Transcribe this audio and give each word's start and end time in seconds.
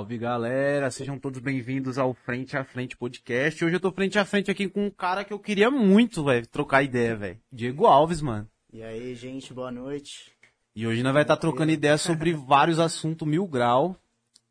Salve 0.00 0.16
galera, 0.16 0.90
sejam 0.90 1.18
todos 1.18 1.40
bem-vindos 1.40 1.98
ao 1.98 2.14
Frente 2.14 2.56
a 2.56 2.64
Frente 2.64 2.96
Podcast. 2.96 3.62
Hoje 3.62 3.76
eu 3.76 3.80
tô 3.80 3.92
frente 3.92 4.18
a 4.18 4.24
frente 4.24 4.50
aqui 4.50 4.66
com 4.66 4.86
um 4.86 4.90
cara 4.90 5.22
que 5.24 5.30
eu 5.30 5.38
queria 5.38 5.70
muito, 5.70 6.24
velho, 6.24 6.46
trocar 6.46 6.82
ideia, 6.82 7.14
velho. 7.14 7.38
Diego 7.52 7.84
Alves, 7.84 8.22
mano. 8.22 8.48
E 8.72 8.82
aí, 8.82 9.14
gente, 9.14 9.52
boa 9.52 9.70
noite. 9.70 10.32
E 10.74 10.86
hoje 10.86 11.02
nós 11.02 11.12
vai 11.12 11.20
estar 11.20 11.36
tá 11.36 11.40
trocando 11.42 11.70
ideia 11.70 11.98
sobre 11.98 12.32
vários 12.32 12.78
assuntos 12.78 13.28
mil 13.28 13.46
grau. 13.46 13.94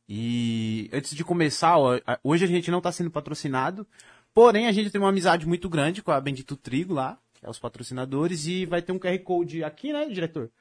E 0.07 0.87
antes 0.93 1.15
de 1.15 1.23
começar, 1.23 1.79
ó, 1.79 1.99
hoje 2.23 2.45
a 2.45 2.47
gente 2.47 2.69
não 2.69 2.79
tá 2.79 2.91
sendo 2.91 3.09
patrocinado, 3.09 3.87
porém 4.35 4.67
a 4.67 4.71
gente 4.71 4.91
tem 4.91 5.01
uma 5.01 5.09
amizade 5.09 5.47
muito 5.47 5.67
grande 5.67 6.03
com 6.03 6.11
a 6.11 6.21
Bendito 6.21 6.55
Trigo 6.55 6.93
lá, 6.93 7.17
que 7.33 7.43
é 7.43 7.49
os 7.49 7.57
patrocinadores, 7.57 8.45
e 8.45 8.67
vai 8.67 8.83
ter 8.83 8.91
um 8.91 8.99
QR 8.99 9.17
Code 9.23 9.63
aqui, 9.63 9.91
né, 9.91 10.05
diretor? 10.09 10.51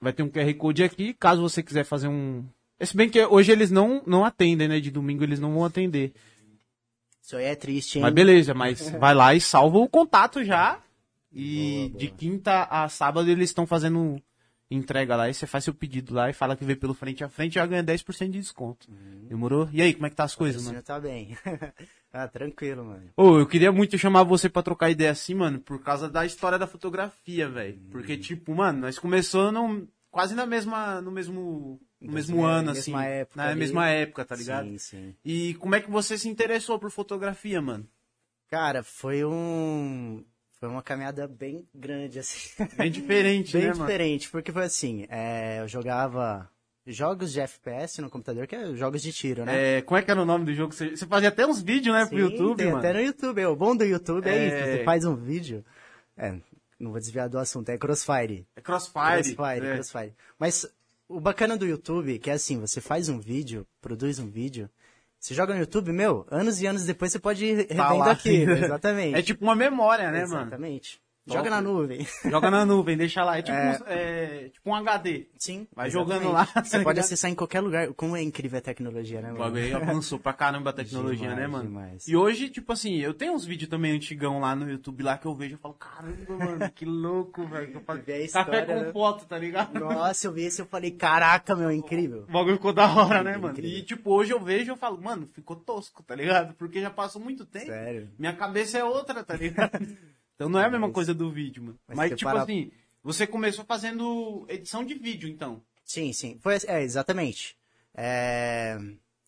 Vai 0.00 0.14
ter 0.14 0.22
um 0.22 0.30
QR 0.30 0.54
Code 0.54 0.82
aqui, 0.82 1.12
caso 1.12 1.42
você 1.42 1.62
quiser 1.62 1.84
fazer 1.84 2.08
um. 2.08 2.42
Se 2.80 2.96
bem 2.96 3.08
que 3.08 3.24
hoje 3.24 3.52
eles 3.52 3.70
não, 3.70 4.02
não 4.06 4.24
atendem, 4.24 4.68
né? 4.68 4.80
De 4.80 4.90
domingo 4.90 5.22
eles 5.22 5.38
não 5.38 5.52
vão 5.54 5.64
atender. 5.64 6.12
Isso 7.22 7.36
aí 7.36 7.44
é 7.44 7.54
triste, 7.54 7.98
hein? 7.98 8.02
Mas 8.02 8.12
beleza, 8.12 8.52
mas 8.54 8.90
vai 8.98 9.14
lá 9.14 9.34
e 9.34 9.40
salva 9.40 9.78
o 9.78 9.88
contato 9.88 10.44
já. 10.44 10.80
E 11.32 11.76
boa, 11.76 11.88
boa. 11.88 11.98
de 11.98 12.08
quinta 12.08 12.64
a 12.64 12.88
sábado 12.88 13.30
eles 13.30 13.50
estão 13.50 13.66
fazendo 13.66 14.20
entrega 14.74 15.16
lá. 15.16 15.28
E 15.28 15.34
você 15.34 15.46
faz 15.46 15.64
seu 15.64 15.74
pedido 15.74 16.14
lá 16.14 16.30
e 16.30 16.32
fala 16.32 16.56
que 16.56 16.64
veio 16.64 16.78
pelo 16.78 16.94
frente 16.94 17.22
a 17.22 17.28
frente 17.28 17.52
e 17.52 17.54
já 17.56 17.66
ganha 17.66 17.84
10% 17.84 18.30
de 18.30 18.40
desconto. 18.40 18.88
Uhum. 18.90 19.26
Demorou? 19.28 19.68
E 19.72 19.80
aí, 19.82 19.94
como 19.94 20.06
é 20.06 20.10
que 20.10 20.16
tá 20.16 20.24
as 20.24 20.34
coisas, 20.34 20.64
mano? 20.64 20.82
tá 20.82 20.98
bem. 20.98 21.36
ah, 22.12 22.28
tranquilo, 22.28 22.84
mano. 22.84 23.10
Ô, 23.16 23.38
eu 23.38 23.46
queria 23.46 23.72
muito 23.72 23.98
chamar 23.98 24.24
você 24.24 24.48
pra 24.48 24.62
trocar 24.62 24.90
ideia 24.90 25.10
assim, 25.10 25.34
mano, 25.34 25.60
por 25.60 25.80
causa 25.82 26.08
da 26.08 26.24
história 26.24 26.58
da 26.58 26.66
fotografia, 26.66 27.48
velho. 27.48 27.74
Uhum. 27.74 27.90
Porque, 27.90 28.16
tipo, 28.16 28.54
mano, 28.54 28.80
nós 28.80 28.98
começamos 28.98 29.84
quase 30.10 30.34
na 30.34 30.46
mesma, 30.46 31.00
no 31.00 31.10
mesmo 31.10 31.80
no 32.02 32.12
mesmo 32.12 32.44
ano, 32.44 32.70
assim. 32.70 32.94
Época 32.94 33.42
na 33.42 33.50
ali. 33.50 33.58
mesma 33.58 33.88
época, 33.88 34.24
tá 34.24 34.34
ligado? 34.34 34.66
Sim, 34.66 34.78
sim. 34.78 35.14
E 35.24 35.54
como 35.54 35.74
é 35.74 35.80
que 35.80 35.90
você 35.90 36.18
se 36.18 36.28
interessou 36.28 36.78
por 36.78 36.90
fotografia, 36.90 37.60
mano? 37.62 37.86
Cara, 38.50 38.82
foi 38.82 39.24
um. 39.24 40.24
Foi 40.58 40.68
uma 40.68 40.82
caminhada 40.82 41.26
bem 41.26 41.66
grande, 41.74 42.18
assim. 42.18 42.50
Bem 42.76 42.90
diferente, 42.90 43.52
bem 43.56 43.66
né, 43.66 43.72
diferente, 43.72 44.26
mano? 44.26 44.32
porque 44.32 44.52
foi 44.52 44.64
assim, 44.64 45.06
é, 45.08 45.60
eu 45.60 45.66
jogava 45.66 46.48
jogos 46.86 47.32
de 47.32 47.40
FPS 47.40 48.00
no 48.00 48.10
computador, 48.10 48.46
que 48.46 48.54
é 48.54 48.74
jogos 48.74 49.02
de 49.02 49.12
tiro, 49.12 49.44
né? 49.44 49.78
É, 49.78 49.82
como 49.82 49.98
é 49.98 50.02
que 50.02 50.10
era 50.10 50.20
o 50.20 50.24
nome 50.24 50.44
do 50.44 50.54
jogo? 50.54 50.72
Você, 50.72 50.96
fazia 51.06 51.30
até 51.30 51.46
uns 51.46 51.62
vídeos, 51.62 51.94
né, 51.94 52.04
Sim, 52.04 52.10
pro 52.10 52.18
YouTube, 52.18 52.56
tem 52.58 52.66
mano? 52.66 52.78
até 52.78 52.92
no 52.92 53.00
YouTube. 53.00 53.40
É, 53.40 53.48
o 53.48 53.56
bom 53.56 53.74
do 53.74 53.84
YouTube 53.84 54.28
é, 54.28 54.36
é 54.36 54.46
isso, 54.46 54.56
você 54.56 54.84
faz 54.84 55.04
um 55.04 55.16
vídeo... 55.16 55.64
É, 56.16 56.38
não 56.78 56.90
vou 56.90 57.00
desviar 57.00 57.28
do 57.28 57.38
assunto, 57.38 57.68
é 57.68 57.78
Crossfire. 57.78 58.46
É 58.56 58.60
Crossfire. 58.60 59.34
Crossfire, 59.34 59.66
é. 59.66 59.74
Crossfire. 59.74 60.14
Mas 60.38 60.66
o 61.16 61.20
bacana 61.20 61.56
do 61.56 61.66
YouTube, 61.66 62.18
que 62.18 62.30
é 62.30 62.34
assim, 62.34 62.58
você 62.60 62.80
faz 62.80 63.08
um 63.08 63.18
vídeo, 63.18 63.66
produz 63.80 64.18
um 64.18 64.30
vídeo, 64.30 64.68
você 65.18 65.34
joga 65.34 65.54
no 65.54 65.60
YouTube, 65.60 65.92
meu, 65.92 66.26
anos 66.30 66.60
e 66.60 66.66
anos 66.66 66.84
depois 66.84 67.12
você 67.12 67.18
pode 67.18 67.44
ir 67.44 67.66
tá 67.66 67.88
revendo 67.88 68.04
tá 68.04 68.10
aqui. 68.10 68.42
Exatamente. 68.42 69.16
É 69.16 69.22
tipo 69.22 69.44
uma 69.44 69.54
memória, 69.54 70.10
né, 70.10 70.22
Exatamente. 70.22 70.30
mano? 70.30 70.48
Exatamente. 70.48 71.01
Joga 71.26 71.50
na 71.50 71.60
nuvem. 71.60 72.06
Joga 72.24 72.50
na 72.50 72.66
nuvem, 72.66 72.96
deixa 72.96 73.22
lá. 73.22 73.38
É 73.38 73.42
tipo, 73.42 73.56
é... 73.56 73.70
Um, 73.70 73.84
é, 73.86 74.48
tipo 74.48 74.70
um 74.70 74.74
HD. 74.74 75.28
Sim. 75.38 75.68
Vai 75.74 75.88
exatamente. 75.88 76.14
jogando 76.14 76.32
lá. 76.32 76.44
Você 76.44 76.78
tá 76.78 76.82
pode 76.82 77.00
acessar 77.00 77.30
em 77.30 77.34
qualquer 77.34 77.60
lugar. 77.60 77.92
Como 77.94 78.16
é 78.16 78.22
incrível 78.22 78.58
a 78.58 78.62
tecnologia, 78.62 79.20
né, 79.20 79.28
mano? 79.28 79.36
O 79.36 79.44
bagulho 79.44 79.76
avançou 79.76 80.18
pra 80.18 80.32
caramba 80.32 80.70
a 80.70 80.72
tecnologia, 80.72 81.28
né, 81.28 81.34
demais, 81.34 81.40
né, 81.40 81.46
mano? 81.46 81.68
Demais. 81.68 82.08
E 82.08 82.16
hoje, 82.16 82.48
tipo 82.48 82.72
assim, 82.72 82.98
eu 82.98 83.14
tenho 83.14 83.34
uns 83.34 83.44
vídeos 83.44 83.70
também 83.70 83.92
antigão 83.92 84.40
lá 84.40 84.56
no 84.56 84.68
YouTube 84.68 85.02
lá 85.02 85.16
que 85.16 85.26
eu 85.26 85.34
vejo 85.34 85.54
e 85.54 85.58
falo, 85.58 85.74
caramba, 85.74 86.36
mano, 86.36 86.70
que 86.74 86.84
louco, 86.84 87.46
velho. 87.46 87.80
Café 88.32 88.62
com 88.62 88.80
né? 88.80 88.92
foto, 88.92 89.24
tá 89.24 89.38
ligado? 89.38 89.78
Nossa, 89.78 90.26
eu 90.26 90.32
vi 90.32 90.42
esse 90.42 90.60
e 90.60 90.62
eu 90.62 90.66
falei, 90.66 90.90
caraca, 90.90 91.54
meu, 91.54 91.70
incrível. 91.70 92.24
O 92.28 92.32
bagulho 92.32 92.56
ficou 92.56 92.72
da 92.72 92.92
hora, 92.92 93.22
né, 93.22 93.36
mano? 93.36 93.52
Incrível. 93.52 93.78
E 93.78 93.82
tipo, 93.82 94.12
hoje 94.12 94.32
eu 94.32 94.40
vejo 94.40 94.66
e 94.66 94.72
eu 94.72 94.76
falo, 94.76 95.00
mano, 95.00 95.28
ficou 95.32 95.56
tosco, 95.56 96.02
tá 96.02 96.14
ligado? 96.14 96.54
Porque 96.54 96.80
já 96.80 96.90
passou 96.90 97.22
muito 97.22 97.44
tempo. 97.44 97.66
Sério? 97.66 98.10
Minha 98.18 98.34
cabeça 98.34 98.78
é 98.78 98.84
outra, 98.84 99.22
tá 99.22 99.34
ligado? 99.34 99.72
Então 100.34 100.48
não 100.48 100.58
é 100.58 100.64
a 100.64 100.70
mesma 100.70 100.86
mas... 100.86 100.94
coisa 100.94 101.14
do 101.14 101.30
vídeo, 101.30 101.62
mano. 101.62 101.78
Mas, 101.86 101.96
mas 101.96 102.10
tipo 102.10 102.30
para... 102.30 102.42
assim, 102.42 102.70
você 103.02 103.26
começou 103.26 103.64
fazendo 103.64 104.46
edição 104.48 104.84
de 104.84 104.94
vídeo, 104.94 105.28
então. 105.28 105.62
Sim, 105.84 106.12
sim. 106.12 106.38
Foi, 106.40 106.56
é, 106.66 106.82
exatamente. 106.82 107.56
É... 107.94 108.78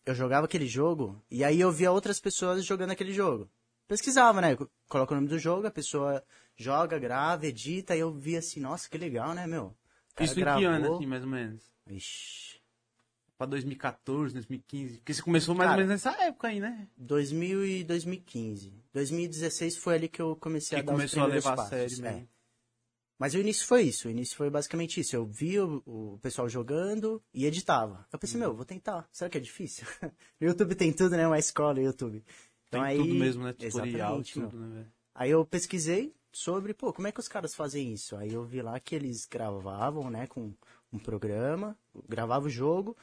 Eu 0.05 0.13
jogava 0.13 0.45
aquele 0.45 0.67
jogo 0.67 1.21
e 1.31 1.43
aí 1.43 1.59
eu 1.59 1.71
via 1.71 1.91
outras 1.91 2.19
pessoas 2.19 2.63
jogando 2.63 2.91
aquele 2.91 3.11
jogo. 3.11 3.49
Pesquisava, 3.87 4.41
né? 4.41 4.57
Coloca 4.87 5.13
o 5.13 5.15
nome 5.15 5.27
do 5.27 5.39
jogo, 5.39 5.67
a 5.67 5.71
pessoa 5.71 6.23
joga, 6.55 6.97
grava, 6.97 7.45
edita, 7.45 7.95
e 7.95 7.99
eu 7.99 8.11
via 8.11 8.39
assim, 8.39 8.59
nossa, 8.59 8.89
que 8.89 8.97
legal, 8.97 9.33
né, 9.33 9.45
meu? 9.45 9.75
Isso 10.19 10.35
gravou... 10.35 10.61
em 10.61 10.65
que 10.65 10.65
ano, 10.65 10.95
assim, 10.95 11.05
mais 11.05 11.23
ou 11.23 11.29
menos? 11.29 11.63
Ixi 11.87 12.55
pra 13.37 13.45
2014, 13.47 14.33
2015? 14.33 14.97
Porque 14.97 15.13
você 15.13 15.21
começou 15.21 15.55
mais 15.55 15.69
Cara, 15.69 15.81
ou 15.81 15.87
menos 15.87 16.03
nessa 16.03 16.23
época 16.23 16.47
aí, 16.47 16.59
né? 16.59 16.87
2000 16.97 17.65
e 17.65 17.83
2015. 17.83 18.73
2016 18.95 19.75
foi 19.75 19.95
ali 19.95 20.07
que 20.07 20.21
eu 20.21 20.37
comecei 20.37 20.77
que 20.77 20.81
a 20.81 20.85
dar 20.85 20.93
começou 20.93 21.23
os 21.23 21.29
a 21.29 21.33
levar 21.33 21.55
passos, 21.57 21.73
a 21.73 21.89
sério. 21.89 22.05
É. 22.05 22.27
Mas 23.19 23.33
o 23.33 23.37
início 23.37 23.67
foi 23.67 23.83
isso, 23.83 24.07
o 24.07 24.11
início 24.11 24.35
foi 24.37 24.49
basicamente 24.49 25.01
isso. 25.01 25.15
Eu 25.15 25.25
vi 25.25 25.59
o, 25.59 25.83
o 25.85 26.19
pessoal 26.21 26.47
jogando 26.47 27.21
e 27.33 27.45
editava. 27.45 28.07
Eu 28.11 28.17
pensei, 28.17 28.39
uhum. 28.39 28.47
meu, 28.47 28.55
vou 28.55 28.65
tentar. 28.65 29.07
Será 29.11 29.29
que 29.29 29.37
é 29.37 29.41
difícil? 29.41 29.85
no 30.39 30.47
YouTube 30.47 30.75
tem 30.75 30.93
tudo, 30.93 31.15
né? 31.15 31.27
Uma 31.27 31.39
escola, 31.39 31.81
YouTube. 31.81 32.23
Então 32.67 32.81
tem 32.81 32.89
aí, 32.89 32.97
tudo 32.97 33.13
mesmo, 33.15 33.43
né? 33.43 33.53
Tutorial, 33.53 34.23
tudo, 34.23 34.57
né, 34.57 34.85
Aí 35.13 35.31
eu 35.31 35.45
pesquisei 35.45 36.13
sobre, 36.31 36.73
pô, 36.73 36.91
como 36.91 37.07
é 37.07 37.11
que 37.11 37.19
os 37.19 37.27
caras 37.27 37.53
fazem 37.53 37.93
isso? 37.93 38.15
Aí 38.15 38.33
eu 38.33 38.43
vi 38.43 38.61
lá 38.61 38.79
que 38.79 38.95
eles 38.95 39.25
gravavam, 39.25 40.09
né, 40.09 40.27
com 40.27 40.53
um 40.91 40.99
programa, 40.99 41.77
gravava 42.07 42.45
o 42.45 42.49
jogo, 42.49 42.95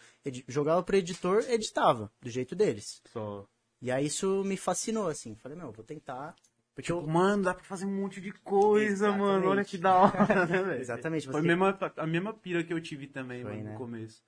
jogava 0.49 0.83
pro 0.83 0.97
editor, 0.97 1.45
editava, 1.49 2.13
do 2.21 2.29
jeito 2.29 2.55
deles. 2.55 3.03
Só. 3.13 3.47
E 3.83 3.91
aí 3.91 4.07
isso 4.07 4.45
me 4.45 4.57
fascinou, 4.57 5.09
assim. 5.09 5.35
Falei, 5.35 5.59
meu, 5.59 5.73
vou 5.73 5.85
tentar. 5.85 6.37
Porque 6.73 6.87
tipo, 6.87 7.01
eu... 7.01 7.07
mano, 7.07 7.43
dá 7.43 7.53
pra 7.53 7.65
fazer 7.65 7.85
um 7.85 8.01
monte 8.01 8.21
de 8.21 8.33
coisa, 8.33 9.09
Exatamente. 9.09 9.21
mano. 9.21 9.49
Olha 9.49 9.65
que 9.65 9.77
da 9.77 9.95
hora, 9.97 10.47
né, 10.47 10.63
velho? 10.63 10.81
Exatamente. 10.81 11.27
Foi 11.27 11.41
a, 11.41 11.43
mesma, 11.43 11.79
a 11.97 12.07
mesma 12.07 12.33
pira 12.33 12.63
que 12.63 12.73
eu 12.73 12.81
tive 12.81 13.09
também, 13.09 13.43
Foi, 13.43 13.51
mano, 13.51 13.65
né? 13.65 13.73
no 13.73 13.77
começo. 13.77 14.23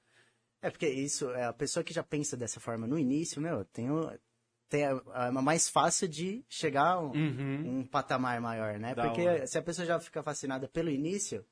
É, 0.61 0.71
porque 0.71 0.89
isso, 0.89 1.31
é, 1.31 1.45
a 1.45 1.53
pessoa 1.53 1.85
que 1.85 1.95
já 1.95 2.03
pensa 2.03 2.37
dessa 2.37 2.59
forma 2.59 2.87
no 2.87 2.99
início, 2.99 3.41
meu, 3.41 3.65
tem, 3.67 3.91
o, 3.91 4.11
tem 4.69 4.85
a, 4.85 5.01
a, 5.13 5.31
mais 5.31 5.69
fácil 5.69 6.09
de 6.09 6.45
chegar 6.49 6.95
a 6.95 7.01
um, 7.01 7.13
uhum. 7.13 7.79
um 7.79 7.87
patamar 7.87 8.41
maior, 8.41 8.79
né? 8.79 8.95
Da 8.95 9.05
porque 9.05 9.27
hora. 9.27 9.47
se 9.47 9.57
a 9.57 9.63
pessoa 9.63 9.87
já 9.87 10.01
fica 10.01 10.23
fascinada 10.23 10.67
pelo 10.67 10.91
início, 10.91 11.45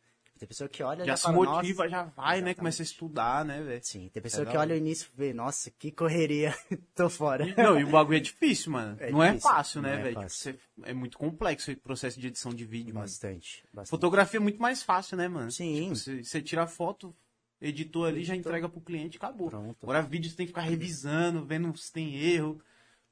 tem 0.42 0.48
pessoa 0.48 0.68
que 0.68 0.82
olha 0.82 1.04
já, 1.04 1.12
já 1.12 1.16
se 1.16 1.22
fala, 1.22 1.36
motiva, 1.36 1.88
já 1.88 2.02
vai, 2.02 2.38
Exatamente. 2.38 2.44
né? 2.44 2.54
Começa 2.54 2.82
a 2.82 2.84
estudar, 2.84 3.44
né, 3.44 3.62
velho? 3.62 3.84
Sim, 3.84 4.10
tem 4.12 4.20
pessoa 4.20 4.46
é 4.46 4.50
que 4.50 4.56
olha 4.56 4.74
o 4.74 4.78
início 4.78 5.08
e 5.14 5.16
vê, 5.16 5.32
nossa, 5.32 5.70
que 5.70 5.92
correria, 5.92 6.52
tô 6.96 7.08
fora. 7.08 7.46
Não, 7.56 7.78
e 7.78 7.84
o 7.84 7.90
bagulho 7.90 8.16
é 8.16 8.20
difícil, 8.20 8.72
mano. 8.72 8.96
É 8.98 9.12
não 9.12 9.22
é 9.22 9.28
difícil, 9.28 9.50
é 9.50 9.54
fácil, 9.54 9.82
né, 9.82 10.02
velho? 10.02 10.20
É, 10.20 10.26
tipo, 10.26 10.58
é, 10.82 10.92
muito 10.92 11.16
complexo 11.16 11.70
o 11.70 11.76
processo 11.76 12.18
de 12.18 12.26
edição 12.26 12.52
de 12.52 12.64
vídeo, 12.64 12.92
bastante, 12.92 13.64
bastante. 13.72 13.90
Fotografia 13.90 14.38
é 14.38 14.42
muito 14.42 14.60
mais 14.60 14.82
fácil, 14.82 15.16
né, 15.16 15.28
mano? 15.28 15.52
Sim. 15.52 15.80
Tipo, 15.80 15.94
você, 15.94 16.24
você 16.24 16.42
tira 16.42 16.64
a 16.64 16.66
foto, 16.66 17.14
editou 17.60 18.04
ali, 18.04 18.24
já 18.24 18.34
entrega 18.34 18.68
pro 18.68 18.80
cliente, 18.80 19.18
acabou. 19.18 19.48
Pronto. 19.48 19.76
Agora 19.80 20.02
vídeo 20.02 20.28
você 20.28 20.36
tem 20.36 20.46
que 20.46 20.50
ficar 20.50 20.62
revisando, 20.62 21.44
vendo 21.44 21.76
se 21.76 21.92
tem 21.92 22.16
erro. 22.16 22.60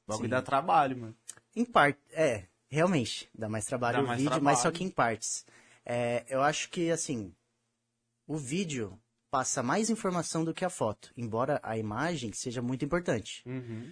O 0.05 0.11
bagulho 0.11 0.27
Sim. 0.27 0.31
dá 0.31 0.41
trabalho, 0.41 0.97
mano. 0.97 1.15
Em 1.55 1.63
parte, 1.63 1.97
é, 2.11 2.43
realmente, 2.67 3.29
dá 3.33 3.47
mais 3.47 3.63
trabalho 3.63 3.99
dá 3.99 4.03
o 4.03 4.07
mais 4.07 4.17
vídeo, 4.17 4.31
trabalho. 4.31 4.43
mas 4.43 4.59
só 4.59 4.69
que 4.69 4.83
em 4.83 4.89
partes. 4.89 5.45
É, 5.85 6.25
eu 6.29 6.41
acho 6.41 6.69
que, 6.69 6.91
assim, 6.91 7.33
o 8.27 8.37
vídeo 8.37 8.99
passa 9.31 9.63
mais 9.63 9.89
informação 9.89 10.43
do 10.43 10.53
que 10.53 10.65
a 10.65 10.69
foto, 10.69 11.11
embora 11.15 11.59
a 11.63 11.77
imagem 11.77 12.33
seja 12.33 12.61
muito 12.61 12.83
importante. 12.83 13.41
Uhum. 13.45 13.91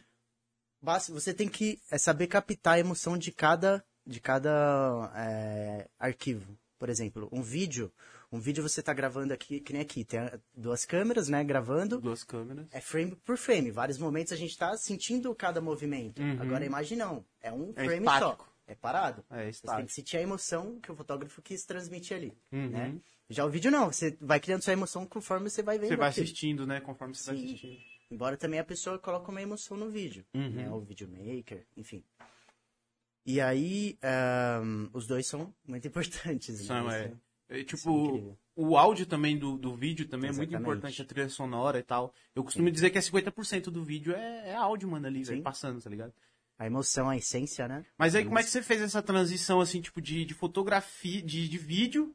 Você 1.10 1.34
tem 1.34 1.48
que 1.48 1.82
é, 1.90 1.98
saber 1.98 2.28
captar 2.28 2.76
a 2.76 2.80
emoção 2.80 3.18
de 3.18 3.32
cada, 3.32 3.84
de 4.06 4.20
cada 4.20 5.12
é, 5.16 5.90
arquivo. 5.98 6.58
Por 6.78 6.90
exemplo, 6.90 7.28
um 7.32 7.42
vídeo, 7.42 7.92
um 8.32 8.40
vídeo 8.40 8.64
você 8.64 8.80
está 8.80 8.94
gravando 8.94 9.34
aqui, 9.34 9.60
que 9.60 9.74
nem 9.74 9.82
aqui, 9.82 10.06
tem 10.06 10.20
duas 10.54 10.86
câmeras, 10.86 11.28
né, 11.28 11.44
gravando. 11.44 12.00
Duas 12.00 12.24
câmeras. 12.24 12.68
É 12.72 12.80
frame 12.80 13.16
por 13.18 13.38
frame. 13.38 13.72
Vários 13.72 13.98
momentos 13.98 14.32
a 14.32 14.38
gente 14.38 14.52
está 14.52 14.78
sentindo 14.78 15.34
cada 15.36 15.60
movimento. 15.60 16.22
Uhum. 16.22 16.42
Agora 16.42 16.64
a 16.64 16.68
imagem 16.68 16.98
não, 16.98 17.26
é 17.42 17.52
um 17.52 17.74
é 17.76 17.84
frame 17.84 18.06
estático. 18.06 18.44
só. 18.44 18.50
É 18.70 18.76
parado. 18.76 19.26
É 19.32 19.50
estático. 19.50 19.72
Você 19.72 19.78
tem 19.78 19.86
que 19.88 19.94
sentir 19.94 20.18
a 20.18 20.22
emoção 20.22 20.80
que 20.80 20.92
o 20.92 20.96
fotógrafo 20.96 21.42
quis 21.42 21.66
transmitir 21.66 22.16
ali, 22.16 22.38
uhum. 22.52 22.70
né? 22.70 22.96
Já 23.28 23.44
o 23.44 23.50
vídeo 23.50 23.72
não, 23.72 23.92
você 23.92 24.16
vai 24.22 24.40
criando 24.40 24.62
sua 24.62 24.74
emoção 24.74 25.08
conforme 25.08 25.50
você 25.50 25.64
vai 25.64 25.80
vendo. 25.80 25.90
Você 25.90 25.96
vai 25.96 26.10
aquilo. 26.10 26.24
assistindo, 26.24 26.68
né? 26.68 26.80
Conforme 26.80 27.16
você 27.16 27.24
Sim. 27.24 27.36
vai 27.36 27.46
assistindo. 27.46 27.78
Embora 28.12 28.38
também 28.38 28.60
a 28.60 28.64
pessoa 28.64 29.00
coloque 29.00 29.30
uma 29.30 29.42
emoção 29.42 29.76
no 29.76 29.90
vídeo, 29.90 30.24
uhum. 30.36 30.50
né? 30.52 30.70
O 30.70 30.80
videomaker, 30.82 31.66
enfim. 31.76 32.04
E 33.26 33.42
aí, 33.42 33.98
um, 34.64 34.90
os 34.94 35.08
dois 35.08 35.26
são 35.26 35.52
muito 35.68 35.86
importantes. 35.90 36.60
São, 36.62 36.88
né? 36.88 37.12
é. 37.50 37.60
é. 37.60 37.64
Tipo, 37.64 38.38
o 38.56 38.78
áudio 38.78 39.08
também 39.08 39.36
do, 39.36 39.58
do 39.58 39.76
vídeo 39.76 40.08
também 40.08 40.30
Exatamente. 40.30 40.56
é 40.56 40.60
muito 40.60 40.70
importante, 40.70 41.02
a 41.02 41.06
trilha 41.06 41.30
sonora 41.30 41.80
e 41.80 41.84
tal. 41.84 42.14
Eu 42.36 42.44
costumo 42.44 42.68
Sim. 42.68 42.74
dizer 42.74 42.92
que 42.92 43.00
é 43.00 43.02
50% 43.02 43.66
do 43.72 43.84
vídeo 43.84 44.14
é, 44.14 44.50
é 44.50 44.56
áudio, 44.56 44.90
mano, 44.90 45.08
ali, 45.08 45.24
véio, 45.24 45.42
passando, 45.42 45.82
tá 45.82 45.90
ligado? 45.90 46.14
A 46.60 46.68
emoção, 46.68 47.10
a 47.10 47.16
essência, 47.18 47.68
né? 47.68 47.86
Mas 47.98 48.14
aí, 48.14 48.26
como 48.26 48.38
é 48.38 48.44
que 48.44 48.50
você 48.50 48.62
fez 48.62 48.82
essa 48.82 49.02
transição, 49.02 49.62
assim, 49.62 49.80
tipo, 49.82 50.02
de, 50.02 50.26
de 50.26 50.34
fotografia, 50.34 51.22
de, 51.22 51.48
de 51.48 51.58
vídeo 51.58 52.14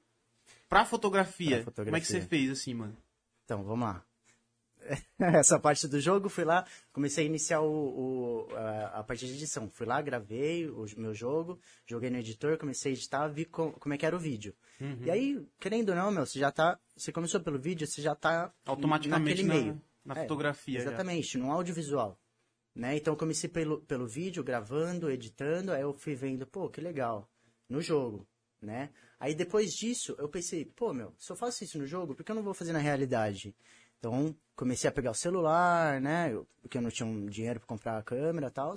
Pra 0.68 0.84
fotografia, 0.84 1.56
pra 1.56 1.64
fotografia, 1.64 1.86
como 1.90 1.96
é 1.96 2.00
que 2.00 2.06
você 2.06 2.20
fez 2.20 2.50
assim, 2.50 2.74
mano? 2.74 2.96
Então, 3.44 3.64
vamos 3.64 3.86
lá. 3.88 4.04
essa 5.18 5.58
parte 5.58 5.88
do 5.88 5.98
jogo, 6.00 6.28
fui 6.28 6.44
lá, 6.44 6.66
comecei 6.92 7.24
a 7.24 7.26
iniciar 7.26 7.60
o, 7.60 8.48
o- 8.50 8.56
a, 8.56 9.00
a 9.00 9.04
parte 9.04 9.26
de 9.26 9.32
edição. 9.32 9.68
Fui 9.70 9.86
lá, 9.86 10.00
gravei 10.02 10.68
o 10.68 10.84
meu 10.98 11.14
jogo, 11.14 11.58
joguei 11.86 12.10
no 12.10 12.18
editor, 12.18 12.58
comecei 12.58 12.92
a 12.92 12.94
editar, 12.94 13.28
vi 13.28 13.44
co- 13.46 13.72
como 13.72 13.94
é 13.94 13.98
que 13.98 14.04
era 14.04 14.14
o 14.16 14.18
vídeo. 14.18 14.54
E 15.00 15.10
aí, 15.10 15.46
querendo 15.58 15.90
ou 15.90 15.94
não, 15.94 16.10
meu, 16.10 16.26
você 16.26 16.38
já 16.38 16.50
tá. 16.50 16.78
Você 16.96 17.10
começou 17.12 17.40
pelo 17.40 17.58
vídeo, 17.58 17.86
você 17.86 18.02
já 18.02 18.14
tá 18.14 18.52
Automaticamente 18.66 19.42
naquele 19.42 19.48
na, 19.48 19.54
meio. 19.54 19.82
na 20.04 20.14
É, 20.14 20.22
fotografia. 20.22 20.80
já. 20.80 20.88
Exatamente, 20.88 21.38
no 21.38 21.50
audiovisual. 21.50 22.18
Né? 22.74 22.96
Então 22.96 23.12
eu 23.14 23.18
comecei 23.18 23.48
pelo, 23.48 23.80
pelo 23.82 24.06
vídeo, 24.06 24.42
gravando, 24.42 25.10
editando, 25.10 25.70
aí 25.72 25.82
eu 25.82 25.94
fui 25.94 26.14
vendo, 26.14 26.44
pô, 26.46 26.68
que 26.68 26.80
legal, 26.80 27.28
no 27.68 27.80
jogo, 27.80 28.26
né? 28.60 28.90
Aí 29.20 29.32
depois 29.34 29.72
disso, 29.74 30.16
eu 30.18 30.28
pensei, 30.28 30.64
pô, 30.64 30.92
meu, 30.92 31.14
se 31.16 31.30
eu 31.30 31.36
faço 31.36 31.62
isso 31.62 31.78
no 31.78 31.86
jogo, 31.86 32.14
por 32.16 32.24
que 32.24 32.32
eu 32.32 32.34
não 32.36 32.42
vou 32.42 32.52
fazer 32.52 32.72
na 32.72 32.80
realidade? 32.80 33.54
Então, 33.98 34.34
comecei 34.56 34.88
a 34.88 34.92
pegar 34.92 35.12
o 35.12 35.14
celular, 35.14 36.00
né? 36.00 36.32
eu- 36.32 36.46
Porque 36.60 36.76
eu 36.76 36.82
não 36.82 36.90
tinha 36.90 37.06
um 37.06 37.26
dinheiro 37.26 37.60
pra 37.60 37.66
comprar 37.68 37.96
a 37.98 38.02
câmera 38.02 38.48
e 38.48 38.50
tal. 38.50 38.74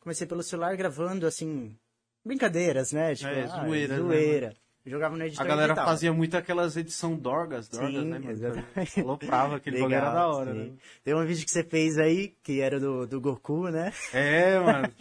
Comecei 0.00 0.26
pelo 0.26 0.42
celular 0.42 0.76
gravando, 0.76 1.26
assim, 1.26 1.78
brincadeiras, 2.24 2.92
né? 2.92 3.14
Tipo, 3.14 3.30
É, 3.30 3.44
ah, 3.44 3.64
zoeiras, 3.64 3.98
né, 3.98 4.04
zoeira. 4.04 4.56
Jogava 4.88 5.16
no 5.16 5.22
A 5.22 5.26
editor 5.26 5.44
e 5.44 5.48
galera 5.48 5.72
editava. 5.72 5.88
fazia 5.90 6.12
muito 6.12 6.36
aquelas 6.36 6.76
edição 6.76 7.14
dorgas, 7.16 7.68
dorgas, 7.68 7.90
Sim, 7.90 8.04
né, 8.04 8.18
mano? 8.18 8.30
exatamente. 8.30 9.00
Aloprava, 9.00 9.56
aquele 9.56 9.76
bagulho 9.78 9.94
era 9.96 10.10
da 10.10 10.28
hora, 10.28 10.52
sim. 10.52 10.58
né? 10.58 10.70
Tem 11.04 11.14
um 11.14 11.24
vídeo 11.26 11.44
que 11.44 11.50
você 11.50 11.62
fez 11.64 11.98
aí, 11.98 12.34
que 12.42 12.60
era 12.60 12.78
do, 12.80 13.06
do 13.06 13.20
Goku, 13.20 13.68
né? 13.68 13.92
É, 14.12 14.58
mano. 14.58 14.92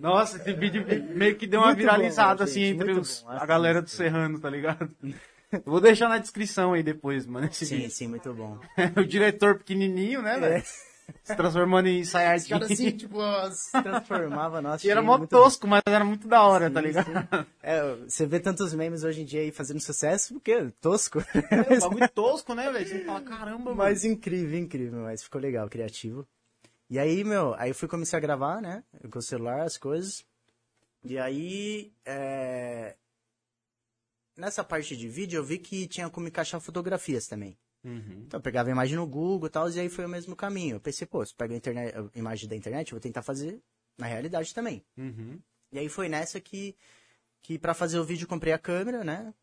Nossa, 0.00 0.38
esse 0.38 0.52
vídeo 0.54 0.84
meio 1.14 1.36
que 1.36 1.46
deu 1.46 1.60
uma 1.60 1.66
Muito 1.68 1.78
viralizada, 1.78 2.38
bom, 2.38 2.44
assim, 2.44 2.60
gente, 2.64 2.80
entre 2.80 2.92
os- 2.92 3.22
bom. 3.22 3.30
a 3.30 3.46
galera 3.46 3.80
do 3.80 3.88
Serrano, 3.88 4.40
tá 4.40 4.50
ligado? 4.50 4.90
Eu 5.02 5.14
Vou 5.64 5.80
deixar 5.80 6.08
na 6.08 6.18
descrição 6.18 6.72
aí 6.72 6.82
depois, 6.82 7.26
mano, 7.26 7.48
Sim, 7.52 7.76
vídeo. 7.76 7.90
sim, 7.90 8.08
muito 8.08 8.34
bom. 8.34 8.58
o 8.96 9.04
diretor 9.04 9.56
pequenininho, 9.58 10.20
né, 10.20 10.36
velho? 10.38 10.64
Se 11.22 11.34
transformando 11.36 11.86
em 11.86 12.02
Os 12.02 12.12
caras 12.12 12.42
assim, 12.42 12.48
Saiyajin. 12.76 12.96
tipo, 12.96 13.18
se 13.52 13.72
transformava, 13.82 14.60
nossa. 14.60 14.86
E 14.86 14.90
era 14.90 15.00
mó 15.02 15.16
muito 15.18 15.30
tosco, 15.30 15.66
mas 15.66 15.82
era 15.86 16.04
muito 16.04 16.26
da 16.28 16.42
hora, 16.42 16.70
tá 16.70 16.80
Sim, 16.80 16.86
ligado? 16.86 17.06
sim. 17.06 17.46
É, 17.62 17.94
você 17.96 18.26
vê 18.26 18.40
tantos 18.40 18.74
memes 18.74 19.04
hoje 19.04 19.22
em 19.22 19.24
dia 19.24 19.40
aí 19.40 19.50
fazendo 19.50 19.80
sucesso, 19.80 20.34
porque 20.34 20.52
é 20.52 20.70
tosco. 20.80 21.20
É 21.20 21.76
um 21.76 21.80
bagulho 21.80 22.08
tosco, 22.12 22.54
né, 22.54 22.70
velho? 22.70 22.86
Você 22.86 23.04
fala, 23.04 23.20
caramba, 23.22 23.64
mano. 23.64 23.76
Mas 23.76 24.04
incrível, 24.04 24.58
incrível, 24.58 25.00
mas 25.02 25.22
ficou 25.22 25.40
legal, 25.40 25.68
criativo. 25.68 26.26
E 26.90 26.98
aí, 26.98 27.24
meu, 27.24 27.54
aí 27.54 27.70
eu 27.70 27.74
fui 27.74 27.88
começar 27.88 28.18
a 28.18 28.20
gravar, 28.20 28.60
né? 28.60 28.84
Com 29.10 29.18
o 29.18 29.22
celular, 29.22 29.62
as 29.62 29.78
coisas. 29.78 30.24
E 31.02 31.18
aí, 31.18 31.92
é... 32.04 32.96
nessa 34.36 34.62
parte 34.62 34.96
de 34.96 35.08
vídeo, 35.08 35.38
eu 35.38 35.44
vi 35.44 35.58
que 35.58 35.86
tinha 35.86 36.08
como 36.10 36.28
encaixar 36.28 36.60
fotografias 36.60 37.26
também. 37.26 37.56
Uhum. 37.84 38.24
Então 38.26 38.38
eu 38.38 38.42
pegava 38.42 38.68
a 38.70 38.72
imagem 38.72 38.96
no 38.96 39.06
Google 39.06 39.46
e 39.46 39.50
tal, 39.50 39.70
e 39.70 39.78
aí 39.78 39.88
foi 39.88 40.06
o 40.06 40.08
mesmo 40.08 40.34
caminho. 40.34 40.76
Eu 40.76 40.80
pensei, 40.80 41.06
pô, 41.06 41.24
se 41.24 41.32
eu 41.32 41.36
pego 41.36 41.52
a, 41.52 41.56
internet, 41.56 41.94
a 41.96 42.18
imagem 42.18 42.48
da 42.48 42.56
internet, 42.56 42.90
eu 42.90 42.96
vou 42.96 43.00
tentar 43.00 43.22
fazer 43.22 43.60
na 43.98 44.06
realidade 44.06 44.54
também. 44.54 44.84
Uhum. 44.96 45.38
E 45.70 45.78
aí 45.78 45.88
foi 45.88 46.08
nessa 46.08 46.40
que, 46.40 46.76
que 47.42 47.58
para 47.58 47.74
fazer 47.74 47.98
o 47.98 48.04
vídeo, 48.04 48.24
eu 48.24 48.28
comprei 48.28 48.52
a 48.52 48.58
câmera, 48.58 49.04
né? 49.04 49.34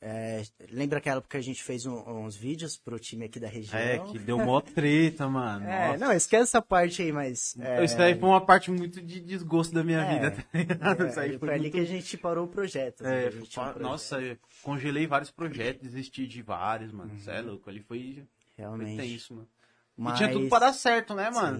É, 0.00 0.44
lembra 0.70 0.98
aquela 0.98 1.16
época 1.18 1.32
que 1.32 1.36
a 1.38 1.42
gente 1.42 1.60
fez 1.60 1.84
um- 1.84 1.98
uns 2.24 2.36
vídeos 2.36 2.76
pro 2.76 3.00
time 3.00 3.24
aqui 3.24 3.40
da 3.40 3.48
região? 3.48 3.76
É, 3.80 3.98
que 3.98 4.16
deu 4.16 4.38
mó 4.38 4.60
treta, 4.60 5.28
mano. 5.28 5.66
É, 5.68 5.88
Nossa. 5.88 5.98
não, 6.06 6.12
esquece 6.12 6.44
essa 6.44 6.62
parte 6.62 7.02
aí, 7.02 7.10
mas... 7.10 7.56
É, 7.58 7.84
Isso 7.84 7.96
daí 7.98 8.16
foi 8.16 8.28
uma 8.28 8.40
parte 8.40 8.70
muito 8.70 9.02
de 9.02 9.18
desgosto 9.18 9.74
da 9.74 9.82
minha 9.82 9.98
É, 10.00 10.14
vida, 10.14 10.30
tá 10.30 10.58
ligado? 10.58 11.06
Isso 11.08 11.18
aí 11.18 11.34
é, 11.34 11.38
foi 11.38 11.38
foi 11.40 11.48
ali 11.50 11.60
muito... 11.62 11.72
que 11.74 11.80
a 11.80 11.84
gente 11.84 12.16
parou 12.16 12.44
o 12.44 12.48
projeto. 12.48 13.04
É, 13.04 13.28
tinha 13.30 13.42
um 13.42 13.46
fa- 13.46 13.62
projeto. 13.72 13.82
nossa, 13.82 14.38
congelei 14.62 15.04
vários 15.08 15.32
projetos, 15.32 15.82
desisti 15.82 16.28
de 16.28 16.42
vários, 16.42 16.92
mano. 16.92 17.10
Você 17.18 17.30
é 17.32 17.40
louco, 17.40 17.68
ali 17.68 17.80
foi, 17.80 18.14
foi 18.14 18.26
Realmente. 18.56 19.02
tenso, 19.02 19.34
mano. 19.34 19.48
Mas... 19.96 20.14
E 20.14 20.16
tinha 20.18 20.30
tudo 20.32 20.48
pra 20.48 20.58
dar 20.60 20.72
certo, 20.74 21.12
né, 21.12 21.28
mano? 21.28 21.58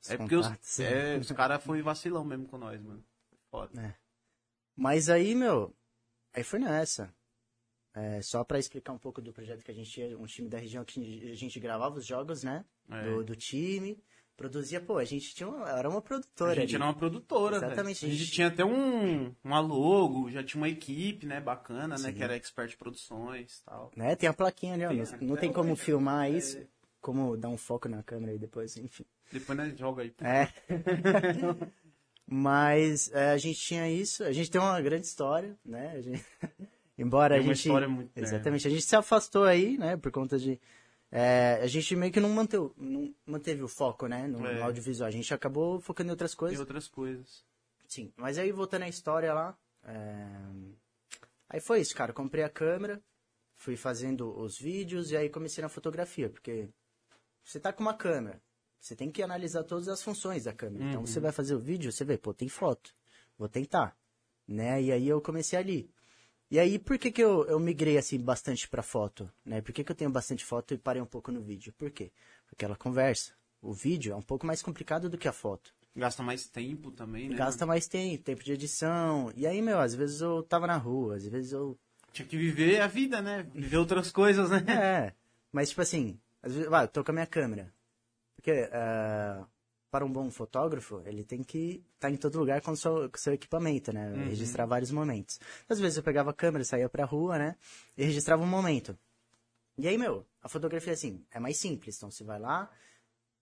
Sim, 0.00 0.12
é 0.12 0.16
porque 0.16 0.34
os, 0.34 0.80
é, 0.80 1.16
os 1.20 1.30
caras 1.30 1.62
foi 1.62 1.82
vacilão 1.82 2.24
mesmo 2.24 2.46
com 2.48 2.58
nós, 2.58 2.80
mano. 2.82 3.02
Foda. 3.48 3.80
É. 3.80 3.94
Mas 4.76 5.08
aí, 5.08 5.36
meu, 5.36 5.72
aí 6.34 6.42
foi 6.42 6.58
nessa. 6.58 7.14
É, 7.98 8.20
só 8.20 8.44
pra 8.44 8.58
explicar 8.58 8.92
um 8.92 8.98
pouco 8.98 9.22
do 9.22 9.32
projeto 9.32 9.64
que 9.64 9.70
a 9.70 9.74
gente 9.74 9.90
tinha, 9.90 10.18
um 10.18 10.26
time 10.26 10.50
da 10.50 10.58
região 10.58 10.84
que 10.84 11.30
a 11.32 11.34
gente 11.34 11.58
gravava 11.58 11.96
os 11.98 12.04
jogos, 12.04 12.42
né? 12.44 12.62
É. 12.90 13.02
Do, 13.04 13.24
do 13.24 13.34
time. 13.34 13.98
Produzia, 14.36 14.78
pô, 14.82 14.98
a 14.98 15.04
gente 15.04 15.34
tinha 15.34 15.48
uma, 15.48 15.66
era 15.66 15.88
uma 15.88 15.96
A 16.00 16.02
produtora. 16.02 16.54
gente 16.54 16.64
ali. 16.64 16.74
era 16.74 16.84
uma 16.84 16.92
produtora, 16.94 17.56
Exatamente. 17.56 18.04
A 18.04 18.08
a 18.08 18.10
gente 18.10 18.18
gente- 18.22 18.32
tinha 18.32 18.48
até 18.48 18.62
um, 18.62 19.34
uma 19.42 19.60
logo, 19.60 20.30
já 20.30 20.44
tinha 20.44 20.60
uma 20.60 20.68
equipe, 20.68 21.24
né, 21.24 21.40
bacana, 21.40 21.96
né, 21.96 22.10
Sim. 22.10 22.12
que 22.12 22.22
era 22.22 22.36
Expert 22.36 22.76
Produções 22.76 23.60
e 23.60 23.64
tal. 23.64 23.90
Né? 23.96 24.14
Tem 24.14 24.28
a 24.28 24.34
plaquinha 24.34 24.74
ali, 24.74 24.84
ó. 24.84 24.88
Tem, 24.90 24.98
não- 25.22 25.28
não 25.28 25.36
tem 25.40 25.50
como 25.50 25.72
hoje, 25.72 25.80
filmar 25.80 26.26
é. 26.26 26.36
isso, 26.36 26.60
como 27.00 27.34
dar 27.34 27.48
um 27.48 27.56
foco 27.56 27.88
na 27.88 28.02
câmera 28.02 28.32
aí 28.32 28.38
depois, 28.38 28.76
enfim. 28.76 29.06
Depois, 29.32 29.56
né, 29.56 29.74
joga 29.74 30.02
aí. 30.02 30.12
É. 30.20 30.48
Mas 32.28 33.10
é, 33.14 33.30
a 33.30 33.38
gente 33.38 33.58
tinha 33.60 33.88
isso, 33.90 34.22
a 34.22 34.32
gente 34.32 34.50
tem 34.50 34.60
uma 34.60 34.80
grande 34.82 35.06
história, 35.06 35.56
né? 35.64 35.94
Embora 36.98 37.38
Tem 37.38 37.50
a 37.50 37.54
gente. 37.54 37.68
muito- 37.88 38.10
é. 38.16 38.22
Exatamente, 38.22 38.66
a 38.66 38.70
gente 38.70 38.82
se 38.82 38.96
afastou 38.96 39.44
aí, 39.44 39.76
né? 39.76 39.96
Por 39.96 40.10
conta 40.10 40.38
de. 40.38 40.58
é, 41.12 41.60
a 41.62 41.66
gente 41.66 41.94
meio 41.94 42.10
que 42.12 42.18
não 42.20 42.30
manteve, 42.30 42.70
não 42.76 43.14
manteve 43.26 43.62
o 43.62 43.68
foco, 43.68 44.06
né? 44.06 44.26
No, 44.26 44.40
no 44.40 44.46
É. 44.46 44.62
audiovisual. 44.62 45.06
A 45.06 45.10
gente 45.10 45.32
acabou 45.32 45.80
focando 45.80 46.08
em 46.08 46.10
outras 46.12 46.34
coisas. 46.34 46.58
outras 46.58 46.88
coisas. 46.88 47.44
Sim. 47.86 48.12
Mas 48.16 48.38
aí 48.38 48.50
voltando 48.50 48.82
à 48.82 48.88
história 48.88 49.32
lá. 49.32 49.56
é, 49.84 50.26
Aí 51.48 51.60
foi 51.60 51.80
isso, 51.80 51.94
cara. 51.94 52.12
Comprei 52.12 52.42
a 52.42 52.48
câmera, 52.48 53.00
fui 53.56 53.76
fazendo 53.76 54.36
os 54.36 54.58
vídeos 54.58 55.12
e 55.12 55.16
aí 55.16 55.28
comecei 55.30 55.62
na 55.62 55.68
fotografia, 55.68 56.28
porque 56.28 56.68
você 57.44 57.60
tá 57.60 57.72
com 57.72 57.82
uma 57.84 57.94
câmera, 57.94 58.42
você 58.80 58.96
tem 58.96 59.10
que 59.12 59.22
analisar 59.22 59.62
todas 59.62 59.86
as 59.88 60.02
funções 60.02 60.42
da 60.44 60.52
câmera. 60.52 60.84
Então 60.86 61.00
Uhum. 61.02 61.06
você 61.06 61.20
vai 61.20 61.30
fazer 61.30 61.54
o 61.54 61.58
vídeo, 61.60 61.92
você 61.92 62.04
vê, 62.04 62.18
pô, 62.18 62.34
tem 62.34 62.48
foto. 62.48 62.92
Vou 63.38 63.48
tentar. 63.48 63.96
Né? 64.48 64.82
E 64.82 64.90
aí 64.92 65.06
eu 65.08 65.20
comecei 65.20 65.56
ali. 65.58 65.88
E 66.50 66.60
aí, 66.60 66.78
por 66.78 66.96
que, 66.96 67.10
que 67.10 67.22
eu, 67.22 67.44
eu 67.46 67.58
migrei 67.58 67.98
assim 67.98 68.20
bastante 68.20 68.68
pra 68.68 68.82
foto? 68.82 69.30
Né? 69.44 69.60
Por 69.60 69.72
que, 69.72 69.82
que 69.82 69.90
eu 69.90 69.96
tenho 69.96 70.10
bastante 70.10 70.44
foto 70.44 70.74
e 70.74 70.78
parei 70.78 71.02
um 71.02 71.06
pouco 71.06 71.32
no 71.32 71.40
vídeo? 71.40 71.72
Por 71.76 71.90
quê? 71.90 72.12
Porque 72.46 72.64
ela 72.64 72.76
conversa. 72.76 73.32
O 73.60 73.72
vídeo 73.72 74.12
é 74.12 74.16
um 74.16 74.22
pouco 74.22 74.46
mais 74.46 74.62
complicado 74.62 75.10
do 75.10 75.18
que 75.18 75.26
a 75.26 75.32
foto. 75.32 75.74
Gasta 75.94 76.22
mais 76.22 76.46
tempo 76.46 76.92
também, 76.92 77.28
né? 77.28 77.36
Gasta 77.36 77.66
mais 77.66 77.88
tempo, 77.88 78.22
tempo 78.22 78.44
de 78.44 78.52
edição. 78.52 79.32
E 79.34 79.46
aí, 79.46 79.60
meu, 79.60 79.80
às 79.80 79.94
vezes 79.94 80.20
eu 80.20 80.42
tava 80.42 80.66
na 80.66 80.76
rua, 80.76 81.16
às 81.16 81.26
vezes 81.26 81.52
eu. 81.52 81.76
Tinha 82.12 82.28
que 82.28 82.36
viver 82.36 82.80
a 82.80 82.86
vida, 82.86 83.20
né? 83.20 83.44
Viver 83.54 83.78
outras 83.78 84.12
coisas, 84.12 84.50
né? 84.50 84.62
É. 84.68 85.14
Mas, 85.50 85.70
tipo 85.70 85.80
assim, 85.80 86.20
às 86.42 86.52
vezes, 86.52 86.68
vai, 86.68 86.84
eu 86.84 86.88
tô 86.88 87.02
com 87.02 87.10
a 87.10 87.14
minha 87.14 87.26
câmera. 87.26 87.72
Porque, 88.36 88.68
ah, 88.72 89.46
para 89.96 90.04
um 90.04 90.12
bom 90.12 90.30
fotógrafo, 90.30 91.00
ele 91.06 91.24
tem 91.24 91.42
que 91.42 91.82
estar 91.94 92.10
em 92.10 92.18
todo 92.18 92.38
lugar 92.38 92.60
com 92.60 92.72
o 92.72 92.76
seu, 92.76 93.08
com 93.10 93.16
seu 93.16 93.32
equipamento, 93.32 93.94
né? 93.94 94.12
Uhum. 94.12 94.28
Registrar 94.28 94.66
vários 94.66 94.90
momentos. 94.90 95.40
Às 95.66 95.80
vezes 95.80 95.96
eu 95.96 96.02
pegava 96.02 96.28
a 96.28 96.34
câmera, 96.34 96.64
saía 96.64 96.86
pra 96.86 97.06
rua, 97.06 97.38
né? 97.38 97.56
E 97.96 98.04
registrava 98.04 98.42
um 98.42 98.46
momento. 98.46 98.94
E 99.78 99.88
aí, 99.88 99.96
meu, 99.96 100.26
a 100.42 100.50
fotografia, 100.50 100.92
assim, 100.92 101.24
é 101.30 101.40
mais 101.40 101.56
simples. 101.56 101.96
Então, 101.96 102.10
você 102.10 102.24
vai 102.24 102.38
lá, 102.38 102.70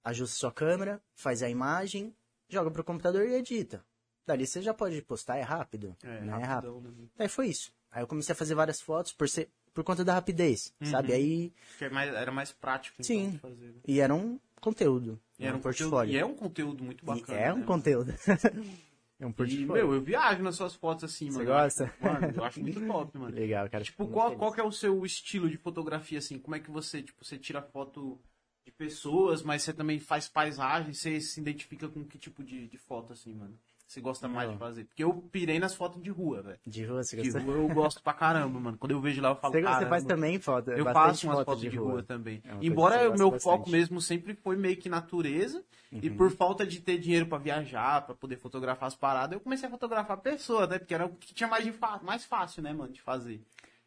ajusta 0.05 0.37
sua 0.37 0.53
câmera, 0.53 1.03
faz 1.13 1.43
a 1.43 1.51
imagem, 1.51 2.15
joga 2.49 2.71
pro 2.71 2.85
computador 2.85 3.27
e 3.27 3.35
edita. 3.35 3.85
Dali 4.25 4.47
você 4.47 4.63
já 4.63 4.73
pode 4.73 5.03
postar, 5.03 5.37
é 5.39 5.43
rápido. 5.43 5.97
É, 6.05 6.21
né? 6.21 6.39
É 6.41 6.45
rápido. 6.45 6.81
né? 6.83 7.09
Aí 7.19 7.29
foi 7.29 7.49
isso. 7.49 7.73
Aí 7.91 8.01
eu 8.01 8.07
comecei 8.07 8.33
a 8.33 8.37
fazer 8.37 8.55
várias 8.55 8.81
fotos 8.81 9.13
por, 9.13 9.29
ser, 9.29 9.51
por 9.73 9.83
conta 9.83 10.05
da 10.05 10.15
rapidez, 10.15 10.73
sabe? 10.85 11.13
Aí, 11.13 11.53
Que 11.79 11.85
é 11.87 11.89
era 11.89 12.31
mais 12.31 12.53
prático, 12.53 13.03
então, 13.03 13.07
Sim. 13.07 13.39
fazer. 13.39 13.67
né? 13.67 13.81
e 13.89 13.99
era 13.99 14.15
um 14.15 14.39
conteúdo. 14.65 15.21
E 15.39 15.45
era 15.47 15.57
um 15.57 15.61
portfólio. 15.61 15.91
Conteúdo, 15.91 16.13
e 16.13 16.19
é 16.19 16.25
um 16.25 16.35
conteúdo 16.35 16.85
muito 16.85 17.03
E 17.03 17.07
bacana. 17.07 17.39
é 17.39 17.53
um 17.53 17.59
né? 17.59 17.65
conteúdo. 17.67 18.11
é 19.21 19.27
um 19.27 19.31
E, 19.31 19.33
portfólio. 19.33 19.73
meu, 19.73 19.95
eu 19.95 20.01
viajo 20.01 20.43
nas 20.43 20.57
suas 20.57 20.75
fotos 20.75 21.05
assim, 21.05 21.31
Você 21.31 21.39
mano. 21.39 21.51
gosta? 21.51 21.85
Eu 21.85 22.11
acho, 22.11 22.21
mano, 22.21 22.33
eu 22.37 22.45
acho 22.45 22.61
muito 22.61 22.87
top, 22.87 23.19
mano. 23.19 23.35
Legal, 23.37 23.69
cara. 23.69 23.85
Tipo, 23.85 24.09
qual, 24.09 24.37
qual 24.37 24.53
que 24.53 24.61
é 24.61 24.65
o 24.65 24.73
seu 24.73 25.05
estilo 25.05 25.49
de 25.51 25.57
fotografia, 25.57 26.19
assim? 26.19 26.39
Como 26.39 26.55
é 26.57 26.61
que 26.61 26.71
você, 26.71 27.03
tipo, 27.03 27.25
você 27.25 27.37
tira 27.39 27.61
foto 27.63 28.19
de 28.65 28.73
pessoas, 28.73 29.43
mas 29.43 29.63
você 29.63 29.73
também 29.73 30.01
faz 30.01 30.29
paisagem, 30.29 30.93
você 30.95 31.21
se 31.21 31.39
identifica 31.41 31.87
com 31.89 32.03
que 32.05 32.19
tipo 32.19 32.43
de, 32.43 32.67
de 32.67 32.79
foto, 32.79 33.13
assim, 33.13 33.35
mano? 33.35 33.59
Você 33.95 34.01
gosta 34.01 34.27
mais 34.27 34.49
Não. 34.49 34.55
de 34.55 34.59
fazer? 34.59 34.85
Porque 34.87 35.05
eu 35.05 35.15
pirei 35.31 35.61
nas 35.61 35.73
fotos 35.77 36.03
de 36.03 36.11
rua, 36.11 36.43
velho. 36.43 36.59
De 36.67 36.85
rua, 36.85 37.05
você 37.05 37.17
De 37.17 37.31
gosta? 37.31 37.47
rua 37.47 37.55
eu 37.55 37.69
gosto 37.69 38.03
pra 38.03 38.13
caramba, 38.13 38.59
mano. 38.59 38.77
Quando 38.77 38.91
eu 38.91 39.01
vejo 39.01 39.23
lá, 39.23 39.29
eu 39.29 39.37
falo, 39.37 39.53
Você, 39.55 39.63
você 39.63 39.87
faz 39.87 40.03
também 40.03 40.41
foto? 40.41 40.73
Eu 40.73 40.85
bastante 40.85 41.07
faço 41.07 41.27
umas 41.29 41.39
foto 41.39 41.47
fotos 41.47 41.61
de 41.61 41.77
rua, 41.77 42.03
também. 42.03 42.43
É 42.45 42.55
Embora 42.61 43.09
o 43.09 43.17
meu 43.17 43.31
gosto 43.31 43.45
foco 43.45 43.59
bastante. 43.59 43.71
mesmo 43.71 44.01
sempre 44.01 44.35
foi 44.35 44.57
meio 44.57 44.77
que 44.77 44.89
natureza, 44.89 45.65
e 45.93 46.11
Uhum. 46.11 46.17
por 46.17 46.33
falta 46.33 46.67
de 46.67 46.81
ter 46.81 46.99
dinheiro 46.99 47.27
pra 47.27 47.39
viajar, 47.39 48.05
pra 48.05 48.17
poder 48.17 48.37
fotografar 48.37 48.89
as 48.89 48.97
paradas, 48.97 49.35
eu 49.35 49.41
comecei 49.41 49.69
a 49.69 49.71
fotografar 49.71 50.17
pessoas, 50.17 50.69
né? 50.69 50.77
Porque 50.81 50.93
era 50.93 51.07
o 51.07 51.11
que 51.15 51.33
tinha 51.33 51.49
mais, 51.49 51.65
de 51.65 51.73
mais 52.03 52.25
fácil, 52.25 52.65
né, 52.65 52.73
mano, 52.73 52.93
de 52.93 53.01
fazer. 53.01 53.41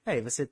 É, 0.06 0.20
e 0.20 0.22
você 0.22 0.50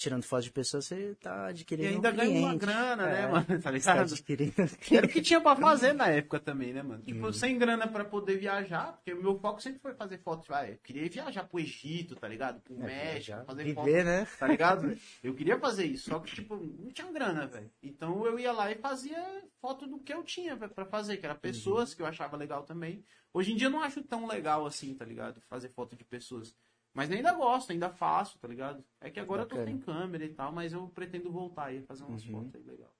tirando 0.00 0.22
foto 0.22 0.44
de 0.44 0.50
pessoas, 0.50 0.86
você 0.86 1.14
tá 1.20 1.46
E 1.46 1.50
adquirindo 1.50 1.88
ainda 1.88 2.10
um 2.10 2.16
ganha 2.16 2.40
uma 2.40 2.54
grana, 2.56 3.06
né, 3.06 3.22
É, 3.22 3.26
mano? 3.28 3.44
Tá 3.58 3.58
tá 3.64 3.70
ligado? 3.70 4.00
adquirindo 4.14 4.52
Que 4.80 4.96
Era 4.96 5.06
o 5.06 5.08
que 5.10 5.20
tinha 5.20 5.40
pra 5.42 5.54
fazer 5.54 5.92
na 5.92 6.08
época 6.08 6.40
também, 6.40 6.72
né, 6.72 6.82
mano? 6.82 7.00
Uhum. 7.00 7.04
Tipo, 7.04 7.32
sem 7.34 7.58
grana 7.58 7.86
pra 7.86 8.02
poder 8.04 8.38
viajar, 8.38 8.94
porque 8.94 9.12
o 9.12 9.22
meu 9.22 9.38
foco 9.38 9.60
sempre 9.60 9.78
foi 9.80 9.92
fazer 9.94 10.18
fotos. 10.22 10.50
Ah, 10.50 10.66
eu 10.66 10.78
queria 10.78 11.06
viajar 11.08 11.44
pro 11.44 11.60
Egito, 11.60 12.16
tá 12.16 12.26
ligado? 12.26 12.60
Pro 12.62 12.74
México, 12.78 13.26
já 13.26 13.44
fazer 13.44 13.62
viver, 13.64 13.74
foto. 13.74 14.04
né? 14.06 14.26
Tá 14.38 14.46
ligado? 14.46 14.98
Eu 15.22 15.34
queria 15.34 15.58
fazer 15.58 15.84
isso, 15.84 16.08
só 16.08 16.18
que, 16.18 16.34
tipo, 16.34 16.56
não 16.56 16.90
tinha 16.90 17.12
grana, 17.12 17.46
velho. 17.46 17.70
Então 17.82 18.24
eu 18.24 18.38
ia 18.38 18.52
lá 18.52 18.72
e 18.72 18.76
fazia 18.76 19.22
foto 19.60 19.86
do 19.86 19.98
que 19.98 20.12
eu 20.14 20.22
tinha 20.24 20.56
pra- 20.56 20.68
pra 20.68 20.86
fazer, 20.86 21.18
que 21.18 21.26
era 21.26 21.34
Uhum. 21.34 21.40
pessoas 21.40 21.92
que 21.92 22.00
eu 22.00 22.06
achava 22.06 22.36
legal 22.38 22.62
também. 22.62 23.04
Hoje 23.34 23.52
em 23.52 23.56
dia 23.56 23.66
eu 23.66 23.70
não 23.70 23.82
acho 23.82 24.02
tão 24.02 24.26
legal 24.26 24.64
assim, 24.66 24.94
tá 24.94 25.04
ligado? 25.04 25.40
Fazer 25.42 25.68
foto 25.68 25.94
de 25.94 26.04
pessoas. 26.04 26.54
Mas 26.94 27.10
ainda 27.10 27.32
gosto, 27.32 27.70
ainda 27.72 27.88
faço, 27.90 28.38
tá 28.38 28.48
ligado? 28.48 28.84
É 29.00 29.10
que 29.10 29.20
agora 29.20 29.42
eu 29.42 29.46
Bacana. 29.46 29.64
tô 29.64 29.70
sem 29.70 29.80
câmera 29.80 30.24
e 30.24 30.34
tal, 30.34 30.52
mas 30.52 30.72
eu 30.72 30.88
pretendo 30.88 31.30
voltar 31.30 31.66
aí, 31.66 31.82
fazer 31.82 32.04
umas 32.04 32.22
Uhum. 32.24 32.32
fotos 32.32 32.54
aí 32.56 32.62
legal. 32.62 32.94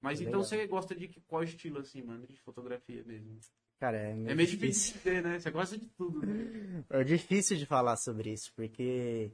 Mas 0.00 0.20
É 0.20 0.24
então 0.24 0.40
legal. 0.40 0.44
você 0.44 0.66
gosta 0.66 0.94
de 0.94 1.08
qual 1.26 1.42
estilo, 1.42 1.78
assim, 1.78 2.02
mano, 2.02 2.26
de 2.26 2.36
fotografia 2.40 3.02
mesmo? 3.04 3.38
Cara, 3.78 3.96
é 3.96 4.14
meio, 4.14 4.30
É 4.30 4.34
meio 4.34 4.48
difícil. 4.48 4.92
difícil 4.92 4.92
de 4.94 4.98
dizer, 4.98 5.22
né? 5.22 5.38
Você 5.40 5.50
gosta 5.50 5.78
de 5.78 5.86
tudo, 5.90 6.22
né? 6.22 6.34
É 6.90 7.04
difícil 7.04 7.56
de 7.56 7.66
falar 7.66 7.96
sobre 7.96 8.32
isso, 8.32 8.52
porque 8.54 9.30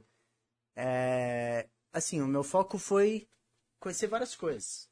é, 0.75 1.67
assim, 1.93 2.21
o 2.21 2.27
meu 2.27 2.43
foco 2.43 2.77
foi 2.77 3.27
conhecer 3.79 4.07
várias 4.07 4.35
coisas, 4.35 4.89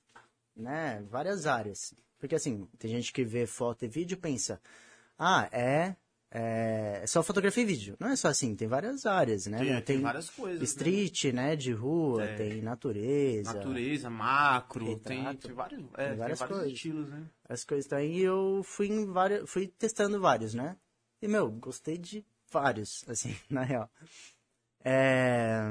né? 0.55 1.01
Várias 1.03 1.45
áreas. 1.47 1.93
Porque 2.19 2.35
assim, 2.35 2.67
tem 2.79 2.91
gente 2.91 3.11
que 3.13 3.23
vê 3.25 3.45
foto 3.47 3.85
e 3.85 3.87
vídeo 3.87 4.15
e 4.15 4.19
pensa, 4.21 4.61
ah, 5.17 5.49
é, 5.51 5.95
é, 6.35 7.01
é 7.03 7.07
só 7.07 7.21
fotografia 7.21 7.61
e 7.61 7.65
vídeo. 7.65 7.95
Não 7.99 8.09
é 8.09 8.15
só 8.15 8.27
assim, 8.29 8.55
tem 8.55 8.67
várias 8.67 9.05
áreas, 9.05 9.45
né? 9.45 9.59
Tem, 9.59 9.73
Não 9.73 9.81
tem 9.81 10.01
várias 10.01 10.29
coisas. 10.31 10.59
né? 10.59 10.63
street, 10.65 11.25
né, 11.25 11.55
de 11.55 11.71
rua, 11.71 12.23
É. 12.23 12.35
tem 12.35 12.61
natureza, 12.61 13.53
Natureza, 13.53 14.09
macro, 14.09 14.97
tem, 14.99 15.23
tem 15.37 15.53
vários, 15.53 15.83
é, 15.93 16.07
tem 16.09 16.17
várias 16.17 16.39
vários 16.39 16.57
coisas. 16.57 16.73
estilos, 16.73 17.07
né? 17.09 17.29
as 17.47 17.63
coisas 17.63 17.85
também. 17.87 18.13
E 18.17 18.21
eu 18.21 18.61
fui 18.63 18.87
em 18.87 19.05
vários, 19.05 19.47
fui 19.49 19.67
testando 19.67 20.19
vários, 20.19 20.53
né? 20.55 20.75
E, 21.21 21.27
meu, 21.27 21.51
gostei 21.51 21.97
de 21.97 22.25
vários, 22.51 23.03
assim, 23.07 23.35
na 23.49 23.61
real. 23.63 23.89
É, 24.83 25.61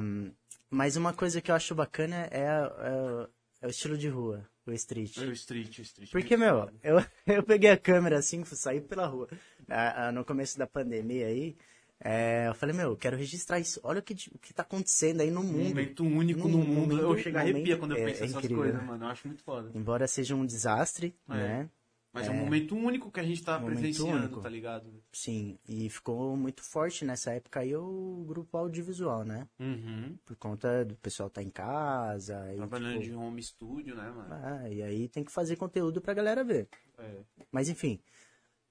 Mas 0.71 0.97
uma 0.97 1.13
coisa 1.13 1.41
que 1.41 1.51
eu 1.51 1.55
acho 1.55 1.75
bacana 1.75 2.29
é, 2.31 2.45
é 2.45 2.63
o- 2.63 3.29
é 3.61 3.67
o 3.67 3.71
estilo 3.71 3.97
de 3.99 4.09
rua, 4.09 4.49
o 4.67 4.73
street. 4.73 5.19
É 5.19 5.25
o 5.25 5.33
street, 5.33 5.79
o 5.79 5.83
street. 5.83 6.11
Porque, 6.11 6.35
meu, 6.37 6.71
eu, 6.83 6.97
eu 7.27 7.43
peguei 7.43 7.71
a 7.71 7.77
câmera 7.77 8.19
assim, 8.19 8.43
fui 8.45 8.57
sair 8.57 8.81
pela 8.81 9.07
rua. 9.07 9.29
Ah, 9.69 10.09
ah, 10.09 10.13
no 10.13 10.25
começo 10.25 10.59
da 10.59 10.67
pandemia 10.67 11.27
aí, 11.27 11.57
é, 12.01 12.49
eu 12.49 12.55
falei, 12.55 12.75
meu, 12.75 12.91
eu 12.91 12.97
quero 12.97 13.17
registrar 13.17 13.61
isso. 13.61 13.81
Olha 13.83 14.01
o 14.01 14.03
que, 14.03 14.13
o 14.35 14.39
que 14.39 14.53
tá 14.53 14.63
acontecendo 14.63 15.21
aí 15.21 15.31
no 15.31 15.41
Um 15.41 15.45
mundo. 15.45 15.69
momento 15.69 16.05
único 16.05 16.49
no, 16.49 16.59
No 16.59 16.65
mundo. 16.65 16.99
Eu 16.99 17.09
mundo, 17.11 17.19
chego 17.21 17.39
a 17.39 17.41
arrepia 17.41 17.77
quando 17.77 17.93
eu 17.93 17.99
é- 17.99 18.05
penso 18.07 18.23
é 18.23 18.27
essas 18.27 18.37
incrível. 18.45 18.57
coisas, 18.65 18.83
mano. 18.85 19.05
Eu 19.05 19.09
acho 19.09 19.27
muito 19.29 19.43
foda. 19.43 19.71
Embora 19.75 20.07
seja 20.09 20.35
um 20.35 20.45
desastre, 20.45 21.15
É. 21.29 21.35
né? 21.35 21.71
Mas 22.15 22.27
é. 22.27 22.31
um 22.31 22.35
momento 22.35 22.77
único 22.77 23.11
que 23.11 23.21
a 23.21 23.23
gente 23.23 23.43
tá 23.43 23.59
presenciando, 23.59 24.17
único. 24.27 24.41
tá 24.43 24.49
ligado? 24.51 25.03
Sim, 25.13 25.59
e 25.67 25.89
ficou 25.89 26.37
muito 26.37 26.63
forte 26.63 27.07
nessa 27.07 27.33
época 27.33 27.61
aí 27.61 27.75
o 27.75 28.23
grupo 28.29 28.55
audiovisual, 28.59 29.25
né? 29.25 29.49
Uhum. 29.59 30.19
Por 30.27 30.37
conta 30.37 30.85
do 30.85 30.95
pessoal 30.97 31.31
tá 31.31 31.43
em 31.43 31.49
casa 31.49 32.39
Trabalhando 32.55 33.01
tipo, 33.01 33.05
de 33.05 33.15
home 33.15 33.43
studio, 33.43 33.95
né, 33.97 34.11
mano? 34.11 34.29
ah, 34.31 34.69
e 34.69 34.83
aí 34.83 35.09
tem 35.09 35.25
que 35.25 35.33
fazer 35.33 35.57
conteúdo 35.57 36.03
pra 36.03 36.13
galera 36.13 36.45
ver. 36.45 36.69
É. 36.99 37.21
Mas 37.51 37.71
enfim, 37.71 37.99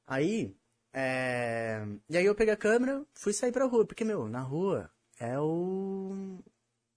aí, 0.05 0.55
é... 0.93 1.86
e 2.10 2.17
aí 2.17 2.25
eu 2.25 2.36
peguei 2.36 2.53
a 2.53 2.57
câmera, 2.57 3.05
fui 3.13 3.33
sair 3.33 3.51
pra 3.51 3.65
rua, 3.65 3.86
porque, 3.86 4.03
meu, 4.03 4.27
na 4.27 4.41
rua 4.41 4.89
é 5.19 5.39
o 5.39 6.39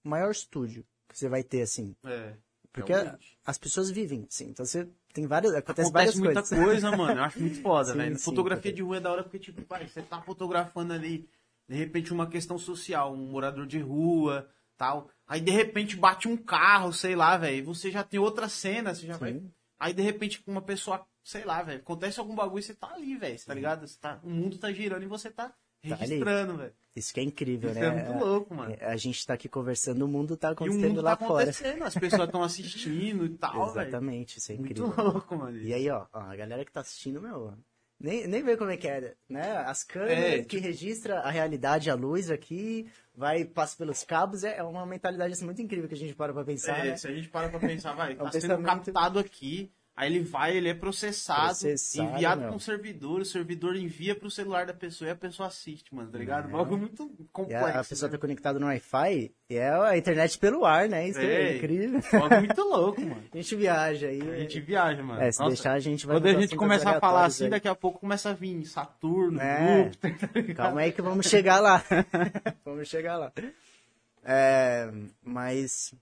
maior 0.03 0.31
estúdio 0.31 0.85
que 1.07 1.17
você 1.17 1.29
vai 1.29 1.43
ter, 1.43 1.61
assim, 1.61 1.95
É. 2.03 2.33
porque 2.73 2.91
realmente. 2.93 3.37
as 3.45 3.57
pessoas 3.57 3.89
vivem, 3.89 4.25
assim, 4.29 4.49
então 4.49 4.65
você 4.65 4.87
tem 5.13 5.25
várias, 5.27 5.53
acontece, 5.53 5.89
Acontece 5.89 5.93
várias 5.93 6.15
muita 6.15 6.41
coisas. 6.41 6.59
coisa, 6.65 6.91
mano. 6.97 7.19
Eu 7.19 7.23
acho 7.23 7.39
muito 7.39 7.61
foda, 7.61 7.91
Sim, 7.91 7.97
velho. 7.97 8.17
sim, 8.17 8.23
Fotografia 8.23 8.73
de 8.73 8.81
rua 8.81 8.97
é 8.97 8.99
da 8.99 9.11
hora 9.11 9.23
porque, 9.23 9.39
tipo, 9.39 9.61
vai, 9.67 9.87
você 9.87 10.01
tá 10.01 10.21
fotografando 10.21 10.91
ali, 10.93 11.29
de 11.69 11.75
repente, 11.75 12.11
uma 12.11 12.27
questão 12.29 12.57
social, 12.57 13.13
um 13.13 13.17
morador 13.31 13.65
de 13.65 13.79
rua, 13.79 14.49
tal. 14.77 15.09
Aí, 15.27 15.39
de 15.39 15.51
repente, 15.51 15.95
bate 15.95 16.27
um 16.27 16.35
carro, 16.37 16.91
sei 16.91 17.15
lá, 17.15 17.37
velho. 17.37 17.65
Você 17.65 17.89
já 17.89 18.03
tem 18.03 18.19
outra 18.19 18.49
cena, 18.49 18.93
você 18.93 19.07
já 19.07 19.17
vai. 19.17 19.33
Sim. 19.33 19.51
Aí, 19.79 19.93
de 19.93 20.01
repente, 20.01 20.43
uma 20.45 20.61
pessoa, 20.61 21.05
sei 21.25 21.43
lá, 21.43 21.61
velho, 21.63 21.79
acontece 21.79 22.19
algum 22.19 22.35
bagulho 22.35 22.59
e 22.59 22.63
você 22.63 22.73
tá 22.75 22.93
ali, 22.93 23.17
velho, 23.17 23.37
tá 23.45 23.53
ligado? 23.53 23.85
Você 23.87 23.97
tá, 23.99 24.19
o 24.23 24.29
mundo 24.29 24.57
tá 24.57 24.71
girando 24.71 25.03
e 25.03 25.07
você 25.07 25.29
tá 25.31 25.53
Tá 25.87 25.93
registrando, 25.95 26.57
velho. 26.57 26.73
Isso 26.95 27.13
que 27.13 27.19
é 27.19 27.23
incrível, 27.23 27.69
Isso 27.69 27.79
né? 27.79 27.85
é 27.85 27.91
muito 27.91 28.25
louco, 28.25 28.55
mano. 28.55 28.75
É, 28.79 28.85
A 28.85 28.95
gente 28.97 29.23
tá 29.25 29.33
aqui 29.35 29.47
conversando, 29.49 30.03
o 30.03 30.07
mundo 30.07 30.35
tá 30.37 30.47
E 30.47 30.51
o 30.51 30.53
acontecendo 30.53 30.87
mundo 30.87 31.01
lá 31.01 31.15
tá 31.15 31.27
fora. 31.27 31.43
acontecendo, 31.43 31.83
as 31.83 31.93
pessoas 31.95 32.23
estão 32.25 32.41
assistindo 32.41 33.25
e 33.25 33.29
tal. 33.37 33.69
Exatamente, 33.69 34.39
isso 34.39 34.51
é 34.51 34.55
Muito 34.55 34.81
incrível. 34.81 35.03
louco, 35.11 35.35
mano. 35.35 35.57
E 35.57 35.73
aí, 35.73 35.87
ó, 35.89 36.07
ó, 36.13 36.19
a 36.21 36.35
galera 36.35 36.63
que 36.65 36.71
tá 36.71 36.79
assistindo, 36.79 37.21
meu, 37.21 37.53
nem, 37.99 38.25
nem 38.27 38.41
vê 38.41 38.57
como 38.57 38.71
é 38.71 38.77
que 38.77 38.87
é, 38.87 39.13
né? 39.29 39.57
As 39.57 39.83
câmeras 39.83 40.17
É, 40.17 40.43
que 40.43 40.57
registra 40.57 41.19
a 41.19 41.29
realidade, 41.29 41.89
a 41.91 41.95
luz 41.95 42.31
aqui, 42.31 42.89
vai, 43.13 43.45
passa 43.45 43.77
pelos 43.77 44.03
cabos, 44.03 44.43
é, 44.43 44.57
é 44.57 44.63
uma 44.63 44.85
mentalidade 44.87 45.33
assim, 45.33 45.45
muito 45.45 45.61
incrível 45.61 45.87
que 45.87 45.93
a 45.95 45.97
gente 45.97 46.15
para 46.15 46.33
pra 46.33 46.43
pensar, 46.43 46.79
É, 46.83 46.89
né? 46.91 46.97
se 46.97 47.07
a 47.07 47.13
gente 47.13 47.29
para 47.29 47.49
pra 47.49 47.59
pensar, 47.59 47.93
vai, 47.93 48.13
um 48.13 48.17
tá 48.17 48.31
sendo 48.31 48.41
pensamento- 48.57 48.65
captado 48.85 49.19
aqui, 49.19 49.71
aí 49.95 50.11
ele 50.13 50.23
vai, 50.23 50.57
ele 50.57 50.67
é 50.69 50.73
processado, 50.73 51.47
Processado, 51.47 52.09
enviado 52.09 52.41
pra 52.41 52.51
um 52.51 52.59
servidor, 52.59 53.21
o 53.21 53.25
servidor 53.25 53.75
envia 53.75 54.13
pro 54.13 54.29
celular 54.29 54.65
da 54.65 54.73
pessoa 54.73 55.07
e 55.07 55.11
a 55.11 55.15
pessoa 55.15 55.47
assiste, 55.47 55.93
mano, 55.95 56.11
tá 56.11 56.17
ligado? 56.17 56.49
É. 56.49 56.51
Bagulho 56.51 56.81
muito 56.81 57.09
E 57.19 57.23
complexo. 57.31 57.65
a, 57.77 57.79
a 57.79 57.83
pessoa 57.83 58.09
né? 58.09 58.17
tá 58.17 58.21
conectada 58.21 58.59
no 58.59 58.65
Wi-Fi 58.65 59.31
e 59.49 59.55
é 59.55 59.69
a 59.69 59.97
internet 59.97 60.37
pelo 60.37 60.65
ar, 60.65 60.89
né? 60.89 61.07
Isso 61.07 61.19
é, 61.19 61.25
É. 61.53 61.57
incrível. 61.57 61.99
Um 62.13 62.19
bagulho 62.19 62.39
muito 62.41 62.61
louco, 62.61 63.01
mano. 63.01 63.23
A 63.33 63.37
gente 63.37 63.55
viaja 63.55 64.07
aí. 64.07 64.21
A 64.21 64.39
gente 64.39 64.59
viaja, 64.59 65.03
mano. 65.03 65.21
É, 65.21 65.31
se 65.31 65.39
Nossa, 65.39 65.49
deixar 65.53 65.73
a 65.73 65.79
gente 65.79 66.05
vai 66.05 66.15
Quando 66.17 66.25
a 66.27 66.41
gente 66.41 66.55
começar 66.55 66.97
a 66.97 66.99
falar 66.99 67.25
assim, 67.25 67.45
aí. 67.45 67.49
daqui 67.51 67.67
a 67.67 67.75
pouco 67.75 67.99
começa 67.99 68.29
a 68.31 68.33
vir 68.33 68.65
Saturno, 68.65 69.39
É. 69.39 69.83
Júpiter, 69.85 70.17
tá? 70.47 70.53
Calma 70.55 70.81
aí 70.81 70.91
que 70.91 71.01
vamos 71.01 71.27
chegar 71.27 71.59
lá. 71.59 71.83
vamos 72.65 72.87
chegar 72.87 73.17
lá. 73.17 73.31
É, 74.23 74.91
mas 75.23 75.93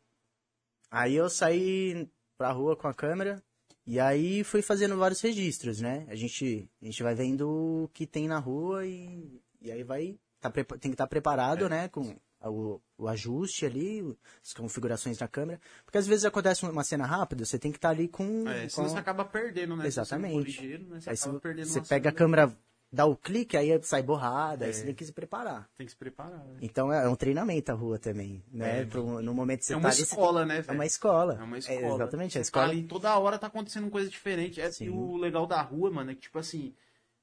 aí 0.89 1.15
eu 1.15 1.29
saí 1.29 2.07
pra 2.37 2.51
rua 2.51 2.75
com 2.75 2.87
a 2.87 2.93
câmera 2.93 3.41
e 3.85 3.99
aí 3.99 4.43
fui 4.43 4.61
fazendo 4.61 4.97
vários 4.97 5.21
registros, 5.21 5.81
né? 5.81 6.05
A 6.07 6.15
gente, 6.15 6.69
a 6.81 6.85
gente 6.85 7.03
vai 7.03 7.13
vendo 7.15 7.49
o 7.49 7.89
que 7.93 8.07
tem 8.07 8.27
na 8.27 8.39
rua 8.39 8.85
e, 8.85 9.41
e 9.61 9.71
aí 9.71 9.83
vai 9.83 10.17
tá, 10.39 10.49
tem 10.51 10.63
que 10.63 10.89
estar 10.89 11.05
É. 11.05 11.07
preparado, 11.07 11.69
né? 11.69 11.87
Com 11.89 12.15
o, 12.49 12.81
o 12.97 13.07
ajuste 13.07 13.65
ali, 13.65 14.01
as 14.43 14.53
configurações 14.53 15.17
da 15.17 15.27
câmera. 15.27 15.59
Porque 15.85 15.97
às 15.97 16.07
vezes 16.07 16.25
acontece 16.25 16.65
uma 16.65 16.83
cena 16.83 17.05
rápida, 17.05 17.45
você 17.45 17.57
tem 17.59 17.71
que 17.71 17.77
estar 17.77 17.89
ali 17.89 18.07
com. 18.07 18.47
É, 18.47 18.63
com 18.63 18.69
senão 18.69 18.89
você 18.89 18.99
acaba 18.99 19.25
perdendo, 19.25 19.75
né? 19.75 19.83
Você 19.83 19.87
Exatamente. 19.87 20.45
ligeiro, 20.45 20.85
né? 20.87 20.99
Você 20.99 21.09
Aí 21.09 21.17
você, 21.17 21.65
você 21.65 21.81
pega 21.81 22.09
a 22.09 22.13
câmera, 22.13 22.55
dá 22.95 23.05
o 23.07 23.17
clique, 23.17 23.57
aí 23.57 23.77
sai 23.83 24.03
borrada, 24.03 24.65
aí 24.65 24.69
É. 24.69 24.73
você 24.73 24.85
tem 24.85 24.93
que 24.93 25.03
se 25.03 25.11
preparar. 25.11 25.67
Tem 25.75 25.83
que 25.85 25.91
se 25.91 25.97
preparar, 25.97 26.45
né? 26.45 26.57
Então 26.61 26.93
é 26.93 27.09
um 27.09 27.15
treinamento 27.15 27.71
a 27.71 27.75
rua 27.75 27.97
também, 27.97 28.43
né? 28.51 28.81
É. 28.81 28.85
Pro- 28.85 29.19
no 29.21 29.33
momento 29.33 29.59
que 29.61 29.65
você 29.65 29.73
É 29.73 29.75
tá 29.75 29.79
uma 29.79 29.89
ali, 29.89 30.01
escola, 30.03 30.45
né, 30.45 30.63
É 30.67 30.71
uma 30.71 30.85
escola. 30.85 31.37
É 31.39 31.43
uma 31.43 31.57
escola. 31.57 31.95
exatamente, 31.95 32.33
Você 32.33 32.37
a 32.37 32.41
escola. 32.41 32.65
Tá 32.67 32.71
ali, 32.71 32.83
toda 32.83 33.17
hora 33.17 33.39
tá 33.39 33.47
acontecendo 33.47 33.89
coisa 33.89 34.07
diferente. 34.09 34.61
É 34.61 34.71
Sim. 34.71 34.89
o 34.89 35.17
legal 35.17 35.47
da 35.47 35.59
rua, 35.61 35.89
mano, 35.89 36.11
é 36.11 36.15
que, 36.15 36.21
tipo 36.21 36.37
assim, 36.37 36.75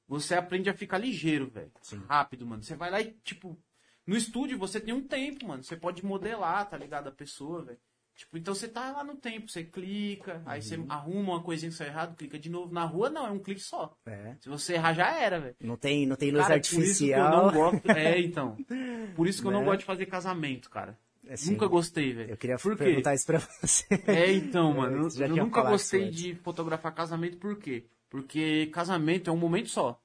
você 0.07 0.35
aprende 0.35 0.69
a 0.69 0.73
ficar 0.73 0.97
ligeiro, 0.97 1.49
velho. 1.49 1.71
Rápido, 2.09 2.45
mano. 2.45 2.61
Você 2.61 2.75
vai 2.75 2.91
lá 2.91 2.99
e, 2.99 3.13
tipo, 3.23 3.57
no 4.05 4.17
estúdio 4.17 4.57
você 4.59 4.77
tem 4.79 4.93
um 4.93 5.07
tempo, 5.07 5.47
mano. 5.47 5.63
Você 5.63 5.77
pode 5.77 6.05
modelar, 6.05 6.69
tá 6.69 6.77
ligado? 6.77 7.07
A 7.07 7.11
pessoa, 7.13 7.63
velho. 7.63 7.79
Tipo, 8.21 8.37
então 8.37 8.53
você 8.53 8.67
tá 8.67 8.91
lá 8.91 9.03
no 9.03 9.15
tempo, 9.15 9.49
você 9.49 9.63
clica, 9.63 10.43
aí 10.45 10.61
você 10.61 10.77
Uhum. 10.77 10.85
arruma 10.87 11.33
uma 11.33 11.41
coisinha 11.41 11.71
que 11.71 11.75
saiu 11.75 11.89
errado, 11.89 12.15
clica 12.15 12.37
de 12.37 12.51
novo. 12.51 12.71
Na 12.71 12.85
rua 12.85 13.09
não, 13.09 13.25
é 13.25 13.31
um 13.31 13.39
clique 13.39 13.61
só. 13.61 13.97
É. 14.05 14.35
Se 14.39 14.47
você 14.47 14.73
errar, 14.75 14.93
já 14.93 15.11
era, 15.19 15.39
velho. 15.39 15.55
Não 15.59 15.75
tem, 15.75 16.05
não 16.05 16.15
tem 16.15 16.29
luz 16.29 16.43
Cara, 16.43 16.53
artificial. 16.53 17.51
gosto. 17.51 17.89
É, 17.89 18.19
então. 18.19 18.55
Por 19.15 19.27
isso 19.27 19.41
que 19.41 19.47
eu 19.47 19.51
não 19.51 19.61
Né? 19.61 19.65
gosto 19.65 19.79
de 19.79 19.85
fazer 19.85 20.05
casamento, 20.05 20.69
cara. 20.69 20.95
Assim, 21.27 21.51
Nunca 21.53 21.65
gostei, 21.65 22.13
velho. 22.13 22.29
Eu 22.29 22.37
queria 22.37 22.57
Por 22.57 22.77
quê? 22.77 22.83
perguntar 22.83 23.15
isso 23.15 23.25
pra 23.25 23.39
você. 23.39 23.85
É, 24.05 24.31
então, 24.31 24.71
mano, 24.77 25.09
eu, 25.17 25.25
eu 25.27 25.35
nunca 25.35 25.63
gostei 25.63 26.11
de 26.11 26.35
fotografar 26.35 26.93
casamento, 26.93 27.37
por 27.37 27.57
quê? 27.57 27.85
Porque 28.07 28.67
casamento 28.71 29.31
é 29.31 29.33
um 29.33 29.37
momento 29.37 29.69
só. 29.69 29.99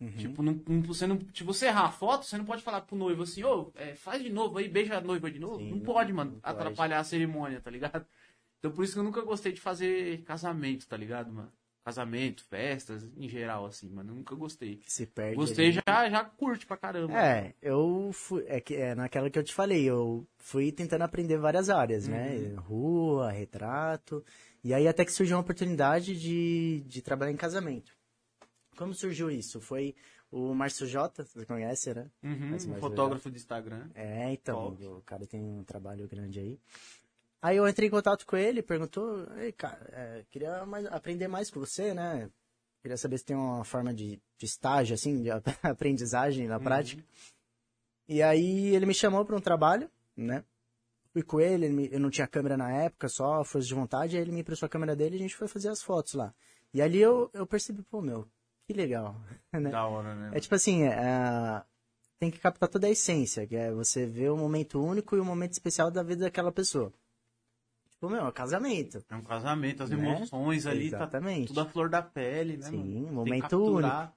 Uhum. 0.00 0.10
Tipo, 0.16 0.42
não, 0.42 0.58
não- 0.66 0.82
você 0.82 1.06
não, 1.06 1.18
se 1.34 1.44
você 1.44 1.66
errar 1.66 1.84
a 1.86 1.90
foto, 1.92 2.24
você 2.24 2.38
não 2.38 2.44
pode 2.44 2.62
falar 2.62 2.80
pro 2.80 2.96
noivo 2.96 3.22
assim, 3.22 3.44
ô, 3.44 3.70
é, 3.74 3.94
faz 3.94 4.22
de 4.22 4.30
novo 4.30 4.56
aí, 4.56 4.66
beija 4.68 4.96
a 4.96 5.00
noiva 5.00 5.30
de 5.30 5.38
novo. 5.38 5.58
Sim, 5.58 5.70
não 5.70 5.80
pode, 5.80 6.08
não 6.10 6.16
mano, 6.16 6.30
pode. 6.40 6.42
atrapalhar 6.44 7.00
a 7.00 7.04
cerimônia, 7.04 7.60
tá 7.60 7.70
ligado? 7.70 8.06
Então 8.58 8.70
por 8.70 8.82
isso 8.84 8.94
que 8.94 8.98
eu 8.98 9.04
nunca 9.04 9.22
gostei 9.22 9.52
de 9.52 9.60
fazer 9.60 10.22
casamento, 10.22 10.86
tá 10.88 10.96
ligado, 10.96 11.32
mano? 11.32 11.52
Casamento, 11.84 12.44
festas, 12.44 13.10
em 13.16 13.28
geral, 13.28 13.64
assim, 13.66 13.88
mano, 13.90 14.14
nunca 14.14 14.34
gostei. 14.34 14.76
Que 14.76 14.92
se 14.92 15.06
perde. 15.06 15.36
Gostei, 15.36 15.68
ali. 15.68 15.80
já, 15.86 16.10
já 16.10 16.24
curte 16.24 16.66
pra 16.66 16.76
caramba. 16.76 17.18
É, 17.18 17.54
eu 17.62 18.10
fui. 18.12 18.44
É, 18.46 18.60
que, 18.60 18.76
é 18.76 18.94
naquela 18.94 19.30
que 19.30 19.38
eu 19.38 19.42
te 19.42 19.54
falei, 19.54 19.84
eu 19.84 20.26
fui 20.36 20.70
tentando 20.72 21.02
aprender 21.02 21.38
várias 21.38 21.70
áreas, 21.70 22.06
né? 22.06 22.36
Uhum. 22.36 22.60
Rua, 22.60 23.30
retrato. 23.30 24.22
E 24.62 24.74
aí 24.74 24.86
até 24.86 25.04
que 25.06 25.12
surgiu 25.12 25.36
uma 25.36 25.42
oportunidade 25.42 26.18
de, 26.18 26.84
de 26.86 27.00
trabalhar 27.00 27.32
em 27.32 27.36
casamento. 27.36 27.92
Como 28.80 28.94
surgiu 28.94 29.30
isso? 29.30 29.60
Foi 29.60 29.94
O 30.32 30.54
Márcio 30.54 30.86
Jota, 30.86 31.22
você 31.22 31.44
conhece, 31.44 31.92
né? 31.92 32.10
Uhum, 32.22 32.48
Mas 32.52 32.64
um 32.64 32.74
fotógrafo 32.76 33.30
de 33.30 33.36
Instagram. 33.36 33.90
É, 33.94 34.32
então, 34.32 34.70
Top. 34.70 34.86
o 34.86 35.02
cara 35.02 35.26
tem 35.26 35.38
um 35.38 35.62
trabalho 35.62 36.08
grande 36.08 36.40
aí. 36.40 36.58
Aí 37.42 37.58
eu 37.58 37.68
entrei 37.68 37.88
em 37.88 37.90
contato 37.90 38.24
com 38.24 38.38
ele, 38.38 38.62
perguntou, 38.62 39.26
Ei, 39.36 39.52
cara, 39.52 39.86
é, 39.92 40.24
queria 40.30 40.64
mais- 40.64 40.86
aprender 40.86 41.28
mais 41.28 41.50
com 41.50 41.60
você, 41.60 41.92
né? 41.92 42.30
Queria 42.80 42.96
saber 42.96 43.18
se 43.18 43.24
tem 43.26 43.36
uma 43.36 43.64
forma 43.64 43.92
de, 43.92 44.18
de 44.38 44.46
estágio, 44.46 44.94
assim, 44.94 45.20
de 45.22 45.30
ap- 45.30 45.44
aprendizagem 45.62 46.46
na 46.48 46.58
prática. 46.58 47.04
E 48.08 48.22
aí 48.22 48.74
ele 48.74 48.86
me 48.86 48.94
chamou 48.94 49.24
para 49.26 49.36
um 49.36 49.40
trabalho, 49.42 49.90
né? 50.16 50.42
Fui 51.12 51.22
com 51.22 51.38
ele, 51.38 51.66
ele 51.66 51.74
me- 51.74 51.88
eu 51.92 52.00
não 52.00 52.08
tinha 52.08 52.26
câmera 52.26 52.56
na 52.56 52.72
época, 52.72 53.10
só 53.10 53.44
força 53.44 53.68
de 53.68 53.74
vontade, 53.74 54.16
aí 54.16 54.22
ele 54.22 54.32
me 54.32 54.40
emprestou 54.40 54.66
a 54.66 54.70
câmera 54.70 54.96
dele 54.96 55.16
e 55.16 55.18
a 55.18 55.22
gente 55.22 55.36
foi 55.36 55.48
fazer 55.48 55.68
as 55.68 55.82
fotos 55.82 56.14
lá. 56.14 56.32
E 56.72 56.80
ali 56.80 56.98
eu, 56.98 57.28
eu 57.34 57.46
percebi, 57.46 57.82
pô, 57.82 58.00
meu, 58.00 58.26
que 58.70 58.76
legal, 58.76 59.16
né? 59.52 59.70
Da 59.70 59.84
hora, 59.84 60.14
né? 60.14 60.30
É 60.32 60.38
tipo 60.40 60.54
assim, 60.54 60.84
é, 60.84 61.64
tem 62.20 62.30
que 62.30 62.38
captar 62.38 62.68
toda 62.68 62.86
a 62.86 62.90
essência, 62.90 63.44
que 63.46 63.56
é 63.56 63.72
você 63.72 64.06
ver 64.06 64.30
o 64.30 64.36
momento 64.36 64.80
único 64.80 65.16
e 65.16 65.20
o 65.20 65.24
momento 65.24 65.52
especial 65.52 65.90
da 65.90 66.04
vida 66.04 66.24
daquela 66.24 66.52
pessoa. 66.52 66.92
Tipo, 67.90 68.08
meu, 68.08 68.28
é 68.28 68.32
casamento. 68.32 69.04
É 69.10 69.16
um 69.16 69.22
casamento, 69.22 69.82
as 69.82 69.90
Né? 69.90 69.96
emoções 69.96 70.66
ali, 70.66 70.86
Exatamente. 70.86 71.48
tá 71.48 71.48
tudo 71.48 71.60
a 71.60 71.66
flor 71.66 71.88
da 71.88 72.00
pele, 72.00 72.56
né? 72.56 72.62
Sim, 72.70 72.76
mano? 72.76 73.08
um 73.08 73.12
momento 73.12 73.42
capturar. 73.42 74.16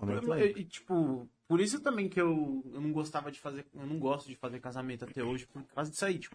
Momento 0.00 0.30
único. 0.32 0.58
E, 0.58 0.64
tipo, 0.64 1.28
por 1.46 1.60
isso 1.60 1.78
também 1.80 2.08
que 2.08 2.20
eu, 2.20 2.64
eu 2.72 2.80
não 2.80 2.90
gostava 2.90 3.30
de 3.30 3.38
fazer. 3.38 3.66
Eu 3.74 3.86
não 3.86 3.98
gosto 3.98 4.26
de 4.28 4.34
fazer 4.34 4.60
casamento 4.60 5.04
até 5.04 5.22
hoje, 5.22 5.46
por 5.46 5.62
causa 5.74 5.90
disso 5.90 6.04
aí, 6.06 6.18
tipo. 6.18 6.34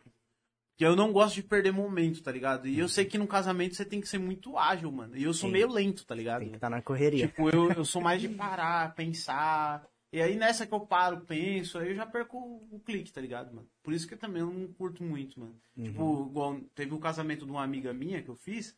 Que 0.79 0.85
eu 0.85 0.95
não 0.95 1.11
gosto 1.11 1.35
de 1.35 1.43
perder 1.43 1.73
momento, 1.73 2.23
tá 2.23 2.31
ligado? 2.31 2.65
E 2.65 2.79
eu 2.79 2.87
sei 2.87 3.03
que 3.03 3.17
no 3.17 3.27
casamento 3.27 3.75
você 3.75 3.83
tem 3.83 3.99
que 3.99 4.07
ser 4.07 4.17
muito 4.17 4.57
ágil, 4.57 4.89
mano. 4.89 5.17
E 5.17 5.23
eu 5.23 5.33
sou 5.33 5.49
Sim. 5.49 5.51
meio 5.51 5.69
lento, 5.69 6.05
tá 6.05 6.15
ligado? 6.15 6.39
Tem 6.39 6.51
que 6.51 6.55
estar 6.55 6.69
na 6.69 6.81
correria. 6.81 7.27
Tipo, 7.27 7.49
eu, 7.49 7.69
eu 7.69 7.83
sou 7.83 8.01
mais 8.01 8.21
de 8.21 8.29
parar, 8.29 8.95
pensar. 8.95 9.85
E 10.13 10.21
aí 10.21 10.37
nessa 10.37 10.65
que 10.65 10.73
eu 10.73 10.79
paro, 10.79 11.19
penso, 11.25 11.77
aí 11.77 11.89
eu 11.89 11.95
já 11.95 12.05
perco 12.05 12.37
o, 12.71 12.79
clique, 12.79 13.11
tá 13.11 13.19
ligado, 13.19 13.53
mano? 13.53 13.67
Por 13.83 13.93
isso 13.93 14.07
que 14.07 14.13
eu 14.13 14.17
também 14.17 14.41
não 14.41 14.71
curto 14.71 15.03
muito, 15.03 15.37
mano. 15.37 15.53
Uhum. 15.75 15.83
Tipo, 15.83 16.27
igual 16.29 16.61
teve 16.73 16.93
o 16.93 16.99
casamento 16.99 17.45
de 17.45 17.51
uma 17.51 17.61
amiga 17.61 17.93
minha 17.93 18.23
que 18.23 18.29
eu 18.29 18.35
fiz, 18.37 18.73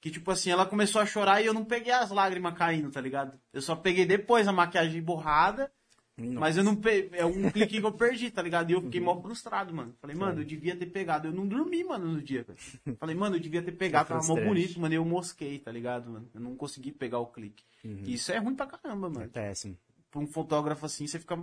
que 0.00 0.10
tipo 0.10 0.32
assim, 0.32 0.50
ela 0.50 0.66
começou 0.66 1.00
a 1.00 1.06
chorar 1.06 1.40
e 1.40 1.46
eu 1.46 1.54
não 1.54 1.64
peguei 1.64 1.92
as 1.92 2.10
lágrimas 2.10 2.58
caindo, 2.58 2.90
tá 2.90 3.00
ligado? 3.00 3.38
Eu 3.52 3.62
só 3.62 3.76
peguei 3.76 4.04
depois 4.04 4.48
a 4.48 4.52
maquiagem 4.52 5.00
borrada, 5.00 5.70
Mas 6.18 6.56
eu 6.56 6.64
não 6.64 6.74
pe... 6.74 7.08
é 7.12 7.24
um 7.24 7.48
clique 7.50 7.80
que 7.80 7.86
eu 7.86 7.92
perdi, 7.92 8.30
tá 8.30 8.42
ligado? 8.42 8.70
E 8.70 8.72
eu 8.72 8.82
fiquei 8.82 9.00
mó 9.00 9.20
frustrado, 9.20 9.72
mano. 9.72 9.94
Falei, 10.00 10.16
mano, 10.16 10.40
eu 10.40 10.44
devia 10.44 10.74
ter 10.74 10.86
pegado. 10.86 11.28
Eu 11.28 11.32
não 11.32 11.46
dormi, 11.46 11.84
mano, 11.84 12.06
no 12.12 12.20
dia, 12.20 12.42
velho. 12.42 12.58
Falei, 12.98 13.14
mano, 13.14 13.36
eu 13.36 13.40
devia 13.40 13.62
ter 13.62 13.72
pegado, 13.72 14.08
tava 14.08 14.26
mó 14.26 14.34
bonito, 14.34 14.80
mano. 14.80 14.92
e 14.92 14.96
Eu 14.96 15.04
mosquei, 15.04 15.58
tá 15.58 15.70
ligado, 15.70 16.10
mano? 16.10 16.28
Eu 16.34 16.40
não 16.40 16.56
consegui 16.56 16.90
pegar 16.90 17.20
o 17.20 17.26
clique. 17.26 17.62
E 17.84 18.14
isso 18.14 18.32
é 18.32 18.38
ruim 18.38 18.54
pra 18.56 18.66
caramba, 18.66 19.06
É 19.06 19.10
mano. 19.10 19.28
péssimo. 19.30 19.76
Pra 20.10 20.20
um 20.20 20.26
fotógrafo 20.26 20.84
assim, 20.86 21.06
você 21.06 21.18
fica 21.18 21.38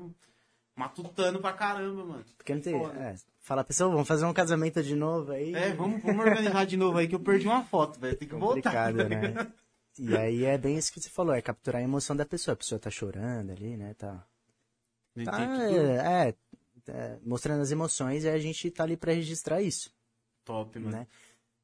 matutando 0.75 1.39
pra 1.39 1.53
caramba, 1.53 2.03
mano. 2.03 2.25
Porque 2.37 2.53
não 2.53 2.61
tem. 2.61 2.75
É, 2.75 3.15
fala, 3.39 3.63
pessoal, 3.63 3.91
vamos 3.91 4.07
fazer 4.07 4.25
um 4.25 4.33
casamento 4.33 4.83
de 4.83 4.95
novo 4.95 5.31
aí. 5.31 5.53
É, 5.55 5.73
vamos, 5.73 6.01
vamos 6.03 6.25
organizar 6.25 6.65
de 6.65 6.75
novo 6.75 6.97
aí 6.97 7.07
que 7.07 7.15
eu 7.15 7.19
perdi 7.19 7.47
uma 7.47 7.63
foto, 7.63 7.99
velho. 7.99 8.17
Tem 8.17 8.27
que 8.27 8.35
voltar. 8.35 8.89
complicado, 8.91 9.09
né? 9.09 9.51
E 9.97 10.13
aí 10.17 10.43
é 10.43 10.57
bem 10.57 10.75
isso 10.77 10.91
que 10.91 10.99
você 10.99 11.07
falou, 11.09 11.33
é 11.33 11.41
capturar 11.41 11.79
a 11.81 11.85
emoção 11.85 12.17
da 12.17 12.25
pessoa. 12.25 12.51
A 12.51 12.57
pessoa 12.57 12.77
tá 12.77 12.89
chorando 12.89 13.51
ali, 13.51 13.77
né? 13.77 13.93
Tá. 13.93 14.27
Tá 15.23 15.31
que- 15.47 15.75
é, 15.77 16.27
é, 16.27 16.35
é, 16.91 17.19
mostrando 17.23 17.61
as 17.61 17.71
emoções 17.71 18.23
e 18.23 18.29
a 18.29 18.37
gente 18.37 18.69
tá 18.69 18.83
ali 18.83 18.97
pra 18.97 19.13
registrar 19.13 19.61
isso. 19.61 19.93
Top, 20.43 20.77
mano. 20.77 20.97
né? 20.97 21.07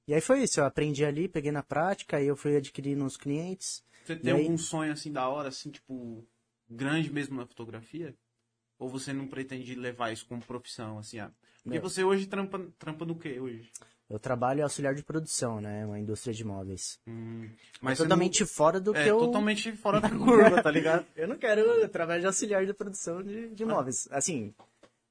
E 0.07 0.13
aí 0.13 0.21
foi 0.21 0.43
isso, 0.43 0.59
eu 0.59 0.65
aprendi 0.65 1.05
ali, 1.05 1.27
peguei 1.27 1.51
na 1.51 1.61
prática, 1.61 2.17
aí 2.17 2.25
eu 2.27 2.35
fui 2.35 2.55
adquirindo 2.55 3.03
uns 3.03 3.17
clientes. 3.17 3.83
Você 4.03 4.15
tem 4.15 4.33
aí- 4.33 4.41
algum 4.41 4.57
sonho 4.57 4.91
assim 4.91 5.11
da 5.11 5.27
hora, 5.27 5.49
assim, 5.49 5.69
tipo, 5.69 6.25
grande 6.69 7.11
mesmo 7.11 7.35
na 7.37 7.45
fotografia? 7.45 8.15
Ou 8.79 8.89
você 8.89 9.13
não 9.13 9.27
pretende 9.27 9.75
levar 9.75 10.11
isso 10.11 10.25
como 10.25 10.41
profissão, 10.41 10.97
assim, 10.97 11.19
ah? 11.19 11.31
Porque 11.63 11.69
Meu. 11.77 11.81
você 11.81 12.03
hoje 12.03 12.25
trampa, 12.25 12.59
trampa 12.79 13.05
no 13.05 13.15
quê 13.15 13.39
hoje? 13.39 13.71
Eu 14.11 14.19
trabalho 14.19 14.63
auxiliar 14.63 14.93
de 14.93 15.03
produção, 15.03 15.61
né? 15.61 15.85
Uma 15.85 15.97
indústria 15.97 16.33
de 16.33 16.41
imóveis. 16.41 16.99
Hum, 17.07 17.49
mas 17.81 17.97
você 17.97 18.03
totalmente 18.03 18.45
fora 18.45 18.79
do 18.79 18.91
não... 18.91 19.01
que 19.01 19.07
é, 19.07 19.11
eu. 19.11 19.19
totalmente 19.19 19.71
fora 19.71 20.01
da 20.01 20.09
curva, 20.11 20.61
tá 20.61 20.69
ligado? 20.69 21.05
Eu 21.15 21.29
não 21.29 21.37
quero 21.37 21.87
trabalhar 21.87 22.19
de 22.19 22.25
auxiliar 22.25 22.65
de 22.65 22.73
produção 22.73 23.23
de, 23.23 23.49
de 23.49 23.63
imóveis. 23.63 24.09
Assim, 24.11 24.53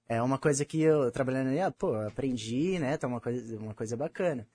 é 0.06 0.20
uma 0.20 0.38
coisa 0.38 0.64
que 0.64 0.82
eu 0.82 1.10
trabalhando 1.10 1.48
ali, 1.48 1.60
ah, 1.60 1.70
pô, 1.70 1.94
aprendi, 1.94 2.78
né? 2.78 2.98
Tá 2.98 3.06
uma 3.06 3.20
coisa, 3.20 3.58
uma 3.58 3.72
coisa 3.72 3.96
bacana. 3.96 4.46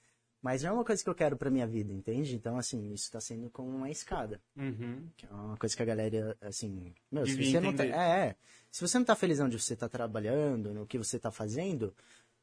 Mas 0.46 0.62
não 0.62 0.70
é 0.70 0.74
uma 0.74 0.86
coisa 0.86 1.04
que 1.04 1.10
eu 1.10 1.16
quero 1.16 1.36
pra 1.36 1.50
minha 1.50 1.66
vida, 1.66 1.92
entende? 1.92 2.36
Então, 2.36 2.56
assim, 2.56 2.94
isso 2.94 3.12
tá 3.12 3.20
sendo 3.20 3.50
como 3.50 3.68
uma 3.68 3.90
escada. 3.90 4.40
Uhum. 4.56 5.08
Que 5.18 5.26
é 5.26 5.30
uma 5.30 5.58
coisa 5.58 5.76
que 5.76 5.82
a 5.82 5.86
galera, 5.86 6.38
assim. 6.40 6.94
Meu, 7.12 7.26
se 7.26 7.36
você 7.36 7.60
não 7.60 7.74
tá. 7.74 7.84
É, 7.84 8.28
é. 8.28 8.36
Se 8.70 8.80
você 8.80 9.00
não 9.00 9.06
tá 9.06 9.16
feliz 9.16 9.40
onde 9.40 9.60
você 9.60 9.76
tá 9.76 9.90
trabalhando, 9.90 10.72
no 10.72 10.86
que 10.86 11.00
você 11.00 11.18
tá 11.18 11.32
fazendo, 11.32 11.96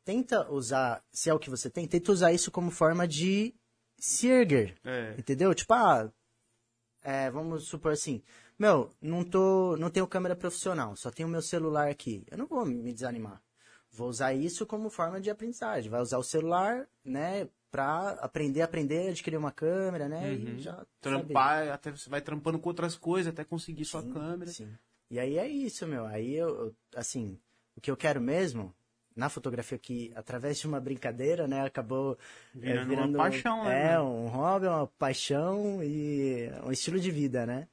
tenta 0.04 0.50
usar, 0.50 1.02
se 1.12 1.30
é 1.30 1.34
o 1.34 1.38
que 1.38 1.50
você 1.50 1.70
tem, 1.70 1.86
tenta 1.86 2.12
usar 2.12 2.32
isso 2.32 2.50
como 2.50 2.70
forma 2.70 3.06
de 3.06 3.54
se 3.98 4.26
erguer. 4.28 4.76
É. 4.84 5.14
Entendeu? 5.18 5.54
Tipo, 5.54 5.74
ah, 5.74 6.12
é, 7.02 7.30
vamos 7.30 7.68
supor 7.68 7.92
assim, 7.92 8.22
meu, 8.58 8.90
não 9.00 9.24
tô, 9.24 9.76
não 9.76 9.90
tenho 9.90 10.06
câmera 10.06 10.36
profissional, 10.36 10.94
só 10.96 11.10
tenho 11.10 11.28
meu 11.28 11.42
celular 11.42 11.88
aqui. 11.88 12.24
Eu 12.30 12.38
não 12.38 12.46
vou 12.46 12.64
me 12.64 12.92
desanimar. 12.92 13.42
Vou 13.90 14.08
usar 14.08 14.32
isso 14.32 14.64
como 14.64 14.88
forma 14.88 15.20
de 15.20 15.30
aprendizagem. 15.30 15.90
Vai 15.90 16.00
usar 16.00 16.18
o 16.18 16.22
celular, 16.22 16.88
né, 17.04 17.48
pra 17.70 18.10
aprender, 18.20 18.62
aprender, 18.62 19.10
adquirir 19.10 19.36
uma 19.36 19.52
câmera, 19.52 20.08
né, 20.08 20.32
e 20.32 20.60
já. 20.60 20.86
Trampar, 21.00 21.68
até 21.70 21.90
você 21.90 22.08
vai 22.08 22.20
trampando 22.20 22.58
com 22.58 22.68
outras 22.68 22.96
coisas 22.96 23.32
até 23.32 23.44
conseguir 23.44 23.84
sua 23.84 24.02
câmera. 24.02 24.50
Sim. 24.50 24.72
E 25.10 25.18
aí 25.18 25.36
é 25.36 25.46
isso, 25.46 25.86
meu. 25.86 26.06
Aí 26.06 26.34
eu, 26.34 26.48
eu, 26.48 26.74
assim, 26.96 27.38
o 27.76 27.80
que 27.80 27.90
eu 27.90 27.96
quero 27.96 28.20
mesmo 28.20 28.74
na 29.16 29.28
fotografia 29.28 29.78
que 29.78 30.12
através 30.14 30.58
de 30.58 30.66
uma 30.66 30.80
brincadeira, 30.80 31.46
né, 31.46 31.62
acabou 31.62 32.16
é, 32.54 32.58
Virando 32.84 32.94
uma 32.94 33.18
paixão, 33.18 33.64
né, 33.64 33.92
É, 33.92 34.00
um 34.00 34.26
hobby, 34.28 34.66
uma 34.66 34.86
paixão 34.86 35.82
e 35.82 36.48
um 36.64 36.72
estilo 36.72 36.98
de 36.98 37.10
vida, 37.10 37.44
né? 37.46 37.68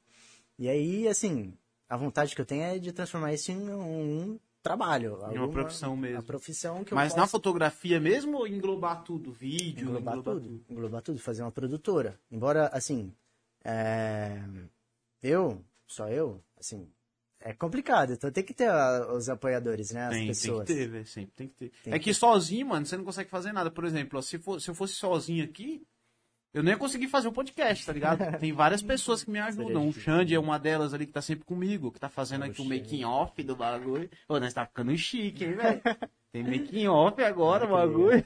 E 0.58 0.68
aí, 0.68 1.08
assim, 1.08 1.54
a 1.88 1.96
vontade 1.96 2.36
que 2.36 2.42
eu 2.42 2.46
tenho 2.46 2.64
é 2.64 2.78
de 2.78 2.92
transformar 2.92 3.34
isso 3.34 3.52
em 3.52 3.70
um 3.72 4.38
trabalho, 4.62 5.12
Em 5.14 5.16
uma 5.16 5.24
alguma- 5.26 5.48
profissão 5.50 5.96
mesmo. 5.96 6.22
Profissão 6.24 6.84
que 6.84 6.94
Mas 6.94 7.14
na 7.16 7.22
possa 7.22 7.32
fotografia 7.32 8.00
mesmo 8.00 8.38
ou 8.38 8.46
englobar 8.48 9.04
tudo? 9.04 9.32
Vídeo, 9.32 9.88
englobar 9.90 10.22
tudo, 10.22 10.64
englobar 10.70 11.02
tudo, 11.02 11.18
fazer 11.20 11.42
uma 11.44 11.52
produtora. 11.52 12.20
Embora, 12.30 12.68
assim, 12.74 13.14
é, 13.64 14.42
eu, 15.24 15.64
só 15.88 16.10
eu, 16.10 16.44
assim, 16.60 16.92
é 17.42 17.54
complicado. 17.54 18.14
Então 18.14 18.32
tem 18.32 18.44
que 18.44 18.54
ter 18.54 18.70
ah, 18.70 19.12
os 19.14 19.30
apoiadores, 19.30 19.92
né? 19.92 20.06
As 20.06 20.10
Tem, 20.10 20.20
tem 20.20 20.28
pessoas. 20.28 20.68
que 20.68 20.74
ter, 20.74 20.88
velho. 20.88 21.06
Sempre 21.08 21.32
tem 21.36 21.48
que 21.48 21.54
ter. 21.56 21.72
Tem 21.84 21.94
é 21.94 21.98
que 22.00 22.06
que 22.06 22.14
sozinho, 22.14 22.68
mano, 22.68 22.86
você 22.86 22.98
não 22.98 23.04
consegue 23.06 23.30
fazer 23.30 23.52
nada. 23.52 23.72
Por 23.72 23.86
exemplo, 23.86 24.20
ó, 24.20 24.22
se, 24.22 24.38
for, 24.38 24.60
se 24.60 24.70
eu 24.70 24.76
fosse 24.76 24.96
sozinho 24.96 25.44
aqui, 25.44 25.82
eu 26.54 26.64
não 26.64 26.72
ia 26.72 26.78
conseguir 26.78 27.08
fazer 27.08 27.28
o 27.28 27.32
podcast, 27.32 27.86
tá 27.86 27.94
ligado? 27.94 28.20
Tem 28.40 28.52
várias 28.52 28.82
pessoas 28.82 29.24
que 29.24 29.30
me 29.32 29.40
ajudam. 29.40 29.88
O. 29.88 29.94
Xande 29.94 30.34
é 30.34 30.40
uma 30.40 30.58
delas 30.58 30.94
ali 30.94 31.06
que 31.06 31.14
tá 31.14 31.22
sempre 31.22 31.46
comigo, 31.46 31.92
que 31.92 32.00
tá 32.00 32.10
fazendo 32.10 32.44
aqui 32.44 32.62
o 32.62 32.66
making 32.66 33.04
off 33.06 33.42
do 33.44 33.56
bagulho. 33.56 34.10
Ô, 34.28 34.40
nós 34.40 34.54
tá 34.54 34.66
ficando 34.66 34.96
chique, 34.98 35.46
hein, 35.46 35.54
velho? 35.54 35.82
Tem 36.32 36.44
making 36.44 36.88
off 36.88 37.20
agora, 37.24 37.66
o 37.66 37.70
bagulho. 37.70 38.24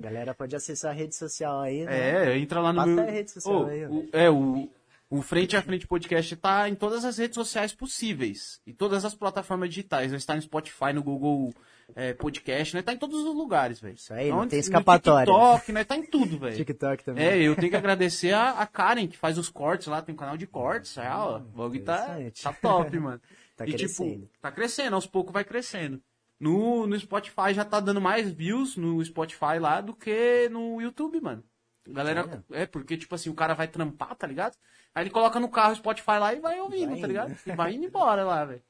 Galera 0.00 0.34
pode 0.34 0.56
acessar 0.56 0.90
a 0.90 0.94
rede 0.94 1.14
social 1.14 1.60
aí, 1.60 1.84
né? 1.84 2.32
É, 2.32 2.38
entra 2.38 2.60
lá 2.60 2.72
no 2.72 2.80
Passa 2.80 2.90
meu. 2.90 3.04
a 3.04 3.10
rede 3.10 3.30
social 3.30 3.62
Ô, 3.62 3.66
aí, 3.66 3.86
ó. 3.86 3.88
o- 3.88 4.08
é, 4.12 4.30
o, 4.30 4.68
o 5.08 5.22
Frente 5.22 5.56
a 5.56 5.62
Frente 5.62 5.86
Podcast 5.86 6.34
tá 6.36 6.68
em 6.68 6.74
todas 6.74 7.04
as 7.04 7.18
redes 7.18 7.36
sociais 7.36 7.72
possíveis. 7.72 8.60
E 8.66 8.72
todas 8.72 9.04
as 9.04 9.14
plataformas 9.14 9.68
digitais. 9.68 10.10
Nós 10.10 10.22
está 10.22 10.34
no 10.34 10.42
Spotify, 10.42 10.92
no 10.92 11.02
Google 11.02 11.54
é, 11.94 12.12
Podcast, 12.12 12.74
nós 12.74 12.84
tá 12.84 12.92
em 12.92 12.98
todos 12.98 13.24
os 13.24 13.34
lugares, 13.34 13.80
velho. 13.80 13.94
Isso 13.94 14.12
aí, 14.12 14.30
não 14.30 14.48
tem 14.48 14.58
no 14.58 14.64
escapatória. 14.64 15.32
TikTok, 15.32 15.72
nós 15.72 15.86
tá 15.86 15.96
em 15.96 16.02
tudo, 16.04 16.38
velho. 16.38 16.56
TikTok 16.56 17.04
também. 17.04 17.24
É, 17.24 17.38
eu 17.40 17.54
tenho 17.54 17.70
que 17.70 17.76
agradecer 17.76 18.32
a, 18.32 18.50
a 18.50 18.66
Karen, 18.66 19.06
que 19.06 19.16
faz 19.16 19.38
os 19.38 19.48
cortes 19.48 19.86
lá, 19.86 20.02
tem 20.02 20.12
um 20.14 20.18
canal 20.18 20.36
de 20.36 20.46
cortes, 20.46 20.96
é, 20.98 21.08
ó, 21.08 21.38
o 21.38 21.40
bagulho 21.40 21.84
tá, 21.84 22.16
tá 22.42 22.52
top, 22.52 22.98
mano. 22.98 23.20
Tá 23.56 23.66
e 23.66 23.72
crescendo. 23.72 24.26
tipo, 24.26 24.30
tá 24.38 24.52
crescendo, 24.52 24.92
aos 24.96 25.06
poucos 25.06 25.32
vai 25.32 25.42
crescendo. 25.42 25.98
No, 26.38 26.86
no 26.86 27.00
Spotify 27.00 27.54
já 27.54 27.64
tá 27.64 27.80
dando 27.80 28.02
mais 28.02 28.30
views 28.30 28.76
no 28.76 29.02
Spotify 29.02 29.58
lá 29.58 29.80
do 29.80 29.94
que 29.94 30.46
no 30.50 30.78
YouTube, 30.78 31.18
mano. 31.22 31.42
Galera, 31.88 32.24
Sério? 32.24 32.44
é, 32.50 32.66
porque, 32.66 32.96
tipo 32.96 33.14
assim, 33.14 33.30
o 33.30 33.34
cara 33.34 33.54
vai 33.54 33.66
trampar, 33.66 34.14
tá 34.14 34.26
ligado? 34.26 34.56
Aí 34.96 35.02
ele 35.02 35.10
coloca 35.10 35.38
no 35.38 35.50
carro 35.50 35.72
o 35.72 35.76
Spotify 35.76 36.12
lá 36.18 36.32
e 36.32 36.40
vai 36.40 36.58
ouvindo, 36.58 36.92
Vai 36.92 37.00
tá 37.02 37.06
ligado? 37.06 37.36
E 37.46 37.52
vai 37.52 37.74
indo 37.74 37.84
embora 37.84 38.24
lá, 38.24 38.46
velho. 38.46 38.62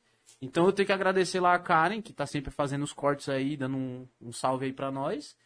Então 0.43 0.67
eu 0.67 0.73
tenho 0.73 0.85
que 0.87 0.93
agradecer 0.93 1.39
lá 1.39 1.55
a 1.55 1.59
Karen, 1.59 2.03
que 2.03 2.13
tá 2.13 2.27
sempre 2.27 2.51
fazendo 2.51 2.83
os 2.83 2.93
cortes 2.93 3.29
aí, 3.29 3.57
dando 3.57 3.77
um, 3.77 4.09
um 4.21 4.33
salve 4.33 4.67
aí 4.67 4.73
pra 4.73 4.91
nós. 4.91 5.37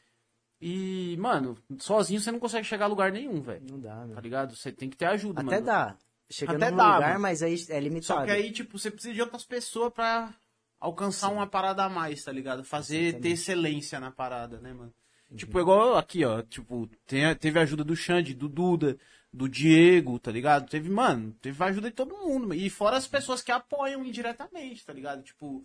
E, 0.58 1.18
mano, 1.18 1.54
sozinho 1.78 2.18
você 2.18 2.32
não 2.32 2.38
consegue 2.38 2.66
chegar 2.66 2.86
a 2.86 2.88
lugar 2.88 3.12
nenhum, 3.12 3.42
velho. 3.42 3.62
Não 3.70 3.78
dá, 3.78 4.06
meu. 4.06 4.14
Tá 4.14 4.22
ligado? 4.22 4.56
Você 4.56 4.72
tem 4.72 4.88
que 4.88 4.96
ter 4.96 5.04
ajuda, 5.04 5.42
Até 5.42 5.50
mano. 5.56 5.66
dá. 5.66 5.96
Chega 6.30 6.52
Até 6.56 6.70
num 6.70 6.76
dá, 6.78 6.94
lugar, 6.94 7.08
mano. 7.10 7.20
mas 7.20 7.42
aí 7.42 7.56
é 7.68 7.78
limitado. 7.78 8.20
Só 8.20 8.24
que 8.24 8.30
aí, 8.30 8.50
tipo, 8.50 8.78
você 8.78 8.90
precisa 8.90 9.12
de 9.12 9.20
outras 9.20 9.44
pessoas 9.44 9.92
pra 9.92 10.32
alcançar 10.78 11.28
uma 11.28 11.46
parada 11.46 11.84
a 11.84 11.88
mais, 11.90 12.24
tá 12.24 12.32
ligado? 12.32 12.64
Fazer, 12.64 13.20
ter 13.20 13.30
excelência 13.30 14.00
na 14.00 14.10
parada, 14.10 14.58
né, 14.60 14.72
mano? 14.72 14.94
Tipo, 15.36 15.60
igual 15.60 15.96
aqui, 15.98 16.24
ó. 16.24 16.40
Tipo, 16.42 16.88
tem, 17.06 17.34
teve 17.36 17.58
a 17.58 17.62
ajuda 17.62 17.84
do 17.84 17.94
Xande, 17.94 18.34
do 18.34 18.48
Duda, 18.48 18.98
do 19.32 19.48
Diego, 19.48 20.18
tá 20.18 20.30
ligado? 20.30 20.68
Teve, 20.68 20.88
mano, 20.90 21.32
teve 21.40 21.62
ajuda 21.64 21.88
de 21.90 21.96
todo 21.96 22.16
mundo. 22.16 22.52
E 22.54 22.68
fora 22.68 22.96
as 22.96 23.06
pessoas 23.06 23.42
que 23.42 23.52
apoiam 23.52 24.04
indiretamente, 24.04 24.84
tá 24.84 24.92
ligado? 24.92 25.22
Tipo, 25.22 25.64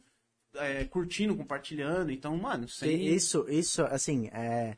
é, 0.55 0.85
curtindo, 0.85 1.35
compartilhando. 1.35 2.11
Então, 2.11 2.35
mano, 2.37 2.67
sem. 2.67 3.05
Isso, 3.07 3.45
isso, 3.49 3.83
assim, 3.85 4.27
é, 4.27 4.77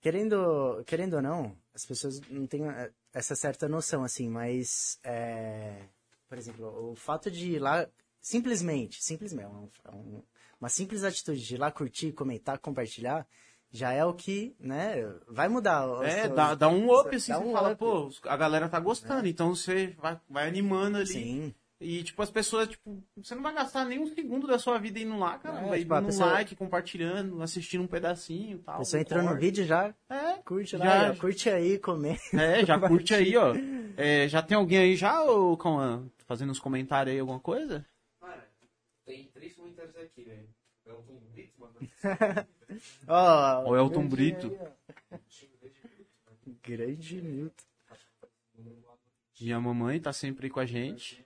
querendo, 0.00 0.82
querendo 0.86 1.14
ou 1.14 1.22
não, 1.22 1.56
as 1.74 1.84
pessoas 1.86 2.20
não 2.28 2.46
têm 2.46 2.68
é, 2.68 2.90
essa 3.12 3.34
certa 3.36 3.68
noção, 3.68 4.02
assim, 4.02 4.28
mas, 4.28 4.98
é, 5.04 5.82
por 6.28 6.36
exemplo, 6.38 6.90
o 6.90 6.94
fato 6.96 7.30
de 7.30 7.52
ir 7.52 7.58
lá, 7.58 7.86
simplesmente, 8.20 9.02
simplesmente, 9.02 9.46
é 9.84 9.88
é 9.88 9.94
um- 9.94 10.22
uma 10.60 10.68
simples 10.68 11.04
atitude 11.04 11.40
de 11.42 11.54
ir 11.54 11.58
lá 11.58 11.70
curtir, 11.70 12.12
comentar, 12.12 12.58
compartilhar, 12.58 13.26
já 13.72 13.92
é 13.92 14.04
o 14.04 14.12
que, 14.14 14.54
né, 14.58 14.96
vai 15.28 15.48
mudar. 15.48 15.86
É, 16.04 16.22
teus- 16.22 16.34
dá, 16.36 16.54
dá 16.54 16.68
um 16.68 16.92
up, 16.92 17.14
assim, 17.14 17.32
dá 17.32 17.38
você 17.38 17.44
um 17.44 17.52
fala, 17.52 17.70
up. 17.72 17.78
pô, 17.78 18.10
a 18.24 18.36
galera 18.36 18.68
tá 18.68 18.80
gostando, 18.80 19.26
então 19.28 19.54
você 19.54 19.94
vai, 19.98 20.20
vai 20.28 20.48
animando 20.48 20.96
ali. 20.98 21.06
Sim, 21.06 21.54
E, 21.80 22.02
tipo, 22.02 22.20
as 22.20 22.30
pessoas, 22.30 22.68
tipo, 22.68 23.02
você 23.16 23.34
não 23.34 23.42
vai 23.42 23.54
gastar 23.54 23.86
nem 23.86 23.98
um 23.98 24.06
segundo 24.14 24.46
da 24.46 24.58
sua 24.58 24.76
vida 24.78 24.98
indo 24.98 25.16
lá, 25.18 25.38
cara. 25.38 25.60
É, 25.64 25.68
vai 25.68 25.78
tipo, 25.78 25.94
um 25.94 26.02
pessoa- 26.04 26.32
like, 26.32 26.54
compartilhando, 26.54 27.40
assistindo 27.42 27.82
um 27.82 27.86
pedacinho 27.86 28.56
e 28.58 28.60
tal. 28.62 28.74
a 28.74 28.78
pessoa 28.78 28.98
um 28.98 29.02
entrou 29.02 29.22
no 29.22 29.36
vídeo 29.38 29.64
já, 29.64 29.94
É, 30.10 30.34
curte 30.44 30.76
lá, 30.76 30.84
Já- 30.84 31.10
ó, 31.12 31.16
curte 31.16 31.48
aí, 31.48 31.78
comenta. 31.78 32.20
é, 32.34 32.66
já 32.66 32.78
curte 33.02 33.14
aí, 33.14 33.34
ó. 33.36 33.54
É, 33.96 34.28
já 34.28 34.42
tem 34.42 34.56
alguém 34.58 34.78
aí 34.78 34.94
já, 34.96 35.22
ou 35.22 35.56
Cauã, 35.56 36.06
fazendo 36.26 36.50
uns 36.50 36.58
comentários 36.60 37.14
aí, 37.14 37.18
alguma 37.20 37.40
coisa? 37.40 37.86
Cara, 38.20 38.46
tem 39.06 39.30
três 39.32 39.54
comentários 39.54 39.96
aqui, 39.96 40.22
velho. 40.24 40.48
É 40.84 40.92
o 40.92 40.96
Tom 41.02 41.18
Brito, 41.32 41.58
mano. 41.60 41.74
Ó, 43.06 43.64
Ou 43.64 43.76
Elton 43.76 44.08
grande 44.08 44.16
Brito. 44.16 44.58
Grande 46.62 47.22
Milton. 47.22 47.64
E 49.40 49.52
a 49.52 49.60
mamãe 49.60 49.98
tá 49.98 50.12
sempre 50.12 50.46
aí 50.46 50.50
com 50.50 50.60
a 50.60 50.66
gente. 50.66 51.24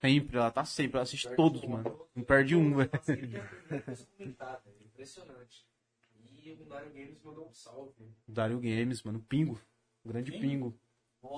Sempre 0.00 0.36
ela 0.36 0.50
tá 0.50 0.64
sempre, 0.64 0.96
ela 0.96 1.02
assiste 1.02 1.34
todos, 1.34 1.64
mano. 1.64 2.06
Não 2.14 2.22
perde 2.22 2.54
um, 2.54 2.76
velho. 2.76 2.90
Impressionante. 4.84 5.66
E 6.44 6.52
o 6.52 6.64
Dario 6.66 6.92
Games 6.92 7.18
mandou 7.24 7.48
um 7.48 7.52
salve. 7.52 7.92
Dario 8.28 8.60
Games, 8.60 9.02
mano. 9.02 9.20
Pingo. 9.20 9.60
Grande 10.04 10.30
Pingo. 10.30 10.78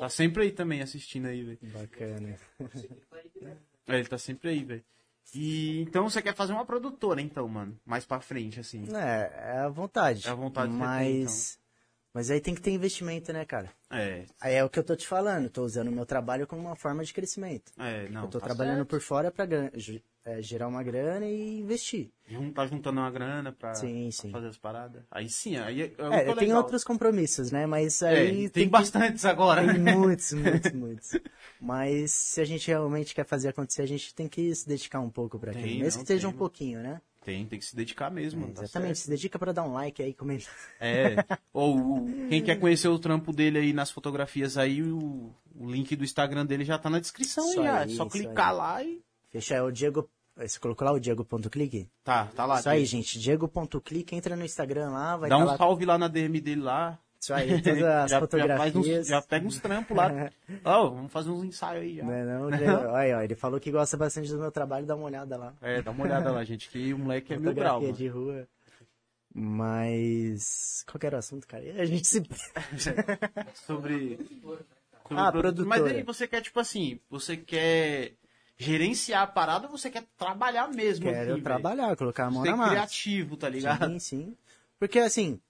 Tá 0.00 0.08
sempre 0.08 0.42
aí 0.42 0.50
também 0.50 0.82
assistindo 0.82 1.26
aí, 1.26 1.44
velho. 1.44 1.58
Bacana. 1.62 2.36
tá 2.58 3.22
né? 3.40 3.56
É, 3.86 3.94
ele 3.94 4.08
tá 4.08 4.18
sempre 4.18 4.50
aí, 4.50 4.64
velho. 4.64 4.84
E 5.34 5.82
então 5.82 6.08
você 6.08 6.22
quer 6.22 6.34
fazer 6.34 6.52
uma 6.52 6.64
produtora, 6.64 7.20
então, 7.20 7.46
mano. 7.48 7.78
Mais 7.84 8.04
pra 8.04 8.20
frente, 8.20 8.60
assim. 8.60 8.84
É, 8.94 9.54
é 9.54 9.58
a 9.58 9.68
vontade. 9.68 10.26
É 10.26 10.30
a 10.30 10.34
vontade 10.34 10.72
mas, 10.72 10.98
tem, 11.04 11.22
então. 11.22 11.34
mas 12.14 12.30
aí 12.30 12.40
tem 12.40 12.54
que 12.54 12.60
ter 12.60 12.70
investimento, 12.70 13.32
né, 13.32 13.44
cara? 13.44 13.70
É, 13.90 14.24
Aí 14.40 14.54
é 14.54 14.64
o 14.64 14.70
que 14.70 14.78
eu 14.78 14.84
tô 14.84 14.94
te 14.96 15.06
falando. 15.06 15.50
Tô 15.50 15.62
usando 15.62 15.88
o 15.88 15.92
meu 15.92 16.06
trabalho 16.06 16.46
como 16.46 16.62
uma 16.62 16.76
forma 16.76 17.04
de 17.04 17.12
crescimento. 17.12 17.72
é, 17.78 18.08
não. 18.08 18.22
eu 18.24 18.28
tô 18.28 18.38
tá 18.38 18.46
trabalhando 18.46 18.78
certo. 18.78 18.88
por 18.88 19.00
fora 19.00 19.30
pra 19.30 19.46
é, 20.26 20.42
gerar 20.42 20.66
uma 20.66 20.82
grana 20.82 21.24
e 21.24 21.60
investir. 21.60 22.10
Jun- 22.28 22.50
Tá 22.52 22.66
juntando 22.66 22.98
uma 23.00 23.10
grana 23.10 23.52
pra, 23.52 23.72
Sim, 23.74 24.02
pra 24.10 24.10
sim. 24.10 24.30
fazer 24.32 24.48
as 24.48 24.58
paradas. 24.58 25.02
Aí 25.10 25.28
sim, 25.28 25.56
aí 25.56 25.82
é, 25.82 25.84
é, 25.96 26.28
É, 26.30 26.34
legal. 26.34 26.58
outros 26.58 26.82
compromissos, 26.82 27.52
né? 27.52 27.64
Mas 27.64 28.02
É, 28.02 28.08
aí 28.08 28.26
tem, 28.30 28.48
tem, 28.48 28.64
que- 28.64 28.70
bastantes 28.70 29.24
agora. 29.24 29.64
tem 29.72 29.80
muitos, 29.80 30.32
muitos, 30.32 30.72
muitos. 30.74 31.16
Mas 31.60 32.10
se 32.10 32.40
a 32.40 32.44
gente 32.44 32.66
realmente 32.66 33.14
quer 33.14 33.24
fazer 33.24 33.48
acontecer, 33.48 33.82
a 33.82 33.86
gente 33.86 34.12
tem 34.14 34.26
que 34.28 34.52
se 34.54 34.66
dedicar 34.68 35.00
um 35.00 35.08
pouco 35.10 35.38
pra 35.38 35.52
Tem, 35.52 35.62
aquilo. 35.62 35.80
Mesmo 35.84 36.02
que 36.02 36.08
seja 36.08 36.26
tem, 36.26 36.34
um 36.34 36.38
pouquinho, 36.38 36.80
né? 36.82 37.00
Tem, 37.24 37.44
tem 37.46 37.58
que 37.58 37.64
se 37.64 37.74
dedicar 37.74 38.10
mesmo. 38.10 38.46
tá 38.52 38.62
Exatamente. 38.64 38.96
certo. 38.98 39.04
Se 39.04 39.10
dedica 39.10 39.38
pra 39.38 39.52
dar 39.52 39.62
um 39.64 39.72
like 39.72 40.02
aí, 40.02 40.12
comentar. 40.12 40.52
É. 40.80 41.16
Ou 41.52 42.04
quem 42.28 42.42
quer 42.42 42.58
conhecer 42.58 42.88
o 42.88 42.98
trampo 42.98 43.32
dele 43.32 43.58
aí 43.58 43.72
nas 43.72 43.90
fotografias 43.90 44.56
aí, 44.58 44.82
o, 44.82 45.32
o 45.54 45.70
link 45.70 45.94
do 45.96 46.04
Instagram 46.04 46.44
dele 46.46 46.64
já 46.64 46.78
tá 46.78 46.88
na 46.90 47.00
descrição 47.00 47.48
aí, 47.50 47.54
já. 47.56 47.78
aí, 47.80 47.92
É 47.92 47.96
só 47.96 48.06
clicar 48.06 48.50
aí. 48.50 48.56
lá 48.56 48.82
e. 48.84 49.02
Fechar, 49.30 49.56
é 49.56 49.62
o 49.62 49.70
Diego. 49.72 50.08
Você 50.36 50.58
colocou 50.58 50.84
lá 50.86 50.92
o 50.92 51.00
Diego.clique? 51.00 51.88
Tá, 52.04 52.26
tá 52.34 52.44
lá. 52.44 52.58
Isso 52.60 52.68
aí, 52.68 52.84
gente. 52.84 53.18
Diego.clique, 53.18 54.14
entra 54.14 54.36
no 54.36 54.44
Instagram 54.44 54.90
lá, 54.90 55.16
vai 55.16 55.30
Dá 55.30 55.36
tá 55.38 55.42
um 55.42 55.46
lá. 55.46 55.56
salve 55.56 55.84
lá 55.86 55.96
na 55.96 56.08
DM 56.08 56.40
dele 56.40 56.60
lá. 56.60 56.98
Isso 57.18 57.32
aí, 57.32 57.60
todas 57.62 57.82
as 57.82 58.10
já, 58.10 58.20
fotografias. 58.20 58.72
Já, 58.86 58.98
uns- 59.00 59.06
já 59.08 59.22
pega 59.22 59.46
uns 59.46 59.58
trampos 59.58 59.96
lá. 59.96 60.30
Ó, 60.62 60.90
vamos 60.90 61.10
fazer 61.10 61.30
uns 61.30 61.44
ensaios 61.44 61.82
aí 61.82 61.96
já. 61.96 62.04
Não 62.04 62.12
é 62.12 62.24
não, 62.24 62.50
Diego? 62.50 62.72
Olha, 62.92 63.16
ó, 63.18 63.22
ele 63.22 63.34
falou 63.34 63.58
que 63.58 63.70
gosta 63.70 63.96
bastante 63.96 64.28
do 64.30 64.38
meu 64.38 64.52
trabalho, 64.52 64.84
dá 64.86 64.94
uma 64.94 65.06
olhada 65.06 65.36
lá. 65.38 65.54
É, 65.62 65.80
dá 65.80 65.90
uma 65.90 66.04
olhada 66.04 66.30
lá, 66.30 66.44
gente, 66.44 66.68
que 66.68 66.92
o 66.92 66.98
moleque 66.98 67.32
é 67.32 67.38
mil 67.38 67.54
grau. 67.54 67.80
Mano. 67.80 67.92
de 67.94 68.06
rua. 68.06 68.46
Mas. 69.34 70.84
Qual 70.86 70.98
que 71.00 71.06
era 71.06 71.16
o 71.16 71.18
assunto, 71.18 71.46
cara? 71.46 71.64
A 71.80 71.84
gente 71.86 72.06
se. 72.06 72.22
sobre, 73.54 74.18
sobre 74.34 74.66
Ah, 75.10 75.32
produto. 75.32 75.66
Mas 75.66 75.82
aí 75.84 76.02
você 76.02 76.26
quer, 76.28 76.42
tipo 76.42 76.60
assim, 76.60 77.00
você 77.10 77.36
quer 77.36 78.12
gerenciar 78.56 79.22
a 79.22 79.26
parada 79.26 79.66
ou 79.66 79.76
você 79.76 79.90
quer 79.90 80.04
trabalhar 80.16 80.68
mesmo? 80.68 81.04
Quero 81.06 81.32
velho? 81.32 81.42
trabalhar, 81.42 81.96
colocar 81.96 82.26
a 82.26 82.30
mão 82.30 82.42
Ser 82.42 82.50
na 82.50 82.56
massa. 82.56 82.70
criativo, 82.70 83.36
tá 83.36 83.48
ligado? 83.48 83.86
Sim, 83.92 83.98
sim. 83.98 84.36
Porque 84.78 84.98
assim, 84.98 85.40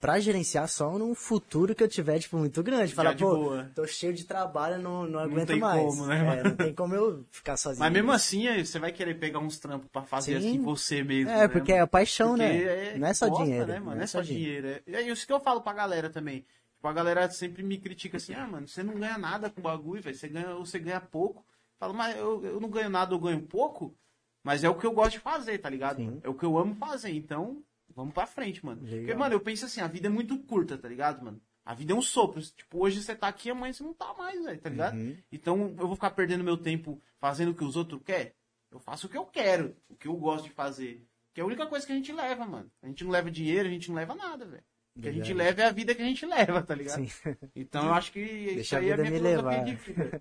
pra 0.00 0.18
gerenciar 0.18 0.66
só 0.66 0.98
num 0.98 1.14
futuro 1.14 1.74
que 1.74 1.82
eu 1.82 1.88
tiver, 1.88 2.18
tipo, 2.18 2.38
muito 2.38 2.62
grande. 2.62 2.94
Falar, 2.94 3.14
pô, 3.16 3.36
boa. 3.36 3.70
tô 3.74 3.86
cheio 3.86 4.14
de 4.14 4.24
trabalho, 4.24 4.82
não, 4.82 5.06
não 5.06 5.18
aguento 5.20 5.48
tem 5.48 5.60
mais. 5.60 5.82
como, 5.82 6.06
né, 6.06 6.22
mano? 6.22 6.40
É, 6.40 6.44
não 6.44 6.56
tem 6.56 6.74
como 6.74 6.94
eu 6.94 7.24
ficar 7.30 7.56
sozinho. 7.58 7.80
Mas 7.80 7.92
mesmo 7.92 8.10
assim, 8.10 8.48
aí 8.48 8.64
você 8.64 8.78
vai 8.78 8.90
querer 8.92 9.14
pegar 9.18 9.38
uns 9.38 9.58
trampos 9.58 9.88
pra 9.90 10.02
fazer 10.02 10.40
Sim. 10.40 10.48
assim 10.48 10.62
você 10.62 11.02
mesmo. 11.02 11.30
É, 11.30 11.40
né, 11.40 11.48
porque 11.48 11.72
mano? 11.72 11.80
é 11.80 11.84
a 11.84 11.86
paixão, 11.86 12.36
Porque 12.36 12.42
né? 12.42 12.94
não 12.96 13.06
é 13.08 13.14
só 13.14 13.28
gosta, 13.28 13.44
dinheiro. 13.44 13.66
Né, 13.66 13.78
mano? 13.80 13.96
Não 13.96 14.02
é 14.02 14.06
só 14.06 14.22
dinheiro. 14.22 14.66
É, 14.68 14.82
é 14.86 15.02
isso 15.02 15.26
que 15.26 15.32
eu 15.32 15.40
falo 15.40 15.60
pra 15.60 15.74
galera 15.74 16.08
também. 16.08 16.44
Tipo, 16.74 16.88
a 16.88 16.92
galera 16.94 17.30
sempre 17.30 17.62
me 17.62 17.76
critica 17.76 18.16
assim, 18.16 18.32
ah, 18.32 18.46
mano, 18.46 18.66
você 18.66 18.82
não 18.82 18.94
ganha 18.94 19.18
nada 19.18 19.50
com 19.50 19.60
o 19.60 19.62
bagulho, 19.64 20.00
velho. 20.02 20.16
Você 20.16 20.28
ganha, 20.28 20.54
ou 20.54 20.64
você 20.64 20.78
ganha 20.78 20.98
pouco. 21.00 21.44
Fala, 21.80 21.94
mas 21.94 22.14
eu, 22.16 22.44
eu 22.44 22.60
não 22.60 22.68
ganho 22.68 22.90
nada, 22.90 23.14
eu 23.14 23.18
ganho 23.18 23.40
pouco. 23.40 23.96
Mas 24.44 24.62
é 24.62 24.68
o 24.68 24.74
que 24.74 24.86
eu 24.86 24.92
gosto 24.92 25.12
de 25.12 25.18
fazer, 25.20 25.58
tá 25.58 25.68
ligado? 25.70 25.96
Sim. 25.96 26.20
É 26.22 26.28
o 26.28 26.34
que 26.34 26.44
eu 26.44 26.56
amo 26.58 26.74
fazer. 26.74 27.10
Então, 27.10 27.62
vamos 27.94 28.12
pra 28.12 28.26
frente, 28.26 28.64
mano. 28.64 28.82
Legal. 28.82 28.98
Porque, 28.98 29.14
mano, 29.14 29.34
eu 29.34 29.40
penso 29.40 29.64
assim, 29.64 29.80
a 29.80 29.86
vida 29.86 30.06
é 30.06 30.10
muito 30.10 30.38
curta, 30.40 30.76
tá 30.76 30.86
ligado, 30.86 31.24
mano? 31.24 31.40
A 31.64 31.74
vida 31.74 31.92
é 31.92 31.96
um 31.96 32.02
sopro. 32.02 32.40
Tipo, 32.42 32.84
hoje 32.84 33.02
você 33.02 33.14
tá 33.14 33.28
aqui, 33.28 33.50
amanhã 33.50 33.72
você 33.72 33.82
não 33.82 33.94
tá 33.94 34.12
mais, 34.14 34.42
velho, 34.44 34.60
tá 34.60 34.68
ligado? 34.68 34.94
Uhum. 34.96 35.16
Então, 35.32 35.74
eu 35.78 35.86
vou 35.86 35.94
ficar 35.94 36.10
perdendo 36.10 36.44
meu 36.44 36.56
tempo 36.58 37.00
fazendo 37.18 37.50
o 37.50 37.54
que 37.54 37.64
os 37.64 37.76
outros 37.76 38.00
querem? 38.04 38.32
Eu 38.70 38.78
faço 38.78 39.06
o 39.06 39.10
que 39.10 39.16
eu 39.16 39.24
quero, 39.24 39.74
o 39.88 39.96
que 39.96 40.06
eu 40.06 40.14
gosto 40.16 40.44
de 40.44 40.50
fazer. 40.50 41.02
Que 41.32 41.40
é 41.40 41.44
a 41.44 41.46
única 41.46 41.66
coisa 41.66 41.86
que 41.86 41.92
a 41.92 41.96
gente 41.96 42.12
leva, 42.12 42.44
mano. 42.46 42.70
A 42.82 42.88
gente 42.88 43.04
não 43.04 43.10
leva 43.10 43.30
dinheiro, 43.30 43.68
a 43.68 43.72
gente 43.72 43.88
não 43.88 43.96
leva 43.96 44.14
nada, 44.14 44.44
velho. 44.44 44.62
O 44.96 45.00
que 45.00 45.08
a 45.08 45.12
gente 45.12 45.32
leva 45.32 45.62
é 45.62 45.66
a 45.66 45.72
vida 45.72 45.94
que 45.94 46.02
a 46.02 46.04
gente 46.04 46.26
leva, 46.26 46.62
tá 46.62 46.74
ligado? 46.74 47.06
Sim. 47.06 47.36
Então 47.54 47.86
eu 47.86 47.94
acho 47.94 48.12
que 48.12 48.20
isso 48.20 48.54
Deixa 48.56 48.76
a 48.76 48.80
aí 48.80 48.90
é 48.90 48.94
a 48.94 48.96
minha 48.96 49.10
me 49.10 49.18
levar. 49.18 49.64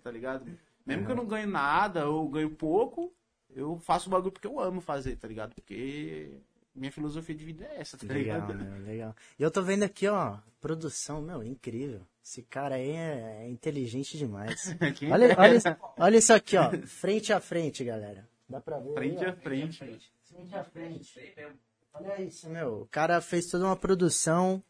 tá 0.01 0.11
ligado? 0.11 0.45
Mesmo 0.89 1.05
que 1.05 1.11
eu 1.11 1.15
não 1.15 1.25
ganhe 1.25 1.45
nada 1.45 2.09
ou 2.09 2.27
ganho 2.29 2.49
pouco, 2.49 3.13
eu 3.55 3.77
faço 3.79 4.07
o 4.07 4.11
bagulho 4.11 4.31
porque 4.31 4.47
eu 4.47 4.59
amo 4.59 4.81
fazer, 4.81 5.15
tá 5.17 5.27
ligado? 5.27 5.53
Porque 5.55 6.31
minha 6.75 6.91
filosofia 6.91 7.35
de 7.35 7.45
vida 7.45 7.65
é 7.65 7.81
essa, 7.81 7.97
tá 7.97 8.11
Legal, 8.13 8.41
ligado? 8.47 8.55
meu, 8.55 8.85
legal. 8.85 9.15
E 9.37 9.43
eu 9.43 9.51
tô 9.51 9.61
vendo 9.61 9.83
aqui, 9.83 10.07
ó, 10.07 10.37
produção, 10.61 11.21
meu, 11.21 11.43
incrível. 11.43 12.01
Esse 12.23 12.43
cara 12.43 12.75
aí 12.75 12.91
é, 12.91 13.39
é 13.43 13.49
inteligente 13.49 14.17
demais. 14.17 14.75
Olha, 15.11 15.29
dera. 15.29 15.41
olha, 15.41 15.55
isso- 15.55 15.75
olha 15.97 16.17
isso 16.17 16.33
aqui, 16.33 16.57
ó. 16.57 16.69
Frente 16.85 17.33
a 17.33 17.39
frente, 17.39 17.83
galera. 17.83 18.27
Dá 18.47 18.59
pra 18.61 18.77
ver? 18.79 18.89
aí, 18.89 18.93
Frente 18.93 19.25
ó? 19.25 19.29
a 19.29 19.33
frente. 19.33 20.11
Frente 20.25 20.55
a 20.55 20.63
frente. 20.63 21.35
Olha 21.93 22.21
isso, 22.21 22.47
meu. 22.49 22.81
O 22.81 22.87
cara 22.87 23.19
fez 23.19 23.47
toda 23.47 23.65
uma 23.65 23.75
produção. 23.75 24.63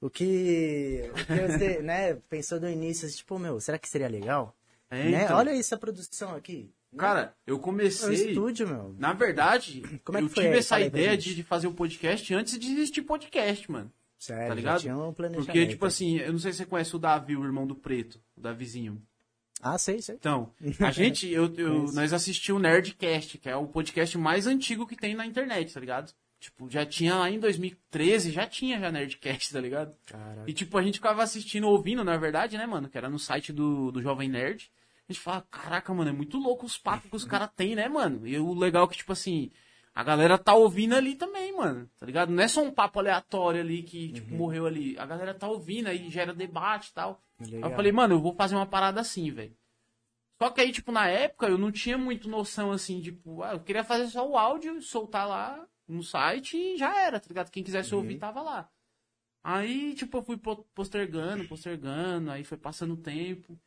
O 0.00 0.08
que, 0.10 1.10
o 1.10 1.14
que 1.26 1.34
você, 1.48 1.78
né, 1.82 2.14
pensou 2.28 2.60
do 2.60 2.68
início, 2.68 3.06
assim, 3.08 3.16
tipo, 3.16 3.38
meu, 3.38 3.58
será 3.60 3.78
que 3.78 3.88
seria 3.88 4.06
legal? 4.08 4.54
É, 4.90 5.04
né? 5.10 5.24
então. 5.24 5.36
Olha 5.36 5.54
isso, 5.54 5.74
a 5.74 5.78
produção 5.78 6.34
aqui. 6.34 6.70
Cara, 6.96 7.34
eu 7.46 7.56
É 7.56 7.58
um 7.58 7.60
comecei. 7.62 8.30
estúdio, 8.30 8.66
meu. 8.66 8.94
Na 8.98 9.12
verdade, 9.12 9.82
Como 10.04 10.16
é 10.16 10.20
que 10.22 10.26
eu 10.26 10.30
foi 10.30 10.44
tive 10.44 10.54
aí? 10.54 10.58
essa 10.60 10.68
Fala 10.70 10.84
aí 10.84 10.90
pra 10.90 11.00
ideia 11.00 11.12
gente. 11.16 11.24
de, 11.28 11.34
de 11.36 11.42
fazer 11.42 11.66
o 11.66 11.72
podcast 11.74 12.34
antes 12.34 12.58
de 12.58 12.72
existir 12.72 13.02
podcast, 13.02 13.70
mano. 13.70 13.92
Sério, 14.18 14.48
Tá 14.48 14.54
ligado? 14.54 14.80
tinha 14.80 14.96
um 14.96 15.12
planejamento. 15.12 15.46
Porque, 15.46 15.66
tipo 15.66 15.84
assim, 15.86 16.16
eu 16.18 16.32
não 16.32 16.38
sei 16.38 16.50
se 16.52 16.58
você 16.58 16.66
conhece 16.66 16.96
o 16.96 16.98
Davi, 16.98 17.36
o 17.36 17.44
irmão 17.44 17.66
do 17.66 17.74
Preto, 17.74 18.18
o 18.36 18.40
Davizinho. 18.40 19.00
Ah, 19.60 19.76
sei, 19.76 20.00
sei. 20.00 20.14
Então, 20.14 20.52
a 20.80 20.90
gente, 20.90 21.28
eu, 21.30 21.52
eu- 21.56 21.84
nós 21.92 22.12
assistimos 22.12 22.58
o 22.58 22.62
Nerdcast, 22.62 23.36
que 23.38 23.48
é 23.48 23.56
o 23.56 23.66
podcast 23.66 24.16
mais 24.16 24.46
antigo 24.46 24.86
que 24.86 24.96
tem 24.96 25.14
na 25.14 25.26
internet, 25.26 25.74
tá 25.74 25.80
ligado? 25.80 26.12
Tipo, 26.40 26.70
já 26.70 26.86
tinha 26.86 27.16
lá 27.16 27.28
em 27.30 27.38
2013, 27.38 28.30
já 28.30 28.46
tinha 28.46 28.78
já 28.80 28.90
Nerdcast, 28.90 29.52
tá 29.52 29.60
ligado? 29.60 29.94
Caraca. 30.06 30.44
E 30.46 30.52
tipo, 30.52 30.78
a 30.78 30.82
gente 30.82 30.94
ficava 30.94 31.22
assistindo, 31.22 31.66
ouvindo, 31.68 32.02
na 32.04 32.16
verdade, 32.16 32.56
né, 32.56 32.64
mano? 32.66 32.88
Que 32.88 32.96
era 32.96 33.10
no 33.10 33.18
site 33.18 33.52
do, 33.52 33.90
do 33.92 34.00
Jovem 34.00 34.28
Nerd. 34.28 34.70
A 35.08 35.12
gente 35.12 35.22
fala, 35.22 35.40
caraca, 35.50 35.92
mano, 35.94 36.10
é 36.10 36.12
muito 36.12 36.36
louco 36.38 36.66
os 36.66 36.76
papos 36.76 37.08
que 37.08 37.16
os 37.16 37.24
caras 37.24 37.50
têm, 37.56 37.74
né, 37.74 37.88
mano? 37.88 38.26
E 38.26 38.38
o 38.38 38.52
legal 38.52 38.84
é 38.84 38.88
que, 38.88 38.96
tipo 38.96 39.12
assim, 39.12 39.50
a 39.94 40.04
galera 40.04 40.36
tá 40.36 40.54
ouvindo 40.54 40.94
ali 40.94 41.14
também, 41.14 41.56
mano. 41.56 41.88
Tá 41.98 42.04
ligado? 42.04 42.30
Não 42.30 42.42
é 42.42 42.48
só 42.48 42.62
um 42.62 42.70
papo 42.70 42.98
aleatório 42.98 43.60
ali 43.60 43.82
que, 43.82 44.12
tipo, 44.12 44.34
morreu 44.34 44.66
ali. 44.66 44.98
A 44.98 45.06
galera 45.06 45.32
tá 45.32 45.48
ouvindo, 45.48 45.86
aí 45.86 46.10
gera 46.10 46.34
debate 46.34 46.88
e 46.90 46.92
tal. 46.94 47.22
Aí 47.40 47.46
Legal. 47.52 47.70
eu 47.70 47.76
falei, 47.76 47.90
mano, 47.92 48.14
eu 48.16 48.20
vou 48.20 48.34
fazer 48.34 48.54
uma 48.54 48.66
parada 48.66 49.00
assim, 49.00 49.30
velho. 49.30 49.56
Só 50.40 50.50
que 50.50 50.60
aí, 50.60 50.70
tipo, 50.72 50.92
na 50.92 51.08
época, 51.08 51.46
eu 51.46 51.56
não 51.58 51.72
tinha 51.72 51.96
muito 51.96 52.28
noção, 52.28 52.70
assim, 52.70 53.00
tipo, 53.00 53.42
ah, 53.42 53.52
eu 53.54 53.60
queria 53.60 53.82
fazer 53.82 54.08
só 54.08 54.28
o 54.28 54.36
áudio, 54.36 54.80
soltar 54.82 55.26
lá 55.26 55.66
no 55.88 56.02
site 56.02 56.56
e 56.56 56.76
já 56.76 56.96
era, 57.00 57.18
tá 57.18 57.26
ligado? 57.28 57.50
Quem 57.50 57.64
quisesse 57.64 57.92
Uhum. 57.94 58.02
ouvir 58.02 58.18
tava 58.18 58.42
lá. 58.42 58.68
Aí, 59.42 59.94
tipo, 59.94 60.18
eu 60.18 60.22
fui 60.22 60.36
po- 60.36 60.64
postergando, 60.74 61.44
postergando, 61.48 62.30
aí 62.30 62.44
foi 62.44 62.58
passando 62.58 62.92
o 62.94 62.96
tempo. 62.98 63.58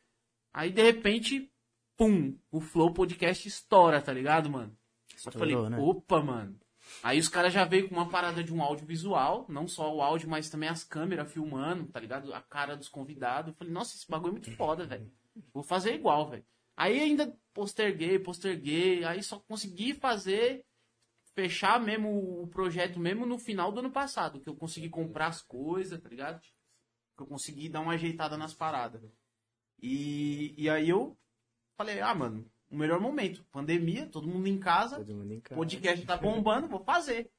Aí, 0.53 0.71
de 0.71 0.81
repente, 0.81 1.51
pum, 1.97 2.37
o 2.51 2.59
Flow 2.59 2.93
Podcast 2.93 3.47
estoura, 3.47 4.01
tá 4.01 4.11
ligado, 4.11 4.49
mano? 4.49 4.77
Eu 5.25 5.31
falei, 5.31 5.53
Estourou, 5.55 5.69
né? 5.69 5.77
opa, 5.77 6.21
mano. 6.21 6.59
Aí 7.03 7.19
os 7.19 7.29
caras 7.29 7.53
já 7.53 7.63
veio 7.63 7.87
com 7.87 7.95
uma 7.95 8.09
parada 8.09 8.43
de 8.43 8.53
um 8.53 8.61
audiovisual, 8.61 9.45
não 9.47 9.67
só 9.67 9.93
o 9.93 10.01
áudio, 10.01 10.29
mas 10.29 10.49
também 10.49 10.67
as 10.69 10.83
câmeras 10.83 11.31
filmando, 11.31 11.87
tá 11.87 11.99
ligado? 11.99 12.33
A 12.33 12.41
cara 12.41 12.75
dos 12.75 12.89
convidados. 12.89 13.51
Eu 13.51 13.55
falei, 13.55 13.73
nossa, 13.73 13.95
esse 13.95 14.09
bagulho 14.09 14.31
é 14.31 14.33
muito 14.33 14.51
foda, 14.55 14.85
velho. 14.85 15.11
Vou 15.53 15.63
fazer 15.63 15.93
igual, 15.95 16.29
velho. 16.29 16.45
Aí 16.75 16.99
ainda 16.99 17.37
posterguei, 17.53 18.17
posterguei, 18.19 19.03
aí 19.03 19.21
só 19.21 19.39
consegui 19.39 19.93
fazer, 19.93 20.65
fechar 21.35 21.79
mesmo 21.79 22.41
o 22.41 22.47
projeto 22.47 22.99
mesmo 22.99 23.25
no 23.25 23.37
final 23.37 23.71
do 23.71 23.79
ano 23.79 23.91
passado, 23.91 24.39
que 24.39 24.49
eu 24.49 24.55
consegui 24.55 24.89
comprar 24.89 25.27
as 25.27 25.41
coisas, 25.41 25.99
tá 25.99 26.09
ligado? 26.09 26.41
Que 27.15 27.23
eu 27.23 27.27
consegui 27.27 27.69
dar 27.69 27.81
uma 27.81 27.93
ajeitada 27.93 28.37
nas 28.37 28.53
paradas. 28.53 29.01
E, 29.81 30.53
e 30.57 30.69
aí 30.69 30.89
eu 30.89 31.17
falei, 31.77 31.99
ah, 32.01 32.13
mano, 32.13 32.45
o 32.69 32.77
melhor 32.77 32.99
momento, 32.99 33.43
pandemia, 33.51 34.05
todo 34.07 34.27
mundo 34.27 34.47
em 34.47 34.59
casa, 34.59 34.97
Todo 34.97 35.15
mundo 35.15 35.33
em 35.33 35.39
casa. 35.39 35.55
podcast 35.55 36.05
tá 36.05 36.17
bombando, 36.17 36.67
vou 36.67 36.83
fazer. 36.83 37.29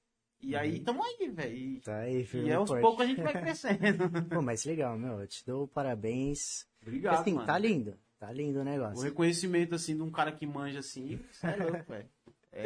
E 0.41 0.57
aí 0.57 0.81
tamo 0.81 1.03
aí, 1.05 1.29
velho. 1.31 1.81
Tá 1.83 1.99
aí, 2.01 2.25
firme 2.25 2.49
e 2.49 2.53
aos 2.53 2.69
forte. 2.69 2.83
poucos 2.83 3.05
a 3.05 3.07
gente 3.09 3.23
vai 3.23 3.33
crescendo. 3.41 4.11
Pô, 4.29 4.43
mas 4.43 4.65
legal, 4.65 4.99
meu. 4.99 5.21
Eu 5.21 5.27
te 5.29 5.47
dou 5.47 5.69
parabéns. 5.69 6.67
Obrigado, 6.83 7.21
assim, 7.21 7.35
mano. 7.35 7.47
tá 7.47 7.57
lindo. 7.59 7.97
Tá 8.19 8.33
lindo 8.33 8.59
o 8.59 8.63
O 8.63 8.65
negócio. 8.65 9.05
reconhecimento, 9.05 9.75
assim, 9.77 9.95
de 9.97 10.03
um 10.03 10.11
cara 10.11 10.33
que 10.33 10.45
manja 10.47 10.81
assim, 10.81 11.19
isso 11.31 11.47
é 11.47 11.57
louco, 11.57 11.85
velho. 11.89 12.09
É 12.53 12.65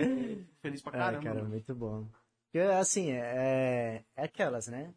feliz 0.60 0.80
pra 0.82 0.92
É, 0.96 0.98
caramba. 0.98 1.22
cara, 1.22 1.34
mano. 1.36 1.50
muito 1.50 1.74
bom. 1.74 2.08
Porque, 2.46 2.58
assim, 2.58 3.10
é, 3.12 4.02
é 4.16 4.24
aquelas, 4.24 4.68
né? 4.68 4.92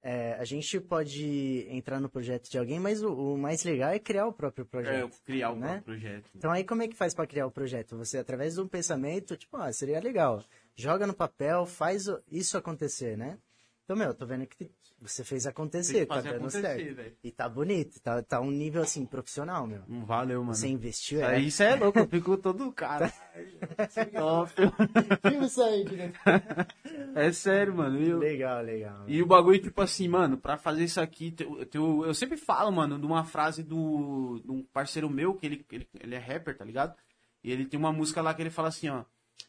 É, 0.00 0.34
a 0.34 0.44
gente 0.44 0.78
pode 0.80 1.66
entrar 1.68 1.98
no 2.00 2.08
projeto 2.08 2.48
de 2.48 2.56
alguém, 2.56 2.78
mas 2.78 3.02
o, 3.02 3.12
o 3.34 3.36
mais 3.38 3.64
legal 3.64 3.90
é 3.90 3.98
criar 3.98 4.26
o 4.26 4.32
próprio 4.32 4.64
É, 4.64 4.68
projeto. 4.68 5.20
criar 5.24 5.50
o 5.50 5.56
né? 5.56 5.66
próprio 5.66 5.84
projeto. 5.84 6.30
Então 6.36 6.50
aí 6.52 6.62
como 6.64 6.82
é 6.82 6.88
que 6.88 6.94
faz 6.96 7.14
pra 7.14 7.26
criar 7.26 7.46
o 7.46 7.50
projeto? 7.50 7.96
Você, 7.96 8.16
através 8.18 8.54
de 8.54 8.60
um 8.60 8.68
pensamento, 8.68 9.36
tipo, 9.36 9.56
ah, 9.56 9.72
seria 9.72 9.98
legal. 10.00 10.44
Joga 10.76 11.06
no 11.06 11.14
papel, 11.14 11.66
faz 11.66 12.04
isso 12.30 12.56
acontecer, 12.56 13.18
né? 13.18 13.38
Então, 13.84 13.96
meu, 13.96 14.08
eu 14.08 14.14
tô 14.14 14.24
vendo 14.26 14.46
que 14.46 14.70
você 15.00 15.22
fez 15.24 15.46
acontecer, 15.46 16.06
tá 16.06 16.18
acontecer, 16.18 16.60
certo. 16.60 16.94
velho. 16.96 17.16
E 17.22 17.30
tá 17.30 17.48
bonito, 17.48 18.00
tá, 18.00 18.22
tá 18.22 18.40
um 18.40 18.50
nível, 18.50 18.82
assim, 18.82 19.06
profissional, 19.06 19.66
meu. 19.66 19.82
Não 19.86 20.04
valeu, 20.04 20.40
mano. 20.42 20.54
Você 20.54 20.68
investiu, 20.68 21.20
é. 21.22 21.36
aí, 21.36 21.46
isso 21.46 21.62
é 21.62 21.74
louco, 21.76 21.98
eu 22.00 22.08
fico 22.08 22.36
todo 22.36 22.70
cara. 22.72 23.12
Top. 24.12 24.52
Filma 25.22 25.46
isso 25.46 25.62
aí, 25.62 25.84
diretor. 25.84 26.20
É 27.14 27.32
sério, 27.32 27.74
mano. 27.74 27.98
Eu- 28.00 28.18
Legal, 28.18 28.62
legal. 28.62 29.04
E 29.06 29.22
o 29.22 29.26
bagulho, 29.26 29.60
tipo 29.62 29.80
assim, 29.80 30.08
mano, 30.08 30.36
pra 30.36 30.56
fazer 30.56 30.84
isso 30.84 31.00
aqui, 31.00 31.30
teu- 31.30 31.64
teu- 31.66 32.04
eu 32.04 32.14
sempre 32.14 32.36
falo, 32.36 32.70
mano, 32.70 32.98
de 32.98 33.06
uma 33.06 33.24
frase 33.24 33.62
do, 33.62 34.40
de 34.44 34.50
um 34.50 34.62
parceiro 34.64 35.08
meu, 35.08 35.34
que 35.34 35.46
ele, 35.46 35.66
ele, 35.70 35.88
ele 36.00 36.14
é 36.14 36.18
rapper, 36.18 36.56
tá 36.56 36.64
ligado? 36.64 36.94
E 37.42 37.52
ele 37.52 37.66
tem 37.66 37.78
uma 37.78 37.92
música 37.92 38.20
lá 38.20 38.34
que 38.34 38.42
ele 38.42 38.50
fala 38.50 38.68
assim, 38.68 38.88
ó. 38.88 39.04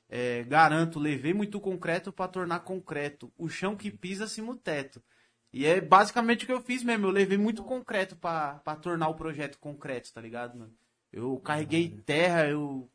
é, 0.07 0.43
garanto, 0.43 0.99
levei 0.99 1.33
muito 1.33 1.59
concreto 1.59 2.11
pra 2.11 2.27
tornar 2.27 2.59
concreto. 2.61 3.31
O 3.37 3.47
chão 3.49 3.75
que 3.75 3.91
pisa 3.91 4.25
acima 4.25 4.51
o 4.51 4.55
teto. 4.55 5.01
E 5.51 5.65
é 5.65 5.81
basicamente 5.81 6.43
o 6.43 6.45
que 6.45 6.53
eu 6.53 6.61
fiz 6.61 6.83
mesmo. 6.83 7.07
Eu 7.07 7.11
levei 7.11 7.37
muito 7.37 7.63
concreto 7.63 8.15
pra, 8.15 8.55
pra 8.63 8.75
tornar 8.75 9.07
o 9.09 9.15
projeto 9.15 9.57
concreto, 9.59 10.13
tá 10.13 10.21
ligado, 10.21 10.57
mano? 10.57 10.73
Eu 11.11 11.37
carreguei 11.39 11.89
terra, 12.05 12.47
eu, 12.47 12.87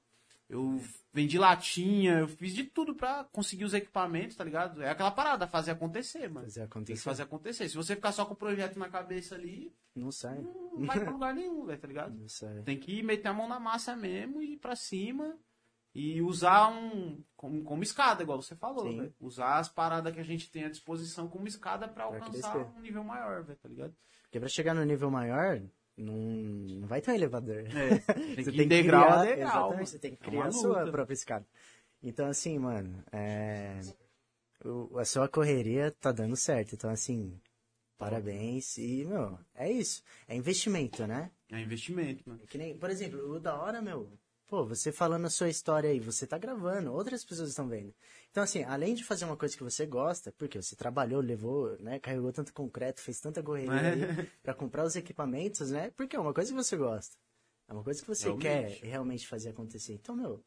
eu 0.49 0.81
vendi 1.12 1.37
latinha, 1.37 2.21
eu 2.21 2.29
fiz 2.29 2.55
de 2.55 2.62
tudo 2.62 2.95
pra 2.95 3.25
conseguir 3.33 3.64
os 3.64 3.75
equipamentos, 3.75 4.37
tá 4.37 4.45
ligado? 4.45 4.83
É 4.83 4.88
aquela 4.90 5.11
parada, 5.11 5.49
fazer 5.49 5.73
acontecer, 5.73 6.29
mano. 6.29 6.47
Fazer 6.47 6.61
Tem 6.61 6.69
que 6.69 6.73
acontecer. 6.73 7.03
fazer 7.03 7.23
acontecer. 7.25 7.69
Se 7.69 7.77
você 7.77 7.97
ficar 7.97 8.12
só 8.12 8.25
com 8.25 8.35
o 8.35 8.37
projeto 8.37 8.79
na 8.79 8.88
cabeça 8.88 9.35
ali, 9.35 9.75
Não 9.97 10.12
sai. 10.12 10.38
não 10.40 10.87
vai 10.87 11.01
pra 11.01 11.11
lugar 11.11 11.35
nenhum, 11.35 11.64
velho, 11.64 11.79
tá 11.81 11.88
ligado? 11.88 12.14
Não 12.17 12.29
sai. 12.29 12.62
Tem 12.62 12.79
que 12.79 13.03
meter 13.03 13.27
a 13.29 13.33
mão 13.35 13.49
na 13.49 13.59
massa 13.59 13.97
mesmo 13.97 14.40
e 14.40 14.53
ir 14.53 14.59
pra 14.59 14.77
cima 14.77 15.37
e 15.94 16.20
usar 16.22 16.68
um 16.70 17.22
como, 17.37 17.62
como 17.62 17.83
escada, 17.83 18.22
igual 18.22 18.40
você 18.42 18.57
falou, 18.57 18.88
Sim. 18.90 18.96
velho. 18.98 19.14
Usar 19.20 19.59
as 19.59 19.68
paradas 19.68 20.12
que 20.12 20.20
a 20.20 20.24
gente 20.24 20.50
tem 20.50 20.64
à 20.64 20.68
disposição 20.70 21.28
como 21.28 21.46
escada 21.46 21.87
pra 21.87 22.07
Pra 22.09 22.16
alcançar 22.18 22.57
um 22.76 22.80
nível 22.80 23.04
maior, 23.04 23.44
velho, 23.44 23.59
tá 23.59 23.68
ligado? 23.68 23.94
Porque 24.24 24.40
pra 24.40 24.48
chegar 24.48 24.74
no 24.74 24.85
nível 24.85 25.11
maior, 25.11 25.62
não, 25.96 26.14
não 26.14 26.88
vai 26.88 27.00
ter 27.00 27.12
um 27.12 27.14
elevador. 27.14 27.59
É, 27.59 27.98
tem 28.35 28.44
Você 28.44 28.50
que 28.52 28.62
ir 28.62 28.66
degrau 28.66 29.02
criar, 29.04 29.20
a 29.20 29.24
degrau. 29.24 29.38
Exatamente, 29.46 29.74
mano. 29.74 29.87
você 29.87 29.98
tem 30.00 30.16
que 30.16 30.22
É 30.22 30.26
criar 30.26 30.46
a 30.46 30.52
sua 30.52 30.80
luta. 30.80 30.90
própria 30.92 31.14
escada. 31.14 31.46
Então, 32.02 32.26
assim, 32.26 32.59
mano, 32.59 33.02
é, 33.12 33.80
o- 34.64 34.98
a 34.98 35.04
sua 35.04 35.28
correria 35.28 35.90
tá 35.92 36.11
dando 36.11 36.35
certo. 36.37 36.74
Então, 36.74 36.90
assim, 36.90 37.40
parabéns. 37.96 38.76
E, 38.78 39.04
meu, 39.04 39.38
é 39.54 39.70
isso. 39.70 40.02
É 40.26 40.35
investimento, 40.35 41.07
né? 41.07 41.30
É 41.50 41.61
investimento, 41.61 42.22
mano. 42.28 42.40
É 42.42 42.46
que 42.46 42.59
nem, 42.59 42.76
por 42.76 42.90
exemplo, 42.90 43.20
o 43.37 43.38
da 43.40 43.54
hora, 43.57 43.80
meu, 43.80 44.12
pô, 44.46 44.64
você 44.66 44.92
falando 44.92 45.26
a 45.26 45.30
sua 45.30 45.48
história 45.48 45.90
aí, 45.90 45.98
você 46.00 46.26
tá 46.26 46.38
gravando, 46.38 46.92
outras 46.92 47.24
pessoas 47.24 47.48
estão 47.50 47.68
vendo. 47.68 47.94
Então, 48.30 48.42
assim, 48.42 48.62
além 48.64 48.94
de 48.94 49.04
fazer 49.04 49.24
uma 49.24 49.37
coisa 49.37 49.57
que 49.57 49.62
você 49.62 49.87
gosta, 49.87 50.33
porque 50.33 50.61
você 50.61 50.76
trabalhou, 50.76 51.20
levou, 51.20 51.76
né, 51.80 51.98
carregou 51.98 52.33
tanto 52.33 52.52
concreto, 52.52 53.00
fez 53.00 53.20
tanta 53.20 53.42
correria 53.42 53.90
aí 53.90 54.00
pra 54.42 54.54
comprar 54.54 54.85
os 54.85 54.96
equipamentos, 54.96 55.70
né, 55.70 55.90
porque 55.92 56.16
é 56.16 56.20
uma 56.20 56.35
coisa 56.35 56.50
que 56.50 56.57
você 56.57 56.76
gosta. 56.76 57.16
É 57.68 57.72
uma 57.72 57.83
coisa 57.83 58.00
que 58.02 58.09
você 58.09 58.24
Realmente. 58.24 58.83
quer 58.83 58.88
realmente 58.90 59.26
fazer 59.26 59.48
acontecer. 59.50 59.94
Então, 59.94 60.14
meu, 60.14 60.44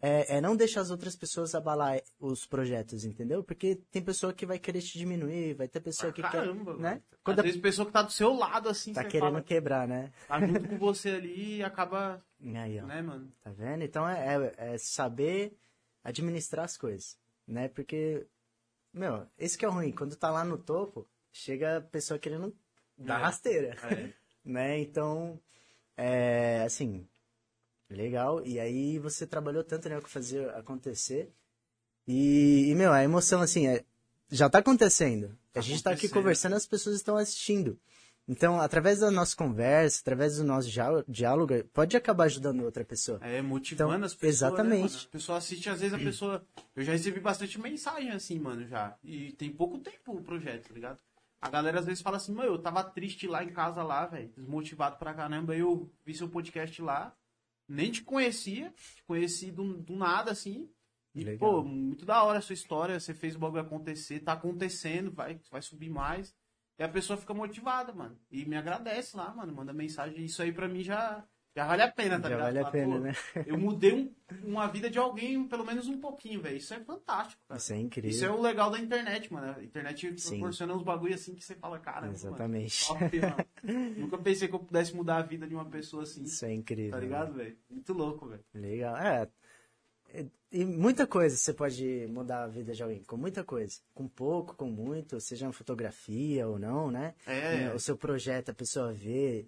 é, 0.00 0.36
é 0.36 0.40
não 0.40 0.54
deixar 0.56 0.82
as 0.82 0.90
outras 0.90 1.16
pessoas 1.16 1.54
abalar 1.54 2.00
os 2.20 2.46
projetos, 2.46 3.04
entendeu? 3.04 3.42
Porque 3.42 3.76
tem 3.90 4.02
pessoa 4.02 4.32
que 4.32 4.46
vai 4.46 4.58
querer 4.58 4.82
te 4.82 4.98
diminuir, 4.98 5.54
vai 5.54 5.68
ter 5.68 5.80
pessoa 5.80 6.12
que 6.12 6.22
Caramba, 6.22 6.72
quer, 6.74 6.80
né? 6.80 7.02
Quando 7.24 7.38
Às 7.38 7.44
a- 7.44 7.46
vezes 7.48 7.60
pessoa 7.60 7.86
que 7.86 7.92
tá 7.92 8.02
do 8.02 8.12
seu 8.12 8.32
lado, 8.34 8.68
assim, 8.68 8.92
tá 8.92 9.04
querendo 9.04 9.30
fala, 9.30 9.42
quebrar, 9.42 9.88
né? 9.88 10.12
tá 10.28 10.40
junto 10.40 10.68
com 10.68 10.76
você 10.78 11.10
ali 11.10 11.56
e 11.56 11.62
acaba, 11.64 12.22
Aí, 12.40 12.78
ó. 12.80 12.86
né, 12.86 13.02
mano? 13.02 13.32
Tá 13.42 13.50
vendo? 13.50 13.82
Então 13.82 14.08
é, 14.08 14.36
é- 14.58 14.74
é 14.74 14.78
saber 14.78 15.56
administrar 16.04 16.64
as 16.64 16.76
coisas, 16.76 17.18
né? 17.46 17.68
Porque, 17.68 18.26
meu, 18.92 19.26
esse 19.38 19.56
que 19.58 19.64
é 19.64 19.68
o 19.68 19.72
ruim. 19.72 19.92
Quando 19.92 20.14
tá 20.16 20.30
lá 20.30 20.44
no 20.44 20.58
topo, 20.58 21.08
chega 21.32 21.78
a 21.78 21.80
pessoa 21.80 22.18
querendo 22.18 22.54
dar 22.96 23.18
É. 23.20 23.22
rasteira, 23.22 23.76
É. 23.82 24.12
né? 24.44 24.78
Então, 24.78 25.40
é, 25.96 26.62
assim, 26.64 27.08
legal. 27.88 28.44
E 28.44 28.60
aí 28.60 28.98
você 28.98 29.26
trabalhou 29.26 29.64
tanto, 29.64 29.88
né, 29.88 30.00
com 30.00 30.08
fazer 30.08 30.48
acontecer. 30.54 31.32
E, 32.06 32.68
e, 32.70 32.74
meu, 32.74 32.92
a 32.92 33.02
emoção, 33.02 33.40
assim, 33.40 33.66
é, 33.66 33.84
já 34.30 34.48
tá 34.48 34.58
acontecendo. 34.58 35.36
Tá 35.52 35.60
a 35.60 35.62
gente 35.62 35.82
tá 35.82 35.90
aqui 35.90 36.00
acontecendo. 36.06 36.12
conversando, 36.14 36.54
as 36.54 36.66
pessoas 36.66 36.96
estão 36.96 37.16
assistindo. 37.16 37.78
Então, 38.28 38.60
através 38.60 38.98
da 39.00 39.10
nossa 39.10 39.36
conversa, 39.36 40.00
através 40.00 40.36
do 40.38 40.44
nosso 40.44 40.68
diá- 40.68 41.04
diálogo, 41.06 41.54
pode 41.72 41.96
acabar 41.96 42.24
ajudando 42.24 42.62
outra 42.64 42.84
pessoa. 42.84 43.20
É, 43.22 43.40
motivando 43.40 43.92
Então, 43.94 44.04
as 44.04 44.14
pessoas. 44.14 44.34
exatamente. 44.34 44.94
Né? 44.94 45.00
A 45.04 45.08
pessoa 45.12 45.38
assiste, 45.38 45.68
às 45.70 45.80
vezes 45.80 45.94
a 45.94 45.98
pessoa. 45.98 46.44
Eu 46.74 46.82
já 46.82 46.92
recebi 46.92 47.20
bastante 47.20 47.60
mensagem 47.60 48.10
assim, 48.10 48.38
mano, 48.40 48.66
já. 48.66 48.96
E 49.04 49.30
tem 49.32 49.50
pouco 49.52 49.78
tempo 49.78 50.12
o 50.16 50.22
projeto, 50.22 50.68
tá 50.68 50.74
ligado? 50.74 51.00
A 51.40 51.48
galera 51.48 51.78
às 51.78 51.86
vezes 51.86 52.02
fala 52.02 52.16
assim, 52.16 52.32
mano, 52.32 52.48
eu 52.54 52.58
tava 52.58 52.82
triste 52.82 53.28
lá 53.28 53.44
em 53.44 53.50
casa 53.52 53.82
lá, 53.84 54.06
velho, 54.06 54.32
desmotivado 54.36 54.96
pra 54.98 55.14
caramba. 55.14 55.54
Eu 55.56 55.88
vi 56.04 56.12
seu 56.12 56.28
podcast 56.28 56.82
lá, 56.82 57.14
nem 57.68 57.92
te 57.92 58.02
conhecia, 58.02 58.72
te 58.96 59.04
conheci 59.04 59.52
do, 59.52 59.74
do 59.78 59.94
nada, 59.94 60.32
assim. 60.32 60.68
E, 61.14 61.22
Legal. 61.22 61.38
pô, 61.38 61.62
muito 61.62 62.04
da 62.04 62.24
hora 62.24 62.38
a 62.40 62.42
sua 62.42 62.54
história, 62.54 62.98
você 62.98 63.14
fez 63.14 63.36
o 63.36 63.38
bagulho 63.38 63.62
acontecer, 63.62 64.18
tá 64.20 64.32
acontecendo, 64.32 65.12
vai, 65.12 65.38
vai 65.50 65.62
subir 65.62 65.88
mais. 65.90 66.34
E 66.78 66.82
a 66.82 66.88
pessoa 66.88 67.16
fica 67.16 67.32
motivada, 67.32 67.92
mano. 67.92 68.18
E 68.30 68.44
me 68.44 68.56
agradece 68.56 69.16
lá, 69.16 69.32
mano, 69.34 69.52
manda 69.54 69.72
mensagem. 69.72 70.24
Isso 70.24 70.42
aí 70.42 70.52
pra 70.52 70.68
mim 70.68 70.82
já, 70.82 71.24
já 71.56 71.66
vale 71.66 71.80
a 71.82 71.90
pena, 71.90 72.20
tá 72.20 72.28
Já 72.28 72.34
ligado? 72.36 72.46
vale 72.46 72.58
a 72.58 72.70
pena, 72.70 72.94
pô, 72.96 73.00
né? 73.00 73.12
eu 73.46 73.58
mudei 73.58 73.92
um- 73.94 74.14
uma 74.44 74.66
vida 74.68 74.90
de 74.90 74.98
alguém, 74.98 75.42
pelo 75.48 75.64
menos 75.64 75.88
um 75.88 75.98
pouquinho, 75.98 76.42
velho. 76.42 76.58
Isso 76.58 76.74
é 76.74 76.80
fantástico, 76.80 77.40
cara. 77.48 77.58
Isso 77.58 77.72
é 77.72 77.78
incrível. 77.78 78.10
Isso 78.10 78.24
é 78.26 78.30
o 78.30 78.40
legal 78.42 78.70
da 78.70 78.78
internet, 78.78 79.32
mano. 79.32 79.54
A 79.58 79.62
internet 79.64 80.20
Sim. 80.20 80.30
proporciona 80.38 80.74
uns 80.74 80.82
bagulho 80.82 81.14
assim 81.14 81.34
que 81.34 81.42
você 81.42 81.54
fala, 81.54 81.78
cara, 81.78 82.08
Exatamente. 82.08 82.86
Mano, 82.92 83.00
top, 83.00 83.20
mano. 83.20 83.36
Nunca 83.96 84.18
pensei 84.18 84.46
que 84.46 84.54
eu 84.54 84.58
pudesse 84.60 84.94
mudar 84.94 85.16
a 85.16 85.22
vida 85.22 85.46
de 85.46 85.54
uma 85.54 85.64
pessoa 85.64 86.02
assim. 86.02 86.24
Isso 86.24 86.44
é 86.44 86.52
incrível. 86.52 86.90
Tá 86.92 86.98
ligado, 86.98 87.32
velho? 87.32 87.56
Muito 87.70 87.92
louco, 87.94 88.26
velho. 88.28 88.44
Legal. 88.52 88.96
É. 88.98 89.26
é- 90.20 90.26
E 90.52 90.64
muita 90.64 91.06
coisa 91.06 91.36
você 91.36 91.52
pode 91.52 92.06
mudar 92.08 92.44
a 92.44 92.46
vida 92.46 92.72
de 92.72 92.82
alguém, 92.82 93.02
com 93.04 93.16
muita 93.16 93.42
coisa. 93.44 93.80
Com 93.92 94.08
pouco, 94.08 94.54
com 94.54 94.66
muito, 94.70 95.20
seja 95.20 95.46
uma 95.46 95.52
fotografia 95.52 96.46
ou 96.48 96.58
não, 96.58 96.90
né? 96.90 97.14
É. 97.26 97.52
Né, 97.56 97.72
O 97.74 97.78
seu 97.80 97.96
projeto, 97.96 98.50
a 98.50 98.54
pessoa 98.54 98.92
vê. 98.92 99.46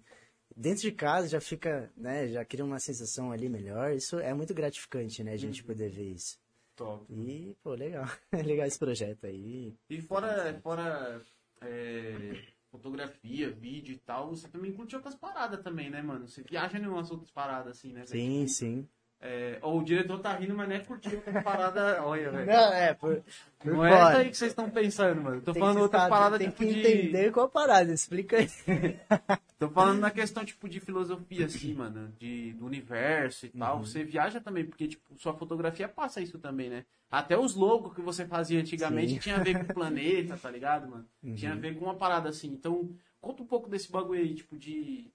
Dentro 0.55 0.81
de 0.81 0.91
casa 0.91 1.27
já 1.27 1.39
fica, 1.39 1.91
né? 1.95 2.27
Já 2.27 2.43
cria 2.43 2.65
uma 2.65 2.79
sensação 2.79 3.31
ali 3.31 3.47
melhor. 3.47 3.93
Isso 3.93 4.19
é 4.19 4.33
muito 4.33 4.53
gratificante, 4.53 5.23
né? 5.23 5.31
A 5.31 5.33
Uhum. 5.33 5.39
gente 5.39 5.63
poder 5.63 5.89
ver 5.89 6.11
isso. 6.11 6.37
Top. 6.75 7.05
E, 7.09 7.55
pô, 7.63 7.73
legal. 7.73 8.05
legal 8.57 8.67
esse 8.67 8.77
projeto 8.77 9.25
aí. 9.25 9.73
E 9.89 10.01
fora, 10.01 10.59
fora 10.61 11.21
é, 11.61 12.41
fotografia, 12.71 13.49
vídeo 13.51 13.93
e 13.95 13.99
tal, 13.99 14.29
você 14.29 14.47
também 14.47 14.73
curte 14.73 14.95
outras 14.95 15.15
paradas 15.15 15.61
também, 15.63 15.89
né, 15.89 16.01
mano? 16.01 16.27
Você 16.27 16.43
viaja 16.43 16.77
em 16.77 16.85
umas 16.87 17.09
outras 17.11 17.31
paradas 17.31 17.77
assim, 17.77 17.93
né? 17.93 18.05
Sim, 18.05 18.39
Tipo, 18.45 18.49
sim. 18.49 18.87
É, 19.21 19.59
ó, 19.61 19.77
o 19.77 19.83
diretor 19.83 20.17
tá 20.19 20.33
rindo, 20.33 20.55
mas 20.55 20.69
não 20.69 20.75
é 20.75 20.79
curtir 20.79 21.15
outra 21.15 21.41
parada. 21.43 22.01
Olha, 22.07 22.31
velho. 22.31 22.45
Não, 22.45 22.73
é, 22.73 22.93
por, 22.93 23.21
por 23.59 23.73
Não 23.73 23.85
é 23.85 24.01
aí 24.15 24.29
que 24.29 24.37
vocês 24.37 24.51
estão 24.51 24.69
pensando, 24.69 25.21
mano. 25.21 25.41
Tô 25.41 25.51
Tem 25.51 25.59
falando 25.59 25.79
saber, 25.91 26.09
paradas 26.09 26.39
tem 26.39 26.49
tipo 26.49 26.63
que 26.63 26.73
de. 26.73 26.79
entender 26.79 27.31
qual 27.31 27.45
a 27.47 27.49
parada, 27.49 27.91
explica 27.91 28.37
aí. 28.37 28.47
Tô 29.59 29.69
falando 29.69 29.99
na 29.99 30.09
questão, 30.09 30.45
tipo, 30.45 30.69
de 30.69 30.79
filosofia, 30.79 31.47
assim, 31.47 31.73
mano. 31.73 32.13
De, 32.17 32.53
do 32.53 32.65
universo 32.65 33.45
e 33.45 33.49
Uhum. 33.53 33.59
tal. 33.59 33.79
Você 33.79 34.05
viaja 34.05 34.39
também, 34.39 34.63
porque, 34.65 34.87
tipo, 34.87 35.03
sua 35.17 35.33
fotografia 35.33 35.89
passa 35.89 36.21
isso 36.21 36.39
também, 36.39 36.69
né? 36.69 36.85
Até 37.11 37.37
os 37.37 37.55
logos 37.55 37.93
que 37.93 38.01
você 38.01 38.25
fazia 38.25 38.61
antigamente 38.61 39.09
Sim. 39.09 39.15
Uhum. 39.15 39.19
tinha 39.19 39.35
a 39.35 39.43
ver 39.43 39.57
com 39.65 39.69
o 39.69 39.75
planeta, 39.75 40.37
tá 40.37 40.49
ligado, 40.49 40.87
mano? 40.89 41.05
Tinha 41.35 41.51
a 41.51 41.55
ver 41.55 41.77
com 41.77 41.83
uma 41.85 41.95
parada 41.95 42.29
assim. 42.29 42.47
Então, 42.47 42.89
conta 43.19 43.43
um 43.43 43.45
pouco 43.47 43.69
desse 43.69 43.91
bagulho 43.91 44.21
aí, 44.21 44.33
tipo, 44.33 44.57
de. 44.57 45.11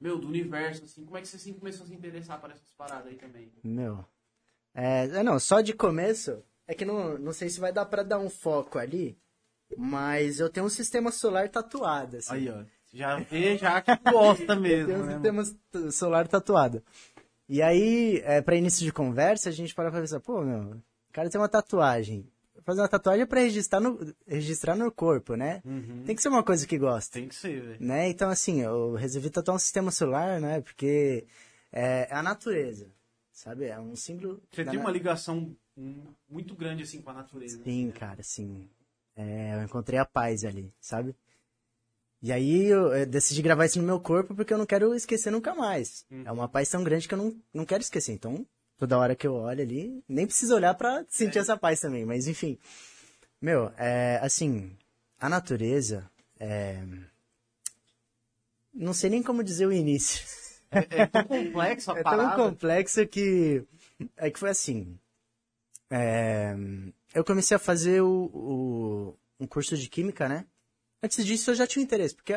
Meu, 0.00 0.18
do 0.18 0.26
universo, 0.28 0.84
assim. 0.84 1.04
Como 1.04 1.16
é 1.16 1.20
que 1.20 1.28
você 1.28 1.36
assim, 1.36 1.54
começou 1.54 1.84
a 1.84 1.88
se 1.88 1.94
interessar 1.94 2.40
por 2.40 2.50
essas 2.50 2.70
paradas 2.76 3.06
aí 3.08 3.16
também? 3.16 3.50
Meu. 3.62 4.04
É, 4.74 5.22
não, 5.22 5.38
só 5.40 5.60
de 5.62 5.72
começo, 5.72 6.42
é 6.66 6.74
que 6.74 6.84
não, 6.84 7.16
não 7.18 7.32
sei 7.32 7.48
se 7.48 7.58
vai 7.58 7.72
dar 7.72 7.86
pra 7.86 8.02
dar 8.02 8.18
um 8.18 8.28
foco 8.28 8.78
ali, 8.78 9.18
mas 9.76 10.38
eu 10.38 10.50
tenho 10.50 10.66
um 10.66 10.70
sistema 10.70 11.10
solar 11.10 11.48
tatuado, 11.48 12.18
assim. 12.18 12.34
Aí, 12.34 12.50
ó. 12.50 12.62
Já 12.92 13.16
vê, 13.16 13.56
já 13.56 13.80
que 13.80 13.96
gosta 13.96 14.54
mesmo, 14.56 14.86
Tem 14.88 14.96
um 14.96 15.04
né? 15.06 15.12
sistema 15.14 15.44
t- 15.70 15.90
solar 15.92 16.28
tatuado. 16.28 16.82
E 17.48 17.62
aí, 17.62 18.20
é, 18.24 18.42
pra 18.42 18.56
início 18.56 18.84
de 18.84 18.92
conversa, 18.92 19.48
a 19.48 19.52
gente 19.52 19.74
para 19.74 19.90
pra 19.90 20.00
pensar, 20.00 20.20
pô, 20.20 20.42
meu, 20.42 20.72
o 20.72 21.12
cara 21.12 21.30
tem 21.30 21.40
uma 21.40 21.48
tatuagem. 21.48 22.30
Fazer 22.66 22.80
uma 22.80 22.88
tatuagem 22.88 23.22
é 23.22 23.26
pra 23.26 23.40
registrar 23.40 23.78
no, 23.80 24.12
registrar 24.26 24.74
no 24.74 24.90
corpo, 24.90 25.36
né? 25.36 25.62
Uhum. 25.64 26.02
Tem 26.04 26.16
que 26.16 26.20
ser 26.20 26.28
uma 26.28 26.42
coisa 26.42 26.66
que 26.66 26.76
gosta. 26.76 27.12
Tem 27.12 27.28
que 27.28 27.34
ser, 27.34 27.62
velho. 27.62 27.76
né? 27.80 28.08
Então, 28.08 28.28
assim, 28.28 28.60
eu 28.60 28.94
resolvi 28.96 29.30
tatuar 29.30 29.54
um 29.54 29.58
sistema 29.60 29.92
solar, 29.92 30.40
né? 30.40 30.60
Porque 30.60 31.24
é, 31.70 32.08
é 32.10 32.14
a 32.14 32.24
natureza, 32.24 32.90
sabe? 33.30 33.66
É 33.66 33.78
um 33.78 33.94
símbolo... 33.94 34.42
Você 34.50 34.64
tem 34.64 34.74
na- 34.74 34.80
uma 34.80 34.90
ligação 34.90 35.56
muito 36.28 36.56
grande, 36.56 36.82
assim, 36.82 37.00
com 37.00 37.08
a 37.10 37.14
natureza. 37.14 37.62
Sim, 37.62 37.92
cara, 37.92 38.20
sim. 38.24 38.68
É, 39.14 39.54
eu 39.54 39.62
encontrei 39.62 40.00
a 40.00 40.04
paz 40.04 40.44
ali, 40.44 40.74
sabe? 40.80 41.14
E 42.20 42.32
aí 42.32 42.64
eu, 42.66 42.92
eu 42.92 43.06
decidi 43.06 43.42
gravar 43.42 43.66
isso 43.66 43.78
no 43.78 43.86
meu 43.86 44.00
corpo 44.00 44.34
porque 44.34 44.52
eu 44.52 44.58
não 44.58 44.66
quero 44.66 44.92
esquecer 44.94 45.30
nunca 45.30 45.54
mais. 45.54 46.04
É 46.24 46.32
uma 46.32 46.48
paz 46.48 46.68
tão 46.68 46.82
grande 46.82 47.06
que 47.06 47.14
eu 47.14 47.18
não, 47.18 47.40
não 47.54 47.64
quero 47.64 47.82
esquecer. 47.82 48.12
Então, 48.12 48.44
toda 48.78 48.98
hora 48.98 49.14
que 49.16 49.26
eu 49.26 49.34
olho 49.34 49.62
ali, 49.62 50.02
nem 50.08 50.26
preciso 50.26 50.54
olhar 50.54 50.74
pra 50.74 51.04
sentir 51.08 51.38
essa 51.38 51.56
paz 51.56 51.80
também. 51.80 52.04
Mas 52.04 52.26
enfim, 52.28 52.58
meu, 53.40 53.72
é, 53.76 54.18
assim, 54.22 54.76
a 55.18 55.28
natureza, 55.28 56.08
é, 56.38 56.82
não 58.72 58.92
sei 58.92 59.10
nem 59.10 59.22
como 59.22 59.42
dizer 59.42 59.66
o 59.66 59.72
início. 59.72 60.24
É 60.70 61.06
tão 61.06 61.24
complexo 61.24 61.90
a 61.90 61.94
É 61.98 62.02
tão 62.02 62.10
parada. 62.18 62.34
complexo 62.42 63.06
que. 63.06 63.62
É 64.16 64.30
que 64.30 64.38
foi 64.38 64.50
assim. 64.50 64.98
é, 65.90 66.54
Eu 67.14 67.24
comecei 67.24 67.54
a 67.56 67.60
fazer 67.60 68.02
o, 68.02 68.30
o- 68.34 69.18
um 69.40 69.46
curso 69.46 69.76
de 69.76 69.88
química, 69.88 70.28
né? 70.28 70.44
Antes 71.02 71.24
disso 71.24 71.50
eu 71.50 71.54
já 71.54 71.66
tinha 71.66 71.82
interesse, 71.82 72.14
porque, 72.14 72.32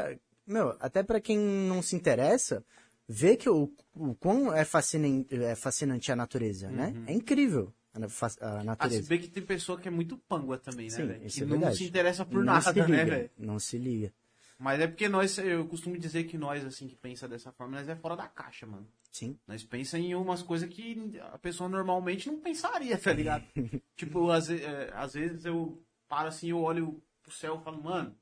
meu, 0.46 0.76
até 0.80 1.02
pra 1.02 1.20
quem 1.20 1.38
não 1.38 1.82
se 1.82 1.96
interessa, 1.96 2.64
vê 3.10 3.36
que 3.36 3.50
o, 3.50 3.74
o 3.96 4.14
quão 4.16 4.54
é 4.54 4.64
fascinante, 4.64 5.36
é 5.36 5.56
fascinante 5.56 6.12
a 6.12 6.16
natureza, 6.16 6.70
né? 6.70 6.94
É 7.08 7.14
incrível 7.14 7.74
a, 7.94 8.00
na- 8.00 8.08
fa- 8.08 8.28
a 8.40 8.58
Ah, 8.58 8.60
se 8.60 8.66
natureza. 8.66 9.08
vê 9.10 9.18
que 9.18 9.28
tem 9.28 9.44
pessoa 9.44 9.80
que 9.80 9.88
é 9.88 9.92
muito 9.92 10.16
pangua 10.18 10.58
também, 10.60 10.86
né, 10.90 10.96
Sim, 10.96 11.08
velho? 11.08 11.26
isso 11.26 11.38
Que 11.40 11.44
é 11.54 11.58
não 11.58 11.74
se 11.74 11.84
interessa 11.86 12.24
por 12.24 12.36
não 12.38 12.44
nada, 12.44 12.62
se 12.72 12.80
liga, 12.80 12.88
né, 12.88 13.06
velho? 13.06 13.30
Não 13.38 13.60
se 13.60 13.78
liga. 13.80 14.14
Mas 14.60 14.80
é 14.82 14.88
porque 14.88 15.08
nós, 15.10 15.38
eu 15.38 15.66
costumo 15.68 15.98
dizer 15.98 16.26
que 16.26 16.38
nós, 16.38 16.64
assim, 16.66 16.88
que 16.88 16.96
pensa 16.96 17.28
dessa 17.28 17.52
forma, 17.52 17.78
nós 17.78 17.88
é 17.90 17.96
fora 17.96 18.16
da 18.16 18.28
caixa, 18.28 18.68
mano. 18.68 18.86
Sim. 19.12 19.40
Nós 19.48 19.64
pensa 19.64 19.98
em 19.98 20.14
umas 20.14 20.44
coisas 20.44 20.70
que 20.70 21.18
a 21.32 21.38
pessoa 21.40 21.68
normalmente 21.70 22.30
não 22.30 22.40
pensaria, 22.40 22.98
tá 22.98 23.12
ligado? 23.14 23.44
tipo, 23.96 24.30
às, 24.30 24.50
é, 24.50 24.92
às 24.94 25.14
vezes 25.14 25.46
eu 25.46 25.82
paro 26.08 26.28
assim, 26.28 26.50
eu 26.50 26.60
olho 26.60 27.02
pro 27.24 27.32
céu 27.32 27.58
e 27.60 27.64
falo, 27.64 27.82
mano, 27.82 28.14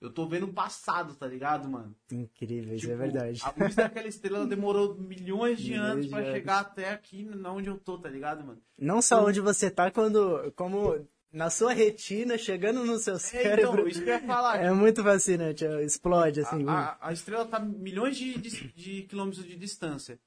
eu 0.00 0.10
tô 0.12 0.26
vendo 0.26 0.46
o 0.46 0.52
passado, 0.52 1.14
tá 1.14 1.26
ligado, 1.26 1.68
mano? 1.68 1.94
Incrível, 2.10 2.74
isso 2.74 2.80
Tipo, 2.86 2.92
é 2.92 2.96
verdade. 2.96 3.40
A 3.44 3.54
luz 3.62 3.74
daquela 3.74 4.08
estrela 4.08 4.38
ela 4.38 4.46
demorou 4.46 4.94
milhões 4.96 5.60
de 5.60 5.72
Milhões 5.72 6.06
anos 6.06 6.12
anos. 6.12 6.26
chegar 6.30 6.60
até 6.60 6.90
aqui, 6.90 7.24
na 7.24 7.52
onde 7.52 7.68
eu 7.68 7.78
tô, 7.78 7.98
tá 7.98 8.08
ligado, 8.08 8.44
mano? 8.44 8.60
Não 8.78 9.02
só 9.02 9.24
onde 9.24 9.40
você 9.40 9.70
tá, 9.70 9.90
quando. 9.90 10.50
Como 10.56 11.06
na 11.32 11.48
sua 11.50 11.72
retina, 11.72 12.36
chegando 12.38 12.84
no 12.84 12.98
seu 12.98 13.14
É, 13.14 13.18
cérebro. 13.18 13.72
então, 13.74 13.86
isso 13.88 14.02
que 14.02 14.08
eu 14.10 14.14
ia 14.14 14.20
falar. 14.26 14.56
É 14.64 14.72
muito 14.72 15.02
fascinante, 15.02 15.64
explode 15.84 16.40
assim. 16.40 16.66
A, 16.66 16.72
a- 16.72 16.98
a 17.08 17.12
estrela 17.12 17.46
tá 17.46 17.60
milhões 17.60 18.16
de, 18.16 18.36
de, 18.38 18.68
de 18.72 19.02
quilômetros 19.02 19.44
de 19.44 19.56
distância. 19.56 20.18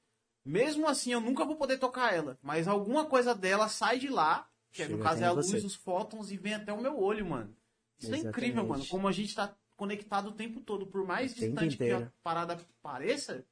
Mesmo 0.46 0.86
assim, 0.86 1.12
eu 1.12 1.20
nunca 1.20 1.44
vou 1.44 1.56
poder 1.56 1.78
tocar 1.78 2.14
ela. 2.14 2.38
Mas 2.42 2.68
alguma 2.68 3.04
coisa 3.06 3.34
dela 3.34 3.68
sai 3.68 3.98
de 3.98 4.08
lá, 4.08 4.46
que 4.72 4.82
é, 4.82 4.86
no 4.86 4.92
Chega 4.92 5.02
caso 5.02 5.16
até 5.16 5.24
é 5.24 5.28
a 5.28 5.32
luz, 5.32 5.46
você. 5.50 5.56
os 5.66 5.74
fótons, 5.74 6.30
e 6.30 6.36
vem 6.36 6.54
até 6.54 6.72
o 6.72 6.80
meu 6.80 6.98
olho, 6.98 7.26
mano. 7.26 7.54
Isso 7.98 8.12
é 8.14 8.18
Exatamente. 8.18 8.28
incrível, 8.28 8.66
mano. 8.66 8.86
Como 8.86 9.08
a 9.08 9.12
gente 9.12 9.34
tá 9.34 9.54
conectado 9.84 10.28
o 10.28 10.32
tempo 10.32 10.60
todo. 10.60 10.86
Por 10.86 11.06
mais 11.06 11.32
O 11.32 11.34
distante 11.34 11.76
que 11.76 11.90
a 11.90 12.10
parada 12.22 12.58
pareça, 12.82 13.44